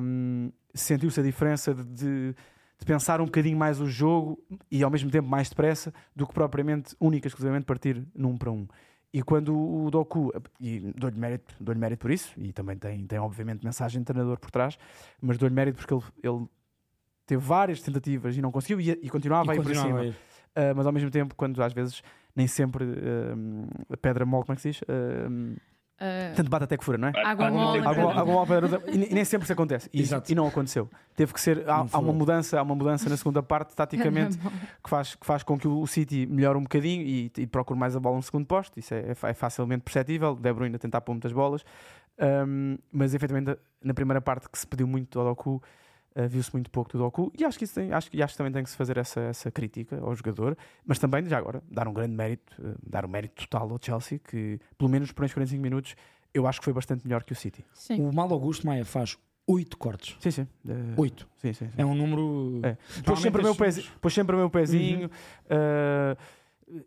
Um, 0.00 0.50
Sentiu-se 0.74 1.20
a 1.20 1.22
diferença 1.22 1.74
de, 1.74 1.84
de, 1.84 2.34
de, 2.78 2.86
pensar 2.86 3.20
um 3.20 3.26
bocadinho 3.26 3.56
mais 3.56 3.80
o 3.80 3.86
jogo 3.86 4.38
e 4.70 4.82
ao 4.82 4.90
mesmo 4.90 5.10
tempo 5.10 5.28
mais 5.28 5.48
depressa 5.48 5.92
do 6.14 6.26
que 6.26 6.34
propriamente 6.34 6.94
única 7.00 7.26
exclusivamente 7.26 7.64
partir 7.64 8.06
num 8.14 8.36
para 8.36 8.50
um. 8.50 8.66
E 9.12 9.22
quando 9.22 9.56
o 9.56 9.90
Doku, 9.90 10.30
e 10.60 10.92
dou-lhe 10.94 11.18
mérito, 11.18 11.54
dou 11.58 11.74
mérito 11.74 12.02
por 12.02 12.10
isso, 12.10 12.34
e 12.36 12.52
também 12.52 12.76
tem, 12.76 13.06
tem 13.06 13.18
obviamente 13.18 13.64
mensagem 13.64 14.00
de 14.00 14.04
treinador 14.04 14.38
por 14.38 14.50
trás, 14.50 14.78
mas 15.22 15.38
dou-lhe 15.38 15.54
mérito 15.54 15.78
porque 15.78 15.94
ele, 15.94 16.02
ele 16.22 16.46
teve 17.26 17.42
várias 17.42 17.80
tentativas 17.82 18.36
e 18.36 18.40
não 18.40 18.52
conseguiu 18.52 18.80
e, 18.80 18.90
e 19.02 19.10
continuava 19.10 19.54
e 19.54 19.58
a 19.58 19.60
ir 19.60 19.62
por 19.62 19.74
cima. 19.74 20.02
uh, 20.02 20.14
mas 20.74 20.86
ao 20.86 20.92
mesmo 20.92 21.10
tempo, 21.10 21.34
quando 21.34 21.62
às 21.62 21.72
vezes 21.72 22.02
nem 22.34 22.46
sempre 22.46 22.84
uh, 22.84 23.68
a 23.92 23.96
pedra 23.96 24.24
mole, 24.24 24.44
como 24.44 24.54
é 24.54 24.56
que 24.56 24.62
se 24.62 24.70
diz? 24.70 24.82
Uh, 24.82 25.56
Uh, 25.96 26.36
Tanto 26.36 26.50
bate 26.50 26.64
até 26.64 26.76
que 26.76 26.84
fura, 26.84 26.98
não 26.98 27.08
é? 27.08 27.12
Água 27.24 27.50
mole. 27.50 27.78
Água, 27.78 28.12
água 28.20 28.82
e, 28.86 29.10
e, 29.10 29.14
nem 29.14 29.24
sempre 29.24 29.44
isso 29.44 29.52
acontece. 29.54 29.88
E, 29.94 30.02
e, 30.28 30.34
não 30.34 30.46
aconteceu. 30.46 30.90
Teve 31.14 31.32
que 31.32 31.40
ser. 31.40 31.66
Há, 31.66 31.86
há, 31.90 31.98
uma 31.98 32.12
mudança, 32.12 32.60
há 32.60 32.62
uma 32.62 32.74
mudança 32.74 33.08
na 33.08 33.16
segunda 33.16 33.42
parte, 33.42 33.74
taticamente, 33.74 34.36
que 34.84 34.90
faz, 34.90 35.14
que 35.14 35.24
faz 35.24 35.42
com 35.42 35.58
que 35.58 35.66
o 35.66 35.86
City 35.86 36.26
melhore 36.26 36.58
um 36.58 36.64
bocadinho 36.64 37.02
e, 37.02 37.32
e 37.38 37.46
procure 37.46 37.80
mais 37.80 37.96
a 37.96 38.00
bola 38.00 38.16
no 38.16 38.22
segundo 38.22 38.44
posto. 38.44 38.78
Isso 38.78 38.92
é, 38.92 38.98
é, 38.98 39.30
é 39.30 39.34
facilmente 39.34 39.84
perceptível. 39.84 40.34
De 40.34 40.52
Bruyne 40.52 40.76
a 40.76 40.78
tentar 40.78 41.00
pôr 41.00 41.12
muitas 41.12 41.32
bolas. 41.32 41.64
Um, 42.18 42.76
mas 42.92 43.14
efetivamente, 43.14 43.58
na 43.82 43.94
primeira 43.94 44.20
parte 44.20 44.50
que 44.50 44.58
se 44.58 44.66
pediu 44.66 44.86
muito 44.86 45.18
ao 45.18 45.24
Doku, 45.24 45.62
Uh, 46.16 46.26
viu-se 46.28 46.50
muito 46.52 46.70
pouco 46.70 46.90
do 46.92 46.98
Doku 46.98 47.30
e 47.38 47.44
acho 47.44 47.58
que, 47.58 47.64
isso 47.64 47.74
tem, 47.74 47.92
acho, 47.92 48.08
acho 48.10 48.32
que 48.32 48.38
também 48.38 48.50
tem 48.50 48.62
que 48.62 48.70
se 48.70 48.76
fazer 48.76 48.96
essa, 48.96 49.20
essa 49.20 49.50
crítica 49.50 50.00
ao 50.00 50.14
jogador, 50.14 50.56
mas 50.86 50.98
também, 50.98 51.22
já 51.26 51.36
agora, 51.36 51.62
dar 51.70 51.86
um 51.86 51.92
grande 51.92 52.14
mérito, 52.14 52.54
uh, 52.58 52.74
dar 52.82 53.04
um 53.04 53.08
mérito 53.08 53.46
total 53.46 53.70
ao 53.70 53.78
Chelsea, 53.80 54.18
que 54.18 54.58
pelo 54.78 54.90
menos 54.90 55.12
por 55.12 55.24
uns 55.24 55.34
45 55.34 55.62
minutos 55.62 55.94
eu 56.32 56.46
acho 56.46 56.60
que 56.60 56.64
foi 56.64 56.72
bastante 56.72 57.04
melhor 57.04 57.22
que 57.22 57.32
o 57.32 57.36
City. 57.36 57.64
Sim. 57.72 58.00
O 58.00 58.14
Mal 58.14 58.30
Augusto 58.32 58.66
Maia 58.66 58.84
faz 58.84 59.18
8 59.46 59.76
cortes. 59.76 60.16
Sim, 60.20 60.30
sim. 60.30 60.48
8. 60.96 61.22
Uh, 61.22 61.26
sim, 61.36 61.52
sim, 61.52 61.66
sim, 61.66 61.74
É 61.76 61.84
um 61.84 61.94
número. 61.94 62.60
É. 62.62 62.76
Pôs 63.02 63.20
sempre, 63.20 63.42
meu 63.42 63.54
pezinho, 63.54 63.86
pôs 64.00 64.14
sempre 64.14 64.36
o 64.36 64.38
meu 64.38 64.50
pezinho. 64.50 65.10
Uhum. 65.50 66.16
Uh, 66.16 66.16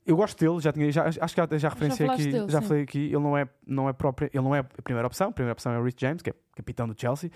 eu 0.06 0.18
gosto 0.18 0.38
dele, 0.38 0.60
já 0.60 0.74
tinha, 0.74 0.92
já, 0.92 1.06
acho 1.06 1.36
que 1.36 1.42
já, 1.42 1.58
já 1.58 1.70
referenciei 1.70 2.08
já 2.08 2.14
aqui, 2.14 2.28
dele, 2.28 2.50
já 2.50 2.62
sim. 2.62 2.68
falei 2.68 2.84
aqui, 2.84 3.06
ele 3.06 3.20
não 3.20 3.38
é, 3.38 3.48
não 3.66 3.88
é 3.88 3.94
próprio, 3.94 4.30
ele 4.34 4.44
não 4.44 4.54
é 4.54 4.60
a 4.60 4.82
primeira 4.84 5.08
opção, 5.08 5.30
a 5.30 5.32
primeira 5.32 5.54
opção 5.54 5.72
é 5.72 5.80
o 5.80 5.84
Rich 5.84 6.02
James, 6.02 6.22
que 6.22 6.32
é 6.32 6.34
capitão 6.54 6.86
do 6.86 7.00
Chelsea, 7.00 7.32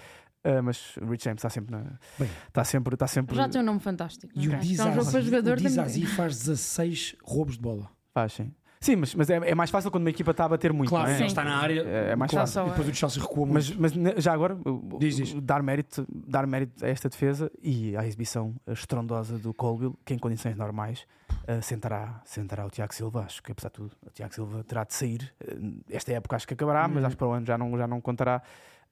uh, 0.45 0.63
mas 0.63 0.97
o 0.97 1.06
Rich 1.06 1.25
James 1.25 1.39
está 1.39 1.49
sempre, 1.49 1.71
na, 1.75 1.84
Bem, 2.17 2.29
está 2.47 2.63
sempre, 2.63 2.95
está 2.95 3.08
sempre. 3.08 3.36
Já 3.36 3.49
tem 3.49 3.62
um 3.62 3.65
nome 3.65 3.79
fantástico. 3.79 4.32
E 4.36 4.47
o 4.47 4.58
Dizazi 4.60 6.06
faz 6.06 6.38
16 6.39 7.15
roubos 7.23 7.56
de 7.56 7.62
bola. 7.62 7.89
Faz, 8.13 8.34
sim. 8.34 8.53
Sim, 8.84 8.97
mas, 8.97 9.15
mas 9.15 9.29
é, 9.29 9.36
é, 9.36 9.56
mais 9.56 9.69
fácil 9.69 9.89
quando 9.89 10.03
uma 10.03 10.10
equipa 10.10 10.32
está 10.32 10.43
a 10.43 10.49
bater 10.49 10.73
muito. 10.73 10.89
Claro, 10.89 11.10
é? 11.10 11.25
está 11.25 11.41
na 11.41 11.56
área. 11.56 11.82
É, 11.84 12.12
é 12.12 12.15
mais 12.17 12.29
claro. 12.29 12.45
fácil. 12.45 12.67
E 12.67 12.69
depois 12.71 12.89
o 12.89 12.93
Chelsea 12.93 13.21
recua 13.21 13.45
muito. 13.45 13.75
Mas, 13.79 13.95
mas 13.95 14.21
já 14.21 14.34
agora, 14.34 14.58
diz, 14.99 15.15
diz. 15.15 15.34
Dar, 15.41 15.63
mérito, 15.63 16.06
dar 16.10 16.45
mérito 16.45 16.84
a 16.84 16.89
esta 16.89 17.08
defesa 17.08 17.49
e 17.62 17.95
à 17.95 18.06
exibição 18.06 18.53
estrondosa 18.67 19.38
do 19.38 19.53
Colville, 19.53 19.95
que 20.03 20.13
em 20.13 20.19
condições 20.19 20.58
normais 20.58 21.08
uh, 21.47 21.62
sentará, 21.62 22.21
sentará 22.25 22.65
o 22.65 22.69
Tiago 22.69 22.93
Silva. 22.93 23.21
Acho 23.21 23.41
que 23.41 23.53
apesar 23.53 23.69
de 23.69 23.75
tudo, 23.75 23.95
o 24.06 24.10
Tiago 24.10 24.34
Silva 24.34 24.65
terá 24.65 24.84
de 24.84 24.93
sair. 24.93 25.34
Uh, 25.41 25.82
esta 25.89 26.12
época 26.12 26.36
acho 26.36 26.45
que 26.45 26.53
acabará, 26.53 26.86
mas 26.86 26.97
uhum. 26.97 27.06
acho 27.06 27.15
que 27.15 27.19
para 27.19 27.27
o 27.27 27.32
ano 27.32 27.45
já 27.45 27.58
não, 27.58 27.77
já 27.77 27.88
não 27.88 28.01
contará. 28.01 28.41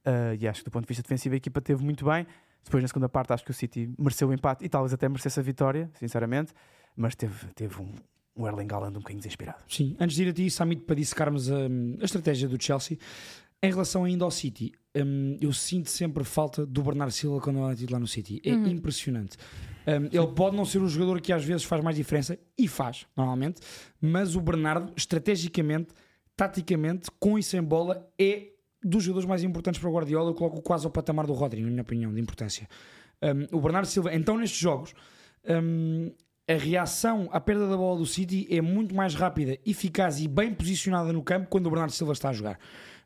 Uh, 0.06 0.36
e 0.40 0.48
acho 0.48 0.62
que 0.62 0.70
do 0.70 0.72
ponto 0.72 0.84
de 0.84 0.88
vista 0.88 1.04
defensivo 1.04 1.36
a 1.36 1.38
equipa 1.38 1.62
teve 1.62 1.84
muito 1.84 2.06
bem. 2.06 2.26
Depois, 2.64 2.84
na 2.84 2.88
segunda 2.88 3.10
parte, 3.10 3.34
acho 3.34 3.44
que 3.44 3.52
o 3.52 3.54
City 3.54 3.92
mereceu 3.98 4.30
o 4.30 4.34
empate 4.34 4.64
e 4.66 4.70
talvez 4.70 4.94
até 4.94 5.08
merecesse 5.10 5.40
a 5.40 5.44
vitória, 5.44 5.90
sinceramente. 5.96 6.54
Mas 6.96 7.16
teve, 7.16 7.48
teve 7.56 7.82
um, 7.82 7.92
o 8.36 8.48
Erling 8.48 8.68
Haaland 8.72 8.98
um 8.98 9.00
bocadinho 9.00 9.20
desesperado. 9.20 9.64
Sim, 9.68 9.96
antes 10.00 10.16
de 10.16 10.24
ir 10.24 10.30
a 10.30 10.34
ti, 10.34 10.50
Samit, 10.50 10.84
para 10.84 10.96
dissecarmos 10.96 11.52
a, 11.52 11.56
a 11.56 12.04
estratégia 12.04 12.48
do 12.48 12.62
Chelsea, 12.62 12.98
em 13.64 13.70
relação 13.70 14.04
ainda 14.04 14.26
ao 14.26 14.32
City, 14.32 14.72
um, 14.96 15.38
eu 15.40 15.54
sinto 15.54 15.90
sempre 15.90 16.24
falta 16.24 16.66
do 16.66 16.82
Bernardo 16.82 17.12
Silva 17.12 17.40
quando 17.40 17.60
ele 17.60 17.74
é 17.74 17.76
titular 17.76 18.02
no 18.02 18.08
City. 18.08 18.42
É 18.44 18.54
uhum. 18.54 18.68
impressionante. 18.68 19.38
Um, 19.88 20.06
ele 20.06 20.34
pode 20.36 20.56
não 20.56 20.66
ser 20.66 20.80
o 20.80 20.88
jogador 20.88 21.22
que 21.22 21.32
às 21.32 21.44
vezes 21.44 21.64
faz 21.64 21.84
mais 21.84 21.96
diferença, 21.96 22.38
e 22.58 22.68
faz, 22.68 23.06
normalmente, 23.16 23.62
mas 24.00 24.36
o 24.36 24.42
Bernardo, 24.42 24.92
estrategicamente, 24.96 25.90
taticamente, 26.36 27.10
com 27.20 27.38
e 27.38 27.44
sem 27.44 27.62
bola, 27.62 28.08
é 28.20 28.52
dos 28.84 29.04
jogadores 29.04 29.28
mais 29.28 29.44
importantes 29.44 29.80
para 29.80 29.90
o 29.90 29.94
Guardiola. 29.94 30.30
Eu 30.30 30.34
coloco 30.34 30.62
quase 30.62 30.86
ao 30.86 30.92
patamar 30.92 31.26
do 31.28 31.34
Rodri, 31.34 31.62
na 31.62 31.70
minha 31.70 31.82
opinião, 31.82 32.14
de 32.14 32.20
importância. 32.20 32.68
Um, 33.22 33.58
o 33.58 33.62
Bernardo 33.62 33.88
Silva, 33.88 34.14
então 34.14 34.38
nestes 34.38 34.60
jogos, 34.60 34.94
um, 35.48 36.12
a 36.48 36.54
reação 36.54 37.30
à 37.32 37.40
perda 37.40 37.68
da 37.68 37.78
bola 37.78 38.00
do 38.00 38.06
City 38.06 38.48
é 38.50 38.62
muito 38.62 38.96
mais 38.96 39.14
rápida, 39.14 39.58
eficaz 39.66 40.20
e 40.20 40.28
bem 40.28 40.54
posicionada 40.54 41.14
no 41.14 41.24
campo 41.24 41.48
quando 41.50 41.68
o 41.68 41.70
Bernardo 41.70 41.92
Silva 41.92 42.14
está 42.14 42.30
a 42.30 42.34
jogar. 42.34 42.60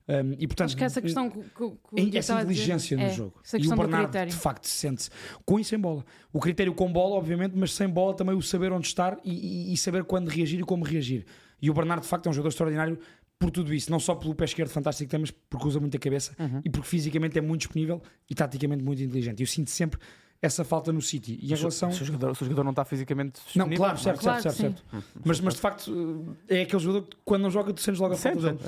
Um, 0.08 0.36
e, 0.38 0.46
portanto, 0.46 0.68
Acho 0.68 0.78
que 0.78 0.84
essa 0.84 1.02
questão 1.02 1.32
que, 1.32 1.40
que, 1.40 2.12
que 2.12 2.18
essa 2.18 2.40
inteligência 2.40 2.96
no 2.96 3.04
é, 3.04 3.10
jogo 3.10 3.42
e 3.58 3.68
o 3.68 3.76
Bernardo 3.76 4.26
de 4.28 4.36
facto 4.36 4.68
sente-se 4.68 5.10
com 5.44 5.60
e 5.60 5.64
sem 5.64 5.80
bola. 5.80 6.06
O 6.32 6.40
critério 6.40 6.74
com 6.76 6.92
bola, 6.92 7.16
obviamente, 7.16 7.54
mas 7.56 7.74
sem 7.74 7.90
bola 7.90 8.16
também 8.16 8.36
o 8.36 8.42
saber 8.42 8.72
onde 8.72 8.86
estar 8.86 9.18
e, 9.24 9.70
e, 9.70 9.74
e 9.74 9.78
saber 9.78 10.04
quando 10.04 10.28
reagir 10.28 10.60
e 10.60 10.64
como 10.64 10.86
reagir. 10.86 11.26
E 11.60 11.72
o 11.72 11.74
Bernardo 11.74 12.04
de 12.04 12.08
facto 12.08 12.28
é 12.28 12.30
um 12.30 12.34
jogador 12.34 12.50
extraordinário 12.50 13.00
por 13.38 13.52
tudo 13.52 13.74
isso, 13.74 13.92
não 13.92 14.00
só 14.00 14.16
pelo 14.16 14.34
pé 14.34 14.46
esquerdo 14.46 14.70
fantástico 14.70 15.08
que 15.08 15.12
tem, 15.12 15.20
mas 15.20 15.32
porque 15.32 15.68
usa 15.68 15.80
muito 15.80 15.96
a 15.96 16.00
cabeça 16.00 16.34
uhum. 16.40 16.62
e 16.64 16.70
porque 16.70 16.88
fisicamente 16.88 17.38
é 17.38 17.42
muito 17.42 17.62
disponível 17.62 18.02
e 18.30 18.36
taticamente 18.36 18.84
muito 18.84 19.02
inteligente. 19.02 19.42
Eu 19.42 19.48
sinto 19.48 19.70
sempre 19.70 20.00
essa 20.42 20.64
falta 20.64 20.92
no 20.92 21.02
City. 21.02 21.38
E 21.42 21.52
em 21.52 21.56
relação... 21.56 21.92
se, 21.92 22.02
o 22.02 22.06
jogador, 22.06 22.36
se 22.36 22.44
o 22.44 22.46
jogador 22.46 22.64
não 22.64 22.72
está 22.72 22.86
fisicamente 22.86 23.42
Não, 23.56 23.70
claro, 23.70 23.98
certo, 23.98 24.22
claro, 24.22 24.42
certo, 24.42 24.56
certo, 24.56 24.84
certo. 24.90 25.06
Mas, 25.24 25.40
mas 25.42 25.56
de 25.56 25.60
facto 25.60 26.38
é 26.48 26.62
aquele 26.62 26.82
jogador 26.82 27.08
que 27.08 27.18
quando 27.26 27.44
não 27.44 27.52
joga 27.52 27.74
tu 27.74 27.82
sentes 27.82 28.00
logo 28.00 28.14
a 28.14 28.18
falta 28.18 28.54
dele. 28.54 28.60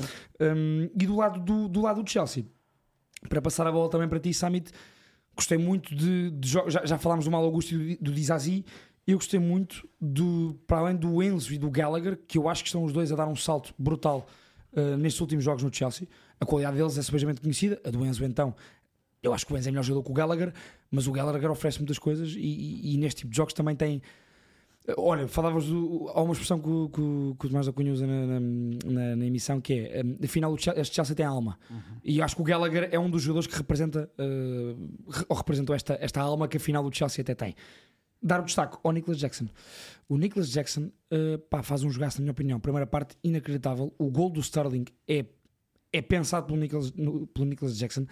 Um, 0.42 0.90
e 1.00 1.06
do 1.06 1.16
lado 1.16 1.40
do, 1.40 1.68
do 1.68 1.82
lado 1.82 2.04
do 2.04 2.10
Chelsea, 2.10 2.46
para 3.30 3.42
passar 3.42 3.68
a 3.68 3.72
bola 3.72 3.90
também 3.90 4.08
para 4.08 4.20
ti, 4.20 4.34
Samit, 4.34 4.72
gostei 5.36 5.58
muito 5.58 5.96
de, 5.96 6.32
de 6.32 6.50
já, 6.50 6.86
já 6.86 6.98
falámos 6.98 7.26
do 7.26 7.32
Mal 7.32 7.44
Augusto 7.44 7.76
e 7.76 7.96
do, 7.96 8.06
do 8.06 8.12
Dizazi, 8.12 8.66
eu 9.06 9.18
gostei 9.18 9.40
muito 9.40 9.88
do, 10.02 10.60
para 10.68 10.80
além 10.80 10.96
do 10.96 11.24
Enzo 11.24 11.54
e 11.54 11.58
do 11.58 11.70
Gallagher, 11.70 12.20
que 12.28 12.38
eu 12.38 12.50
acho 12.50 12.64
que 12.64 12.68
estão 12.68 12.84
os 12.84 12.92
dois 12.92 13.12
a 13.12 13.16
dar 13.16 13.28
um 13.28 13.36
salto 13.36 13.74
brutal 13.78 14.28
uh, 14.74 14.98
nestes 14.98 15.22
últimos 15.22 15.44
jogos 15.44 15.64
no 15.64 15.74
Chelsea. 15.74 16.08
A 16.40 16.46
qualidade 16.46 16.78
deles 16.78 16.98
é 16.98 17.02
simplesmente 17.02 17.42
conhecida, 17.42 17.80
a 17.84 17.90
do 17.90 18.06
Enzo 18.06 18.24
então 18.24 18.56
eu 19.22 19.34
acho 19.34 19.46
que 19.46 19.54
o 19.54 19.58
Enzo 19.58 19.70
é 19.70 19.72
melhor 19.72 19.84
jogador 19.84 20.04
que 20.04 20.12
o 20.12 20.14
Gallagher, 20.14 20.54
mas 20.92 21.08
o 21.08 21.12
Gallagher 21.12 21.50
oferece 21.50 21.80
muitas 21.80 22.00
coisas 22.00 22.34
e, 22.36 22.40
e, 22.40 22.94
e 22.94 22.98
neste 22.98 23.20
tipo 23.20 23.32
de 23.32 23.38
jogos 23.38 23.54
também 23.54 23.76
tem. 23.76 24.02
Olha, 24.96 25.28
falavas 25.28 25.66
do, 25.66 26.10
há 26.16 26.22
uma 26.22 26.32
expressão 26.32 26.60
que, 26.60 26.94
que, 26.94 27.36
que 27.38 27.46
o 27.46 27.50
Tomás 27.50 27.66
da 27.66 27.74
Cunha 27.74 27.92
usa 27.92 28.08
na, 28.08 28.40
na, 28.40 29.16
na, 29.18 29.26
emissão 29.26 29.60
que 29.60 29.74
é 29.74 30.02
afinal 30.24 30.56
este 30.56 30.96
Chelsea 30.96 31.14
tem 31.14 31.26
alma 31.26 31.60
uhum. 31.70 31.82
e 32.06 32.22
acho 32.22 32.38
que 32.38 32.42
o 32.42 32.46
Gallagher 32.46 32.88
é 32.90 32.98
um 32.98 33.10
dos 33.10 33.22
jogadores 33.22 33.48
que 33.48 33.58
representa 33.58 34.10
uh, 34.18 35.26
ou 35.28 35.36
representou 35.36 35.76
esta, 35.76 35.98
esta 36.00 36.22
alma 36.22 36.48
que 36.48 36.56
afinal 36.56 36.86
o 36.86 36.94
Chelsea 36.94 37.22
até 37.22 37.36
tem 37.36 37.54
dar 38.22 38.42
o 38.42 38.46
destaque 38.46 38.78
ao 38.84 38.92
Nicholas 38.92 39.20
Jackson. 39.20 39.48
O 40.10 40.18
Nicholas 40.18 40.50
Jackson 40.50 40.90
uh, 41.12 41.38
pá, 41.50 41.62
faz 41.62 41.84
um 41.84 41.90
jogaço 41.90 42.18
na 42.18 42.24
minha 42.24 42.32
opinião. 42.32 42.60
Primeira 42.60 42.88
parte 42.88 43.18
inacreditável. 43.24 43.94
O 43.98 44.10
gol 44.10 44.30
do 44.30 44.40
Sterling 44.40 44.86
é, 45.08 45.26
é 45.92 46.02
pensado 46.02 46.48
pelo 46.48 46.60
Nicholas, 46.60 46.92
no, 46.94 47.28
pelo 47.28 47.46
Nicholas 47.46 47.78
Jackson. 47.78 48.06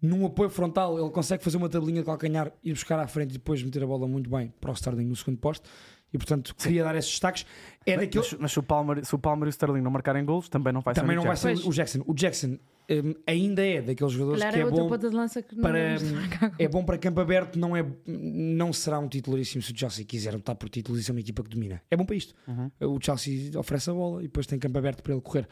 Num 0.00 0.26
apoio 0.26 0.50
frontal, 0.50 0.98
ele 0.98 1.10
consegue 1.10 1.42
fazer 1.42 1.56
uma 1.56 1.68
tabelinha 1.68 2.00
de 2.00 2.06
calcanhar, 2.06 2.52
ir 2.62 2.72
buscar 2.72 2.98
à 2.98 3.06
frente 3.06 3.30
e 3.30 3.32
depois 3.34 3.62
meter 3.62 3.82
a 3.82 3.86
bola 3.86 4.06
muito 4.06 4.28
bem 4.28 4.52
para 4.60 4.70
o 4.70 4.74
Sterling 4.74 5.06
no 5.06 5.16
segundo 5.16 5.38
posto. 5.38 5.68
E 6.14 6.18
portanto 6.18 6.54
queria 6.54 6.82
Sim. 6.82 6.84
dar 6.84 6.96
esses 6.96 7.10
destaques. 7.10 7.44
É 7.84 7.96
mas, 7.96 8.06
daquele... 8.06 8.40
mas, 8.40 8.52
se, 8.52 8.58
o 8.60 8.62
Palmer, 8.62 9.04
se 9.04 9.14
o 9.14 9.18
Palmer 9.18 9.48
e 9.48 9.48
o 9.48 9.50
Sterling 9.50 9.80
não 9.80 9.90
marcarem 9.90 10.24
gols, 10.24 10.48
também 10.48 10.72
não 10.72 10.80
vai 10.80 10.94
também 10.94 11.10
ser 11.10 11.16
não 11.16 11.24
vai 11.24 11.36
ser 11.36 11.68
o 11.68 11.72
Jackson. 11.72 12.04
O 12.06 12.14
Jackson 12.14 12.56
um, 12.88 13.14
ainda 13.26 13.66
é 13.66 13.82
daqueles 13.82 14.12
jogadores 14.12 14.40
Claro, 14.40 14.54
que 14.54 14.60
é, 14.60 14.66
é 14.66 14.70
bom 14.70 14.88
para 14.88 14.98
é 16.58 16.68
bom 16.68 16.84
para 16.84 16.98
campo 16.98 17.20
aberto, 17.20 17.58
não 17.58 17.76
é 17.76 17.84
não 18.06 18.72
será 18.72 19.00
um 19.00 19.08
titularíssimo 19.08 19.60
se 19.60 19.72
o 19.72 19.76
Chelsea 19.76 20.04
quiser 20.04 20.34
lutar 20.34 20.54
por 20.54 20.68
títulos 20.68 21.00
e 21.00 21.04
ser 21.04 21.10
uma 21.10 21.20
equipa 21.20 21.42
que 21.42 21.50
domina. 21.50 21.82
É 21.90 21.96
bom 21.96 22.06
para 22.06 22.14
isto. 22.14 22.32
Uhum. 22.46 22.94
O 22.94 22.98
Chelsea 23.02 23.50
oferece 23.58 23.90
a 23.90 23.92
bola 23.92 24.20
e 24.20 24.26
depois 24.26 24.46
tem 24.46 24.58
campo 24.58 24.78
aberto 24.78 25.02
para 25.02 25.12
ele 25.12 25.22
correr. 25.22 25.48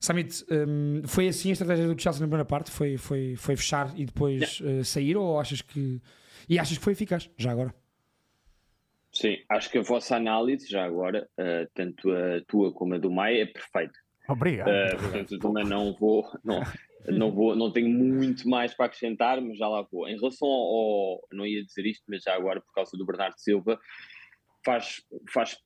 Samit, 0.00 0.44
um, 0.50 1.02
foi 1.06 1.28
assim 1.28 1.50
a 1.50 1.52
estratégia 1.52 1.86
do 1.86 2.00
Chelsea 2.00 2.20
na 2.20 2.26
primeira 2.26 2.44
parte? 2.44 2.70
Foi, 2.70 2.98
foi, 2.98 3.36
foi 3.36 3.56
fechar 3.56 3.92
e 3.96 4.04
depois 4.04 4.60
uh, 4.60 4.84
sair? 4.84 5.16
Ou 5.16 5.38
achas 5.38 5.62
que. 5.62 6.02
E 6.48 6.58
achas 6.58 6.76
que 6.76 6.84
foi 6.84 6.92
eficaz, 6.92 7.30
já 7.38 7.52
agora? 7.52 7.74
Sim, 9.14 9.38
acho 9.48 9.70
que 9.70 9.78
a 9.78 9.82
vossa 9.82 10.16
análise, 10.16 10.68
já 10.68 10.84
agora, 10.84 11.28
uh, 11.38 11.70
tanto 11.72 12.10
a 12.10 12.40
tua 12.48 12.72
como 12.72 12.94
a 12.94 12.98
do 12.98 13.10
Maia, 13.10 13.42
é 13.42 13.46
perfeita. 13.46 13.94
Obrigado. 14.28 14.68
Uh, 14.68 14.98
portanto, 14.98 15.38
também 15.38 15.64
não 15.64 15.94
vou, 15.94 16.28
não, 16.42 16.60
não 17.06 17.30
vou, 17.30 17.54
não 17.54 17.70
tenho 17.70 17.88
muito 17.88 18.48
mais 18.48 18.74
para 18.74 18.86
acrescentar, 18.86 19.40
mas 19.40 19.56
já 19.56 19.68
lá 19.68 19.82
vou. 19.82 20.08
Em 20.08 20.16
relação 20.16 20.48
ao, 20.48 21.26
não 21.32 21.46
ia 21.46 21.64
dizer 21.64 21.86
isto, 21.86 22.02
mas 22.08 22.22
já 22.24 22.34
agora 22.34 22.60
por 22.60 22.72
causa 22.72 22.96
do 22.96 23.06
Bernardo 23.06 23.38
Silva, 23.38 23.78
faz, 24.64 25.02
faz 25.32 25.56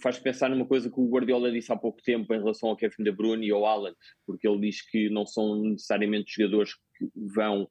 faz 0.00 0.18
pensar 0.18 0.50
numa 0.50 0.66
coisa 0.66 0.90
que 0.90 1.00
o 1.00 1.08
Guardiola 1.08 1.50
disse 1.50 1.72
há 1.72 1.76
pouco 1.76 2.02
tempo 2.02 2.34
em 2.34 2.38
relação 2.38 2.70
ao 2.70 2.76
Kevin 2.76 3.04
De 3.04 3.12
Bruyne 3.12 3.46
e 3.46 3.52
ao 3.52 3.64
Alan, 3.64 3.94
porque 4.26 4.46
ele 4.46 4.60
diz 4.60 4.82
que 4.82 5.08
não 5.08 5.24
são 5.24 5.62
necessariamente 5.62 6.34
jogadores 6.36 6.74
que 6.98 7.08
vão 7.14 7.68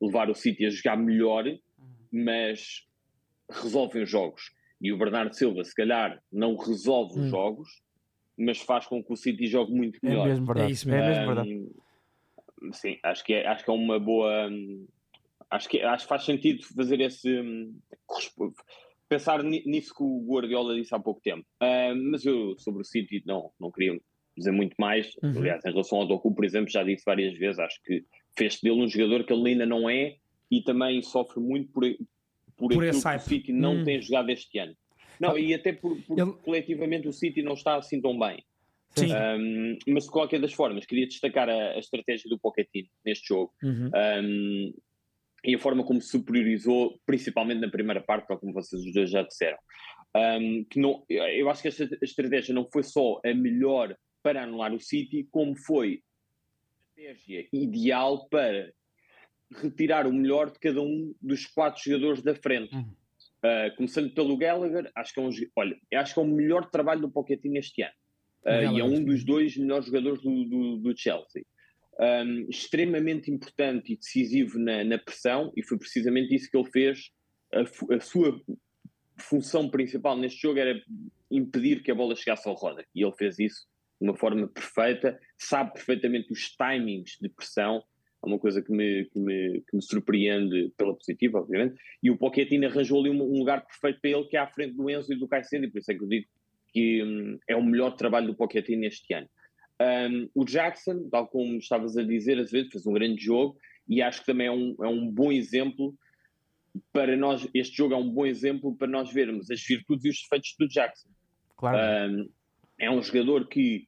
levar 0.00 0.30
o 0.30 0.34
City 0.34 0.66
a 0.66 0.70
jogar 0.70 0.96
melhor, 0.96 1.44
mas 2.12 2.86
resolvem 3.50 4.02
os 4.02 4.10
jogos. 4.10 4.52
E 4.80 4.92
o 4.92 4.98
Bernardo 4.98 5.34
Silva, 5.34 5.64
se 5.64 5.74
calhar, 5.74 6.20
não 6.30 6.56
resolve 6.56 7.18
hum. 7.18 7.24
os 7.24 7.30
jogos, 7.30 7.68
mas 8.36 8.58
faz 8.58 8.86
com 8.86 9.02
que 9.02 9.12
o 9.12 9.16
City 9.16 9.46
jogue 9.46 9.72
muito 9.72 9.98
é 10.02 10.08
melhor. 10.08 10.26
É 10.26 10.28
mesmo 10.30 10.46
verdade. 10.46 10.68
É, 10.68 10.72
isso 10.72 10.88
mesmo. 10.88 11.02
é 11.02 11.08
mesmo 11.08 11.26
verdade. 11.26 11.72
Um, 12.62 12.72
sim, 12.72 12.98
acho 13.02 13.24
que 13.24 13.34
é, 13.34 13.46
acho 13.46 13.64
que 13.64 13.70
é 13.70 13.74
uma 13.74 13.98
boa. 13.98 14.48
Acho 15.50 15.68
que, 15.68 15.80
acho 15.82 16.04
que 16.04 16.08
faz 16.08 16.24
sentido 16.24 16.64
fazer 16.64 17.00
esse 17.00 17.28
pensar 19.12 19.42
nisso 19.42 19.94
que 19.94 20.02
o 20.02 20.24
Guardiola 20.26 20.74
disse 20.74 20.94
há 20.94 20.98
pouco 20.98 21.20
tempo. 21.20 21.44
Uh, 21.62 21.94
mas 22.10 22.24
eu, 22.24 22.58
sobre 22.58 22.80
o 22.80 22.84
City, 22.84 23.22
não, 23.26 23.50
não 23.60 23.70
queria 23.70 24.00
dizer 24.34 24.52
muito 24.52 24.74
mais. 24.78 25.12
Uhum. 25.22 25.36
Aliás, 25.36 25.62
em 25.66 25.70
relação 25.70 25.98
ao 25.98 26.06
Doku, 26.06 26.34
por 26.34 26.44
exemplo, 26.44 26.70
já 26.70 26.82
disse 26.82 27.04
várias 27.04 27.36
vezes, 27.36 27.58
acho 27.58 27.78
que 27.82 28.04
fez 28.36 28.58
dele 28.60 28.82
um 28.82 28.88
jogador 28.88 29.24
que 29.24 29.32
ele 29.32 29.50
ainda 29.50 29.66
não 29.66 29.88
é 29.88 30.16
e 30.50 30.62
também 30.62 31.02
sofre 31.02 31.40
muito 31.40 31.70
por, 31.70 31.84
por, 32.68 32.74
por 32.74 32.84
aquilo 32.84 33.02
que 33.02 33.16
o 33.16 33.20
City 33.20 33.52
não 33.52 33.76
hum. 33.76 33.84
tem 33.84 34.00
jogado 34.00 34.30
este 34.30 34.58
ano. 34.58 34.74
Não, 35.20 35.38
e 35.38 35.54
até 35.54 35.72
por, 35.72 35.96
por 36.02 36.18
Ele- 36.18 36.32
coletivamente 36.44 37.06
o 37.06 37.12
City 37.12 37.42
não 37.42 37.54
está 37.54 37.76
assim 37.76 38.00
tão 38.00 38.18
bem. 38.18 38.44
Sim. 38.94 39.06
Um, 39.14 39.78
mas 39.88 40.04
de 40.04 40.10
qualquer 40.10 40.40
das 40.40 40.52
formas, 40.52 40.84
queria 40.84 41.06
destacar 41.06 41.48
a, 41.48 41.72
a 41.72 41.78
estratégia 41.78 42.28
do 42.28 42.38
Pochettino 42.38 42.88
neste 43.04 43.28
jogo. 43.28 43.52
Uhum. 43.62 43.90
Um, 43.94 44.74
e 45.44 45.54
a 45.54 45.58
forma 45.58 45.84
como 45.84 46.00
se 46.00 46.18
priorizou, 46.22 47.00
principalmente 47.04 47.60
na 47.60 47.70
primeira 47.70 48.00
parte, 48.00 48.28
tal 48.28 48.38
como 48.38 48.52
vocês 48.52 48.84
os 48.84 48.92
dois 48.92 49.10
já 49.10 49.22
disseram. 49.22 49.58
Um, 50.14 50.64
que 50.64 50.78
não, 50.78 51.04
eu 51.08 51.48
acho 51.48 51.62
que 51.62 51.68
esta 51.68 51.88
estratégia 52.02 52.54
não 52.54 52.68
foi 52.70 52.82
só 52.82 53.20
a 53.24 53.34
melhor 53.34 53.96
para 54.22 54.42
anular 54.42 54.72
o 54.72 54.80
City, 54.80 55.26
como 55.30 55.56
foi 55.56 56.02
a 56.98 57.00
estratégia 57.00 57.48
ideal 57.52 58.28
para 58.28 58.72
retirar 59.54 60.06
o 60.06 60.12
melhor 60.12 60.50
de 60.50 60.58
cada 60.58 60.80
um 60.80 61.14
dos 61.20 61.46
quatro 61.46 61.82
jogadores 61.82 62.22
da 62.22 62.34
frente. 62.34 62.74
Uhum. 62.74 62.94
Uh, 63.44 63.76
começando 63.76 64.12
pelo 64.14 64.36
Gallagher, 64.36 64.90
acho 64.94 65.12
que 65.12 65.20
é 65.20 65.22
um, 65.22 65.30
olha, 65.56 65.76
acho 65.94 66.14
que 66.14 66.20
é 66.20 66.22
o 66.22 66.26
melhor 66.26 66.70
trabalho 66.70 67.00
do 67.00 67.10
Pochettino 67.10 67.58
este 67.58 67.82
ano. 67.82 67.92
Uh, 68.44 68.76
e 68.76 68.80
é 68.80 68.84
um 68.84 69.04
dos 69.04 69.24
dois 69.24 69.56
melhores 69.56 69.86
jogadores 69.86 70.22
do, 70.22 70.44
do, 70.44 70.76
do 70.78 70.96
Chelsea. 70.96 71.44
Um, 72.00 72.48
extremamente 72.48 73.30
importante 73.30 73.92
e 73.92 73.96
decisivo 73.96 74.58
na, 74.58 74.84
na 74.84 74.98
pressão, 74.98 75.52
e 75.56 75.62
foi 75.62 75.78
precisamente 75.78 76.34
isso 76.34 76.50
que 76.50 76.56
ele 76.56 76.70
fez. 76.70 77.10
A, 77.52 77.94
a 77.94 78.00
sua 78.00 78.40
função 79.18 79.68
principal 79.68 80.16
neste 80.16 80.40
jogo 80.40 80.58
era 80.58 80.80
impedir 81.30 81.82
que 81.82 81.90
a 81.90 81.94
bola 81.94 82.16
chegasse 82.16 82.48
ao 82.48 82.54
Roda, 82.54 82.84
e 82.94 83.04
ele 83.04 83.12
fez 83.12 83.38
isso 83.38 83.66
de 84.00 84.08
uma 84.08 84.16
forma 84.16 84.48
perfeita, 84.48 85.18
sabe 85.38 85.72
perfeitamente 85.74 86.32
os 86.32 86.50
timings 86.56 87.16
de 87.20 87.28
pressão, 87.28 87.82
é 88.24 88.26
uma 88.28 88.38
coisa 88.38 88.62
que 88.62 88.70
me, 88.70 89.04
que 89.06 89.18
me, 89.18 89.60
que 89.62 89.76
me 89.76 89.82
surpreende 89.82 90.72
pela 90.76 90.94
positiva, 90.94 91.38
obviamente, 91.38 91.74
e 92.02 92.10
o 92.10 92.16
Pochettino 92.16 92.66
arranjou 92.66 93.00
ali 93.00 93.10
um, 93.10 93.22
um 93.22 93.38
lugar 93.38 93.66
perfeito 93.66 94.00
para 94.00 94.10
ele, 94.10 94.24
que 94.24 94.36
é 94.36 94.40
à 94.40 94.46
frente 94.46 94.74
do 94.74 94.88
Enzo 94.88 95.12
e 95.12 95.18
do 95.18 95.28
Caicedo, 95.28 95.64
e 95.64 95.70
por 95.70 95.78
isso 95.78 95.90
é 95.90 95.94
que 95.94 96.02
eu 96.02 96.08
digo 96.08 96.26
que 96.72 97.02
hum, 97.02 97.38
é 97.48 97.56
o 97.56 97.62
melhor 97.62 97.96
trabalho 97.96 98.28
do 98.28 98.34
Pochettino 98.34 98.84
este 98.84 99.12
ano. 99.12 99.28
Um, 99.80 100.28
o 100.34 100.44
Jackson, 100.44 101.08
tal 101.10 101.26
como 101.26 101.56
estavas 101.58 101.96
a 101.96 102.02
dizer, 102.02 102.38
às 102.38 102.50
vezes 102.50 102.70
fez 102.70 102.86
um 102.86 102.92
grande 102.92 103.22
jogo 103.22 103.56
e 103.88 104.00
acho 104.00 104.20
que 104.20 104.26
também 104.26 104.46
é 104.46 104.52
um, 104.52 104.76
é 104.80 104.86
um 104.86 105.10
bom 105.10 105.32
exemplo 105.32 105.94
para 106.92 107.16
nós. 107.16 107.46
Este 107.52 107.76
jogo 107.76 107.94
é 107.94 107.96
um 107.96 108.08
bom 108.08 108.24
exemplo 108.24 108.76
para 108.76 108.86
nós 108.86 109.12
vermos 109.12 109.50
as 109.50 109.60
virtudes 109.62 110.04
e 110.04 110.08
os 110.10 110.22
defeitos 110.22 110.54
do 110.58 110.68
Jackson. 110.68 111.08
Claro. 111.56 112.12
Um, 112.12 112.28
é 112.78 112.90
um 112.90 113.02
jogador 113.02 113.48
que 113.48 113.86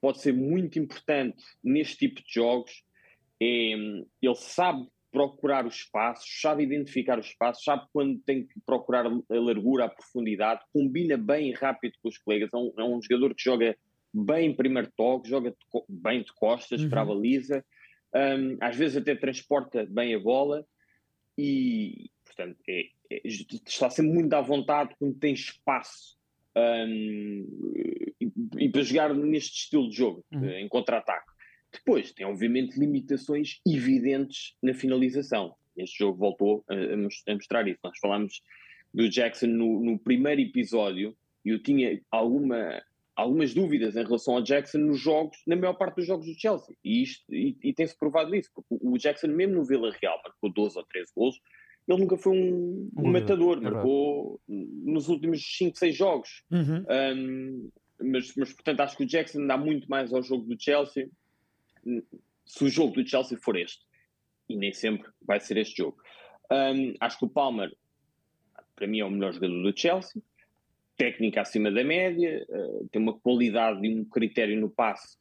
pode 0.00 0.20
ser 0.20 0.32
muito 0.32 0.78
importante 0.78 1.42
neste 1.62 1.96
tipo 1.96 2.22
de 2.22 2.32
jogos. 2.32 2.84
É, 3.40 3.46
ele 4.22 4.34
sabe 4.36 4.86
procurar 5.10 5.64
os 5.64 5.76
espaços, 5.76 6.26
sabe 6.40 6.64
identificar 6.64 7.18
os 7.18 7.26
espaços, 7.26 7.62
sabe 7.62 7.86
quando 7.92 8.18
tem 8.20 8.44
que 8.46 8.58
procurar 8.66 9.06
a 9.06 9.20
largura, 9.30 9.84
a 9.84 9.88
profundidade, 9.88 10.62
combina 10.72 11.16
bem 11.16 11.50
e 11.50 11.52
rápido 11.52 11.94
com 12.02 12.08
os 12.08 12.18
colegas. 12.18 12.50
É 12.52 12.56
um, 12.56 12.72
é 12.78 12.84
um 12.84 13.00
jogador 13.00 13.32
que 13.34 13.44
joga 13.44 13.76
bem 14.12 14.50
em 14.50 14.54
primeiro 14.56 14.90
toque, 14.96 15.28
joga 15.28 15.50
de 15.50 15.56
bem 15.88 16.22
de 16.22 16.32
costas 16.34 16.80
Uhum. 16.82 16.88
para 16.90 17.02
a 17.02 17.04
baliza, 17.04 17.64
um, 18.14 18.56
às 18.60 18.76
vezes 18.76 18.96
até 18.96 19.14
transporta 19.14 19.86
bem 19.88 20.14
a 20.14 20.18
bola 20.18 20.64
e, 21.38 22.10
portanto, 22.24 22.56
é- 22.68 22.88
é- 23.10 23.20
está 23.24 23.90
sempre 23.90 24.12
muito 24.12 24.32
à 24.34 24.40
vontade 24.40 24.94
quando 24.98 25.18
tem 25.18 25.34
espaço 25.34 26.16
um, 26.56 27.72
e, 28.20 28.32
e 28.58 28.68
para 28.68 28.82
jogar 28.82 29.14
neste 29.14 29.62
estilo 29.64 29.88
de 29.88 29.96
jogo, 29.96 30.24
Uhum. 30.32 30.48
em 30.48 30.68
contra-ataque. 30.68 31.33
Depois, 31.74 32.12
tem 32.12 32.24
obviamente 32.26 32.78
limitações 32.78 33.60
evidentes 33.66 34.54
na 34.62 34.72
finalização. 34.74 35.54
Este 35.76 35.98
jogo 35.98 36.18
voltou 36.18 36.64
a, 36.68 36.74
a 36.74 36.96
mos- 36.96 37.22
a 37.28 37.34
mostrar 37.34 37.66
isso. 37.68 37.80
Nós 37.82 37.98
falámos 37.98 38.42
do 38.92 39.08
Jackson 39.08 39.46
no, 39.48 39.82
no 39.84 39.98
primeiro 39.98 40.40
episódio 40.40 41.16
e 41.44 41.50
eu 41.50 41.60
tinha 41.62 42.00
alguma, 42.10 42.80
algumas 43.16 43.52
dúvidas 43.52 43.96
em 43.96 44.04
relação 44.04 44.34
ao 44.36 44.42
Jackson 44.42 44.78
nos 44.78 45.00
jogos, 45.00 45.36
na 45.46 45.56
maior 45.56 45.74
parte 45.74 45.96
dos 45.96 46.06
jogos 46.06 46.26
do 46.26 46.40
Chelsea. 46.40 46.76
E, 46.84 47.02
isto- 47.02 47.24
e- 47.34 47.56
e 47.62 47.72
tem-se 47.74 47.98
provado 47.98 48.34
isso, 48.36 48.50
porque 48.54 48.76
o 48.80 48.96
Jackson, 48.96 49.28
mesmo 49.28 49.56
no 49.56 49.64
Vila 49.64 49.92
Real, 50.00 50.20
marcou 50.24 50.52
12 50.52 50.78
ou 50.78 50.84
13 50.86 51.12
gols, 51.14 51.36
ele 51.88 51.98
nunca 51.98 52.16
foi 52.16 52.32
um, 52.32 52.88
um 52.96 53.10
matador, 53.12 53.58
é 53.58 53.60
marcou 53.60 54.40
nos 54.48 55.08
últimos 55.08 55.42
5, 55.58 55.76
6 55.76 55.94
jogos. 55.94 56.42
Uhum. 56.50 56.84
Um, 56.88 57.70
mas, 58.00 58.32
mas, 58.36 58.52
portanto, 58.52 58.80
acho 58.80 58.96
que 58.96 59.02
o 59.04 59.06
Jackson 59.06 59.46
dá 59.46 59.56
muito 59.58 59.88
mais 59.90 60.12
ao 60.12 60.22
jogo 60.22 60.44
do 60.46 60.56
Chelsea 60.60 61.08
se 62.44 62.64
o 62.64 62.68
jogo 62.68 62.94
do 62.94 63.08
Chelsea 63.08 63.38
for 63.38 63.56
este. 63.56 63.82
E 64.48 64.56
nem 64.56 64.72
sempre 64.72 65.08
vai 65.26 65.40
ser 65.40 65.56
este 65.56 65.78
jogo. 65.78 65.96
Um, 66.50 66.94
acho 67.00 67.18
que 67.18 67.24
o 67.24 67.28
Palmer, 67.28 67.74
para 68.76 68.86
mim, 68.86 69.00
é 69.00 69.04
o 69.04 69.10
melhor 69.10 69.32
jogador 69.32 69.62
do 69.62 69.78
Chelsea. 69.78 70.22
Técnica 70.96 71.40
acima 71.40 71.72
da 71.72 71.82
média, 71.82 72.46
uh, 72.48 72.88
tem 72.90 73.02
uma 73.02 73.18
qualidade 73.18 73.84
e 73.84 73.98
um 73.98 74.04
critério 74.04 74.60
no 74.60 74.70
passe 74.70 75.16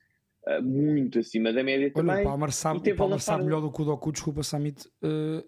uh, 0.48 0.62
muito 0.62 1.20
acima 1.20 1.52
da 1.52 1.64
média 1.64 1.92
Olha, 1.96 2.06
também. 2.06 2.22
o 2.22 2.30
Palmer 2.30 2.52
sabe, 2.52 2.92
o 2.92 2.96
Palmer 2.96 3.20
sabe 3.20 3.44
melhor 3.46 3.62
do 3.62 3.72
que 3.72 3.82
o 3.82 3.86
Doku, 3.86 4.12
desculpa, 4.12 4.44
Samit, 4.44 4.88
eh, 5.02 5.44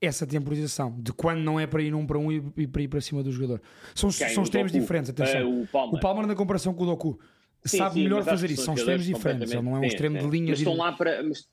essa 0.00 0.26
temporização 0.26 0.94
de 0.98 1.12
quando 1.12 1.40
não 1.40 1.60
é 1.60 1.66
para 1.66 1.82
ir 1.82 1.94
um 1.94 2.06
para 2.06 2.18
um 2.18 2.32
e, 2.32 2.42
e 2.56 2.66
para 2.66 2.82
ir 2.82 2.88
para 2.88 3.00
cima 3.00 3.22
do 3.22 3.30
jogador. 3.30 3.62
São, 3.94 4.10
Quem? 4.10 4.28
são 4.30 4.42
extremos 4.42 4.72
diferentes, 4.72 5.10
atenção. 5.10 5.50
Uh, 5.50 5.62
o 5.62 5.66
Palmer. 5.66 5.94
o 5.94 6.00
Palmer, 6.00 6.26
na 6.26 6.34
comparação 6.34 6.74
com 6.74 6.84
o 6.84 6.86
Doku, 6.86 7.20
Sim, 7.64 7.78
sabe 7.78 7.94
sim, 7.94 8.02
melhor 8.04 8.24
fazer 8.24 8.50
isso. 8.50 8.64
são 8.64 8.74
extremos 8.74 9.04
diferentes. 9.04 9.52
Ele 9.52 9.62
não 9.62 9.76
é 9.76 9.80
um 9.80 9.84
extremo 9.84 10.18
de 10.18 10.26
linha. 10.28 10.48
Mas 10.50 10.58
de- 10.58 10.64
estão 10.64 10.76
lá 10.76 10.92
para. 10.92 11.22
Mas, 11.22 11.48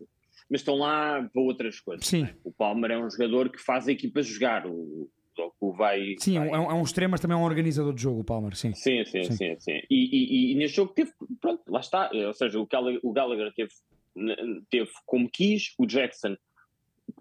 mas 0.49 0.61
estão 0.61 0.75
lá 0.75 1.29
para 1.33 1.41
outras 1.41 1.79
coisas. 1.79 2.05
Sim. 2.07 2.21
não 2.21 2.27
é? 2.27 2.35
O 2.45 2.51
Palmer 2.51 2.91
é 2.91 2.97
um 2.97 3.09
jogador 3.09 3.49
que 3.49 3.59
faz 3.61 3.87
a 3.87 3.91
equipa 3.91 4.21
jogar. 4.21 4.65
O 4.65 5.09
Doku 5.35 5.73
vai. 5.73 6.15
Sim, 6.19 6.37
é 6.37 6.39
vai- 6.39 6.59
um, 6.59 6.71
é 6.71 6.73
um 6.73 6.83
extremo, 6.83 7.11
mas 7.11 7.19
também 7.19 7.35
é 7.35 7.39
um 7.39 7.43
organizador 7.43 7.93
de 7.93 8.01
jogo, 8.01 8.21
o 8.21 8.23
Palmer. 8.23 8.55
Sim. 8.55 8.73
Sim, 8.73 9.03
sim, 9.05 9.23
Sim. 9.25 9.31
sim, 9.33 9.55
sim. 9.59 9.81
E, 9.89 10.49
e- 10.49 10.51
e 10.53 10.55
neste 10.55 10.77
jogo 10.77 10.93
teve, 10.93 11.11
pronto, 11.41 11.61
lá 11.69 11.79
está. 11.81 12.09
Ou 12.13 12.33
seja, 12.33 12.59
o 12.59 12.65
Gallagher, 12.65 12.99
o 13.03 13.11
Gallagher 13.11 13.53
teve, 13.53 13.71
teve 14.69 14.89
como 15.05 15.29
quis, 15.29 15.73
o 15.77 15.85
Jackson 15.85 16.35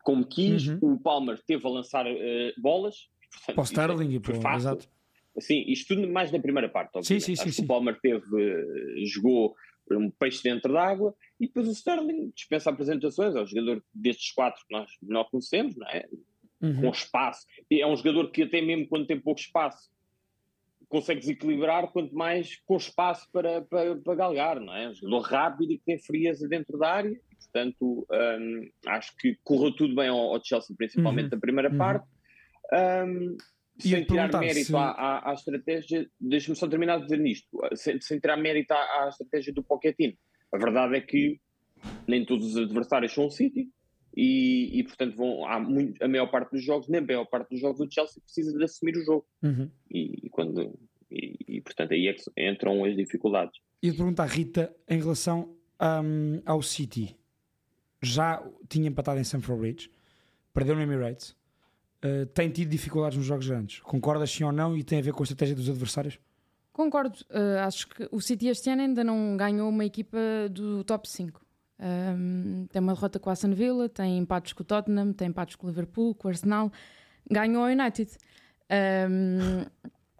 como 0.02 0.24
quis, 0.26 0.66
Uhum. 0.68 0.78
o 0.94 0.98
Palmer 1.00 1.38
teve 1.46 1.66
a 1.66 1.70
lançar 1.70 2.06
eh, 2.06 2.52
bolas. 2.58 3.08
Portanto, 3.30 3.54
Para 3.54 3.60
o 3.60 3.64
isso 3.64 3.72
Sterling 3.72 4.16
e 4.16 4.20
foi 4.24 4.38
para 4.40 4.54
o- 4.54 4.56
exato. 4.56 4.88
Sim, 5.38 5.64
isto 5.68 5.94
tudo 5.94 6.08
mais 6.08 6.30
na 6.32 6.38
primeira 6.38 6.68
parte, 6.68 6.96
obviamente. 6.96 7.24
Sim, 7.24 7.34
sim, 7.36 7.42
Acho 7.42 7.52
sim, 7.52 7.62
o 7.64 7.66
Palmer 7.66 7.98
teve, 8.00 8.24
jogou 9.06 9.54
um 9.92 10.10
peixe 10.10 10.42
dentro 10.42 10.72
d'água 10.72 11.14
e 11.38 11.46
depois 11.46 11.68
o 11.68 11.72
Sterling 11.72 12.30
dispensa 12.34 12.70
apresentações, 12.70 13.34
é 13.36 13.40
o 13.40 13.46
jogador 13.46 13.84
destes 13.94 14.32
quatro 14.32 14.60
que 14.66 14.72
nós 14.74 14.90
melhor 15.02 15.24
conhecemos, 15.30 15.76
não 15.76 15.86
é? 15.88 16.06
Uhum. 16.60 16.80
com 16.80 16.88
espaço. 16.90 17.46
E 17.70 17.82
É 17.82 17.86
um 17.86 17.94
jogador 17.96 18.30
que 18.30 18.42
até 18.44 18.62
mesmo 18.62 18.88
quando 18.88 19.06
tem 19.06 19.20
pouco 19.20 19.38
espaço 19.38 19.90
consegue 20.88 21.20
desequilibrar, 21.20 21.88
quanto 21.92 22.14
mais 22.14 22.56
com 22.64 22.76
espaço 22.76 23.28
para, 23.32 23.60
para, 23.62 23.96
para 23.96 24.14
galgar, 24.14 24.58
não 24.60 24.74
é? 24.74 24.88
Um 24.88 24.94
jogador 24.94 25.20
rápido 25.20 25.72
e 25.72 25.78
que 25.78 25.84
tem 25.84 25.98
frieza 25.98 26.48
dentro 26.48 26.78
da 26.78 26.92
área. 26.92 27.20
Portanto, 27.38 28.06
hum, 28.40 28.70
acho 28.86 29.14
que 29.16 29.36
correu 29.44 29.70
tudo 29.74 29.94
bem 29.94 30.08
ao, 30.08 30.34
ao 30.34 30.42
Chelsea, 30.44 30.74
principalmente 30.76 31.24
Uhum. 31.26 31.30
na 31.32 31.40
primeira 31.40 31.70
Uhum. 31.70 31.76
parte. 31.78 32.06
Hum, 32.72 33.36
sem 33.78 34.04
tirar 34.04 34.30
mérito 34.38 34.66
se- 34.66 34.76
à, 34.76 34.90
à, 34.90 35.30
à 35.30 35.34
estratégia, 35.34 36.10
deixa-me 36.20 36.56
só 36.56 36.66
terminar 36.66 36.98
de 36.98 37.04
dizer 37.04 37.18
nisto, 37.18 37.48
sem, 37.74 38.00
sem 38.00 38.18
tirar 38.18 38.36
mérito 38.36 38.72
à, 38.72 39.04
à 39.04 39.08
estratégia 39.08 39.52
do 39.52 39.62
Pochettino. 39.62 40.14
A 40.52 40.58
verdade 40.58 40.96
é 40.96 41.00
que 41.00 41.40
nem 42.06 42.24
todos 42.24 42.46
os 42.46 42.56
adversários 42.56 43.12
são 43.12 43.26
o 43.26 43.30
City 43.30 43.68
e, 44.16 44.78
e, 44.80 44.82
portanto, 44.84 45.14
vão, 45.16 45.44
há 45.46 45.60
muito, 45.60 46.02
a 46.02 46.08
maior 46.08 46.26
parte 46.28 46.52
dos 46.52 46.64
jogos, 46.64 46.88
nem 46.88 47.00
a 47.00 47.04
maior 47.04 47.26
parte 47.26 47.50
dos 47.50 47.60
jogos, 47.60 47.80
o 47.80 47.90
Chelsea 47.90 48.22
precisa 48.22 48.56
de 48.56 48.64
assumir 48.64 48.96
o 48.96 49.04
jogo. 49.04 49.26
Uhum. 49.42 49.70
E, 49.90 50.26
e 50.26 50.30
quando, 50.30 50.78
e, 51.10 51.36
e, 51.46 51.60
portanto, 51.60 51.92
aí 51.92 52.08
é 52.08 52.14
que 52.14 52.22
entram 52.38 52.82
as 52.84 52.96
dificuldades. 52.96 53.60
E 53.82 53.90
de 53.90 53.96
perguntar, 53.96 54.26
Rita, 54.26 54.74
em 54.88 54.98
relação 54.98 55.54
hum, 56.02 56.40
ao 56.46 56.62
City, 56.62 57.14
já 58.02 58.42
tinha 58.68 58.88
empatado 58.88 59.18
em 59.18 59.22
Stamford 59.22 59.60
Bridge, 59.60 59.90
perdeu 60.54 60.74
no 60.74 60.80
Emirates, 60.80 61.36
uh, 62.06 62.26
tem 62.26 62.50
tido 62.50 62.70
dificuldades 62.70 63.18
nos 63.18 63.26
jogos 63.26 63.46
grandes. 63.48 63.80
Concordas 63.80 64.30
sim 64.30 64.44
ou 64.44 64.52
não? 64.52 64.76
E 64.76 64.84
tem 64.84 64.98
a 64.98 65.02
ver 65.02 65.12
com 65.12 65.22
a 65.22 65.24
estratégia 65.24 65.54
dos 65.54 65.68
adversários? 65.68 66.18
Concordo. 66.72 67.16
Uh, 67.30 67.58
acho 67.66 67.88
que 67.88 68.08
o 68.12 68.20
City 68.20 68.48
este 68.48 68.68
ano 68.70 68.82
ainda 68.82 69.02
não 69.02 69.36
ganhou 69.36 69.68
uma 69.68 69.84
equipa 69.84 70.18
do 70.50 70.84
top 70.84 71.08
5. 71.08 71.40
Um, 71.78 72.66
tem 72.70 72.80
uma 72.80 72.94
derrota 72.94 73.18
com 73.18 73.28
a 73.28 73.32
Aston 73.32 73.52
Villa, 73.52 73.88
tem 73.88 74.18
empates 74.18 74.52
com 74.52 74.62
o 74.62 74.66
Tottenham, 74.66 75.12
tem 75.12 75.28
empates 75.28 75.56
com 75.56 75.66
o 75.66 75.70
Liverpool, 75.70 76.14
com 76.14 76.28
o 76.28 76.30
Arsenal. 76.30 76.72
Ganhou 77.30 77.64
o 77.64 77.66
United. 77.66 78.10
Um, 79.10 79.64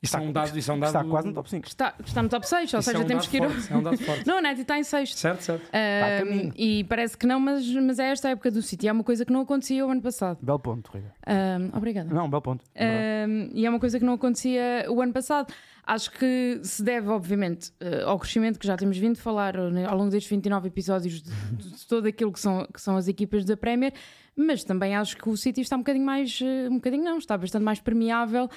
Isso 0.07 0.16
é 0.16 0.20
um 0.20 0.32
dado. 0.32 0.59
Isso 0.59 0.70
é 0.70 0.74
um 0.74 0.78
dado 0.80 0.88
Está 0.88 1.04
quase 1.04 1.28
no 1.28 1.34
top 1.34 1.50
5. 1.50 1.66
está, 1.68 1.94
está 2.04 2.22
no 2.22 2.28
top 2.28 2.48
6, 2.48 2.74
ou 2.74 2.80
isso 2.80 2.90
seja, 2.90 3.02
é 3.02 3.04
um 3.04 3.07
temos 3.07 3.26
que 3.26 3.36
ir. 3.36 3.42
forte, 3.50 3.72
É 3.72 3.76
um 3.76 3.82
dado 3.82 3.98
forte. 3.98 4.26
Não, 4.26 4.34
o 4.36 4.38
United 4.38 4.61
está 4.62 4.78
em 4.78 4.82
sexto. 4.84 5.16
certo, 5.18 5.40
certo. 5.42 5.68
a 5.72 6.22
Um, 6.24 6.26
caminho. 6.28 6.52
e 6.57 6.84
parece 6.84 7.16
que 7.18 7.26
não, 7.26 7.38
mas, 7.38 7.66
mas 7.74 7.98
é 7.98 8.11
esta 8.11 8.28
a 8.28 8.30
época 8.32 8.50
do 8.50 8.62
City. 8.62 8.88
É 8.88 8.92
uma 8.92 9.04
coisa 9.04 9.24
que 9.24 9.32
não 9.32 9.40
acontecia 9.42 9.86
o 9.86 9.90
ano 9.90 10.00
passado. 10.02 10.38
Belo 10.40 10.59
ponto, 10.59 10.90
Rita. 10.92 11.12
Um, 11.26 11.76
obrigada. 11.76 12.12
Não, 12.12 12.28
belo 12.28 12.42
ponto. 12.42 12.64
Um, 12.76 13.50
e 13.52 13.66
é 13.66 13.70
uma 13.70 13.78
coisa 13.80 13.98
que 13.98 14.04
não 14.04 14.14
acontecia 14.14 14.86
o 14.88 15.00
ano 15.00 15.12
passado. 15.12 15.52
Acho 15.88 16.11
que 16.11 16.59
se 16.64 16.82
deve, 16.82 17.09
obviamente, 17.09 17.70
eh, 17.78 18.02
ao 18.04 18.18
crescimento 18.18 18.59
que 18.59 18.66
já 18.66 18.76
temos 18.76 18.98
vindo 18.98 19.16
a 19.16 19.20
falar 19.20 19.57
ao 19.57 19.96
longo 19.96 20.11
destes 20.11 20.28
29 20.28 20.66
episódios 20.66 21.22
de, 21.22 21.30
de 21.30 21.86
todo 21.86 22.07
aquilo 22.07 22.32
que 22.32 22.40
são, 22.40 22.66
que 22.74 22.80
são 22.80 22.96
as 22.96 23.07
equipas 23.07 23.44
da 23.44 23.57
Premier, 23.57 23.92
mas 24.37 24.62
também 24.62 24.95
acho 24.95 25.16
que 25.16 25.28
o 25.28 25.37
City 25.37 25.62
está 25.62 25.76
um 25.76 25.80
bocadinho 25.80 26.05
mais, 26.05 26.39
uh, 26.41 26.70
um 26.70 26.74
bocadinho 26.74 27.03
não, 27.03 27.16
está 27.16 27.39
bastante 27.39 27.62
mais 27.62 27.80
permeável 27.80 28.49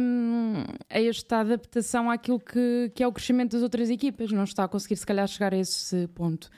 um, 0.00 0.64
a 0.90 1.00
esta 1.00 1.38
adaptação 1.38 2.10
àquilo 2.10 2.38
que, 2.38 2.92
que 2.94 3.02
é 3.02 3.06
o 3.06 3.12
crescimento 3.12 3.52
das 3.52 3.62
outras 3.62 3.88
equipas, 3.88 4.30
não 4.30 4.44
está 4.44 4.64
a 4.64 4.68
conseguir 4.68 4.96
se 4.96 5.06
calhar 5.06 5.26
chegar 5.26 5.54
a 5.54 5.56
esse 5.56 6.06
ponto. 6.08 6.50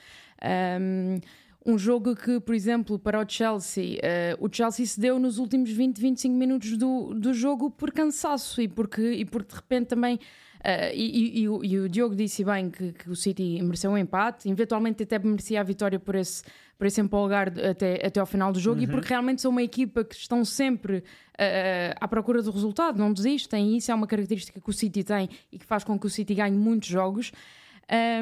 Um, 0.42 1.20
um 1.64 1.78
jogo 1.78 2.16
que, 2.16 2.40
por 2.40 2.54
exemplo, 2.54 2.98
para 2.98 3.20
o 3.20 3.28
Chelsea, 3.28 3.98
uh, 3.98 4.44
o 4.44 4.48
Chelsea 4.50 4.84
se 4.84 4.98
deu 4.98 5.18
nos 5.18 5.38
últimos 5.38 5.70
20, 5.70 6.00
25 6.00 6.34
minutos 6.34 6.76
do, 6.76 7.14
do 7.14 7.32
jogo 7.32 7.70
por 7.70 7.92
cansaço 7.92 8.60
e 8.60 8.66
porque, 8.66 9.12
e 9.12 9.24
porque 9.24 9.50
de 9.50 9.56
repente 9.56 9.86
também. 9.88 10.18
Uh, 10.60 10.92
e, 10.92 11.38
e, 11.38 11.40
e, 11.40 11.48
o, 11.48 11.64
e, 11.64 11.78
o, 11.78 11.88
Diogo 11.88 12.14
disse 12.14 12.44
bem 12.44 12.68
que, 12.68 12.92
que, 12.92 13.10
o 13.10 13.16
City 13.16 13.62
mereceu 13.62 13.90
um 13.90 13.96
empate, 13.96 14.46
eventualmente 14.46 15.02
até 15.02 15.18
merecia 15.18 15.58
a 15.58 15.62
vitória 15.62 15.98
por 15.98 16.14
esse, 16.14 16.42
por 16.76 16.86
esse 16.86 17.00
empolgar 17.00 17.48
até, 17.48 18.06
até 18.06 18.20
ao 18.20 18.26
final 18.26 18.52
do 18.52 18.60
jogo, 18.60 18.76
uhum. 18.76 18.84
e 18.84 18.86
porque 18.86 19.08
realmente 19.08 19.40
são 19.40 19.50
uma 19.50 19.62
equipa 19.62 20.04
que 20.04 20.14
estão 20.14 20.44
sempre 20.44 20.98
uh, 20.98 21.96
à 21.98 22.06
procura 22.06 22.42
do 22.42 22.50
resultado, 22.50 22.98
não 22.98 23.10
desistem, 23.10 23.72
e 23.72 23.78
isso 23.78 23.90
é 23.90 23.94
uma 23.94 24.06
característica 24.06 24.60
que 24.60 24.68
o 24.68 24.72
City 24.72 25.02
tem 25.02 25.30
e 25.50 25.58
que 25.58 25.64
faz 25.64 25.82
com 25.82 25.98
que 25.98 26.06
o 26.06 26.10
City 26.10 26.34
ganhe 26.34 26.56
muitos 26.56 26.90
jogos. 26.90 27.32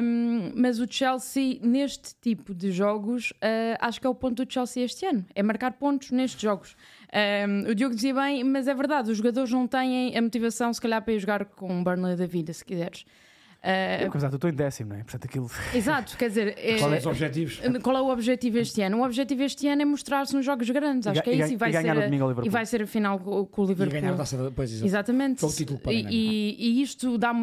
Um, 0.01 0.51
mas 0.55 0.79
o 0.79 0.87
Chelsea, 0.89 1.59
neste 1.61 2.15
tipo 2.19 2.55
de 2.55 2.71
jogos, 2.71 3.31
uh, 3.33 3.77
acho 3.79 4.01
que 4.01 4.07
é 4.07 4.09
o 4.09 4.15
ponto 4.15 4.43
do 4.43 4.51
Chelsea 4.51 4.83
este 4.83 5.05
ano: 5.05 5.23
é 5.35 5.43
marcar 5.43 5.73
pontos 5.73 6.09
nestes 6.09 6.41
jogos. 6.41 6.75
Um, 7.11 7.71
o 7.71 7.75
Diogo 7.75 7.95
dizia 7.95 8.13
bem, 8.13 8.43
mas 8.43 8.67
é 8.67 8.73
verdade, 8.73 9.09
os 9.09 9.17
jogadores 9.17 9.51
não 9.51 9.67
têm 9.67 10.15
a 10.15 10.21
motivação, 10.21 10.71
se 10.71 10.79
calhar, 10.79 11.01
para 11.01 11.13
ir 11.13 11.19
jogar 11.19 11.45
com 11.45 11.81
o 11.81 11.83
Burnley 11.83 12.15
da 12.15 12.27
vida, 12.27 12.53
se 12.53 12.63
quiseres. 12.63 13.03
Uh, 13.61 14.05
eu 14.05 14.29
estou 14.29 14.49
em 14.49 14.53
décimo, 14.53 14.91
não 14.91 14.95
é? 14.95 15.03
Portanto, 15.03 15.25
aquilo... 15.25 15.51
Exato, 15.73 16.15
quer 16.15 16.29
dizer, 16.29 16.55
é, 16.57 16.77
qual 16.77 16.93
é 16.93 16.97
os 16.97 17.05
objetivos? 17.05 17.61
Qual 17.83 17.97
é 17.97 18.01
o 18.01 18.09
objetivo 18.09 18.57
este 18.59 18.81
ano? 18.81 18.99
O 18.99 19.03
objetivo 19.03 19.43
este 19.43 19.67
ano 19.67 19.81
é 19.81 19.85
mostrar-se 19.85 20.33
nos 20.33 20.45
jogos 20.45 20.69
grandes, 20.69 21.07
acho 21.07 21.19
e, 21.19 21.23
que 21.23 21.29
é 21.31 21.33
isso, 21.33 21.53
e 21.53 21.55
vai, 21.57 21.69
e 21.69 21.73
ser, 21.73 21.89
a, 21.89 22.45
e 22.45 22.49
vai 22.49 22.65
ser 22.65 22.83
a 22.83 22.87
final 22.87 23.19
com 23.19 23.61
o 23.61 23.65
Liverpool. 23.65 23.97
E 23.97 24.01
ganhar 24.01 24.13
a 24.13 24.17
taça 24.17 24.37
depois, 24.37 24.81
exatamente. 24.81 25.43
o 25.43 25.49
título 25.49 25.77
para 25.79 25.91
e, 25.91 26.05
e, 26.07 26.79
e 26.79 26.81
isto 26.81 27.17
dá 27.17 27.33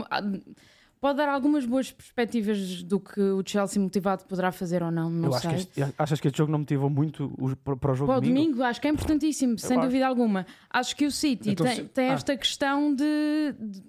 pode 1.01 1.19
dar 1.19 1.29
algumas 1.29 1.65
boas 1.65 1.91
perspectivas 1.93 2.83
do 2.83 2.99
que 2.99 3.21
o 3.21 3.43
Chelsea 3.45 3.81
motivado 3.81 4.25
poderá 4.25 4.51
fazer 4.51 4.83
ou 4.83 4.91
não. 4.91 5.11
não 5.11 5.29
eu 5.29 5.35
acho 5.35 5.49
que 5.49 5.55
este, 5.55 5.95
achas 5.99 6.21
que 6.21 6.29
este 6.29 6.39
jogo 6.39 6.53
não 6.53 6.61
motivou 6.61 6.91
muito 6.91 7.29
para 7.65 7.93
o 7.93 7.95
jogo 7.95 8.11
para 8.11 8.19
o 8.19 8.21
domingo? 8.21 8.51
domingo? 8.51 8.63
Acho 8.63 8.81
que 8.81 8.89
é 8.89 8.91
importantíssimo, 8.91 9.55
eu 9.55 9.59
sem 9.59 9.77
acho. 9.77 9.87
dúvida 9.87 10.07
alguma. 10.07 10.47
Acho 10.71 10.97
que 10.97 11.07
o 11.07 11.11
City 11.11 11.51
então, 11.51 11.67
tem, 11.67 11.85
tem 11.87 12.11
ah. 12.11 12.13
esta 12.15 12.37
questão 12.37 12.95
de, 12.95 13.55
de 13.59 13.83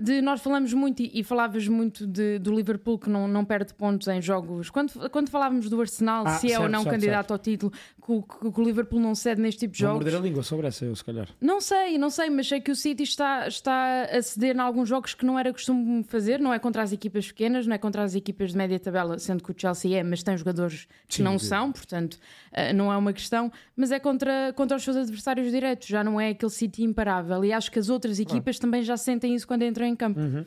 de, 0.00 0.20
nós 0.20 0.42
falamos 0.42 0.74
muito 0.74 1.02
e, 1.02 1.10
e 1.20 1.24
falavas 1.24 1.66
muito 1.66 2.06
de, 2.06 2.38
do 2.38 2.54
Liverpool 2.54 2.98
que 2.98 3.08
não, 3.08 3.26
não 3.26 3.44
perde 3.44 3.72
pontos 3.72 4.06
em 4.08 4.20
jogos. 4.20 4.68
Quando, 4.68 5.08
quando 5.08 5.30
falávamos 5.30 5.70
do 5.70 5.80
Arsenal, 5.80 6.26
ah, 6.26 6.38
se 6.38 6.52
é 6.52 6.60
ou 6.60 6.68
não 6.68 6.82
certo, 6.82 6.94
candidato 6.94 7.28
certo. 7.28 7.30
ao 7.32 7.38
título, 7.38 7.72
que, 7.72 8.22
que, 8.22 8.52
que, 8.52 8.60
o 8.60 8.64
Liverpool 8.64 9.00
não 9.00 9.14
cede 9.14 9.40
neste 9.40 9.60
tipo 9.60 9.72
de 9.72 9.80
jogos. 9.80 9.94
Vou 9.94 10.02
morder 10.02 10.20
a 10.20 10.22
língua 10.22 10.42
sobre 10.42 10.66
essa, 10.66 10.84
eu, 10.84 10.94
se 10.94 11.02
calhar. 11.02 11.28
Não 11.40 11.62
sei, 11.62 11.96
não 11.96 12.10
sei, 12.10 12.28
mas 12.28 12.46
sei 12.46 12.60
que 12.60 12.70
o 12.70 12.76
City 12.76 13.04
está, 13.04 13.48
está 13.48 14.02
a 14.02 14.20
ceder 14.20 14.54
em 14.54 14.60
alguns 14.60 14.86
jogos 14.86 15.14
que 15.14 15.24
não 15.24 15.38
era 15.38 15.50
costume 15.50 16.02
fazer. 16.04 16.40
Não 16.40 16.52
é 16.52 16.58
contra 16.58 16.82
as 16.82 16.92
equipas 16.92 17.28
pequenas, 17.28 17.66
não 17.66 17.74
é 17.74 17.78
contra 17.78 18.02
as 18.02 18.14
equipas 18.14 18.50
de 18.50 18.58
média 18.58 18.78
tabela, 18.78 19.18
sendo 19.18 19.42
que 19.42 19.50
o 19.50 19.54
Chelsea 19.56 19.98
é, 19.98 20.02
mas 20.02 20.22
tem 20.22 20.36
jogadores 20.36 20.86
que 21.08 21.16
Sim, 21.16 21.22
não 21.22 21.38
são, 21.38 21.72
portanto 21.72 22.14
uh, 22.52 22.74
não 22.74 22.92
é 22.92 22.96
uma 22.98 23.14
questão. 23.14 23.50
Mas 23.74 23.90
é 23.90 23.98
contra, 23.98 24.52
contra 24.54 24.76
os 24.76 24.84
seus 24.84 24.96
adversários 24.96 25.50
diretos, 25.50 25.88
já 25.88 26.04
não 26.04 26.20
é 26.20 26.30
aquele 26.30 26.52
City 26.52 26.82
imparável. 26.82 27.42
E 27.42 27.52
acho 27.52 27.70
que 27.70 27.78
as 27.78 27.88
outras 27.88 28.20
equipas 28.20 28.58
ah. 28.58 28.60
também 28.60 28.82
já 28.82 28.98
sentem 28.98 29.34
isso 29.34 29.46
quando 29.46 29.62
entram 29.62 29.85
em 29.86 29.96
campo. 29.96 30.20
Uhum. 30.20 30.44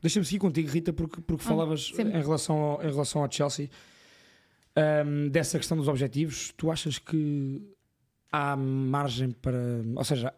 Deixa-me 0.00 0.24
seguir 0.24 0.40
contigo, 0.40 0.68
Rita, 0.68 0.92
porque, 0.92 1.20
porque 1.20 1.44
ah, 1.44 1.48
falavas 1.48 1.92
em 1.96 2.20
relação, 2.20 2.56
ao, 2.56 2.82
em 2.82 2.90
relação 2.90 3.22
ao 3.22 3.30
Chelsea 3.30 3.70
um, 4.76 5.28
dessa 5.28 5.58
questão 5.58 5.76
dos 5.76 5.88
objetivos. 5.88 6.52
Tu 6.56 6.70
achas 6.70 6.98
que 6.98 7.62
há 8.30 8.56
margem 8.56 9.30
para. 9.30 9.58
Ou 9.94 10.04
seja, 10.04 10.34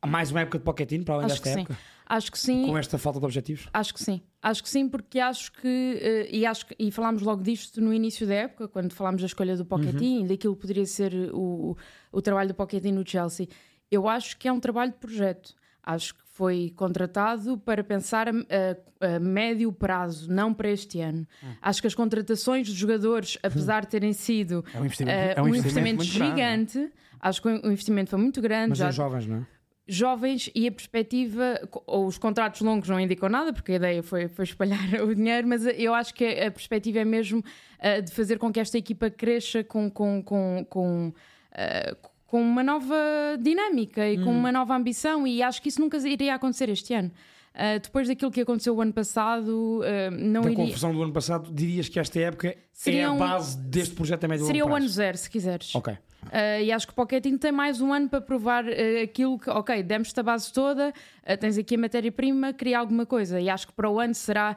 há 0.00 0.06
mais 0.06 0.30
uma 0.30 0.40
época 0.40 0.58
de 0.58 0.64
Pochettino 0.64 1.04
para 1.04 1.14
além 1.14 1.26
acho 1.26 1.42
desta 1.42 1.60
época? 1.60 1.74
Sim. 1.74 1.80
Acho 2.06 2.30
que 2.30 2.38
sim. 2.38 2.66
Com 2.66 2.76
esta 2.76 2.98
falta 2.98 3.18
de 3.18 3.24
objetivos? 3.24 3.68
Acho 3.72 3.94
que 3.94 4.02
sim. 4.02 4.20
Acho 4.42 4.62
que 4.62 4.68
sim, 4.68 4.88
porque 4.88 5.18
acho 5.18 5.50
que. 5.52 5.66
Uh, 5.66 6.34
e, 6.34 6.44
acho 6.44 6.66
que, 6.66 6.76
e 6.78 6.90
falámos 6.90 7.22
logo 7.22 7.42
disto 7.42 7.80
no 7.80 7.92
início 7.92 8.26
da 8.26 8.34
época, 8.34 8.68
quando 8.68 8.92
falámos 8.92 9.22
da 9.22 9.26
escolha 9.26 9.56
do 9.56 9.64
Pochettino, 9.64 10.20
uhum. 10.20 10.26
daquilo 10.26 10.54
que 10.54 10.60
poderia 10.60 10.84
ser 10.84 11.14
o, 11.32 11.76
o 12.10 12.20
trabalho 12.20 12.48
do 12.48 12.54
Pochettino 12.54 13.00
no 13.00 13.08
Chelsea. 13.08 13.48
Eu 13.90 14.08
acho 14.08 14.36
que 14.36 14.46
é 14.46 14.52
um 14.52 14.60
trabalho 14.60 14.92
de 14.92 14.98
projeto. 14.98 15.54
Acho 15.82 16.14
que 16.14 16.21
foi 16.32 16.72
contratado 16.76 17.58
para 17.58 17.84
pensar 17.84 18.26
a, 18.28 18.32
a, 18.32 19.16
a, 19.16 19.20
médio 19.20 19.70
prazo, 19.70 20.30
não 20.32 20.52
para 20.54 20.70
este 20.70 20.98
ano. 21.00 21.26
Hum. 21.42 21.48
Acho 21.60 21.80
que 21.82 21.86
as 21.86 21.94
contratações 21.94 22.66
dos 22.66 22.76
jogadores, 22.76 23.38
apesar 23.42 23.82
de 23.82 23.88
terem 23.88 24.14
sido 24.14 24.64
é 24.72 24.80
um 24.80 24.84
investimento, 24.84 25.18
uh, 25.18 25.38
é 25.38 25.42
um 25.42 25.48
investimento, 25.48 25.88
investimento 25.88 26.04
gigante, 26.04 26.78
grande. 26.78 26.92
acho 27.20 27.42
que 27.42 27.48
o 27.48 27.70
investimento 27.70 28.10
foi 28.10 28.18
muito 28.18 28.40
grande. 28.40 28.70
Mas 28.70 28.78
já, 28.78 28.90
jovens, 28.90 29.26
não 29.26 29.36
é? 29.38 29.46
Jovens 29.86 30.48
e 30.54 30.66
a 30.66 30.72
perspectiva, 30.72 31.68
ou 31.86 32.06
os 32.06 32.16
contratos 32.16 32.60
longos 32.62 32.88
não 32.88 32.98
indicam 32.98 33.28
nada, 33.28 33.52
porque 33.52 33.72
a 33.72 33.74
ideia 33.74 34.02
foi, 34.02 34.28
foi 34.28 34.44
espalhar 34.44 34.78
o 35.04 35.14
dinheiro, 35.14 35.46
mas 35.46 35.66
eu 35.66 35.92
acho 35.92 36.14
que 36.14 36.24
a 36.24 36.50
perspectiva 36.50 37.00
é 37.00 37.04
mesmo 37.04 37.40
uh, 37.40 38.00
de 38.00 38.10
fazer 38.10 38.38
com 38.38 38.50
que 38.50 38.60
esta 38.60 38.78
equipa 38.78 39.10
cresça 39.10 39.62
com, 39.62 39.90
com, 39.90 40.22
com, 40.22 40.66
com 40.70 41.08
uh, 41.08 41.96
com 42.00 42.11
uma 42.40 42.62
nova 42.62 42.96
dinâmica 43.40 44.08
e 44.08 44.18
hum. 44.18 44.24
com 44.24 44.30
uma 44.30 44.52
nova 44.52 44.74
ambição, 44.74 45.26
e 45.26 45.42
acho 45.42 45.60
que 45.60 45.68
isso 45.68 45.80
nunca 45.80 45.96
iria 45.98 46.34
acontecer 46.34 46.68
este 46.68 46.94
ano. 46.94 47.10
Uh, 47.54 47.78
depois 47.82 48.08
daquilo 48.08 48.30
que 48.30 48.40
aconteceu 48.40 48.74
o 48.74 48.80
ano 48.80 48.92
passado, 48.94 49.80
uh, 49.80 50.10
não 50.10 50.42
da 50.42 50.50
iria. 50.50 50.64
confusão 50.64 50.94
do 50.94 51.02
ano 51.02 51.12
passado, 51.12 51.52
dirias 51.52 51.88
que 51.88 52.00
esta 52.00 52.18
época 52.18 52.56
seria 52.72 53.02
é 53.02 53.04
a 53.04 53.12
base 53.12 53.58
um... 53.58 53.68
deste 53.68 53.94
projeto 53.94 54.24
a 54.24 54.28
médio 54.28 54.46
Seria 54.46 54.64
o 54.64 54.74
ano 54.74 54.88
zero, 54.88 55.18
se 55.18 55.28
quiseres. 55.28 55.74
Ok. 55.74 55.94
Uh, 56.26 56.62
e 56.62 56.70
acho 56.70 56.86
que 56.86 56.92
o 56.92 56.96
Pochettino 56.96 57.36
tem 57.36 57.50
mais 57.50 57.80
um 57.80 57.92
ano 57.92 58.08
para 58.08 58.20
provar 58.20 58.64
uh, 58.64 59.02
aquilo 59.02 59.38
que, 59.38 59.50
ok, 59.50 59.82
demos-te 59.82 60.18
a 60.20 60.22
base 60.22 60.52
toda, 60.52 60.90
uh, 60.90 61.36
tens 61.36 61.58
aqui 61.58 61.74
a 61.74 61.78
matéria-prima, 61.78 62.52
cria 62.52 62.78
alguma 62.78 63.04
coisa. 63.04 63.40
E 63.40 63.50
acho 63.50 63.66
que 63.66 63.72
para 63.72 63.90
o 63.90 63.98
ano 63.98 64.14
será 64.14 64.56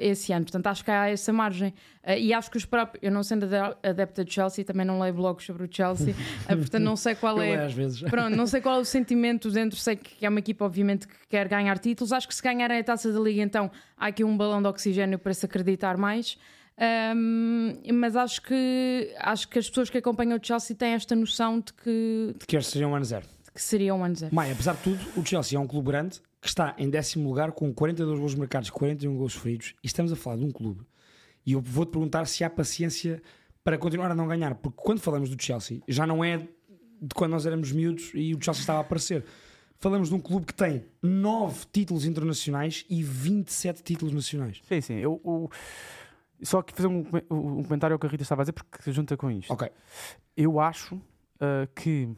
esse 0.00 0.32
ano. 0.32 0.44
Portanto, 0.44 0.66
acho 0.66 0.84
que 0.84 0.90
há 0.90 1.08
essa 1.10 1.32
margem. 1.32 1.72
e 2.18 2.34
acho 2.34 2.50
que 2.50 2.56
os 2.56 2.64
próprios, 2.64 3.04
eu 3.04 3.12
não 3.12 3.22
sendo 3.22 3.46
adepta 3.84 4.24
de 4.24 4.34
Chelsea, 4.34 4.64
também 4.64 4.84
não 4.84 4.98
leio 4.98 5.14
blogs 5.14 5.46
sobre 5.46 5.62
o 5.62 5.68
Chelsea, 5.70 6.12
portanto, 6.48 6.82
não 6.82 6.96
sei 6.96 7.14
qual 7.14 7.40
é. 7.40 7.66
às 7.66 7.72
vezes. 7.72 8.02
Pronto, 8.02 8.34
não 8.34 8.48
sei 8.48 8.60
qual 8.60 8.78
é 8.78 8.80
o 8.80 8.84
sentimento 8.84 9.48
dentro. 9.48 9.78
Sei 9.78 9.94
que 9.94 10.26
é 10.26 10.28
uma 10.28 10.40
equipa, 10.40 10.64
obviamente, 10.64 11.06
que 11.06 11.14
quer 11.28 11.46
ganhar 11.46 11.78
títulos. 11.78 12.12
Acho 12.12 12.26
que 12.26 12.34
se 12.34 12.42
ganharem 12.42 12.80
a 12.80 12.82
taça 12.82 13.12
da 13.12 13.20
Liga, 13.20 13.42
então 13.42 13.70
há 13.96 14.08
aqui 14.08 14.24
um 14.24 14.36
balão 14.36 14.60
de 14.60 14.66
oxigênio 14.66 15.20
para 15.20 15.32
se 15.32 15.46
acreditar 15.46 15.96
mais. 15.96 16.36
Um, 16.80 17.74
mas 17.92 18.16
acho 18.16 18.40
que 18.40 19.14
acho 19.18 19.48
que 19.48 19.58
as 19.58 19.68
pessoas 19.68 19.90
que 19.90 19.98
acompanham 19.98 20.38
o 20.38 20.40
Chelsea 20.42 20.74
têm 20.74 20.94
esta 20.94 21.14
noção 21.14 21.60
de 21.60 21.74
que 21.74 22.34
de 22.38 22.46
que 22.46 22.56
este 22.56 22.72
seria 22.72 22.88
um 22.88 22.94
ano 22.94 23.04
zero. 23.04 23.26
De 23.44 23.50
que 23.50 23.60
seria 23.60 23.94
um 23.94 24.02
ano 24.02 24.14
zero. 24.14 24.34
Maia, 24.34 24.52
apesar 24.52 24.74
de 24.74 24.82
tudo, 24.82 25.00
o 25.14 25.24
Chelsea 25.24 25.58
é 25.58 25.60
um 25.60 25.66
clube 25.66 25.88
grande 25.88 26.20
que 26.40 26.48
está 26.48 26.74
em 26.78 26.88
décimo 26.88 27.28
lugar 27.28 27.52
com 27.52 27.72
42 27.74 28.18
gols 28.18 28.34
marcados, 28.34 28.70
41 28.70 29.14
gols 29.14 29.34
feridos, 29.34 29.74
e 29.84 29.86
estamos 29.86 30.10
a 30.10 30.16
falar 30.16 30.38
de 30.38 30.44
um 30.44 30.50
clube. 30.50 30.86
E 31.44 31.52
eu 31.52 31.60
vou-te 31.60 31.90
perguntar 31.90 32.26
se 32.26 32.42
há 32.42 32.48
paciência 32.48 33.22
para 33.62 33.76
continuar 33.76 34.10
a 34.10 34.14
não 34.14 34.26
ganhar, 34.26 34.54
porque 34.54 34.78
quando 34.82 35.00
falamos 35.00 35.28
do 35.28 35.42
Chelsea, 35.42 35.82
já 35.86 36.06
não 36.06 36.24
é 36.24 36.38
de 36.38 37.14
quando 37.14 37.32
nós 37.32 37.44
éramos 37.44 37.72
miúdos 37.72 38.10
e 38.14 38.34
o 38.34 38.42
Chelsea 38.42 38.62
estava 38.62 38.78
a 38.78 38.82
aparecer. 38.82 39.24
Falamos 39.78 40.08
de 40.08 40.14
um 40.14 40.20
clube 40.20 40.46
que 40.46 40.54
tem 40.54 40.84
9 41.02 41.66
títulos 41.72 42.04
internacionais 42.04 42.84
e 42.88 43.02
27 43.02 43.82
títulos 43.82 44.14
nacionais. 44.14 44.60
Sim, 44.66 44.80
sim. 44.80 44.94
Eu, 44.94 45.20
eu 45.24 45.50
só 46.42 46.62
que 46.62 46.72
fazer 46.72 46.88
um, 46.88 47.04
um 47.30 47.62
comentário 47.62 47.94
ao 47.94 47.98
que 47.98 48.06
a 48.06 48.10
Rita 48.10 48.22
estava 48.22 48.42
a 48.42 48.44
dizer, 48.44 48.52
porque 48.52 48.82
se 48.82 48.92
junta 48.92 49.16
com 49.16 49.30
isto. 49.30 49.52
Ok. 49.52 49.70
Eu 50.36 50.60
acho 50.60 50.94
uh, 50.94 51.68
que. 51.74 52.08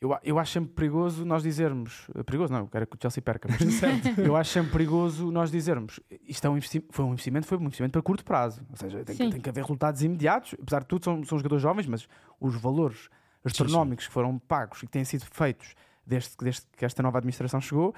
Eu, 0.00 0.16
eu 0.22 0.38
acho 0.38 0.52
sempre 0.52 0.72
perigoso 0.74 1.24
nós 1.24 1.42
dizermos. 1.42 2.08
Uh, 2.10 2.22
perigoso, 2.24 2.52
não, 2.52 2.60
eu 2.60 2.66
quero 2.68 2.86
que 2.86 2.96
o 2.96 2.98
Chelsea 3.00 3.22
perca, 3.22 3.48
mas 3.48 3.60
eu 4.18 4.36
acho 4.36 4.50
sempre 4.50 4.72
perigoso 4.72 5.30
nós 5.30 5.50
dizermos 5.50 5.98
isto 6.28 6.46
é 6.46 6.50
um 6.50 6.58
foi 6.90 7.04
um 7.04 7.12
investimento, 7.12 7.46
foi 7.46 7.58
um 7.58 7.62
investimento 7.62 7.92
para 7.92 8.02
curto 8.02 8.24
prazo. 8.24 8.62
Ou 8.70 8.76
seja, 8.76 9.04
tem, 9.04 9.16
que, 9.16 9.28
tem 9.30 9.40
que 9.40 9.48
haver 9.48 9.62
resultados 9.62 10.02
imediatos. 10.02 10.54
Apesar 10.60 10.80
de 10.80 10.86
tudo, 10.86 11.04
são, 11.04 11.24
são 11.24 11.38
jogadores 11.38 11.62
jovens, 11.62 11.86
mas 11.86 12.08
os 12.40 12.54
valores 12.56 13.08
astronómicos 13.44 14.04
sim, 14.04 14.06
sim. 14.06 14.10
que 14.10 14.14
foram 14.14 14.38
pagos 14.38 14.82
e 14.82 14.86
que 14.86 14.92
têm 14.92 15.04
sido 15.04 15.24
feitos 15.26 15.74
desde, 16.06 16.30
desde 16.40 16.62
que 16.76 16.84
esta 16.84 17.02
nova 17.02 17.18
administração 17.18 17.60
chegou, 17.60 17.94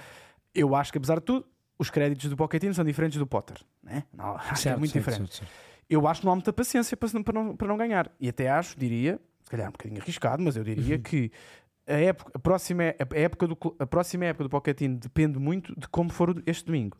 eu 0.54 0.74
acho 0.74 0.90
que, 0.90 0.98
apesar 0.98 1.16
de 1.16 1.24
tudo, 1.24 1.46
os 1.78 1.90
créditos 1.90 2.30
do 2.30 2.36
Pochettino 2.36 2.74
são 2.74 2.84
diferentes 2.84 3.18
do 3.18 3.26
Potter. 3.26 3.58
Né? 3.82 4.04
Não, 4.12 4.36
acho 4.36 4.56
certo, 4.56 4.76
é 4.76 4.78
muito 4.78 4.92
certo, 4.92 5.04
diferente. 5.04 5.36
Certo, 5.36 5.50
eu 5.88 6.06
acho 6.06 6.20
que 6.20 6.26
não 6.26 6.32
há 6.32 6.36
muita 6.36 6.52
paciência 6.52 6.96
para, 6.96 7.22
para, 7.22 7.34
não, 7.34 7.56
para 7.56 7.68
não 7.68 7.76
ganhar. 7.76 8.10
E 8.18 8.28
até 8.28 8.50
acho, 8.50 8.78
diria, 8.78 9.20
se 9.44 9.50
calhar 9.50 9.68
um 9.68 9.72
bocadinho 9.72 10.00
arriscado, 10.00 10.42
mas 10.42 10.56
eu 10.56 10.64
diria 10.64 10.96
uhum. 10.96 11.02
que 11.02 11.30
a, 11.86 11.92
época, 11.92 12.32
a, 12.34 12.38
próxima, 12.38 12.82
a, 12.82 13.18
época 13.18 13.46
do, 13.46 13.56
a 13.78 13.86
próxima 13.86 14.24
época 14.24 14.44
do 14.44 14.50
Pochettino 14.50 14.96
depende 14.96 15.38
muito 15.38 15.78
de 15.78 15.88
como 15.88 16.10
for 16.10 16.42
este 16.44 16.64
domingo. 16.64 16.98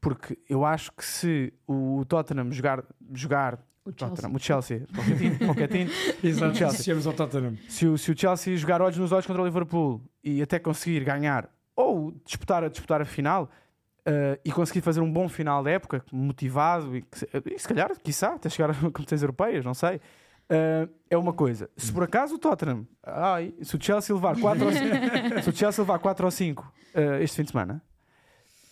Porque 0.00 0.38
eu 0.48 0.64
acho 0.64 0.92
que 0.92 1.04
se 1.04 1.52
o 1.66 2.04
Tottenham 2.08 2.50
jogar, 2.52 2.84
jogar 3.12 3.58
o 3.84 3.92
Tottenham, 3.92 4.38
Chelsea. 4.38 4.86
o 4.86 5.02
Chelsea, 5.02 5.46
Pochettino, 5.46 5.90
Exato, 6.22 6.56
Chelsea. 6.56 6.94
ao 6.94 7.12
Tottenham. 7.12 7.58
Se 7.68 7.86
o, 7.86 7.98
se 7.98 8.10
o 8.12 8.18
Chelsea 8.18 8.56
jogar 8.56 8.80
olhos 8.80 8.96
nos 8.96 9.12
olhos 9.12 9.26
contra 9.26 9.42
o 9.42 9.44
Liverpool 9.44 10.00
e 10.22 10.40
até 10.40 10.58
conseguir 10.58 11.04
ganhar 11.04 11.50
ou 11.74 12.12
disputar, 12.24 12.68
disputar 12.70 13.02
a 13.02 13.04
final, 13.04 13.50
Uh, 14.10 14.40
e 14.44 14.50
conseguir 14.50 14.80
fazer 14.80 15.00
um 15.00 15.12
bom 15.12 15.28
final 15.28 15.62
da 15.62 15.70
época, 15.70 16.04
motivado 16.10 16.96
e, 16.96 17.04
e 17.46 17.58
se 17.58 17.68
calhar, 17.68 17.92
quiçá, 18.02 18.34
até 18.34 18.48
chegar 18.48 18.70
a 18.70 18.74
competições 18.90 19.22
europeias, 19.22 19.64
não 19.64 19.74
sei. 19.74 19.96
Uh, 20.50 20.90
é 21.08 21.16
uma 21.16 21.32
coisa. 21.32 21.70
Se 21.76 21.92
por 21.92 22.02
acaso 22.02 22.34
o 22.34 22.38
Tottenham, 22.38 22.86
ai, 23.04 23.54
se 23.62 23.76
o 23.76 23.80
Chelsea 23.80 24.14
levar 24.14 24.40
4 24.40 24.64
ou 24.64 24.72
5, 24.72 24.84
se 25.44 25.50
o 25.50 25.54
Chelsea 25.54 25.82
levar 25.82 25.98
4 26.00 26.24
ou 26.24 26.30
5 26.30 26.62
uh, 26.62 27.22
este 27.22 27.36
fim 27.36 27.42
de 27.44 27.50
semana, 27.52 27.82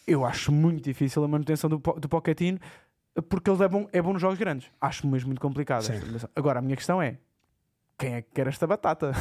eu 0.07 0.25
acho 0.25 0.51
muito 0.51 0.83
difícil 0.83 1.23
a 1.23 1.29
manutenção 1.29 1.71
do, 1.71 1.77
do 1.77 2.09
Pochettino 2.09 2.59
porque 3.23 3.51
ele 3.51 3.63
é 3.63 3.69
bom, 3.69 3.89
é 3.93 4.03
bom 4.03 4.13
nos 4.13 4.23
jogos 4.23 4.39
grandes. 4.39 4.71
Acho 4.81 5.07
mesmo 5.07 5.29
muito 5.29 5.41
complicado. 5.41 5.87
Agora, 6.35 6.59
a 6.59 6.63
minha 6.63 6.77
questão 6.77 7.01
é: 7.01 7.19
quem 7.99 8.15
é 8.15 8.23
que 8.23 8.29
quer 8.33 8.47
esta 8.47 8.67
batata? 8.67 9.13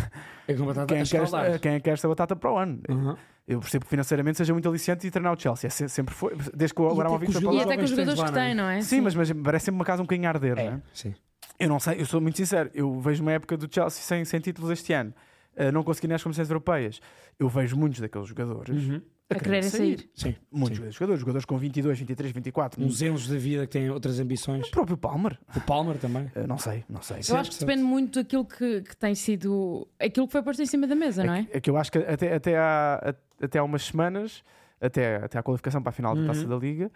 É 0.48 0.54
com 0.54 0.66
batata 0.66 0.86
quem, 0.86 1.02
é 1.02 1.04
que 1.04 1.10
quer 1.10 1.24
esta, 1.24 1.60
quem 1.60 1.72
é 1.74 1.76
que 1.78 1.84
quer 1.84 1.92
esta 1.92 2.08
batata 2.08 2.36
para 2.36 2.52
o 2.52 2.58
ano? 2.58 2.80
Uhum. 2.88 3.16
Eu 3.48 3.60
percebo 3.60 3.86
que 3.86 3.90
financeiramente 3.90 4.38
seja 4.38 4.54
muito 4.54 4.68
aliciante 4.68 5.08
e 5.08 5.12
treinar 5.12 5.34
o 5.34 5.40
Chelsea. 5.40 5.68
É, 5.68 5.70
sempre 5.70 6.14
foi, 6.14 6.36
desde 6.54 6.76
que 6.76 6.82
o 6.82 6.90
Abramovich 6.90 7.32
foi 7.32 7.42
para 7.42 7.52
lá. 7.52 7.58
E 7.58 7.64
até 7.64 7.78
com 7.78 7.84
os 7.84 7.90
jogadores 7.90 8.24
que 8.24 8.32
têm, 8.32 8.54
não 8.54 8.70
é? 8.70 8.82
Sim, 8.82 8.88
sim, 8.88 9.02
mas, 9.02 9.16
mas 9.16 9.32
parece 9.32 9.66
sempre 9.66 9.80
uma 9.80 9.86
casa 9.86 10.02
um 10.02 10.06
bocadinho 10.06 10.28
a 10.28 10.32
arder, 10.32 10.60
é, 10.60 10.66
não 10.66 10.74
é? 10.74 10.82
Sim. 10.94 11.16
Eu 11.60 11.70
não 11.70 11.80
sei, 11.80 12.00
eu 12.00 12.06
sou 12.06 12.22
muito 12.22 12.38
sincero. 12.38 12.70
Eu 12.74 13.00
vejo 13.00 13.22
uma 13.24 13.32
época 13.32 13.58
do 13.58 13.74
Chelsea 13.74 14.04
sem, 14.04 14.24
sem 14.26 14.40
títulos 14.40 14.70
este 14.70 14.94
ano. 14.94 15.14
Uh, 15.56 15.72
não 15.72 15.84
consegui 15.84 16.08
nas 16.08 16.22
competições 16.22 16.50
europeias. 16.50 17.00
Eu 17.40 17.50
vejo 17.50 17.76
muitos 17.76 18.00
daqueles 18.00 18.28
jogadores 18.28 18.84
uhum. 18.84 19.02
A, 19.30 19.36
a 19.36 19.40
quererem 19.40 19.70
sair. 19.70 20.10
sair. 20.14 20.34
Sim. 20.34 20.36
Muitos 20.52 20.78
Sim. 20.78 20.92
jogadores, 20.92 21.20
jogadores 21.20 21.46
com 21.46 21.58
22, 21.58 22.00
23, 22.00 22.32
24. 22.32 22.84
Uns 22.84 23.02
erros 23.02 23.28
da 23.28 23.38
vida 23.38 23.66
que 23.66 23.74
têm 23.74 23.90
outras 23.90 24.20
ambições. 24.20 24.68
O 24.68 24.72
próprio 24.72 24.98
Palmer. 24.98 25.38
O 25.56 25.62
Palmer 25.62 25.98
também. 25.98 26.26
Uh, 26.28 26.46
não 26.48 26.58
sei, 26.58 26.86
não 26.90 27.02
sei. 27.02 27.20
Eu 27.28 27.36
acho 27.36 27.52
que 27.52 27.60
depende 27.60 27.84
muito 27.84 28.22
daquilo 28.22 28.46
que, 28.46 28.82
que 28.82 28.96
tem 28.96 29.14
sido. 29.16 29.88
aquilo 30.00 30.28
que 30.28 30.32
foi 30.32 30.42
posto 30.42 30.62
em 30.62 30.66
cima 30.66 30.88
da 30.88 30.96
mesa, 30.96 31.24
não 31.24 31.34
é? 31.34 31.48
É 31.52 31.60
que 31.60 31.70
eu 31.70 31.78
acho 31.78 31.92
que 31.92 31.98
até, 31.98 32.34
até, 32.34 32.58
há, 32.58 33.16
até 33.42 33.60
há 33.60 33.64
umas 33.64 33.84
semanas, 33.84 34.44
até, 34.80 35.18
até 35.18 35.38
à 35.38 35.44
qualificação 35.44 35.82
para 35.82 35.90
a 35.90 35.94
final 35.94 36.16
uhum. 36.16 36.26
da 36.26 36.34
taça 36.34 36.48
da 36.48 36.56
Liga. 36.56 36.92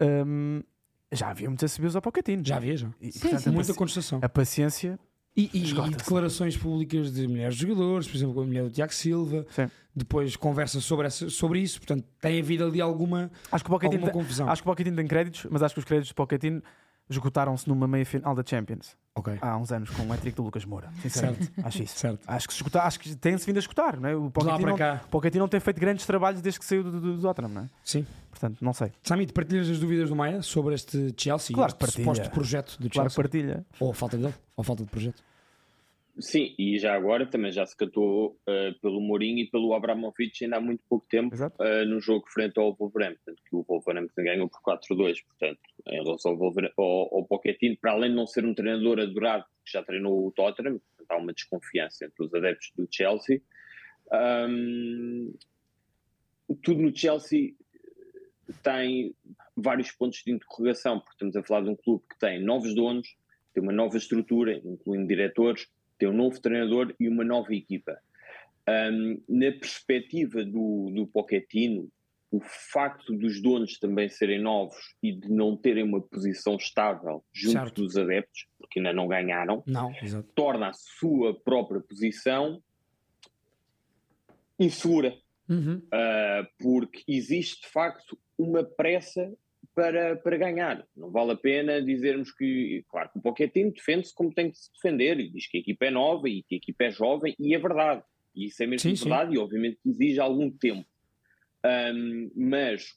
Um, 0.00 0.62
já 1.12 1.28
havia 1.28 1.48
muitos 1.48 1.64
assobios 1.64 1.94
ao 1.94 2.02
Pochettino. 2.02 2.42
Já 2.44 2.56
havia, 2.56 2.76
já. 2.76 2.88
E, 3.00 3.12
sim, 3.12 3.20
portanto, 3.20 3.42
sim. 3.42 3.50
Muita 3.50 3.74
contestação. 3.74 4.18
A 4.22 4.28
paciência. 4.28 4.98
E, 5.36 5.50
e, 5.52 5.70
e 5.70 5.90
declarações 5.90 6.56
públicas 6.56 7.12
de 7.12 7.28
mulheres 7.28 7.56
jogadores, 7.56 8.08
por 8.08 8.16
exemplo, 8.16 8.40
a 8.40 8.46
mulher 8.46 8.64
do 8.64 8.70
Tiago 8.70 8.94
Silva. 8.94 9.46
Sim. 9.50 9.68
Depois 9.94 10.34
conversa 10.36 10.80
sobre, 10.80 11.06
essa, 11.06 11.28
sobre 11.28 11.60
isso. 11.60 11.78
Portanto, 11.78 12.04
tem 12.20 12.40
havido 12.40 12.64
ali 12.64 12.80
alguma, 12.80 13.30
acho 13.52 13.64
que 13.64 13.70
o 13.70 13.74
alguma 13.74 14.10
confusão. 14.10 14.48
Acho 14.48 14.62
que 14.62 14.68
o 14.68 14.72
Pochettino 14.72 14.96
tem 14.96 15.06
créditos, 15.06 15.46
mas 15.50 15.62
acho 15.62 15.74
que 15.74 15.78
os 15.80 15.84
créditos 15.84 16.10
do 16.10 16.14
Pochettino 16.14 16.62
esgotaram-se 17.08 17.68
numa 17.68 17.86
meia 17.86 18.04
final 18.04 18.34
da 18.34 18.42
Champions. 18.44 18.96
Okay. 19.14 19.38
Há 19.40 19.56
uns 19.56 19.72
anos 19.72 19.88
com 19.88 20.02
o 20.02 20.12
hat 20.12 20.30
do 20.30 20.42
Lucas 20.42 20.64
Moura. 20.66 20.90
Sinceramente, 21.00 21.46
certo. 21.46 21.66
acho 21.66 21.82
isso. 21.82 21.98
Certo. 21.98 22.20
Acho 22.26 22.46
que, 22.46 22.52
se 22.52 22.58
esgotar, 22.58 22.86
acho 22.86 23.00
que 23.00 23.16
tem-se 23.16 23.46
vindo 23.46 23.56
a 23.56 23.60
escutar. 23.60 23.98
Não 23.98 24.08
é? 24.08 24.14
O 24.14 24.30
Pochettino 24.30 24.76
não, 24.76 24.98
Pochettino 25.10 25.44
não 25.44 25.48
tem 25.48 25.58
feito 25.58 25.80
grandes 25.80 26.04
trabalhos 26.04 26.42
desde 26.42 26.60
que 26.60 26.66
saiu 26.66 26.84
do, 26.84 27.00
do, 27.00 27.16
do 27.16 27.22
Tottenham, 27.22 27.48
não 27.48 27.62
é? 27.62 27.68
Sim. 27.82 28.06
Portanto, 28.30 28.58
não 28.62 28.74
sei. 28.74 28.92
Samit, 29.02 29.32
partilhas 29.32 29.70
as 29.70 29.78
dúvidas 29.78 30.10
do 30.10 30.16
Maia 30.16 30.42
sobre 30.42 30.74
este 30.74 31.14
Chelsea? 31.16 31.54
Claro 31.54 31.70
este 31.70 31.78
partilha. 31.78 32.04
suposto 32.04 32.30
projeto 32.30 32.76
do 32.78 32.90
claro 32.90 33.08
Chelsea? 33.08 33.22
partilha. 33.22 33.66
Ou 33.80 33.90
a 33.90 33.94
falta 33.94 34.18
dele? 34.18 34.34
Ou 34.54 34.60
a 34.60 34.64
falta 34.64 34.84
de 34.84 34.90
projeto? 34.90 35.22
Sim, 36.18 36.54
e 36.58 36.78
já 36.78 36.94
agora 36.94 37.26
também 37.26 37.52
já 37.52 37.66
se 37.66 37.76
cantou 37.76 38.38
uh, 38.48 38.80
pelo 38.80 39.00
Mourinho 39.02 39.38
e 39.38 39.50
pelo 39.50 39.74
Abramovich 39.74 40.44
ainda 40.44 40.56
há 40.56 40.60
muito 40.60 40.82
pouco 40.88 41.06
tempo 41.06 41.36
uh, 41.36 41.84
no 41.86 42.00
jogo 42.00 42.26
frente 42.28 42.58
ao 42.58 42.74
Wolverhampton, 42.74 43.34
que 43.34 43.54
o 43.54 43.62
Wolverhampton 43.62 44.22
ganhou 44.22 44.48
por 44.48 44.62
4-2, 44.62 45.22
portanto, 45.26 45.60
em 45.86 46.02
relação 46.02 46.32
ao, 46.32 46.38
Wolver 46.38 46.72
ao, 46.78 47.14
ao 47.14 47.24
Pochettino, 47.26 47.76
para 47.76 47.92
além 47.92 48.10
de 48.10 48.16
não 48.16 48.26
ser 48.26 48.46
um 48.46 48.54
treinador 48.54 48.98
adorado, 48.98 49.44
que 49.62 49.72
já 49.72 49.82
treinou 49.82 50.26
o 50.26 50.32
Tottenham, 50.32 50.80
portanto, 50.96 51.10
há 51.10 51.16
uma 51.18 51.34
desconfiança 51.34 52.06
entre 52.06 52.24
os 52.24 52.32
adeptos 52.32 52.72
do 52.74 52.88
Chelsea. 52.90 53.42
Um, 54.48 55.34
tudo 56.62 56.80
no 56.80 56.96
Chelsea 56.96 57.52
tem 58.62 59.14
vários 59.54 59.92
pontos 59.92 60.22
de 60.24 60.32
interrogação, 60.32 60.98
porque 60.98 61.12
estamos 61.12 61.36
a 61.36 61.42
falar 61.42 61.62
de 61.62 61.70
um 61.70 61.76
clube 61.76 62.04
que 62.08 62.18
tem 62.18 62.42
novos 62.42 62.74
donos, 62.74 63.06
tem 63.52 63.62
uma 63.62 63.72
nova 63.72 63.98
estrutura, 63.98 64.60
incluindo 64.64 65.06
diretores, 65.06 65.66
tem 65.98 66.08
um 66.08 66.12
novo 66.12 66.40
treinador 66.40 66.94
e 66.98 67.08
uma 67.08 67.24
nova 67.24 67.54
equipa. 67.54 67.98
Um, 68.68 69.22
na 69.28 69.52
perspectiva 69.52 70.44
do, 70.44 70.90
do 70.90 71.06
Pochettino, 71.06 71.88
o 72.30 72.40
facto 72.40 73.16
dos 73.16 73.40
donos 73.40 73.78
também 73.78 74.08
serem 74.08 74.40
novos 74.40 74.96
e 75.02 75.12
de 75.12 75.30
não 75.30 75.56
terem 75.56 75.84
uma 75.84 76.00
posição 76.00 76.56
estável 76.56 77.24
junto 77.32 77.52
certo. 77.52 77.82
dos 77.82 77.96
adeptos, 77.96 78.46
porque 78.58 78.80
ainda 78.80 78.92
não 78.92 79.06
ganharam, 79.06 79.62
não, 79.66 79.92
torna 80.34 80.68
a 80.68 80.72
sua 80.72 81.38
própria 81.40 81.80
posição 81.80 82.60
insegura. 84.58 85.16
Uhum. 85.48 85.76
Uh, 85.76 86.46
porque 86.58 87.04
existe 87.06 87.62
de 87.62 87.68
facto 87.68 88.18
uma 88.36 88.64
pressa 88.64 89.32
para, 89.74 90.16
para 90.16 90.36
ganhar. 90.36 90.86
Não 90.96 91.10
vale 91.10 91.32
a 91.32 91.36
pena 91.36 91.82
dizermos 91.82 92.32
que, 92.32 92.84
claro, 92.88 93.10
que 93.10 93.18
o 93.18 93.22
Pochettino 93.22 93.72
defende-se 93.72 94.14
como 94.14 94.32
tem 94.32 94.50
que 94.50 94.58
se 94.58 94.72
defender 94.72 95.20
e 95.20 95.30
diz 95.30 95.46
que 95.48 95.58
a 95.58 95.60
equipa 95.60 95.86
é 95.86 95.90
nova 95.90 96.28
e 96.28 96.42
que 96.42 96.54
a 96.54 96.58
equipa 96.58 96.84
é 96.84 96.90
jovem 96.90 97.34
e 97.38 97.54
é 97.54 97.58
verdade. 97.58 98.02
E 98.34 98.46
isso 98.46 98.62
é 98.62 98.66
mesmo 98.66 98.96
sim, 98.96 99.02
verdade 99.02 99.30
sim. 99.30 99.36
e 99.36 99.38
obviamente 99.38 99.78
exige 99.84 100.20
algum 100.20 100.50
tempo. 100.50 100.86
Um, 101.64 102.30
mas 102.36 102.96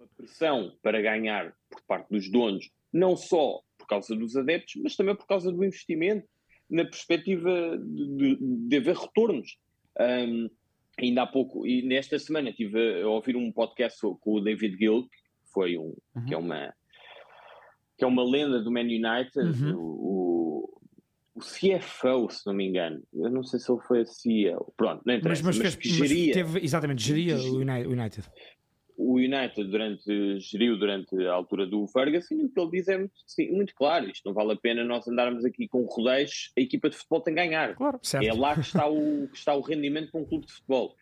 a 0.00 0.06
pressão 0.16 0.76
para 0.82 1.00
ganhar 1.00 1.54
por 1.70 1.82
parte 1.82 2.08
dos 2.10 2.30
donos, 2.30 2.70
não 2.92 3.16
só 3.16 3.60
por 3.78 3.86
causa 3.86 4.14
dos 4.16 4.36
adeptos, 4.36 4.74
mas 4.82 4.96
também 4.96 5.14
por 5.14 5.26
causa 5.26 5.52
do 5.52 5.64
investimento, 5.64 6.26
na 6.68 6.84
perspectiva 6.84 7.78
de, 7.78 8.16
de, 8.16 8.38
de 8.68 8.76
haver 8.76 8.96
retornos. 8.96 9.58
Um, 9.98 10.48
ainda 10.98 11.22
há 11.22 11.26
pouco, 11.26 11.66
e 11.66 11.82
nesta 11.82 12.18
semana 12.18 12.50
estive 12.50 13.02
a 13.02 13.08
ouvir 13.08 13.36
um 13.36 13.50
podcast 13.50 14.00
com 14.20 14.34
o 14.34 14.40
David 14.40 14.76
Gill, 14.76 15.08
foi 15.52 15.76
um 15.76 15.94
uhum. 16.14 16.24
que 16.26 16.34
é 16.34 16.38
uma 16.38 16.74
que 18.00 18.04
é 18.04 18.06
uma 18.06 18.24
lenda 18.24 18.62
do 18.62 18.72
Man 18.72 18.80
United, 18.80 19.38
uhum. 19.38 19.76
o, 19.76 20.80
o, 21.34 21.40
CFO, 21.40 22.30
se 22.30 22.46
não 22.46 22.54
me 22.54 22.66
engano. 22.66 23.02
Eu 23.12 23.30
não 23.30 23.44
sei 23.44 23.60
se 23.60 23.70
ele 23.70 23.80
foi 23.82 24.00
a 24.00 24.06
CEO. 24.06 24.72
Pronto, 24.74 25.02
não 25.04 25.14
interessa. 25.14 25.42
Mas, 25.44 25.58
mas, 25.58 25.76
mas, 25.76 25.86
mas 25.86 26.08
geria, 26.08 26.32
teve, 26.32 26.64
exatamente, 26.64 27.02
geria 27.02 27.36
o 27.36 27.56
United. 27.58 28.26
O 28.96 29.16
United 29.16 29.64
durante, 29.64 30.40
geriu 30.40 30.78
durante 30.78 31.14
a 31.26 31.32
altura 31.32 31.66
do 31.66 31.86
Ferguson 31.88 32.34
e 32.36 32.44
o 32.46 32.50
que 32.50 32.58
ele 32.58 32.70
diz 32.70 32.88
é 32.88 32.96
muito, 32.96 33.12
sim, 33.26 33.50
muito 33.50 33.74
claro. 33.74 34.08
Isto 34.08 34.26
não 34.26 34.34
vale 34.34 34.52
a 34.52 34.56
pena 34.56 34.82
nós 34.82 35.06
andarmos 35.06 35.44
aqui 35.44 35.68
com 35.68 35.84
rodeios. 35.84 36.52
A 36.56 36.60
equipa 36.62 36.88
de 36.88 36.96
futebol 36.96 37.20
tem 37.20 37.34
que 37.34 37.40
ganhar. 37.40 37.74
Claro, 37.74 38.00
é 38.14 38.32
lá 38.32 38.54
que 38.54 38.60
está, 38.60 38.88
o, 38.88 39.28
que 39.32 39.36
está 39.36 39.54
o 39.54 39.60
rendimento 39.60 40.10
para 40.10 40.20
um 40.22 40.24
clube 40.24 40.46
de 40.46 40.52
futebol. 40.52 40.96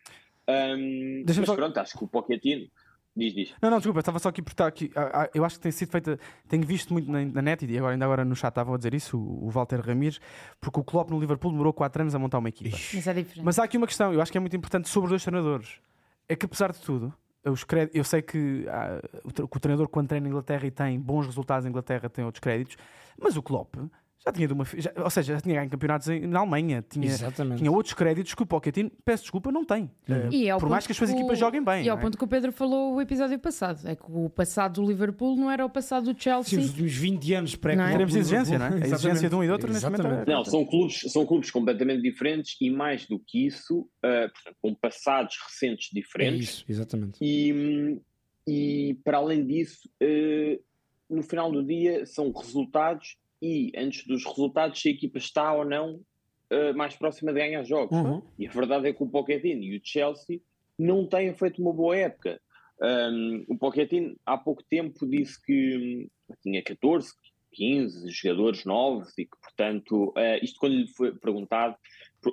Um, 0.49 1.23
mas 1.25 1.35
só... 1.45 1.55
pronto, 1.55 1.77
acho 1.77 1.97
que 1.97 2.03
o 2.03 2.07
Pochettino 2.07 2.69
Diz, 3.15 3.33
diz. 3.33 3.53
Não, 3.61 3.69
não, 3.69 3.77
desculpa, 3.79 3.99
estava 3.99 4.19
só 4.19 4.29
aqui 4.29 4.41
por 4.41 4.51
estar 4.51 4.67
aqui. 4.67 4.91
Eu 5.33 5.43
acho 5.43 5.55
que 5.55 5.61
tem 5.61 5.71
sido 5.71 5.89
feita. 5.89 6.19
Tenho 6.47 6.65
visto 6.65 6.93
muito 6.93 7.11
na, 7.11 7.41
net 7.41 7.65
e 7.65 7.77
agora, 7.77 7.93
ainda 7.93 8.05
agora 8.05 8.23
no 8.23 8.35
chat 8.35 8.49
estava 8.49 8.73
a 8.73 8.77
dizer 8.77 8.93
isso, 8.93 9.17
o, 9.17 9.49
Walter 9.49 9.81
Ramires, 9.81 10.19
porque 10.61 10.79
o 10.79 10.83
Klopp 10.83 11.09
no 11.09 11.19
Liverpool 11.19 11.51
demorou 11.51 11.73
4 11.73 12.03
anos 12.03 12.15
a 12.15 12.19
montar 12.19 12.37
uma 12.37 12.49
equipa. 12.49 12.77
Mas 12.93 13.07
é 13.07 13.13
diferente. 13.13 13.43
Mas 13.43 13.59
há 13.59 13.63
aqui 13.63 13.77
uma 13.77 13.87
questão, 13.87 14.13
eu 14.13 14.21
acho 14.21 14.31
que 14.31 14.37
é 14.37 14.41
muito 14.41 14.55
importante 14.55 14.87
sobre 14.87 15.07
os 15.07 15.09
dois 15.09 15.23
treinadores. 15.23 15.81
É 16.27 16.35
que 16.35 16.45
apesar 16.45 16.71
de 16.71 16.79
tudo, 16.79 17.13
os 17.43 17.63
créditos, 17.63 17.97
eu 17.97 18.03
sei 18.03 18.21
que, 18.21 18.65
ah, 18.69 19.01
o, 19.23 19.29
o 19.43 19.59
treinador 19.59 19.87
quando 19.89 20.07
treina 20.07 20.23
na 20.25 20.29
Inglaterra 20.29 20.65
e 20.65 20.71
tem 20.71 20.99
bons 20.99 21.25
resultados 21.25 21.65
na 21.65 21.69
Inglaterra 21.69 22.09
tem 22.09 22.23
outros 22.23 22.39
créditos, 22.39 22.77
mas 23.19 23.35
o 23.35 23.41
Klopp 23.41 23.75
já 24.23 24.33
tinha 24.33 24.47
de 24.47 24.53
uma, 24.53 24.65
já, 24.65 24.91
ou 24.97 25.09
seja, 25.09 25.33
já 25.33 25.41
tinha 25.41 25.55
ganho 25.55 25.69
campeonatos 25.69 26.07
na 26.07 26.39
Alemanha, 26.39 26.83
tinha, 26.89 27.09
tinha 27.57 27.71
outros 27.71 27.93
créditos 27.93 28.33
que 28.33 28.43
o 28.43 28.45
Pochettino, 28.45 28.91
peço 29.05 29.23
desculpa, 29.23 29.49
não 29.49 29.63
tem. 29.63 29.89
Uhum. 30.09 30.55
Uh, 30.55 30.59
por 30.59 30.69
mais 30.69 30.85
que 30.85 30.91
as 30.91 30.97
suas 30.97 31.09
equipas 31.09 31.39
joguem 31.39 31.63
bem. 31.63 31.85
E 31.85 31.89
ao 31.89 31.97
é? 31.97 32.01
ponto 32.01 32.17
que 32.17 32.23
o 32.23 32.27
Pedro 32.27 32.51
falou 32.51 32.95
o 32.95 33.01
episódio 33.01 33.39
passado, 33.39 33.87
é 33.87 33.95
que 33.95 34.03
o 34.07 34.29
passado 34.29 34.81
do 34.81 34.87
Liverpool 34.87 35.37
não 35.37 35.49
era 35.49 35.65
o 35.65 35.69
passado 35.69 36.13
do 36.13 36.21
Chelsea. 36.21 36.59
Sim, 36.59 36.65
os 36.65 36.71
últimos 36.71 36.93
20 36.93 37.33
anos 37.33 37.55
pré 37.55 37.75
não 37.77 37.85
é? 37.85 37.91
Teremos 37.91 38.15
exigência, 38.15 38.59
não 38.59 38.65
é? 38.65 38.73
A 38.73 38.87
exigência 38.87 39.29
de 39.29 39.35
um 39.35 39.43
e 39.43 39.47
do 39.47 39.53
outro 39.53 39.71
neste 39.71 39.85
momento. 39.85 40.07
É... 40.07 40.25
Não, 40.25 40.43
são 40.43 40.65
clubes, 40.65 40.99
são 41.07 41.25
clubes 41.25 41.49
completamente 41.49 42.01
diferentes 42.01 42.57
e 42.59 42.69
mais 42.69 43.07
do 43.07 43.19
que 43.19 43.47
isso, 43.47 43.79
uh, 43.79 44.29
portanto, 44.33 44.57
com 44.61 44.75
passados 44.75 45.37
recentes 45.47 45.89
diferentes. 45.93 46.39
É 46.39 46.43
isso, 46.43 46.65
exatamente. 46.67 47.17
E, 47.21 48.01
e 48.45 48.99
para 49.03 49.17
além 49.17 49.45
disso, 49.45 49.89
uh, 50.03 50.61
no 51.09 51.23
final 51.23 51.49
do 51.51 51.63
dia, 51.63 52.05
são 52.05 52.31
resultados 52.33 53.17
e 53.41 53.71
antes 53.75 54.05
dos 54.05 54.25
resultados 54.25 54.81
se 54.81 54.89
a 54.89 54.91
equipa 54.91 55.17
está 55.17 55.53
ou 55.53 55.65
não 55.65 55.95
uh, 55.95 56.75
mais 56.75 56.95
próxima 56.95 57.33
de 57.33 57.39
ganhar 57.39 57.63
jogos. 57.63 57.97
Uhum. 57.97 58.21
E 58.37 58.47
a 58.47 58.51
verdade 58.51 58.87
é 58.87 58.93
que 58.93 59.03
o 59.03 59.07
Pochettino 59.07 59.63
e 59.63 59.77
o 59.77 59.81
Chelsea 59.83 60.41
não 60.77 61.05
têm 61.05 61.33
feito 61.33 61.61
uma 61.61 61.73
boa 61.73 61.95
época. 61.95 62.39
Um, 62.81 63.45
o 63.47 63.57
Pochettino 63.57 64.15
há 64.25 64.37
pouco 64.37 64.63
tempo 64.63 65.07
disse 65.07 65.41
que 65.41 66.09
um, 66.29 66.35
tinha 66.41 66.63
14, 66.63 67.11
15 67.51 68.09
jogadores 68.09 68.63
novos 68.65 69.09
e 69.17 69.25
que, 69.25 69.37
portanto, 69.41 70.09
uh, 70.09 70.43
isto 70.43 70.59
quando 70.59 70.75
lhe 70.75 70.87
foi 70.87 71.13
perguntado, 71.13 71.75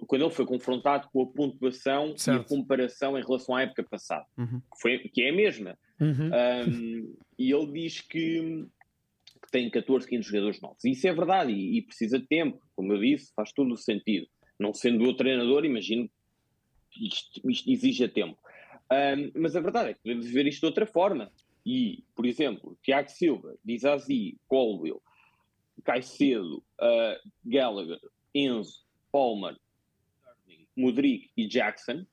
quando 0.06 0.22
ele 0.22 0.34
foi 0.34 0.46
confrontado 0.46 1.08
com 1.12 1.22
a 1.22 1.26
pontuação 1.26 2.16
certo. 2.16 2.38
e 2.38 2.40
a 2.40 2.48
comparação 2.48 3.18
em 3.18 3.22
relação 3.22 3.54
à 3.54 3.62
época 3.62 3.84
passada, 3.84 4.26
uhum. 4.36 4.60
que, 4.60 4.80
foi, 4.80 4.98
que 4.98 5.22
é 5.22 5.30
a 5.30 5.34
mesma. 5.34 5.78
Uhum. 6.00 6.30
Um, 6.30 7.16
e 7.38 7.52
ele 7.52 7.72
diz 7.72 8.00
que 8.00 8.66
que 8.75 8.75
tem 9.56 9.70
14, 9.70 10.06
15 10.06 10.28
jogadores 10.28 10.60
novos. 10.60 10.84
Isso 10.84 11.08
é 11.08 11.14
verdade 11.14 11.50
e, 11.50 11.78
e, 11.78 11.82
precisa 11.82 12.18
de 12.18 12.26
tempo, 12.26 12.60
como 12.74 12.92
eu 12.92 13.00
disse, 13.00 13.32
faz 13.34 13.52
todo 13.52 13.72
o 13.72 13.76
sentido. 13.76 14.26
Não 14.58 14.74
sendo 14.74 15.02
o 15.04 15.16
treinador, 15.16 15.64
imagino 15.64 16.10
que 16.90 17.06
isto, 17.06 17.50
isto 17.50 17.70
exija 17.70 18.06
tempo. 18.06 18.38
Um, 18.92 19.40
mas 19.40 19.56
a 19.56 19.60
verdade 19.60 19.90
é 19.90 19.94
que 19.94 20.02
podemos 20.02 20.30
ver 20.30 20.46
isto 20.46 20.60
de 20.60 20.66
outra 20.66 20.84
forma. 20.84 21.32
E, 21.64 22.04
por 22.14 22.26
exemplo, 22.26 22.76
Tiago 22.82 23.08
Silva, 23.08 23.56
Dizazi, 23.64 24.36
Colwell, 24.46 25.02
Caicedo, 25.82 26.58
uh, 26.58 27.30
Gallagher, 27.42 28.00
Enzo, 28.34 28.84
Palmer, 29.10 29.56
Modric 30.76 31.30
e 31.34 31.48
Jackson, 31.48 32.04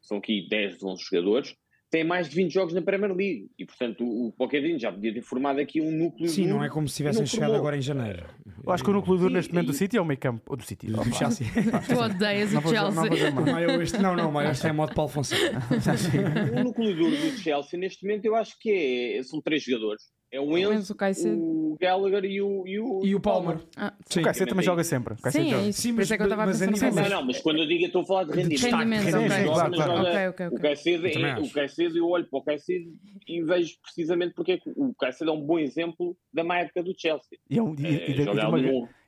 são 0.00 0.16
aqui 0.16 0.48
10 0.48 0.82
11 0.82 1.04
jogadores, 1.04 1.54
tem 1.90 2.04
mais 2.04 2.28
de 2.28 2.36
20 2.36 2.52
jogos 2.52 2.74
na 2.74 2.82
Premier 2.82 3.14
League. 3.14 3.50
E, 3.58 3.64
portanto, 3.64 4.04
o 4.04 4.32
Pochettino 4.36 4.78
já 4.78 4.92
podia 4.92 5.12
ter 5.14 5.22
formado 5.22 5.58
aqui 5.58 5.80
um 5.80 5.90
núcleo 5.90 6.28
Sim, 6.28 6.42
duro 6.44 6.56
não 6.58 6.64
é 6.64 6.68
como 6.68 6.86
se 6.88 6.96
tivessem 6.96 7.24
chegado 7.24 7.46
formou. 7.48 7.60
agora 7.60 7.76
em 7.76 7.80
janeiro. 7.82 8.26
Eu 8.64 8.72
acho 8.72 8.84
que 8.84 8.90
o 8.90 8.92
núcleo 8.92 9.16
duro 9.16 9.32
neste 9.32 9.52
momento 9.52 9.66
do 9.68 9.72
e- 9.72 9.76
City 9.76 9.96
é 9.96 10.00
o 10.00 10.04
meio 10.04 10.18
campo. 10.20 10.42
Ou 10.50 10.56
do 10.56 10.62
City. 10.64 10.86
Do 10.88 11.02
Chelsea. 11.14 11.46
Tu 11.88 11.94
odeias 11.98 12.50
o 12.50 12.54
não 12.54 12.62
Chelsea. 12.62 13.82
este- 13.82 13.98
não, 13.98 14.14
não, 14.16 14.28
o 14.28 14.32
Maio 14.32 14.50
este 14.50 14.66
é 14.66 14.72
modo 14.72 14.94
Paulo 14.94 15.10
Fonseca. 15.10 15.58
O 16.60 16.64
núcleo 16.64 16.94
duro 16.94 17.10
do 17.16 17.38
Chelsea, 17.38 17.78
neste 17.78 18.04
momento, 18.06 18.24
eu 18.26 18.34
acho 18.34 18.58
que 18.58 19.16
é, 19.18 19.22
são 19.22 19.40
três 19.40 19.62
jogadores. 19.62 20.02
É 20.30 20.38
o 20.38 20.58
Enzo, 20.58 20.72
Enzo, 20.74 20.92
o 20.92 20.96
Caicedo. 20.96 21.38
o 21.40 21.76
Gallagher 21.80 22.22
e 22.26 22.42
o, 22.42 22.66
e 22.66 22.78
o, 22.78 23.00
E 23.02 23.14
o 23.14 23.20
Palmer. 23.20 23.60
Ah, 23.74 23.94
Sim. 24.10 24.20
O 24.20 24.24
Caicedo 24.24 24.50
também 24.50 24.64
joga 24.64 24.84
sempre. 24.84 25.14
Sim, 25.30 25.48
joga. 25.50 25.62
é 25.64 25.68
isso. 25.68 25.80
Sim, 25.80 25.92
mas- 25.92 26.10
é 26.10 26.16
que 26.16 26.22
eu 26.22 26.26
estava 26.26 26.42
a 26.42 26.46
pensar 26.46 27.10
Não, 27.10 27.24
mas 27.24 27.40
quando 27.40 27.58
eu 27.60 27.66
digo, 27.66 27.84
eu 27.84 27.86
estou 27.86 28.02
a 28.02 28.04
falar 28.04 28.24
de 28.24 28.30
rendimento. 28.32 28.60
Rendimento, 28.60 29.44
claro, 29.52 29.72
claro. 29.74 30.30
ok, 30.30 30.46
O. 30.48 30.60
Caicedo, 30.60 31.06
é, 31.06 31.38
o 31.40 31.50
Caicedo, 31.50 31.96
eu 31.96 32.06
olho 32.08 32.26
para 32.28 32.38
o 32.38 32.42
Caicedo 32.42 32.84
e 33.26 33.42
vejo 33.42 33.74
precisamente 33.82 34.34
porque 34.34 34.52
é 34.52 34.58
que 34.58 34.70
o 34.76 34.94
Caicedo 35.00 35.30
é 35.30 35.34
um 35.34 35.40
bom 35.40 35.58
exemplo 35.58 36.14
da 36.30 36.44
má 36.44 36.58
época 36.58 36.82
do 36.82 36.92
Chelsea. 36.94 37.38
E, 37.48 37.58
é 37.58 37.62
um- 37.62 37.74
e- 37.78 37.86
É, 37.86 38.10
e 38.10 38.14
de, 38.14 38.28
uma, 38.28 38.58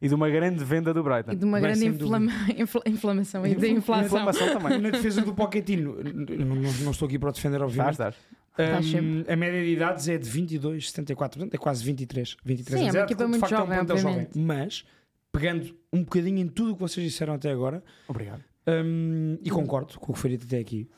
e 0.01 0.09
de 0.09 0.15
uma 0.15 0.31
grande 0.31 0.65
venda 0.65 0.95
do 0.95 1.03
Brighton. 1.03 1.33
E 1.33 1.37
de 1.37 1.45
uma 1.45 1.61
grande 1.61 1.81
sem 1.81 1.89
inflama- 1.89 2.33
infla- 2.57 2.83
inflamação 2.87 3.47
e 3.47 3.55
de 3.55 3.69
inflação. 3.71 4.07
Inflamação 4.07 4.59
também. 4.59 4.79
Na 4.79 4.89
defesa 4.89 5.21
do 5.21 5.35
Pochettino, 5.35 5.97
não, 6.03 6.47
não- 6.47 6.73
não 6.85 6.91
estou 6.93 7.07
aqui 7.07 7.19
para 7.19 7.31
defender, 7.31 7.61
obviamente. 7.61 7.93
Estás, 7.93 8.15
estás. 8.17 8.40
Sempre. 8.83 9.33
a 9.33 9.37
média 9.37 9.63
de 9.65 9.71
idades 9.71 10.09
é 10.09 10.19
de 10.19 10.29
22, 10.29 10.87
74, 10.91 11.39
portanto 11.39 11.55
é 11.55 11.59
quase 11.59 11.85
23. 11.85 12.37
23 12.45 12.79
Sim, 12.81 12.87
é 12.87 12.89
anos. 12.89 12.95
uma 12.95 13.07
de 13.07 13.13
equipa 13.13 13.29
muito 13.29 13.41
facto, 13.41 13.51
jovem, 13.51 13.79
é 13.79 13.83
um 13.83 13.87
plantel 13.87 14.07
obviamente. 14.07 14.39
Mas, 14.39 14.85
pegando 15.33 15.75
um 15.93 16.03
bocadinho 16.03 16.39
em 16.39 16.49
tudo 16.49 16.73
o 16.73 16.75
que 16.75 16.81
vocês 16.81 17.07
disseram 17.07 17.35
até 17.35 17.51
agora, 17.51 17.83
Obrigado. 18.09 18.43
hum, 18.67 19.39
e 19.43 19.51
concordo 19.51 19.99
com 19.99 20.13
o 20.13 20.15
que 20.15 20.21
foi 20.21 20.31
dito 20.31 20.45
até 20.47 20.59
aqui, 20.59 20.89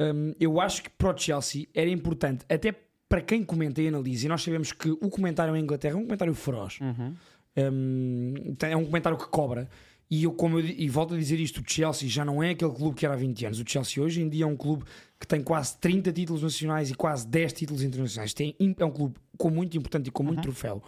hum, 0.00 0.34
eu 0.38 0.60
acho 0.60 0.82
que 0.82 0.90
para 0.90 1.14
o 1.14 1.18
Chelsea 1.18 1.66
era 1.74 1.88
importante, 1.90 2.44
até 2.48 2.74
para 3.08 3.22
quem 3.22 3.42
comenta 3.42 3.80
e 3.80 3.88
analisa, 3.88 4.26
e 4.26 4.28
nós 4.28 4.42
sabemos 4.42 4.70
que 4.72 4.90
o 4.90 5.08
comentário 5.08 5.56
em 5.56 5.62
Inglaterra 5.62 5.94
é 5.94 5.96
um 5.96 6.04
comentário 6.04 6.34
feroz. 6.34 6.78
Uhum. 6.80 7.14
Hum, 7.56 8.34
é 8.62 8.76
um 8.76 8.84
comentário 8.84 9.18
que 9.18 9.26
cobra. 9.28 9.68
E 10.10 10.24
eu, 10.24 10.32
como 10.32 10.58
eu, 10.58 10.64
e 10.64 10.88
volto 10.88 11.14
a 11.14 11.18
dizer 11.18 11.38
isto, 11.38 11.60
o 11.60 11.64
Chelsea 11.66 12.08
já 12.08 12.24
não 12.24 12.42
é 12.42 12.50
aquele 12.50 12.72
clube 12.72 12.96
que 12.96 13.04
era 13.04 13.14
há 13.14 13.16
20 13.18 13.44
anos. 13.46 13.60
O 13.60 13.64
Chelsea 13.66 14.02
hoje 14.02 14.22
em 14.22 14.28
dia 14.28 14.44
é 14.44 14.46
um 14.46 14.56
clube 14.56 14.84
que 15.20 15.26
tem 15.26 15.42
quase 15.42 15.76
30 15.78 16.12
títulos 16.12 16.42
nacionais 16.42 16.90
e 16.90 16.94
quase 16.94 17.26
10 17.28 17.52
títulos 17.52 17.82
internacionais. 17.82 18.32
Tem, 18.32 18.56
é 18.78 18.84
um 18.84 18.90
clube 18.90 19.16
com 19.36 19.50
muito 19.50 19.76
importante 19.76 20.06
e 20.08 20.10
com 20.10 20.22
muito 20.22 20.40
troféu. 20.40 20.82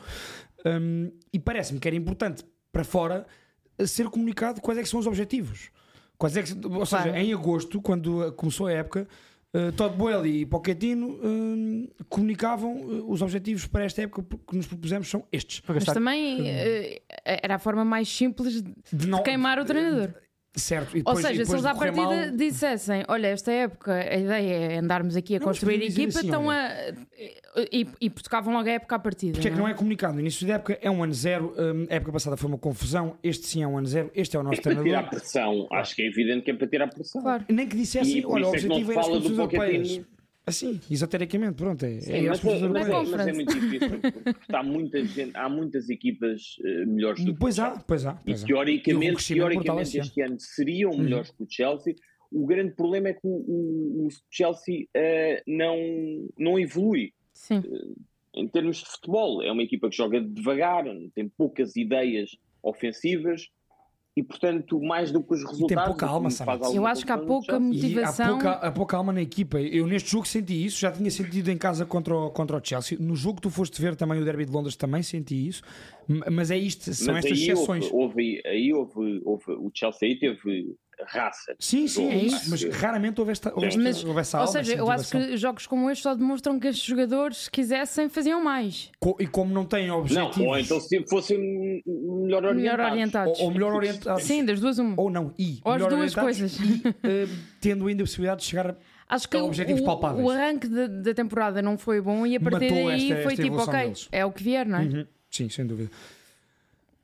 Hum, 0.65 1.11
e 1.33 1.39
parece-me 1.39 1.79
que 1.79 1.87
era 1.87 1.97
importante 1.97 2.45
para 2.73 2.85
fora 2.85 3.27
eh, 3.79 3.87
ser 3.87 4.09
comunicado 4.09 4.61
quais 4.61 4.79
é 4.79 4.83
que 4.83 4.89
são 4.89 5.01
os 5.01 5.07
objetivos. 5.07 5.71
Quais 6.17 6.37
é 6.37 6.43
que, 6.43 6.53
ou 6.67 6.85
seja, 6.87 7.03
Claro. 7.05 7.17
em 7.19 7.33
agosto, 7.33 7.81
quando 7.81 8.25
eh, 8.25 8.31
começou 8.31 8.67
a 8.69 8.73
época, 8.73 9.07
eh, 9.53 9.71
Todd 9.73 9.97
Boehly 9.97 10.41
e 10.43 10.47
Pochettino 10.47 11.09
hum, 11.23 11.89
comunicavam 12.09 12.73
eh, 12.79 13.03
os 13.07 13.21
objetivos 13.23 13.67
para 13.67 13.85
esta 13.85 14.03
época 14.03 14.37
que 14.49 14.57
nos 14.57 14.67
propusemos 14.67 15.09
são 15.09 15.25
estes. 15.33 15.63
Mas 15.67 15.85
também 15.85 16.49
era 17.25 17.57
a 17.57 17.59
forma 17.59 17.85
mais 17.85 18.09
simples 18.09 18.63
de 18.63 18.75
De 18.93 19.07
não- 19.09 19.23
queimar 19.23 19.59
o 19.59 19.65
treinador. 19.65 20.15
Certo. 20.57 20.97
E 20.97 21.01
Ou 21.07 21.15
depois- 21.15 21.25
e 21.25 21.29
seja, 21.29 21.45
se 21.45 21.53
eles 21.53 21.65
à 21.65 21.75
partida 21.75 22.03
mal- 22.03 22.31
dissessem: 22.37 23.05
Olha, 23.07 23.29
esta 23.29 23.53
época 23.53 23.93
a 23.95 24.17
ideia 24.17 24.73
é 24.73 24.79
andarmos 24.79 25.15
aqui 25.15 25.37
a 25.37 25.39
Não, 25.39 25.47
construir 25.47 25.81
equipa, 25.81 26.09
assim, 26.19 26.27
estão 26.27 26.47
olha. 26.47 26.95
a. 27.57 27.61
E, 27.73 27.87
e 28.01 28.11
tocavam 28.11 28.53
logo 28.55 28.69
a 28.69 28.73
época 28.73 28.97
à 28.97 28.99
partida. 28.99 29.33
Porque 29.35 29.47
é 29.47 29.51
que 29.51 29.57
não 29.57 29.65
não 29.65 29.69
é 29.69 29.75
comunicado? 29.75 30.15
No 30.15 30.21
início 30.21 30.47
da 30.47 30.55
época 30.55 30.77
é 30.83 30.91
um 30.91 31.03
ano 31.05 31.15
zero, 31.15 31.55
hum, 31.57 31.87
a 31.89 31.95
época 31.95 32.13
passada 32.13 32.37
foi 32.37 32.49
uma 32.49 32.59
confusão, 32.59 33.17
este 33.23 33.47
sim 33.47 33.63
é 33.63 33.67
um 33.69 33.79
ano 33.79 33.87
zero, 33.87 34.11
este 34.15 34.37
é 34.37 34.41
o 34.41 34.43
nosso 34.43 34.59
É 34.59 34.63
para 34.63 34.73
tirar 34.73 34.83
treinador. 34.83 35.11
pressão. 35.11 35.69
Acho 35.73 35.95
que 35.95 36.03
é 36.03 36.07
evidente 36.07 36.43
que 36.43 36.51
é 36.51 36.55
para 36.55 36.67
tirar 36.67 36.89
pressão. 36.89 37.23
Claro. 37.23 37.45
Nem 37.49 37.69
que 37.69 37.77
dissessem, 37.77 38.25
olha, 38.27 38.35
o 38.35 38.39
é 38.39 38.41
não 38.43 38.49
objetivo 38.51 38.93
é 38.93 38.99
as 38.99 39.07
competições 39.07 39.39
europeias. 39.39 40.01
Assim, 40.51 40.81
esotericamente, 40.91 41.55
pronto, 41.55 41.85
é, 41.85 42.01
Sim, 42.01 42.13
é 42.13 42.19
as 42.19 42.25
mas, 42.29 42.39
é, 42.39 42.43
competições 42.43 42.73
mas, 42.73 42.89
é, 42.89 43.17
mas 43.17 43.27
é 43.29 43.33
muito 43.33 43.55
difícil, 43.61 44.01
porque 44.13 44.57
há 44.57 44.63
muita 44.63 45.05
gente, 45.05 45.37
há 45.37 45.49
muitas 45.49 45.89
equipas 45.89 46.57
eh, 46.65 46.85
melhores 46.87 47.25
do 47.25 47.33
que 47.33 47.41
Pois 47.41 47.59
o 47.59 47.63
há, 47.63 47.67
Chelsea. 47.67 47.85
pois 47.87 48.07
há. 48.07 48.13
E 48.13 48.25
Pois 48.25 48.43
há. 48.43 48.45
E 48.45 48.47
teoricamente, 48.49 49.35
teoricamente 49.35 49.99
este 49.99 50.21
ano 50.23 50.37
seriam 50.39 50.91
Uhum. 50.93 51.03
melhores 51.03 51.31
que 51.31 51.43
o 51.43 51.47
Chelsea. 51.49 51.95
O 52.33 52.47
grande 52.47 52.75
problema 52.75 53.09
é 53.09 53.13
que 53.15 53.21
o, 53.25 53.31
o- 53.31 54.07
o 54.07 54.09
Chelsea 54.31 54.87
eh, 54.95 55.43
não, 55.47 55.77
não 56.39 56.59
evolui 56.59 57.13
Sim. 57.33 57.63
em 58.35 58.47
termos 58.49 58.77
de 58.79 58.87
futebol. 58.87 59.43
É 59.43 59.51
uma 59.51 59.63
equipa 59.63 59.89
que 59.91 59.97
joga 59.97 60.21
devagar, 60.21 60.85
tem 61.15 61.29
poucas 61.29 61.75
ideias 61.77 62.31
ofensivas 62.63 63.49
e, 64.17 64.23
portanto, 64.23 64.81
mais 64.81 65.13
do 65.13 65.23
que 65.23 65.33
os 65.35 65.45
resultados. 65.45 65.85
pouca 65.87 66.05
o 66.05 66.09
que 66.09 66.15
alma, 66.15 66.31
faz 66.31 66.75
Eu 66.75 66.85
acho 66.87 67.07
que 67.07 67.13
há 67.13 67.19
pouca. 67.19 67.53
E 67.53 67.57
há 67.57 67.61
motivação. 67.61 68.29
pouca, 68.39 68.51
há 68.51 68.73
pouca 68.73 68.97
alma 68.97 69.13
na 69.13 69.23
equipa. 69.23 69.61
Eu 69.61 69.87
neste 69.87 70.11
jogo 70.11 70.27
senti 70.27 70.65
isso, 70.67 70.81
já 70.81 70.91
tinha 70.91 71.11
sentido 71.11 71.49
em 71.49 71.57
casa 71.57 71.87
contra 71.87 72.15
o, 72.15 72.31
contra 72.31 72.57
o 72.57 72.61
Chelsea. 72.63 72.99
No 73.01 73.15
jogo 73.15 73.37
que 73.37 73.43
tu 73.43 73.51
foste 73.51 73.81
ver 73.81 73.95
também 73.95 74.21
o 74.21 74.25
Derby 74.25 74.45
de 74.45 74.53
Londres 74.53 74.75
também 74.77 75.03
senti 75.03 75.47
isso. 75.47 75.63
Mas 76.31 76.51
é 76.51 76.59
isto, 76.59 76.93
são 76.93 77.15
Mas 77.15 77.25
estas 77.25 77.39
aí 77.39 77.45
exceções. 77.51 77.85
houve, 77.93 77.97
houve, 78.37 78.43
aí 78.47 78.73
houve, 78.73 79.21
houve- 79.25 79.53
o 79.53 79.71
Chelsea 79.73 80.09
aí 80.09 80.19
teve 80.19 80.75
raça. 81.07 81.55
Sim, 81.59 81.87
sim, 81.89 82.09
é 82.09 82.17
isso. 82.17 82.51
Mas 82.51 82.63
raramente 82.65 83.21
houve, 83.21 83.33
esta, 83.33 83.53
houve, 83.55 83.67
esta, 83.67 83.81
Mas, 83.81 84.05
houve 84.05 84.21
essa 84.21 84.39
ou 84.39 84.47
alma. 84.47 84.53
seja, 84.53 84.75
eu 84.77 84.91
acho 84.91 85.11
que 85.11 85.37
jogos 85.37 85.67
como 85.67 85.91
estes 85.91 86.03
só 86.03 86.15
demonstram 86.15 86.59
que 86.59 86.69
estes 86.69 86.85
jogadores, 86.85 87.37
se 87.45 87.51
quisessem, 87.51 88.09
faziam 88.09 88.43
mais. 88.43 88.91
Co- 88.99 89.17
E 89.21 89.27
como 89.27 89.53
não 89.53 89.65
têm 89.65 89.87
Não, 89.89 89.99
objetivos. 90.01 90.39
ou 90.39 90.59
então 90.59 90.81
se 90.81 91.05
fossem 91.09 91.83
melhor 91.87 92.45
orientados. 92.45 92.57
Melhor 92.57 92.81
orientados. 92.81 93.39
ou, 93.41 93.47
ou 93.47 93.51
melhor 93.53 93.73
orientados. 93.75 94.23
Sim, 94.25 94.45
das 94.45 94.61
duas, 94.61 94.79
uma. 94.79 94.95
Ou 94.97 95.11
não, 95.11 95.33
e. 95.39 95.61
Ou 95.65 95.73
as 95.73 95.87
duas 95.87 96.15
coisas. 96.15 96.59
E 96.61 96.83
eh, 97.03 97.27
tendo 97.61 97.87
ainda 97.87 98.03
a 98.03 98.07
possibilidade 98.07 98.41
de 98.43 98.47
chegar. 98.49 98.71
a- 98.71 98.77
Acho 99.09 99.29
que 99.29 99.37
objetivos 99.37 99.81
o- 99.83 99.85
palpáveis. 99.85 100.25
o 100.25 100.31
arranque 100.31 100.69
da, 100.69 100.87
da 100.87 101.13
temporada 101.13 101.61
não 101.61 101.77
foi 101.77 102.01
bom 102.01 102.25
e 102.25 102.37
a 102.37 102.41
partir 102.41 102.71
Matou 102.71 102.87
daí 102.89 103.11
esta- 103.11 103.23
foi 103.25 103.33
esta 103.33 103.43
tipo, 103.43 103.57
ok, 103.59 103.73
deles. 103.81 104.09
é 104.13 104.25
o 104.25 104.31
que 104.31 104.43
vier, 104.43 104.65
não 104.67 104.79
é? 104.79 104.83
Uhum. 104.83 105.07
Sim, 105.29 105.49
sem 105.49 105.67
dúvida. 105.67 105.91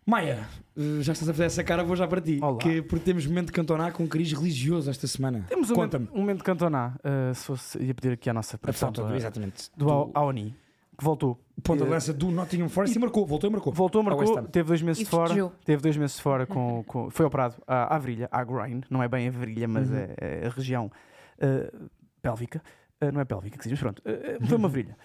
Maia, 0.08 0.46
eh, 0.76 1.02
já 1.02 1.12
estás 1.12 1.28
a 1.28 1.32
fazer 1.32 1.46
essa 1.46 1.64
cara, 1.64 1.82
vou 1.82 1.96
já 1.96 2.06
para 2.06 2.20
ti. 2.20 2.38
Olá. 2.40 2.58
Que, 2.58 2.80
porque 2.80 3.04
temos 3.04 3.26
momento 3.26 3.46
de 3.46 3.52
cantonar 3.52 3.92
com 3.92 4.04
um 4.04 4.06
cariz 4.06 4.32
religioso 4.32 4.88
esta 4.88 5.04
semana. 5.08 5.44
Temos 5.48 5.68
um 5.68 5.74
Conta-me. 5.74 6.04
momento, 6.04 6.16
um 6.16 6.20
momento 6.20 6.38
de 6.38 6.44
Cantona. 6.44 6.94
uh, 7.02 7.34
se 7.34 7.44
fosse, 7.44 7.82
ia 7.82 7.92
pedir 7.92 8.12
aqui 8.12 8.30
à 8.30 8.32
nossa 8.32 8.54
A 8.54 8.58
produção 8.58 8.88
foto, 8.94 9.04
do, 9.08 9.14
exatamente. 9.16 9.68
do 9.76 9.90
Ao- 9.90 10.10
Aoni, 10.14 10.54
que 10.96 11.04
voltou. 11.04 11.36
ponta 11.60 11.82
de 11.82 11.88
Eh, 11.90 11.92
lança 11.92 12.12
do 12.12 12.30
Nottingham 12.30 12.68
Forest 12.68 12.94
e 12.96 13.00
marcou, 13.00 13.26
voltou 13.26 13.50
e 13.50 13.52
marcou. 13.52 13.72
Voltou, 13.72 14.00
marcou, 14.04 14.42
teve 14.44 14.68
dois 14.68 14.80
meses 14.80 15.00
E 15.02 15.04
de 15.04 15.10
fora. 15.10 15.52
Teve 15.64 15.82
dois 15.82 15.96
meses 15.96 16.14
de 16.16 16.22
fora 16.22 16.46
com. 16.46 16.84
com- 16.84 17.10
foi 17.10 17.26
operado 17.26 17.56
à, 17.66 17.96
à 17.96 17.98
virilha, 17.98 18.28
à 18.30 18.44
groin. 18.44 18.82
Não 18.88 19.02
é 19.02 19.08
bem 19.08 19.26
a 19.26 19.30
virilha, 19.32 19.66
mas 19.66 19.90
Uhum. 19.90 19.96
é, 19.96 20.14
é 20.18 20.46
a 20.46 20.50
região 20.50 20.86
uh, 20.86 21.90
pélvica. 22.22 22.62
Uh, 23.02 23.10
não 23.12 23.20
é 23.20 23.24
pélvica 23.24 23.58
que 23.58 23.64
se 23.64 23.70
diz, 23.70 23.82
mas 23.82 23.92
pronto. 23.92 24.02
Uh, 24.08 24.46
foi 24.46 24.56
uma 24.56 24.68
virilha. 24.70 24.96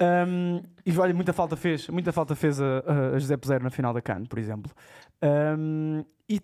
Um, 0.00 0.62
e 0.84 0.96
olha, 0.98 1.14
muita 1.14 1.32
falta 1.32 1.56
fez, 1.56 1.88
muita 1.88 2.12
falta 2.12 2.34
fez 2.34 2.60
a, 2.60 3.12
a 3.14 3.18
José 3.18 3.36
Peseiro 3.36 3.64
na 3.64 3.70
final 3.70 3.92
da 3.92 4.00
CAN, 4.00 4.24
por 4.24 4.38
exemplo. 4.38 4.70
Um, 5.22 6.04
e 6.28 6.40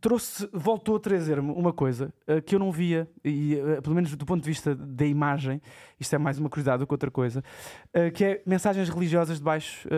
trouxe, 0.00 0.46
voltou 0.52 0.96
a 0.96 1.00
trazer-me 1.00 1.50
uma 1.52 1.72
coisa 1.72 2.12
uh, 2.28 2.42
que 2.42 2.54
eu 2.54 2.58
não 2.58 2.70
via, 2.70 3.08
e 3.24 3.54
uh, 3.56 3.80
pelo 3.80 3.94
menos 3.94 4.14
do 4.14 4.26
ponto 4.26 4.42
de 4.42 4.50
vista 4.50 4.74
da 4.74 5.06
imagem, 5.06 5.62
isto 5.98 6.14
é 6.14 6.18
mais 6.18 6.38
uma 6.38 6.50
curiosidade 6.50 6.80
do 6.80 6.86
que 6.86 6.92
outra 6.92 7.10
coisa, 7.10 7.42
uh, 7.96 8.12
que 8.12 8.22
é 8.22 8.42
mensagens 8.44 8.90
religiosas 8.90 9.38
debaixo 9.38 9.88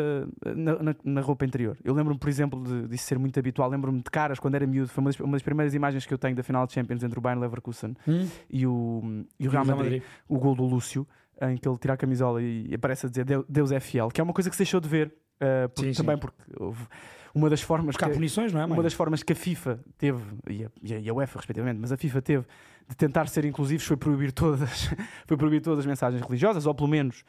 na, 0.54 0.80
na- 0.80 0.94
na 1.02 1.20
roupa 1.20 1.44
interior. 1.44 1.76
Eu 1.82 1.92
lembro-me, 1.94 2.20
por 2.20 2.28
exemplo, 2.28 2.62
de, 2.62 2.86
disso 2.88 3.04
ser 3.04 3.18
muito 3.18 3.36
habitual. 3.40 3.68
Lembro-me 3.68 3.98
de 3.98 4.10
caras 4.10 4.38
quando 4.38 4.54
era 4.54 4.66
miúdo. 4.66 4.88
Foi 4.88 5.02
uma 5.02 5.10
das, 5.10 5.18
uma 5.18 5.32
das 5.32 5.42
primeiras 5.42 5.74
imagens 5.74 6.06
que 6.06 6.14
eu 6.14 6.18
tenho 6.18 6.36
da 6.36 6.42
final 6.44 6.64
de 6.68 6.72
Champions 6.74 7.02
entre 7.02 7.18
o 7.18 7.22
Bayern 7.22 7.40
Leverkusen 7.42 7.96
Hum? 8.06 8.28
e 8.48 8.64
o, 8.66 9.24
e 9.40 9.48
o 9.48 9.50
Real 9.50 9.64
Madrid 9.64 10.02
o 10.28 10.38
gol 10.38 10.54
do 10.54 10.64
Lúcio, 10.64 11.06
em 11.42 11.56
que 11.56 11.68
ele 11.68 11.78
tira 11.78 11.94
a 11.94 11.96
camisola 11.96 12.40
e 12.42 12.72
aparece 12.74 13.06
a 13.06 13.08
dizer 13.08 13.24
"Deu- 13.24 13.44
Deus 13.48 13.70
é 13.72 13.80
fiel, 13.80 14.08
que 14.08 14.20
é 14.20 14.24
uma 14.24 14.32
coisa 14.32 14.48
que 14.50 14.56
se 14.56 14.60
deixou 14.62 14.80
de 14.80 14.88
ver, 14.88 15.08
uh, 15.08 15.68
porque- 15.68 15.88
Sim, 15.88 15.92
sim. 15.94 16.02
também 16.02 16.16
porque 16.18 16.42
houve 16.58 16.86
uma 17.34 17.50
das 17.50 17.60
formas 17.60 17.94
Porque 17.96 18.08
que, 18.10 18.14
punições, 18.16 18.52
não 18.52 18.60
é, 18.62 18.64
uma 18.64 18.82
das 18.82 18.94
formas 18.94 19.22
que 19.22 19.32
a 19.32 19.36
FIFA 19.36 19.78
teve, 19.98 20.22
e 20.48 20.64
a, 20.64 20.70
e 21.02 21.08
a- 21.10 21.14
UEFA 21.14 21.38
respectivamente, 21.38 21.78
mas 21.78 21.92
a 21.92 21.96
FIFA 21.96 22.22
teve 22.22 22.46
de 22.88 22.96
tentar 22.96 23.28
ser 23.28 23.44
inclusivos 23.44 23.84
foi 23.84 23.96
proibir 23.96 24.32
todas, 24.32 24.88
foi 25.26 25.36
proibir 25.36 25.60
todas 25.60 25.80
as 25.80 25.86
mensagens 25.86 26.22
religiosas, 26.22 26.64
ou 26.66 26.74
pelo 26.74 26.88
menos 26.88 27.22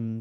um, 0.00 0.20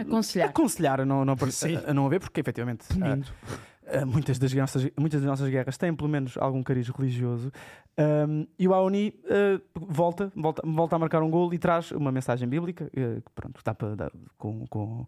Aconselhar. 0.00 0.48
aconselhar 0.48 1.00
a 1.00 1.04
não, 1.04 1.24
não, 1.24 1.34
a, 1.34 1.90
a 1.90 1.94
não 1.94 2.06
haver, 2.06 2.20
porque 2.20 2.40
efetivamente 2.40 2.86
Punindo. 2.88 3.26
Uh, 3.26 3.77
muitas, 4.06 4.38
das 4.38 4.52
nossas, 4.52 4.88
muitas 4.98 5.20
das 5.20 5.28
nossas 5.28 5.48
guerras 5.48 5.76
têm 5.76 5.94
pelo 5.94 6.08
menos 6.08 6.36
algum 6.36 6.62
cariz 6.62 6.88
religioso. 6.88 7.50
Um, 7.98 8.46
e 8.58 8.68
o 8.68 8.74
Aoni 8.74 9.14
uh, 9.24 9.60
volta, 9.74 10.30
volta, 10.34 10.62
volta 10.64 10.96
a 10.96 10.98
marcar 10.98 11.22
um 11.22 11.30
gol 11.30 11.52
e 11.52 11.58
traz 11.58 11.90
uma 11.90 12.12
mensagem 12.12 12.48
bíblica 12.48 12.84
uh, 12.86 13.20
que 13.20 13.30
pronto, 13.34 13.58
está 13.58 13.74
para 13.74 13.96
dar 13.96 14.12
com, 14.36 14.66
com, 14.68 15.06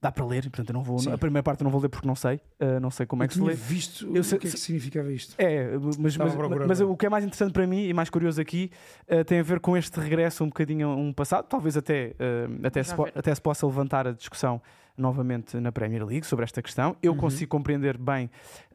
dá 0.00 0.12
para 0.12 0.24
ler, 0.24 0.42
portanto 0.42 0.68
eu 0.70 0.72
não 0.74 0.82
vou. 0.82 0.98
Sim. 1.00 1.12
A 1.12 1.18
primeira 1.18 1.42
parte 1.42 1.60
eu 1.60 1.64
não 1.64 1.70
vou 1.72 1.80
ler 1.80 1.88
porque 1.88 2.06
não 2.06 2.14
sei, 2.14 2.36
uh, 2.60 2.78
não 2.80 2.90
sei 2.90 3.04
como 3.04 3.22
é 3.22 3.26
Eu 3.26 3.28
que 3.28 3.34
se 3.34 3.40
lê. 3.42 3.54
visto 3.54 4.06
Eu 4.14 4.20
o 4.20 4.24
sei- 4.24 4.38
que 4.38 4.46
é 4.46 4.50
que 4.50 4.56
significava 4.58 5.12
isto. 5.12 5.34
É, 5.38 5.76
mas, 5.76 6.16
mas, 6.16 6.36
mas 6.66 6.80
o 6.80 6.96
que 6.96 7.06
é 7.06 7.08
mais 7.08 7.24
interessante 7.24 7.52
para 7.52 7.66
mim 7.66 7.84
e 7.86 7.92
mais 7.92 8.08
curioso 8.08 8.40
aqui 8.40 8.70
uh, 9.10 9.24
tem 9.24 9.40
a 9.40 9.42
ver 9.42 9.58
com 9.60 9.76
este 9.76 9.98
regresso 9.98 10.44
um 10.44 10.48
bocadinho 10.48 10.88
a 10.88 10.94
um 10.96 11.12
passado, 11.12 11.46
talvez 11.48 11.76
até, 11.76 12.14
uh, 12.20 12.66
até, 12.66 12.82
se, 12.82 12.94
até 13.14 13.34
se 13.34 13.40
possa 13.40 13.66
levantar 13.66 14.06
a 14.06 14.12
discussão 14.12 14.62
novamente 14.96 15.56
na 15.58 15.72
Premier 15.72 16.04
League 16.04 16.26
sobre 16.26 16.44
esta 16.44 16.62
questão. 16.62 16.96
Eu 17.02 17.12
Uhum. 17.12 17.18
consigo 17.18 17.50
compreender 17.50 17.96
bem, 17.98 18.30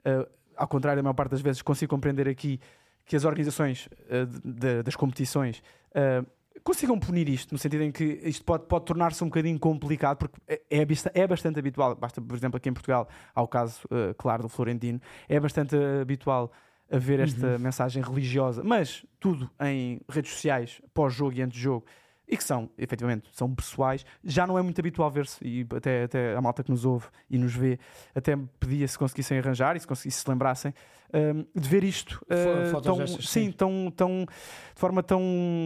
uh, 0.06 0.28
ao 0.58 0.68
contrário 0.68 0.98
da 1.00 1.04
maior 1.04 1.14
parte 1.14 1.32
das 1.32 1.42
vezes, 1.42 1.62
consigo 1.62 1.90
compreender 1.90 2.28
aqui 2.28 2.60
que 3.06 3.16
as 3.16 3.26
organizações 3.26 3.88
uh, 4.10 4.26
de- 4.26 4.60
de- 4.60 4.84
das 4.84 4.96
competições 4.96 5.62
uh, 5.92 6.26
consigam 6.64 7.00
punir 7.00 7.28
isto, 7.30 7.52
no 7.52 7.58
sentido 7.58 7.84
em 7.84 7.92
que 7.92 8.04
isto 8.24 8.44
pode, 8.44 8.66
pode 8.66 8.86
tornar-se 8.86 9.24
um 9.24 9.28
bocadinho 9.28 9.60
complicado, 9.60 10.18
porque 10.18 10.40
é, 10.48 10.62
é, 10.70 10.86
é 11.14 11.28
bastante 11.28 11.60
habitual, 11.60 11.96
basta, 11.96 12.22
por 12.22 12.36
exemplo, 12.36 12.58
aqui 12.58 12.70
em 12.70 12.74
Portugal, 12.74 13.08
ao 13.34 13.48
caso, 13.48 13.82
uh, 13.86 14.14
claro, 14.16 14.44
do 14.44 14.50
Florentino, 14.50 15.02
é 15.28 15.40
bastante 15.40 15.76
habitual 16.02 16.52
haver 16.92 17.20
esta 17.22 17.58
mensagem 17.58 18.04
religiosa, 18.04 18.64
mas 18.64 19.06
tudo 19.20 19.50
em 19.62 20.00
redes 20.08 20.32
sociais, 20.32 20.82
pós-jogo 20.94 21.34
e 21.34 21.42
antes 21.42 21.58
de 21.58 21.64
jogo, 21.64 21.86
e 22.28 22.38
que 22.38 22.44
são, 22.44 22.70
efetivamente, 22.78 23.30
são 23.32 23.54
pessoais, 23.54 24.06
já 24.24 24.48
não 24.48 24.58
é 24.58 24.62
muito 24.62 24.80
habitual 24.80 25.12
ver-se, 25.12 25.38
e 25.46 25.68
até, 25.76 26.04
até 26.04 26.36
a 26.36 26.42
malta 26.42 26.64
que 26.64 26.72
nos 26.72 26.86
ouve 26.86 27.08
e 27.30 27.38
nos 27.38 27.54
vê, 27.54 27.78
até 28.16 28.38
pedia 28.60 28.88
se 28.88 28.98
conseguissem 28.98 29.38
arranjar 29.38 29.76
e 29.76 29.80
se, 29.80 29.88
conseguissem, 29.88 30.24
se 30.24 30.30
lembrassem, 30.30 30.74
hum, 31.14 31.46
de 31.54 31.70
ver 31.70 31.84
isto 31.84 32.24
uh, 32.24 32.82
tão, 32.82 33.06
sim, 33.08 33.22
sim. 33.22 33.52
tão, 33.52 33.92
tão, 33.96 34.26
de 34.26 34.80
forma 34.80 35.04
tão, 35.04 35.22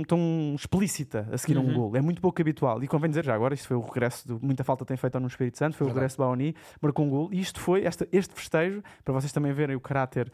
tão 0.07 0.53
explícita 0.55 1.27
a 1.31 1.37
seguir 1.37 1.57
a 1.57 1.61
um 1.61 1.67
Uhum. 1.67 1.73
gol. 1.73 1.95
É 1.95 2.01
muito 2.01 2.21
pouco 2.21 2.41
habitual. 2.41 2.83
E 2.83 2.87
convém 2.87 3.09
dizer 3.09 3.23
já 3.23 3.35
agora, 3.35 3.53
isto 3.53 3.67
foi 3.67 3.77
o 3.77 3.81
regresso, 3.81 4.27
de, 4.27 4.45
muita 4.45 4.63
falta 4.63 4.83
tem 4.83 4.97
feito 4.97 5.19
no 5.19 5.27
Espírito 5.27 5.57
Santo, 5.57 5.77
foi 5.77 5.85
o 5.85 5.87
Verdade. 5.87 5.99
regresso 5.99 6.15
de 6.15 6.19
Baoni, 6.19 6.55
marcou 6.81 7.05
um 7.05 7.09
gol, 7.09 7.29
e 7.31 7.39
isto 7.39 7.59
foi, 7.59 7.85
esta, 7.85 8.07
este 8.11 8.33
festejo, 8.33 8.81
para 9.05 9.13
vocês 9.13 9.31
também 9.31 9.53
verem 9.53 9.75
o 9.75 9.79
caráter 9.79 10.31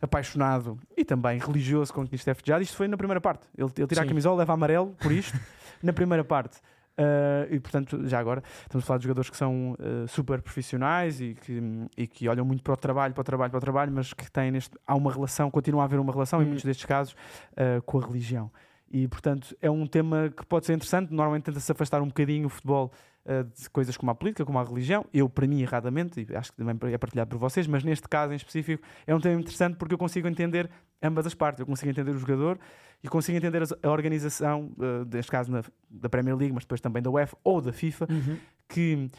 apaixonado 0.00 0.78
e 0.96 1.04
também 1.04 1.38
religioso 1.38 1.92
com 1.92 2.02
é 2.02 2.06
festejado. 2.06 2.62
Isto 2.62 2.76
foi 2.76 2.88
na 2.88 2.96
primeira 2.96 3.20
parte. 3.20 3.46
Ele, 3.56 3.70
ele 3.76 3.86
tira 3.86 4.00
a 4.00 4.04
Sim. 4.04 4.08
camisola, 4.08 4.38
leva 4.38 4.52
amarelo 4.52 4.94
por 5.00 5.12
isto, 5.12 5.38
na 5.82 5.92
primeira 5.92 6.24
parte. 6.24 6.58
Uh, 6.98 7.54
e 7.54 7.60
portanto, 7.60 8.08
já 8.08 8.18
agora, 8.18 8.42
estamos 8.62 8.84
a 8.84 8.86
falar 8.86 8.98
de 8.98 9.04
jogadores 9.04 9.30
que 9.30 9.36
são 9.36 9.72
uh, 9.74 10.08
super 10.08 10.42
profissionais 10.42 11.20
e 11.20 11.34
que, 11.34 11.62
e 11.96 12.06
que 12.08 12.28
olham 12.28 12.44
muito 12.44 12.62
para 12.64 12.74
o 12.74 12.76
trabalho, 12.76 13.14
para 13.14 13.20
o 13.20 13.24
trabalho, 13.24 13.50
para 13.52 13.58
o 13.58 13.60
trabalho, 13.60 13.92
mas 13.92 14.12
que 14.12 14.28
têm 14.30 14.50
neste. 14.50 14.76
Há 14.84 14.96
uma 14.96 15.12
relação, 15.12 15.48
continua 15.48 15.82
a 15.82 15.84
haver 15.84 16.00
uma 16.00 16.12
relação, 16.12 16.40
em 16.40 16.44
Hum. 16.44 16.48
muitos 16.48 16.64
destes 16.64 16.84
casos, 16.84 17.12
uh, 17.52 17.80
com 17.82 17.98
a 17.98 18.04
religião. 18.04 18.50
E 18.90 19.06
portanto, 19.06 19.56
é 19.60 19.70
um 19.70 19.86
tema 19.86 20.32
que 20.34 20.44
pode 20.46 20.66
ser 20.66 20.72
interessante. 20.72 21.12
Normalmente 21.12 21.44
tenta-se 21.44 21.70
afastar 21.70 22.02
um 22.02 22.08
bocadinho 22.08 22.46
o 22.46 22.48
futebol 22.48 22.90
uh, 23.28 23.44
de 23.44 23.68
coisas 23.70 23.96
como 23.96 24.10
a 24.10 24.14
política, 24.14 24.44
como 24.44 24.58
a 24.58 24.64
religião. 24.64 25.04
Eu, 25.12 25.28
para 25.28 25.46
mim, 25.46 25.60
erradamente, 25.62 26.26
e 26.28 26.34
acho 26.36 26.50
que 26.52 26.58
também 26.58 26.76
é 26.92 26.98
partilhado 26.98 27.30
por 27.30 27.38
vocês, 27.38 27.66
mas 27.66 27.84
neste 27.84 28.08
caso 28.08 28.32
em 28.32 28.36
específico, 28.36 28.82
é 29.06 29.14
um 29.14 29.20
tema 29.20 29.40
interessante 29.40 29.76
porque 29.76 29.94
eu 29.94 29.98
consigo 29.98 30.26
entender 30.26 30.68
ambas 31.02 31.26
as 31.26 31.34
partes. 31.34 31.60
Eu 31.60 31.66
consigo 31.66 31.90
entender 31.90 32.10
o 32.10 32.18
jogador 32.18 32.58
e 33.04 33.08
consigo 33.08 33.38
entender 33.38 33.62
a 33.82 33.88
organização, 33.90 34.72
uh, 34.78 35.04
neste 35.12 35.30
caso 35.30 35.52
na- 35.52 35.62
da 35.88 36.08
Premier 36.08 36.36
League, 36.36 36.52
mas 36.52 36.64
depois 36.64 36.80
também 36.80 37.02
da 37.02 37.10
UEFA 37.10 37.36
ou 37.44 37.60
da 37.60 37.72
FIFA, 37.72 38.06
Uhum. 38.10 38.36
que 38.68 39.10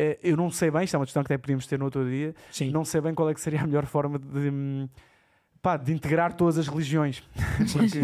eh, 0.00 0.16
eu 0.22 0.36
não 0.36 0.48
sei 0.50 0.70
bem, 0.70 0.84
isto 0.84 0.94
é 0.94 0.98
uma 0.98 1.04
questão 1.04 1.22
que 1.24 1.26
até 1.32 1.36
podíamos 1.36 1.66
ter 1.66 1.76
no 1.78 1.84
outro 1.86 2.08
dia, 2.08 2.32
Sim. 2.52 2.70
não 2.70 2.84
sei 2.84 3.00
bem 3.00 3.12
qual 3.14 3.28
é 3.28 3.34
que 3.34 3.40
seria 3.40 3.60
a 3.62 3.66
melhor 3.66 3.84
forma 3.84 4.16
de, 4.18 4.48
hum, 4.48 4.88
pá, 5.62 5.76
de 5.76 5.92
integrar 5.92 6.34
todas 6.34 6.58
as 6.58 6.68
religiões. 6.68 7.22
Porque, 7.72 8.00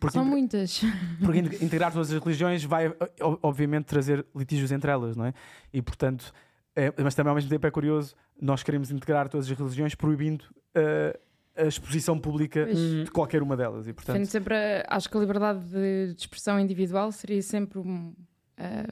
porque 0.00 0.12
São 0.12 0.24
muitas. 0.24 0.80
porque 1.22 1.38
in- 1.38 1.56
integrar 1.64 1.92
todas 1.92 2.12
as 2.12 2.22
religiões 2.22 2.62
vai, 2.64 2.94
obviamente, 3.42 3.84
trazer 3.86 4.24
litígios 4.34 4.70
entre 4.72 4.90
elas, 4.90 5.16
não 5.16 5.24
é? 5.26 5.34
E, 5.72 5.82
portanto, 5.82 6.32
é- 6.76 6.92
mas 7.02 7.14
também 7.14 7.30
ao 7.30 7.34
mesmo 7.34 7.50
tempo 7.50 7.66
é 7.66 7.70
curioso, 7.70 8.14
nós 8.40 8.62
queremos 8.62 8.90
integrar 8.90 9.28
todas 9.28 9.50
as 9.50 9.56
religiões 9.58 9.94
proibindo 9.94 10.44
eh, 10.74 11.18
a 11.56 11.64
exposição 11.66 12.18
pública 12.18 12.64
Pois. 12.64 12.78
De 13.04 13.10
qualquer 13.10 13.42
uma 13.42 13.56
delas. 13.56 13.86
E, 13.86 13.92
portanto, 13.92 14.24
sempre, 14.26 14.54
a- 14.54 14.86
acho 14.88 15.08
que 15.10 15.16
a 15.16 15.20
liberdade 15.20 15.60
de, 15.66 16.14
de 16.14 16.20
expressão 16.20 16.58
individual 16.58 17.12
seria 17.12 17.42
sempre 17.42 17.78
um, 17.78 18.14
ah, 18.56 18.86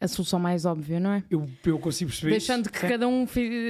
a 0.00 0.06
solução 0.08 0.38
mais 0.38 0.64
óbvia, 0.64 1.00
não 1.00 1.10
é? 1.12 1.22
Eu, 1.30 1.48
eu 1.64 1.78
consigo 1.78 2.10
perceber. 2.10 2.30
Deixando 2.32 2.70
que 2.70 2.78
Sim. 2.78 2.88
cada 2.88 3.08
um 3.08 3.26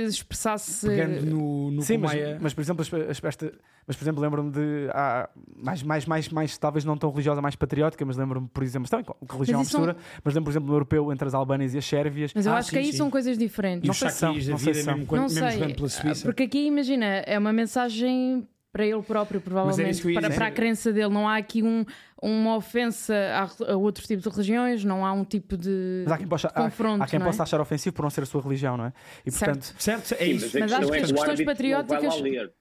expressasse. 0.06 0.86
Pegando 0.86 1.24
no, 1.26 1.70
no 1.70 1.82
Sim, 1.82 1.98
mas, 1.98 2.12
mas, 2.40 2.54
por 2.54 2.60
exemplo, 2.60 2.84
esta- 3.26 3.52
mas 3.86 3.96
por 3.96 4.04
exemplo, 4.04 4.22
lembro-me 4.22 4.50
de 4.50 4.88
há 4.92 5.28
mais, 5.56 5.82
mais, 5.82 6.06
mais, 6.06 6.28
mais, 6.28 6.58
talvez 6.58 6.84
não 6.84 6.96
tão 6.96 7.10
religiosa, 7.10 7.40
mais 7.40 7.56
patriótica, 7.56 8.04
mas 8.04 8.16
lembro-me, 8.16 8.48
por 8.48 8.62
exemplo, 8.62 8.88
também 8.88 9.04
com 9.04 9.14
religião 9.36 9.58
Mas 9.60 9.68
mistura, 9.68 9.96
mas 10.22 10.34
lembro, 10.34 10.44
por 10.44 10.50
exemplo, 10.50 10.68
no 10.68 10.74
europeu 10.74 11.12
entre 11.12 11.26
as 11.26 11.34
albânias 11.34 11.74
e 11.74 11.78
as 11.78 11.84
sérvias. 11.86 12.32
Mas 12.34 12.46
eu 12.46 12.52
Ah, 12.52 12.58
acho 12.58 12.68
sim, 12.70 12.76
que 12.76 12.78
aí 12.80 12.90
sim. 12.92 12.98
são 12.98 13.10
coisas 13.10 13.38
diferentes. 13.38 13.84
E 13.84 13.86
Não 13.86 13.92
os 13.92 13.98
sei 13.98 14.10
se 14.10 14.16
são, 14.16 14.34
não 14.34 14.58
sei 14.58 14.74
se 14.74 14.82
são. 14.82 14.94
mesmo, 14.94 15.06
quando, 15.06 15.20
não 15.22 15.28
mesmo 15.28 15.48
sei, 15.48 15.58
jogando 15.58 15.74
pela 15.76 15.88
Suíça. 15.88 16.22
porque 16.24 16.42
aqui 16.44 16.66
imagina, 16.66 17.04
é 17.06 17.38
uma 17.38 17.52
mensagem 17.52 18.46
para 18.78 18.86
ele 18.86 19.02
próprio, 19.02 19.40
provavelmente, 19.40 20.00
para, 20.12 20.28
dizer. 20.28 20.34
para 20.36 20.46
a 20.46 20.50
crença 20.52 20.92
dele. 20.92 21.08
Não 21.12 21.28
há 21.28 21.36
aqui 21.36 21.64
um, 21.64 21.84
uma 22.22 22.54
ofensa 22.54 23.12
a, 23.12 23.72
a 23.72 23.76
outros 23.76 24.06
tipos 24.06 24.22
de 24.22 24.30
religiões, 24.30 24.84
não 24.84 25.04
há 25.04 25.12
um 25.12 25.24
tipo 25.24 25.56
de, 25.56 26.02
Mas 26.04 26.12
há 26.12 26.18
quem, 26.18 26.28
possa, 26.28 26.46
de 26.46 26.54
há, 26.54 26.62
confronto. 26.62 27.02
há 27.02 27.06
quem 27.08 27.18
não 27.18 27.26
é? 27.26 27.28
possa 27.30 27.42
achar 27.42 27.60
ofensivo 27.60 27.92
por 27.96 28.02
não 28.02 28.10
ser 28.10 28.22
a 28.22 28.26
sua 28.26 28.40
religião, 28.40 28.76
não 28.76 28.84
é? 28.84 28.92
E 29.26 29.32
Certo. 29.32 29.52
portanto, 29.58 29.74
Certo, 29.82 30.12
é 30.14 30.24
Sim, 30.26 30.30
isso. 30.30 30.44
mas, 30.44 30.54
a 30.54 30.60
Mas 30.60 30.72
acho 30.72 30.90
que 30.92 30.96
é 30.96 31.02
as 31.02 31.10
questões 31.12 31.44
patrióticas- 31.44 32.20
ler. 32.20 32.52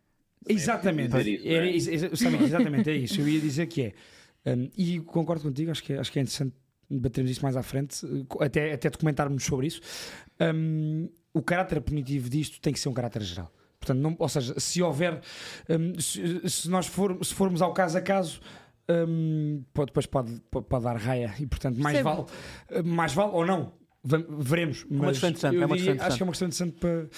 Exatamente. 0.49 1.15
Isso, 1.35 1.47
é? 1.47 1.53
Era 1.53 1.65
isso, 1.67 1.89
exa- 1.91 2.15
Samir, 2.15 2.41
exatamente, 2.41 2.89
é 2.89 2.95
isso. 2.95 3.21
Eu 3.21 3.27
ia 3.27 3.39
dizer 3.39 3.67
que 3.67 3.81
é. 4.45 4.53
Um, 4.55 4.69
e 4.75 4.99
concordo 5.01 5.43
contigo, 5.43 5.69
acho 5.69 5.83
que, 5.83 5.93
é- 5.93 5.99
acho 5.99 6.11
que 6.11 6.17
é 6.17 6.21
interessante 6.23 6.53
debatermos 6.89 7.29
isso 7.29 7.43
mais 7.43 7.55
à 7.55 7.61
frente, 7.61 7.97
até, 8.39 8.73
até 8.73 8.89
documentarmos 8.89 9.43
sobre 9.43 9.67
isso. 9.67 9.81
Um, 10.39 11.09
o 11.33 11.43
caráter 11.43 11.79
punitivo 11.81 12.27
disto 12.27 12.59
tem 12.59 12.73
que 12.73 12.79
ser 12.79 12.89
um 12.89 12.93
caráter 12.93 13.21
geral. 13.21 13.51
Portanto, 13.87 14.01
não, 14.01 14.15
ou 14.19 14.29
seja, 14.29 14.59
se 14.59 14.81
houver, 14.81 15.21
um, 15.69 15.99
se, 15.99 16.49
se 16.49 16.69
nós 16.69 16.87
for, 16.87 17.17
se 17.23 17.33
formos 17.33 17.61
ao 17.61 17.73
caso 17.73 17.97
a 17.97 18.01
caso, 18.01 18.41
um, 18.89 19.63
pode, 19.73 19.87
depois 19.87 20.05
pode, 20.05 20.41
pode, 20.51 20.83
dar 20.83 20.97
raia 20.97 21.33
e, 21.39 21.45
portanto, 21.45 21.79
mais 21.79 22.01
vale, 22.01 22.21
uh, 22.21 22.83
mais 22.83 23.13
vale 23.13 23.31
ou 23.31 23.45
não. 23.45 23.73
Veremos, 24.03 24.85
uma 24.89 25.05
mas 25.05 25.19
questão 25.19 25.29
interessante, 25.29 25.61
é 25.61 25.65
uma 25.65 25.75
questão 25.75 26.05
acho 26.05 26.15
que 26.15 26.23
é 26.23 26.25
uma 26.25 26.31
questão 26.31 26.47
interessante 26.47 26.79
para, 26.79 27.09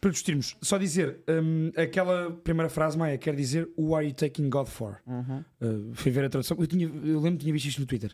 para 0.00 0.10
discutirmos. 0.10 0.56
Só 0.60 0.76
dizer, 0.76 1.20
um, 1.28 1.70
aquela 1.76 2.32
primeira 2.32 2.68
frase, 2.68 2.98
Maia, 2.98 3.16
quer 3.16 3.36
dizer 3.36 3.68
Who 3.78 3.94
are 3.94 4.04
you 4.04 4.12
taking 4.12 4.50
God 4.50 4.66
for? 4.66 5.00
uhum. 5.06 5.44
Uh, 5.60 5.94
fui 5.94 6.10
ver 6.10 6.24
a 6.24 6.28
tradução. 6.28 6.56
Eu, 6.58 6.66
tinha, 6.66 6.86
eu 6.86 7.20
lembro 7.20 7.38
que 7.38 7.44
tinha 7.44 7.52
visto 7.52 7.66
isto 7.66 7.80
no 7.80 7.86
Twitter. 7.86 8.12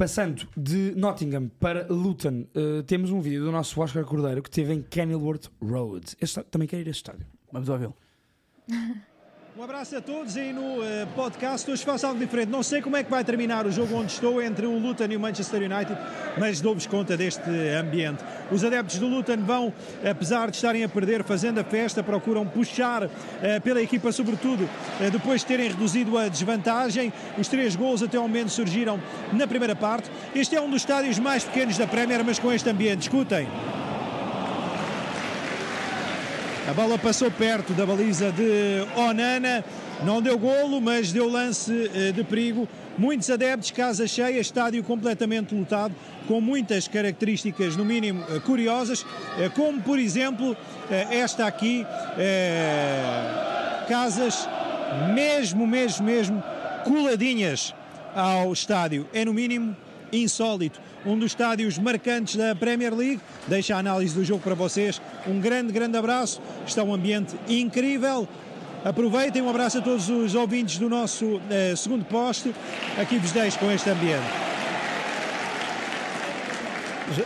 Passando 0.00 0.48
de 0.56 0.94
Nottingham 0.96 1.50
para 1.60 1.86
Luton, 1.92 2.46
uh, 2.56 2.82
temos 2.84 3.10
um 3.10 3.20
vídeo 3.20 3.44
do 3.44 3.52
nosso 3.52 3.78
Oscar 3.82 4.02
Cordeiro 4.02 4.42
que 4.42 4.48
esteve 4.48 4.72
em 4.72 4.80
Kenilworth 4.80 5.50
Road. 5.60 6.16
Este, 6.18 6.42
também 6.44 6.66
quero 6.66 6.80
ir 6.80 6.88
a 6.88 6.90
este 6.90 7.00
estádio. 7.00 7.26
vamos 7.52 7.68
ouvi-lo. 7.68 7.94
Um 9.60 9.64
abraço 9.64 9.94
a 9.94 10.00
todos 10.00 10.38
aí 10.38 10.54
no 10.54 10.82
eh, 10.82 11.06
podcast. 11.14 11.70
Hoje 11.70 11.84
faço 11.84 12.06
algo 12.06 12.18
diferente. 12.18 12.48
Não 12.48 12.62
sei 12.62 12.80
como 12.80 12.96
é 12.96 13.04
que 13.04 13.10
vai 13.10 13.22
terminar 13.22 13.66
o 13.66 13.70
jogo 13.70 13.94
onde 13.94 14.10
estou 14.10 14.40
entre 14.40 14.64
o 14.64 14.78
Luton 14.78 15.04
e 15.10 15.16
o 15.18 15.20
Manchester 15.20 15.60
United, 15.60 15.98
mas 16.38 16.62
dou-vos 16.62 16.86
conta 16.86 17.14
deste 17.14 17.50
ambiente. 17.78 18.24
Os 18.50 18.64
adeptos 18.64 18.98
do 18.98 19.06
Luton 19.06 19.36
vão, 19.44 19.70
apesar 20.02 20.50
de 20.50 20.56
estarem 20.56 20.82
a 20.82 20.88
perder, 20.88 21.22
fazendo 21.24 21.60
a 21.60 21.64
festa, 21.64 22.02
procuram 22.02 22.46
puxar 22.46 23.10
eh, 23.42 23.60
pela 23.60 23.82
equipa, 23.82 24.10
sobretudo 24.12 24.66
eh, 24.98 25.10
depois 25.10 25.42
de 25.42 25.48
terem 25.48 25.68
reduzido 25.68 26.16
a 26.16 26.28
desvantagem. 26.28 27.12
Os 27.36 27.46
três 27.46 27.76
gols 27.76 28.02
até 28.02 28.16
ao 28.16 28.22
momento 28.22 28.48
surgiram 28.48 28.98
na 29.30 29.46
primeira 29.46 29.76
parte. 29.76 30.10
Este 30.34 30.56
é 30.56 30.60
um 30.62 30.70
dos 30.70 30.80
estádios 30.80 31.18
mais 31.18 31.44
pequenos 31.44 31.76
da 31.76 31.86
Premier, 31.86 32.24
mas 32.24 32.38
com 32.38 32.50
este 32.50 32.70
ambiente. 32.70 33.02
Escutem. 33.02 33.46
A 36.70 36.72
bola 36.72 36.96
passou 36.96 37.28
perto 37.32 37.72
da 37.72 37.84
baliza 37.84 38.30
de 38.30 38.86
Onana, 38.96 39.64
não 40.04 40.22
deu 40.22 40.38
golo, 40.38 40.80
mas 40.80 41.10
deu 41.10 41.28
lance 41.28 41.90
eh, 41.92 42.12
de 42.12 42.22
perigo. 42.22 42.68
Muitos 42.96 43.28
adeptos, 43.28 43.72
casa 43.72 44.06
cheia, 44.06 44.38
estádio 44.38 44.84
completamente 44.84 45.52
lotado, 45.52 45.92
com 46.28 46.40
muitas 46.40 46.86
características, 46.86 47.74
no 47.74 47.84
mínimo, 47.84 48.24
eh, 48.30 48.38
curiosas, 48.38 49.04
eh, 49.40 49.48
como 49.48 49.82
por 49.82 49.98
exemplo 49.98 50.56
esta 51.10 51.44
aqui, 51.44 51.84
eh, 52.16 53.84
casas 53.88 54.48
mesmo, 55.12 55.66
mesmo, 55.66 56.06
mesmo 56.06 56.40
coladinhas 56.84 57.74
ao 58.14 58.52
estádio. 58.52 59.08
É 59.12 59.24
no 59.24 59.34
mínimo 59.34 59.76
insólito. 60.12 60.80
Um 61.04 61.18
dos 61.18 61.32
estádios 61.32 61.78
marcantes 61.78 62.36
da 62.36 62.54
Premier 62.54 62.94
League. 62.94 63.20
Deixa 63.46 63.74
a 63.74 63.78
análise 63.78 64.14
do 64.14 64.24
jogo 64.24 64.42
para 64.42 64.54
vocês. 64.54 65.00
Um 65.26 65.40
grande, 65.40 65.72
grande 65.72 65.96
abraço. 65.96 66.42
Está 66.66 66.82
um 66.82 66.92
ambiente 66.92 67.34
incrível. 67.48 68.28
Aproveitem. 68.84 69.40
Um 69.40 69.48
abraço 69.48 69.78
a 69.78 69.80
todos 69.80 70.08
os 70.10 70.34
ouvintes 70.34 70.78
do 70.78 70.88
nosso 70.88 71.40
eh, 71.50 71.74
segundo 71.74 72.04
poste. 72.04 72.54
Aqui 72.98 73.18
vos 73.18 73.32
deixo 73.32 73.58
com 73.58 73.70
este 73.70 73.88
ambiente. 73.88 74.50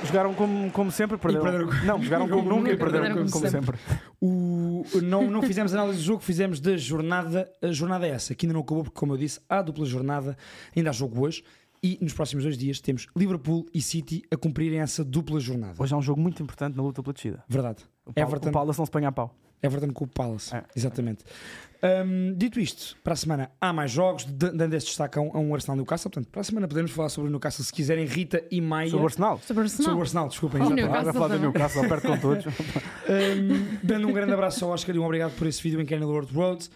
Jogaram 0.06 0.32
como, 0.34 0.70
como 0.70 0.90
sempre, 0.90 1.18
perderam. 1.18 1.44
perderam. 1.44 1.84
Não, 1.84 2.02
jogaram 2.02 2.28
como 2.30 2.48
nunca 2.48 2.70
e 2.70 2.76
perderam 2.76 3.06
Perderam 3.06 3.28
como, 3.28 3.30
como 3.30 3.48
sempre. 3.50 3.78
O, 4.20 4.84
não, 5.02 5.30
não 5.30 5.42
fizemos 5.42 5.74
análise 5.74 5.98
do 5.98 6.04
jogo, 6.04 6.22
fizemos 6.22 6.58
da 6.58 6.76
jornada, 6.76 7.50
a 7.60 7.70
jornada 7.70 8.06
essa, 8.06 8.34
que 8.34 8.46
ainda 8.46 8.54
não 8.54 8.62
acabou, 8.62 8.84
porque, 8.84 8.98
como 8.98 9.12
eu 9.12 9.18
disse, 9.18 9.40
há 9.48 9.60
dupla 9.60 9.84
jornada, 9.84 10.36
ainda 10.74 10.90
há 10.90 10.92
jogo 10.92 11.20
hoje. 11.26 11.44
E 11.87 11.99
nos 12.01 12.14
próximos 12.14 12.45
dois 12.45 12.57
dias 12.57 12.80
temos 12.80 13.07
Liverpool 13.14 13.66
e 13.74 13.82
City 13.82 14.22
a 14.30 14.37
cumprirem 14.39 14.80
essa 14.80 15.05
dupla 15.05 15.39
jornada. 15.39 15.74
Hoje 15.78 15.93
é 15.93 15.97
um 15.99 16.01
jogo 16.01 16.18
muito 16.18 16.43
importante 16.43 16.74
na 16.74 16.82
luta 16.82 17.03
pela 17.03 17.12
descida. 17.12 17.45
Verdade. 17.47 17.85
O, 18.07 18.12
Pal 18.14 18.24
Everton- 18.26 18.49
o 18.49 18.53
Palace 18.53 18.78
não 18.78 18.87
se 18.87 18.91
põe 18.91 19.05
a 19.05 19.12
pau. 19.12 19.37
Everton 19.62 19.93
com 19.93 20.05
o 20.05 20.09
Palace. 20.09 20.55
É. 20.55 20.64
Exatamente. 20.74 21.24
Hum, 21.82 22.32
dito 22.37 22.59
isto, 22.59 22.97
para 23.05 23.12
a 23.12 23.16
semana 23.16 23.51
há 23.61 23.70
mais 23.72 23.91
jogos, 23.91 24.24
dando 24.24 24.72
este 24.72 24.89
destaque 24.89 25.18
a 25.18 25.22
um, 25.22 25.30
a 25.37 25.39
um 25.39 25.55
Arsenal 25.55 25.76
Newcastle. 25.76 26.11
Portanto, 26.11 26.30
para 26.30 26.41
a 26.41 26.45
semana 26.45 26.66
podemos 26.66 26.91
falar 26.91 27.11
sobre 27.11 27.28
o 27.28 27.30
Newcastle 27.30 27.62
se 27.64 27.72
quiserem. 27.72 28.07
Rita 28.07 28.43
e 28.51 28.62
Maia. 28.62 28.89
Sobre 28.89 29.03
o 29.03 29.07
Arsenal. 29.07 29.41
Sobre 29.47 29.64
o 29.64 29.68
Sobre 29.68 29.82
o 29.93 30.01
Arsenal. 30.01 30.01
Arsenal, 30.01 30.28
desculpem. 30.28 30.62
Oh, 30.62 30.68
Vai 31.03 31.12
falar 31.12 31.28
do. 31.28 31.39
Newcastle, 31.39 31.87
perto 31.87 32.09
com 32.09 32.18
todos. 32.18 32.47
Um, 32.47 33.78
dando 33.87 34.09
um 34.09 34.12
grande 34.12 34.32
abraço 34.32 34.64
ao 34.64 34.70
Oscar 34.70 34.97
e 34.97 34.99
um 34.99 35.05
obrigado 35.05 35.32
por 35.37 35.47
esse 35.47 35.62
vídeo 35.62 35.78
em 35.80 35.85
Kenilworth 35.85 36.30
Road. 36.32 36.68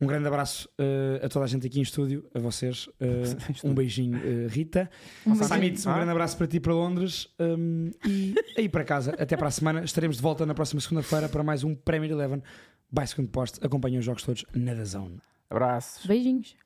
Um 0.00 0.06
grande 0.06 0.28
abraço 0.28 0.68
uh, 0.78 1.24
a 1.24 1.28
toda 1.28 1.44
a 1.44 1.48
gente 1.48 1.66
aqui 1.66 1.80
em 1.80 1.82
estúdio, 1.82 2.28
a 2.34 2.38
vocês. 2.38 2.88
Uh, 3.00 3.68
um 3.68 3.74
beijinho, 3.74 4.18
uh, 4.18 4.48
Rita. 4.48 4.90
Um. 5.26 5.34
Samit, 5.34 5.88
um 5.88 5.94
grande 5.94 6.10
abraço 6.10 6.36
para 6.36 6.46
ti 6.46 6.60
para 6.60 6.72
Londres. 6.72 7.28
Um, 7.38 7.90
e 8.06 8.34
aí 8.56 8.68
para 8.68 8.84
casa, 8.84 9.14
até 9.18 9.36
para 9.36 9.48
a 9.48 9.50
semana. 9.50 9.84
Estaremos 9.84 10.16
de 10.16 10.22
volta 10.22 10.44
na 10.44 10.54
próxima 10.54 10.80
segunda-feira 10.80 11.28
para 11.28 11.42
mais 11.42 11.64
um 11.64 11.74
Premier 11.74 12.10
Eleven 12.10 12.42
by 12.90 13.06
Second 13.06 13.28
Post. 13.30 13.64
Acompanhem 13.64 13.98
os 13.98 14.04
jogos 14.04 14.22
todos 14.22 14.44
na 14.54 14.74
The 14.74 14.84
Zone. 14.84 15.20
Abraços. 15.50 16.06
Beijinhos. 16.06 16.56